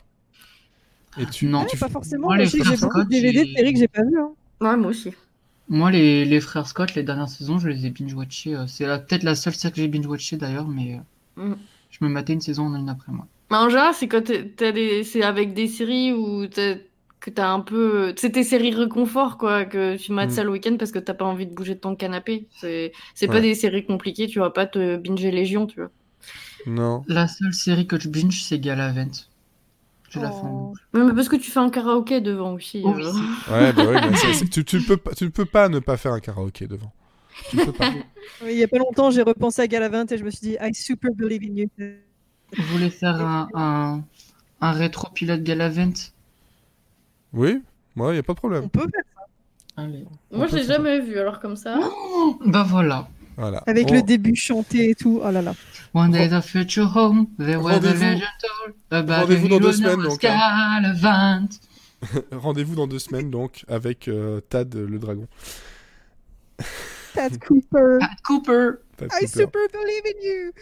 Et 1.19 1.27
tu, 1.27 1.47
Non. 1.47 1.61
Ouais, 1.61 1.67
tu- 1.67 1.77
pas 1.79 1.89
forcément. 1.89 2.27
Moi, 2.29 2.37
mais 2.37 2.43
les 2.45 2.49
je 2.49 2.51
sais 2.53 2.59
que 2.59 2.65
j'ai 2.69 2.77
beaucoup 2.77 3.03
de 3.05 3.09
DVD 3.09 3.45
de 3.45 3.53
séries 3.57 3.73
que 3.75 3.79
j'ai 3.79 3.89
pas 3.89 4.03
vues. 4.03 4.19
Hein. 4.21 4.31
Ouais, 4.61 4.77
moi 4.77 4.91
aussi. 4.91 5.13
Moi, 5.69 5.91
les, 5.91 6.25
les 6.25 6.41
frères 6.41 6.67
Scott, 6.67 6.95
les 6.95 7.03
dernières 7.03 7.29
saisons, 7.29 7.59
je 7.59 7.69
les 7.69 7.87
ai 7.87 7.91
binge-watchés. 7.91 8.55
euh, 8.57 8.67
C'est 8.67 8.87
la- 8.87 8.99
peut-être 8.99 9.23
la 9.23 9.35
seule 9.35 9.55
série 9.55 9.73
que 9.73 9.81
j'ai 9.81 9.89
binge-watchée 9.89 10.37
d'ailleurs, 10.37 10.69
mais 10.69 10.97
euh, 10.97 11.01
Mm. 11.37 11.55
je 11.91 11.99
me 12.05 12.09
matais 12.11 12.33
une 12.35 12.41
saison 12.41 12.67
en 12.67 12.75
une 12.77 12.89
après 12.89 13.13
moi. 13.13 13.27
Mais 13.51 13.57
en 13.57 13.69
général, 13.69 13.95
c'est 13.95 14.09
quand 14.09 14.23
t'es- 14.25 14.51
t'as 14.51 14.73
des... 14.73 15.05
c'est 15.05 15.23
avec 15.23 15.55
des 15.55 15.69
séries 15.69 16.13
où 16.13 16.47
t'as... 16.47 16.77
que 17.21 17.31
t'as 17.31 17.49
un 17.51 17.61
peu. 17.61 18.15
C'est 18.17 18.31
tes 18.33 18.45
séries 18.45 18.73
réconfort, 18.75 19.39
quoi, 19.39 19.65
que 19.65 19.97
tu 19.97 20.13
mates 20.13 20.31
Mm. 20.31 20.33
ça 20.33 20.45
le 20.45 20.51
week-end 20.51 20.77
parce 20.79 20.93
que 20.93 20.99
t'as 21.01 21.15
pas 21.15 21.25
envie 21.25 21.47
de 21.47 21.55
bouger 21.55 21.75
de 21.75 21.81
ton 21.81 21.97
canapé. 21.97 22.47
C'est 22.61 22.93
c'est 23.15 23.29
pas 23.29 23.41
Ouais. 23.41 23.41
des 23.41 23.55
séries 23.55 23.85
compliquées, 23.87 24.27
tu 24.29 24.39
vas 24.41 24.51
pas 24.51 24.67
te 24.67 24.97
binger 24.97 25.31
Légion, 25.31 25.67
tu 25.67 25.81
vois. 25.81 25.91
Non. 26.67 27.03
La 27.09 27.27
seule 27.27 27.53
série 27.53 27.89
que 27.89 27.99
je 27.99 28.09
binge, 28.09 28.43
c'est 28.45 28.61
Galavent. 28.61 29.27
J'ai 30.11 30.21
la. 30.21 30.31
Oh. 30.33 30.73
Ouais, 30.95 31.05
mais 31.05 31.13
parce 31.15 31.29
que 31.29 31.37
tu 31.37 31.51
fais 31.51 31.61
un 31.61 31.71
karaoké 31.71 32.21
devant 32.21 32.55
aussi. 32.55 32.83
Oh, 32.85 32.95
euh. 32.95 33.13
oui, 33.13 33.21
Ouais, 33.53 33.73
bah 33.73 33.85
ouais, 33.85 34.01
bah 34.01 34.17
c'est- 34.17 34.33
c'est- 34.35 34.49
tu, 34.49 34.65
tu, 34.65 34.81
peux 34.83 34.97
pas, 34.97 35.13
tu 35.15 35.25
ne 35.25 35.29
peux 35.31 35.45
pas 35.45 35.69
ne 35.69 35.79
pas 35.81 35.97
faire 35.97 36.13
un 36.13 36.21
karaoké 36.21 36.67
devant. 36.67 36.93
Tu 37.51 37.57
peux 37.57 37.73
pas. 37.73 37.91
Oui, 38.43 38.53
Il 38.53 38.59
y 38.59 38.63
a 38.65 38.69
pas 38.69 38.79
longtemps, 38.79 39.11
j'ai 39.11 39.23
repensé 39.23 39.63
à 39.63 39.67
Galavant 39.67 40.05
et 40.11 40.19
je 40.19 40.25
me 40.25 40.31
suis 40.31 40.41
dit, 40.41 40.57
I 40.61 40.75
super 40.75 41.11
believe 41.15 41.43
in 41.45 41.57
you. 41.57 41.69
Vous 42.57 42.63
voulez 42.73 42.91
faire 42.91 43.21
un, 43.21 43.49
un, 43.55 44.03
un 44.61 44.73
rétro 44.73 45.09
pilote 45.13 45.43
Galavent 45.43 45.93
Oui, 47.33 47.63
moi, 47.97 48.11
il 48.11 48.15
n'y 48.15 48.19
a 48.19 48.23
pas 48.23 48.33
de 48.33 48.39
On 48.39 48.41
problème. 48.41 48.71
peut 48.71 48.81
faire 48.81 49.03
Allez. 49.77 50.05
Moi, 50.33 50.47
On 50.47 50.49
je 50.49 50.57
l'ai 50.57 50.65
jamais 50.65 50.99
vu, 51.01 51.19
alors 51.19 51.39
comme 51.41 51.55
ça. 51.57 51.79
Bah 52.45 52.65
voilà. 52.67 53.09
Voilà. 53.39 53.63
avec 53.67 53.91
le 53.91 54.03
début 54.03 54.35
chanté 54.35 54.91
et 54.91 54.95
tout. 54.95 55.21
Oh 55.25 55.31
là 55.31 55.41
là. 55.41 55.55
One 55.95 56.11
day 56.11 56.29
the 56.29 56.43
future 56.43 56.91
home, 56.95 57.29
there 57.39 57.59
was 57.59 57.77
a 57.77 57.81
legend 57.81 58.23
told 58.41 58.75
about 58.91 59.21
rendez-vous 59.23 59.49
dans 59.49 59.61
deux 59.61 59.73
semaines, 59.73 60.03
donc, 60.03 60.25
hein. 60.25 61.49
Rendez-vous 62.33 62.75
dans 62.75 62.87
deux 62.87 62.99
semaines, 62.99 63.31
donc, 63.31 63.65
avec 63.69 64.09
euh, 64.09 64.41
Tad 64.41 64.75
le 64.75 64.99
dragon. 64.99 65.27
Pat 67.15 67.39
Cooper. 67.39 67.99
Pat 68.01 68.11
Cooper. 68.25 68.71
Tad 68.97 69.09
I 69.13 69.27
Cooper. 69.27 69.27
super 69.29 69.63
believe 69.73 70.03
in 70.05 70.21
you. 70.23 70.53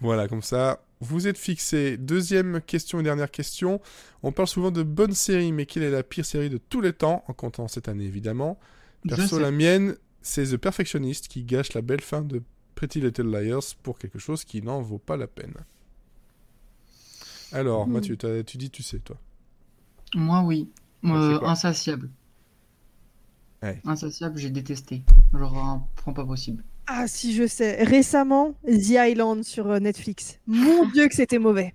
Voilà, 0.00 0.28
comme 0.28 0.42
ça, 0.42 0.82
vous 1.00 1.28
êtes 1.28 1.38
fixé. 1.38 1.96
Deuxième 1.96 2.60
question 2.60 3.00
et 3.00 3.02
dernière 3.02 3.30
question. 3.30 3.80
On 4.22 4.32
parle 4.32 4.48
souvent 4.48 4.70
de 4.70 4.82
bonnes 4.82 5.14
séries, 5.14 5.52
mais 5.52 5.66
quelle 5.66 5.82
est 5.82 5.90
la 5.90 6.02
pire 6.02 6.24
série 6.24 6.50
de 6.50 6.58
tous 6.58 6.80
les 6.80 6.92
temps, 6.92 7.22
en 7.28 7.32
comptant 7.32 7.68
cette 7.68 7.88
année 7.88 8.04
évidemment? 8.04 8.58
Perso, 9.08 9.38
la 9.38 9.50
mienne, 9.50 9.96
c'est 10.26 10.44
The 10.46 10.56
Perfectionist 10.56 11.28
qui 11.28 11.44
gâche 11.44 11.72
la 11.74 11.82
belle 11.82 12.00
fin 12.00 12.22
de 12.22 12.42
Pretty 12.74 13.00
Little 13.00 13.30
Liars 13.30 13.74
pour 13.82 13.98
quelque 13.98 14.18
chose 14.18 14.44
qui 14.44 14.60
n'en 14.62 14.82
vaut 14.82 14.98
pas 14.98 15.16
la 15.16 15.26
peine. 15.28 15.54
Alors, 17.52 17.86
Hmm. 17.86 17.92
Mathieu, 17.92 18.16
tu 18.44 18.56
dis 18.58 18.70
tu 18.70 18.82
sais, 18.82 18.98
toi. 18.98 19.16
Moi, 20.14 20.42
oui. 20.42 20.68
Euh, 21.04 21.40
insatiable. 21.42 22.10
Ouais. 23.62 23.80
Insatiable, 23.84 24.38
j'ai 24.38 24.50
détesté. 24.50 25.02
Genre 25.32 25.56
un 25.58 25.86
point 25.96 26.12
pas 26.12 26.24
possible. 26.24 26.64
Ah, 26.86 27.08
si 27.08 27.34
je 27.34 27.46
sais. 27.46 27.82
Récemment, 27.82 28.54
The 28.66 28.90
Island 29.10 29.42
sur 29.44 29.68
euh, 29.70 29.78
Netflix. 29.80 30.38
Mon 30.46 30.86
Dieu, 30.92 31.08
que 31.08 31.14
c'était 31.14 31.38
mauvais. 31.38 31.74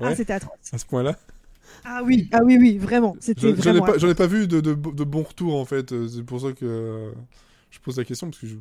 Ouais. 0.00 0.08
Ah, 0.08 0.14
c'était 0.14 0.32
atroce. 0.32 0.56
À 0.72 0.78
ce 0.78 0.86
point-là 0.86 1.18
Ah 1.84 2.02
oui, 2.04 2.28
ah 2.32 2.40
oui, 2.44 2.56
oui, 2.58 2.78
vraiment. 2.78 3.16
J'en 3.36 3.74
ai 3.74 3.80
pas, 3.80 3.98
j'en 3.98 4.08
ai 4.08 4.14
pas 4.14 4.26
vu 4.26 4.46
de, 4.46 4.60
de, 4.60 4.74
de 4.74 5.04
bons 5.04 5.22
retours, 5.24 5.56
en 5.56 5.64
fait. 5.64 5.92
Euh, 5.92 6.08
C'est 6.08 6.22
pour 6.22 6.40
ça 6.40 6.52
que 6.52 6.64
euh, 6.64 7.12
je 7.70 7.78
pose 7.78 7.96
la 7.98 8.04
question, 8.04 8.28
parce 8.28 8.40
que 8.40 8.46
je... 8.46 8.56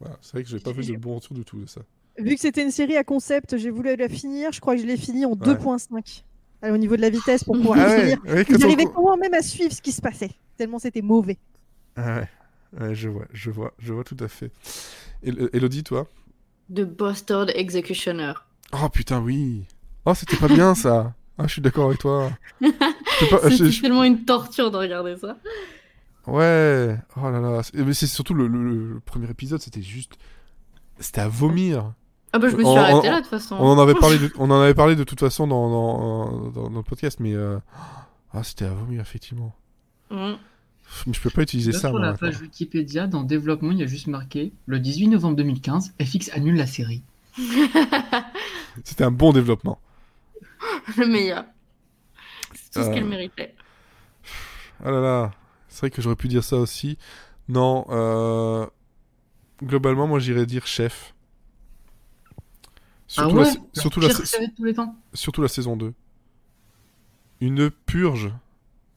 voilà, 0.00 0.16
c'est 0.20 0.32
vrai 0.32 0.42
que 0.44 0.48
j'ai 0.48 0.58
pas 0.60 0.72
vu 0.72 0.84
de 0.84 0.96
bons 0.96 1.14
retours 1.16 1.34
du 1.36 1.44
tout 1.44 1.60
de 1.60 1.66
ça. 1.66 1.80
Vu 2.18 2.34
que 2.34 2.40
c'était 2.40 2.62
une 2.62 2.70
série 2.70 2.96
à 2.96 3.04
concept, 3.04 3.56
j'ai 3.56 3.70
voulu 3.70 3.96
la 3.96 4.08
finir. 4.08 4.52
Je 4.52 4.60
crois 4.60 4.74
que 4.76 4.82
je 4.82 4.86
l'ai 4.86 4.96
fini 4.98 5.24
en 5.24 5.30
Ouais. 5.30 5.36
2.5. 5.54 6.22
Allez, 6.60 6.72
Au 6.72 6.76
niveau 6.76 6.94
de 6.96 7.00
la 7.00 7.10
vitesse 7.10 7.42
pour 7.44 7.56
pouvoir 7.56 7.78
Ah 7.80 7.86
la 7.86 7.88
ouais, 7.94 8.00
finir. 8.02 8.18
ouais, 8.26 8.44
quand 8.44 8.54
on- 8.54 8.58
J'arrivais 8.58 8.84
comment 8.84 9.16
même 9.16 9.34
à 9.34 9.42
suivre 9.42 9.72
ce 9.72 9.80
qui 9.80 9.92
se 9.92 10.00
passait. 10.02 10.30
Tellement 10.58 10.78
c'était 10.78 11.02
mauvais. 11.02 11.38
Ah 11.96 12.16
ouais. 12.20 12.28
Ouais, 12.80 12.94
je 12.94 13.08
vois, 13.08 13.26
je 13.32 13.50
vois, 13.50 13.72
je 13.78 13.92
vois 13.92 14.04
tout 14.04 14.16
à 14.20 14.28
fait. 14.28 14.50
El- 15.24 15.48
Elodie, 15.52 15.82
toi? 15.84 16.06
De 16.68 16.84
Bastard 16.84 17.48
Executioner. 17.50 18.32
Oh 18.72 18.88
putain, 18.88 19.20
oui. 19.20 19.64
Oh, 20.04 20.14
c'était 20.14 20.36
pas 20.36 20.48
bien 20.48 20.74
ça. 20.74 21.14
Ah, 21.38 21.46
je 21.46 21.52
suis 21.54 21.62
d'accord 21.62 21.86
avec 21.86 21.98
toi. 21.98 22.30
Pas- 22.60 23.50
C'était 23.50 23.70
je- 23.70 23.80
tellement 23.80 24.04
une 24.04 24.24
torture 24.26 24.70
de 24.70 24.76
regarder 24.76 25.16
ça. 25.16 25.38
Ouais. 26.26 26.96
Oh 27.16 27.30
là 27.30 27.40
là. 27.40 27.62
C'est- 27.62 27.76
Mais 27.76 27.94
c'est 27.94 28.06
surtout 28.06 28.34
le, 28.34 28.46
le- 28.46 28.94
le 28.94 29.00
premier 29.00 29.28
épisode, 29.30 29.60
c'était 29.60 29.82
juste. 29.82 30.12
C'était 30.98 31.20
à 31.20 31.28
vomir. 31.28 31.92
Ah 32.32 32.38
bah 32.38 32.48
je 32.48 32.56
me 32.56 32.62
suis 32.62 32.68
on- 32.68 32.74
là 32.76 32.92
de 33.16 33.16
toute 33.20 33.26
façon. 33.26 33.56
On 33.58 33.66
en 33.66 33.78
avait 33.80 33.94
parlé 33.94 34.18
de, 34.18 34.32
on 34.38 34.50
en 34.50 34.60
avait 34.60 34.74
parlé 34.74 34.96
de 34.96 35.04
toute 35.04 35.20
façon 35.20 35.46
dans, 35.46 35.68
dans, 35.68 36.50
dans, 36.50 36.70
dans 36.70 36.78
le 36.78 36.82
podcast, 36.84 37.18
mais. 37.20 37.34
euh, 37.34 37.58
Ah, 38.32 38.42
c'était 38.44 38.64
à 38.64 38.72
vomir, 38.72 39.00
effectivement. 39.00 39.54
Mm. 40.10 40.34
Mais 41.06 41.12
je 41.12 41.20
peux 41.20 41.30
pas 41.30 41.42
utiliser 41.42 41.72
ça, 41.72 41.88
sur 41.88 41.92
moi. 41.92 42.00
la 42.00 42.12
page 42.14 42.40
Wikipédia, 42.40 43.06
dans 43.06 43.22
développement, 43.22 43.72
il 43.72 43.78
y 43.78 43.82
a 43.82 43.86
juste 43.86 44.06
marqué 44.06 44.52
le 44.66 44.78
18 44.78 45.08
novembre 45.08 45.36
2015, 45.36 45.94
FX 46.00 46.30
annule 46.34 46.56
la 46.56 46.66
série. 46.66 47.02
C'était 48.84 49.04
un 49.04 49.10
bon 49.10 49.32
développement. 49.32 49.78
Le 50.96 51.06
meilleur. 51.06 51.44
C'est 52.54 52.72
tout 52.80 52.84
ce 52.86 52.90
Euh. 52.90 52.94
qu'elle 52.94 53.04
méritait. 53.06 53.54
Ah 54.84 54.90
là 54.90 55.00
là. 55.00 55.30
C'est 55.72 55.80
vrai 55.80 55.90
que 55.90 56.02
j'aurais 56.02 56.16
pu 56.16 56.28
dire 56.28 56.44
ça 56.44 56.56
aussi. 56.58 56.98
Non, 57.48 57.86
euh... 57.88 58.66
Globalement, 59.62 60.06
moi, 60.06 60.18
j'irais 60.18 60.44
dire 60.44 60.66
chef. 60.66 61.14
Surtout, 63.06 63.38
ah 63.38 63.40
ouais 63.42 63.54
la, 63.74 63.80
surtout, 63.80 64.00
la, 64.00 64.08
Pire 64.08 64.16
sa- 64.18 64.24
série 64.26 64.48
de 64.48 64.54
tous 64.54 64.64
les 64.64 64.74
temps. 64.74 64.94
surtout 65.14 65.40
la 65.42 65.48
saison 65.48 65.76
2. 65.76 65.92
Une 67.40 67.70
purge. 67.70 68.32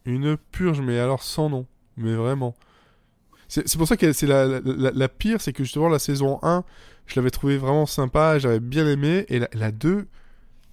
Une 0.05 0.37
purge, 0.37 0.81
mais 0.81 0.99
alors 0.99 1.23
sans 1.23 1.49
nom. 1.49 1.65
Mais 1.97 2.13
vraiment. 2.15 2.55
C'est 3.47 3.77
pour 3.77 3.87
ça 3.87 3.95
que 3.95 4.11
c'est 4.11 4.27
la, 4.27 4.59
la, 4.63 5.07
pire, 5.09 5.39
c'est 5.39 5.53
que 5.53 5.63
justement 5.63 5.87
la 5.87 5.99
saison 5.99 6.39
1, 6.41 6.63
je 7.05 7.15
l'avais 7.15 7.29
trouvé 7.29 7.57
vraiment 7.57 7.85
sympa, 7.85 8.39
j'avais 8.39 8.59
bien 8.59 8.87
aimé. 8.87 9.25
Et 9.29 9.39
la, 9.39 9.47
la 9.53 9.71
2, 9.71 10.07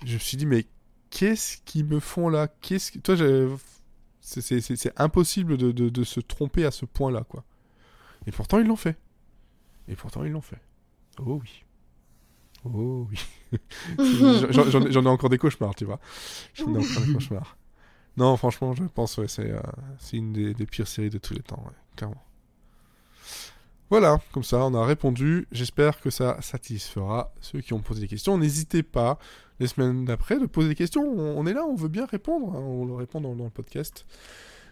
je 0.04 0.14
me 0.14 0.18
suis 0.18 0.36
dit, 0.36 0.46
mais 0.46 0.66
qu'est-ce 1.10 1.58
qu'ils 1.64 1.84
me 1.84 2.00
font 2.00 2.28
là? 2.28 2.48
Qu'est-ce 2.62 2.92
que... 2.92 2.98
Toi, 2.98 3.14
c'est- 4.23 5.01
impossible 5.01 5.57
de, 5.57 5.73
de- 5.73 5.89
de 5.89 6.05
se 6.05 6.20
tromper 6.20 6.65
à 6.65 6.70
ce 6.70 6.85
point-là, 6.86 7.24
quoi. 7.28 7.44
Et 8.27 8.31
pourtant, 8.32 8.59
ils 8.59 8.66
l'ont 8.66 8.77
fait. 8.77 8.97
Et 9.89 9.97
pourtant, 9.97 10.24
ils 10.24 10.31
l'ont 10.32 10.40
fait. 10.40 10.61
Oh 11.19 11.40
oui. 11.43 11.65
Oh 12.65 13.09
oui. 13.11 13.59
J'en- 14.51 15.05
ai 15.05 15.07
encore 15.09 15.28
des 15.31 15.39
cauchemars, 15.39 15.74
tu 15.74 15.85
vois. 15.85 15.99
J'en 16.55 16.73
ai 16.74 16.78
encore 16.78 17.03
des 17.05 17.12
cauchemars. 17.12 17.57
Non, 18.16 18.36
franchement, 18.36 18.74
je 18.74 18.85
pense 18.85 19.16
ouais, 19.19 19.27
c'est 19.28 19.51
euh, 19.51 19.61
c'est 19.99 20.19
une 20.19 20.32
des, 20.32 20.55
des 20.55 20.66
pires 20.66 20.86
séries 20.86 21.11
de 21.11 21.19
tous 21.19 21.35
les 21.35 21.43
temps, 21.43 21.62
ouais, 21.66 21.73
clairement. 21.97 22.23
Voilà, 23.90 24.20
comme 24.32 24.42
ça, 24.44 24.59
on 24.64 24.74
a 24.74 24.86
répondu. 24.86 25.46
J'espère 25.52 26.00
que 26.00 26.09
ça 26.09 26.40
satisfera 26.40 27.32
ceux 27.40 27.60
qui 27.60 27.74
ont 27.74 27.80
posé 27.80 28.00
des 28.00 28.09
questions. 28.09 28.38
N'hésitez 28.38 28.82
pas, 28.82 29.18
les 29.60 29.66
semaines 29.66 30.06
d'après, 30.06 30.38
de 30.38 30.46
poser 30.46 30.68
des 30.70 30.74
questions. 30.74 31.02
On, 31.02 31.38
on 31.38 31.46
est 31.46 31.52
là, 31.52 31.64
on 31.66 31.74
veut 31.74 31.88
bien 31.88 32.06
répondre. 32.06 32.54
hein, 32.56 32.60
on 32.60 32.86
le 32.86 32.94
répond 32.94 33.20
dans, 33.20 33.34
dans 33.34 33.44
le 33.44 33.50
podcast. 33.50 34.06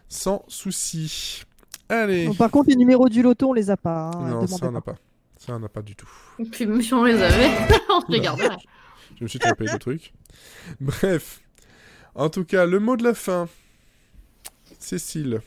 Sans 0.09 0.43
souci. 0.49 1.43
Allez. 1.91 2.29
Bon, 2.29 2.35
par 2.35 2.51
contre, 2.51 2.71
les 2.71 2.77
numéros 2.77 3.09
du 3.11 3.23
loto, 3.23 3.51
on 3.51 3.53
les 3.53 3.69
a 3.71 3.77
pas. 3.77 4.11
hein, 4.15 4.21
non, 4.21 4.27
demandez 4.29 4.47
ça, 4.47 4.67
on 4.69 4.73
n'a 4.73 4.81
pas. 4.81 4.97
Ça, 5.37 5.55
on 5.55 5.59
n'a 5.61 5.69
pas 5.69 5.83
du 5.83 5.95
tout. 5.97 6.09
Puis 6.53 6.67
même 6.67 6.81
si 6.81 6.95
on 6.95 7.05
les 7.05 7.21
avait, 7.21 7.51
on 7.91 8.01
se 8.01 8.11
les 8.13 8.21
gardait. 8.21 8.49
Je 9.19 9.25
me 9.25 9.29
suis 9.29 9.39
trompé 9.39 9.67
de 9.67 9.77
truc. 9.77 10.13
Bref. 10.81 11.43
En 12.15 12.31
tout 12.31 12.45
cas, 12.45 12.65
le 12.65 12.79
mot 12.81 12.97
de 12.97 13.05
la 13.05 13.15
fin. 13.15 13.49
Cécile. 14.79 15.41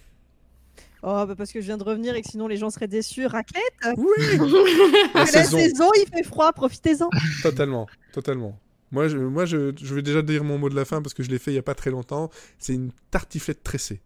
Oh, 1.06 1.26
bah 1.28 1.36
parce 1.38 1.52
que 1.52 1.60
je 1.60 1.66
viens 1.66 1.78
de 1.78 1.84
revenir 1.84 2.16
et 2.16 2.22
que 2.22 2.30
sinon 2.30 2.48
les 2.48 2.56
gens 2.58 2.70
seraient 2.70 2.88
déçus. 2.88 3.26
Raclette? 3.26 3.64
Oui 3.98 4.38
La 5.14 5.22
La 5.22 5.26
saison. 5.26 5.58
saison, 5.58 5.90
il 5.98 6.08
fait 6.10 6.24
froid, 6.24 6.52
profitez-en. 6.54 7.10
Totalement, 7.42 7.88
totalement. 8.14 8.58
Moi, 8.92 9.08
je, 9.10 9.18
moi 9.18 9.46
je, 9.46 9.74
je 9.76 9.96
vais 9.96 10.02
déjà 10.02 10.22
dire 10.22 10.44
mon 10.44 10.58
mot 10.58 10.70
de 10.70 10.76
la 10.76 10.86
fin 10.86 11.02
parce 11.02 11.14
que 11.14 11.24
je 11.24 11.30
l'ai 11.30 11.40
fait 11.40 11.52
il 11.52 11.56
y 11.56 11.60
a 11.60 11.64
pas 11.64 11.76
très 11.76 11.90
longtemps. 11.92 12.30
C'est 12.58 12.74
une 12.74 12.92
tartiflette 13.12 13.64
tressée. 13.64 14.02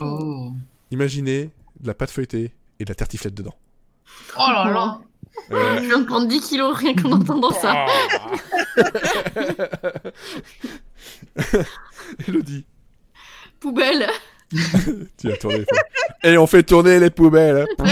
Oh. 0.00 0.52
Imaginez 0.90 1.50
de 1.80 1.86
la 1.88 1.94
pâte 1.94 2.10
feuilletée 2.10 2.52
et 2.78 2.84
de 2.84 2.90
la 2.90 2.94
tartiflette 2.94 3.34
dedans. 3.34 3.54
Oh 4.38 4.46
là 4.50 4.70
là 4.70 5.00
Euh, 5.50 5.78
Je 5.82 5.86
viens 5.88 6.00
de 6.00 6.04
prendre 6.06 6.28
10 6.28 6.40
kilos 6.40 6.74
rien 6.76 6.94
qu'en 6.94 7.12
entendant 7.12 7.50
ça. 7.50 7.86
Elodie, 12.28 12.64
Poubelle. 13.60 14.06
tu 15.18 15.32
as 15.32 15.36
tourné. 15.36 15.58
les. 15.58 16.30
Et 16.32 16.38
on 16.38 16.46
fait 16.46 16.62
tourner 16.62 16.98
les 17.00 17.10
poubelles. 17.10 17.66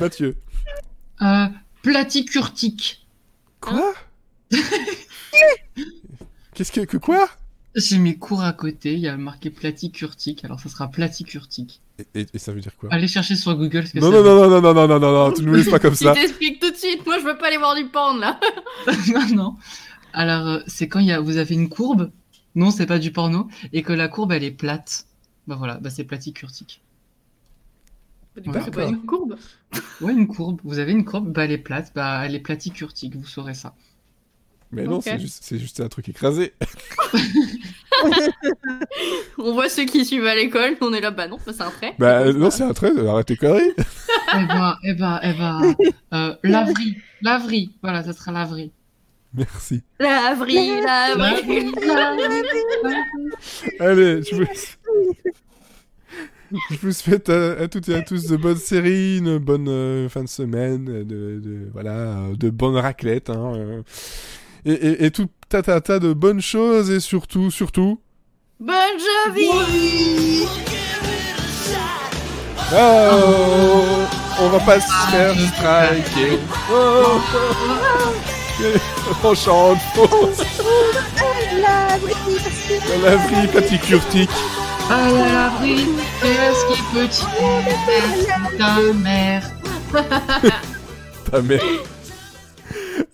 Mathieu. 0.00 0.36
euh, 1.22 1.46
Platicurtique. 1.82 3.06
Quoi 3.60 3.92
Qu'est-ce 6.54 6.72
que, 6.72 6.80
que 6.82 6.96
quoi 6.96 7.28
J'ai 7.74 7.98
mes 7.98 8.16
cours 8.16 8.42
à 8.42 8.52
côté, 8.52 8.94
il 8.94 9.00
y 9.00 9.08
a 9.08 9.16
marqué 9.16 9.50
platicurtique, 9.50 10.44
alors 10.44 10.58
ça 10.60 10.68
sera 10.68 10.88
platicurtique. 10.88 11.80
et, 11.98 12.20
et- 12.20 12.26
et 12.34 12.38
ça 12.38 12.52
veut 12.52 12.60
dire 12.60 12.72
quoi 12.76 12.88
Allez 12.92 13.08
chercher 13.08 13.36
sur 13.36 13.54
Google 13.56 13.86
ce 13.86 13.92
que 13.92 13.98
non, 14.00 14.10
ça 14.10 14.16
non, 14.16 14.22
veut 14.22 14.28
non, 14.28 14.50
non, 14.50 14.60
non, 14.60 14.74
non, 14.74 14.88
non, 14.88 14.98
non, 15.00 15.12
non, 15.28 15.32
tu 15.32 15.42
ne 15.42 15.50
me 15.50 15.56
laisses 15.56 15.68
pas 15.70 15.78
comme 15.78 15.94
Je 15.94 16.04
ça. 16.04 16.12
t'explique 16.14 16.60
tout 16.60 16.70
de 16.70 16.76
suite. 16.76 17.04
Moi, 17.06 17.18
je 17.20 17.24
veux 17.24 17.38
pas 17.38 17.46
aller 17.48 17.58
voir 17.58 17.74
du 17.76 17.86
porn 17.86 18.18
là. 18.18 18.38
non, 19.14 19.26
non. 19.34 19.56
Alors, 20.12 20.46
euh, 20.48 20.60
c'est 20.66 20.88
quand 20.88 20.98
il 21.00 21.06
y 21.06 21.12
a, 21.12 21.20
vous 21.20 21.36
avez 21.36 21.54
une 21.54 21.68
courbe, 21.68 22.10
non, 22.58 22.72
c'est 22.72 22.86
pas 22.86 22.98
du 22.98 23.12
porno, 23.12 23.46
et 23.72 23.82
que 23.82 23.92
la 23.92 24.08
courbe, 24.08 24.32
elle 24.32 24.42
est 24.42 24.50
plate. 24.50 25.06
Bah 25.46 25.54
voilà, 25.56 25.76
bah 25.76 25.90
c'est 25.90 26.02
platicurtique. 26.02 26.82
Du 28.36 28.50
coup, 28.50 28.58
c'est 28.64 28.72
pas 28.72 28.86
une 28.86 29.06
courbe. 29.06 29.36
Ouais, 30.00 30.12
une 30.12 30.26
courbe. 30.26 30.60
Vous 30.64 30.80
avez 30.80 30.90
une 30.90 31.04
courbe, 31.04 31.32
bah 31.32 31.44
elle 31.44 31.52
est 31.52 31.58
plate, 31.58 31.92
bah 31.94 32.22
elle 32.24 32.34
est 32.34 32.40
platicurtique, 32.40 33.14
vous 33.14 33.26
saurez 33.26 33.54
ça. 33.54 33.76
Mais 34.72 34.84
non, 34.84 35.00
c'est 35.00 35.20
juste, 35.20 35.44
c'est 35.44 35.58
juste 35.58 35.80
un 35.80 35.88
truc 35.88 36.08
écrasé. 36.08 36.52
On 39.38 39.52
voit 39.52 39.68
ceux 39.68 39.84
qui 39.84 40.04
suivent 40.04 40.26
à 40.26 40.34
l'école. 40.34 40.76
On 40.80 40.92
est 40.92 41.00
là, 41.00 41.12
bah 41.12 41.28
non, 41.28 41.38
bah, 41.46 41.52
c'est 41.54 41.62
un 41.62 41.70
trait. 41.70 41.94
Bah 41.98 42.32
non, 42.32 42.50
ça. 42.50 42.58
c'est 42.58 42.64
un 42.64 42.74
trait, 42.74 42.90
arrête 43.08 43.26
tes 43.26 43.36
conneries. 43.36 43.72
eh 43.78 44.46
bah, 44.46 44.78
eh 44.82 44.94
bah, 44.94 45.20
eh 45.22 45.32
bah, 45.32 45.60
euh, 46.12 46.34
laverie, 46.42 46.96
laverie, 47.22 47.70
voilà, 47.82 48.02
ça 48.02 48.12
sera 48.12 48.32
laverie. 48.32 48.72
Merci. 49.38 49.82
L'avril, 50.00 50.82
l'avril. 50.84 51.72
Allez, 53.80 54.22
je 54.22 54.34
vous... 54.36 54.44
je 56.70 56.76
vous 56.80 56.92
souhaite 56.92 57.28
à, 57.28 57.52
à 57.60 57.68
toutes 57.68 57.88
et 57.88 57.94
à 57.94 58.02
tous 58.02 58.26
de 58.26 58.36
bonnes 58.36 58.56
séries, 58.58 59.18
une 59.18 59.38
bonne 59.38 59.68
euh, 59.68 60.08
fin 60.08 60.22
de 60.24 60.28
semaine, 60.28 60.84
de, 60.86 61.02
de- 61.04 61.68
voilà, 61.72 62.16
de 62.38 62.50
bonnes 62.50 62.76
raclettes, 62.76 63.28
hein, 63.30 63.52
euh, 63.54 63.82
et, 64.64 64.72
et, 64.72 65.04
et 65.06 65.10
tout 65.10 65.28
tas 65.50 65.62
tas 65.62 65.80
tas 65.82 65.98
de 65.98 66.12
bonnes 66.14 66.40
choses 66.40 66.90
et 66.90 67.00
surtout, 67.00 67.50
surtout, 67.50 68.00
Bonne 68.60 68.98
Jovi. 68.98 70.46
oh, 72.72 73.84
on 74.40 74.48
va 74.48 74.58
pas 74.60 74.80
se 74.80 75.10
faire 75.10 75.34
striker. 75.34 76.38
Oh, 76.70 76.74
oh, 76.74 77.20
oh. 77.34 78.37
on 79.24 79.34
chante 79.34 79.78
faux. 79.94 80.30
La 83.02 83.16
vie 83.16 83.46
paticurtique. 83.48 84.30
Ah 84.90 85.08
la 85.12 85.32
laverie, 85.32 85.86
qu'est-ce 86.22 86.74
qui 86.74 86.82
petit, 86.94 87.26
c'est 87.86 88.58
ta 88.58 88.80
mère. 88.94 89.42
Ta 91.30 91.42
mère. 91.42 91.60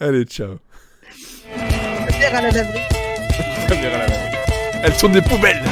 Allez, 0.00 0.24
ciao. 0.24 0.58
Faire 1.56 2.36
à 2.36 2.42
la 2.42 2.50
laverie. 2.50 2.80
Ta 3.68 3.74
mère 3.74 3.94
à 3.94 3.98
la 3.98 4.06
main. 4.06 4.14
Elle 4.84 4.96
tourne 4.96 5.12
des 5.12 5.22
poubelles. 5.22 5.62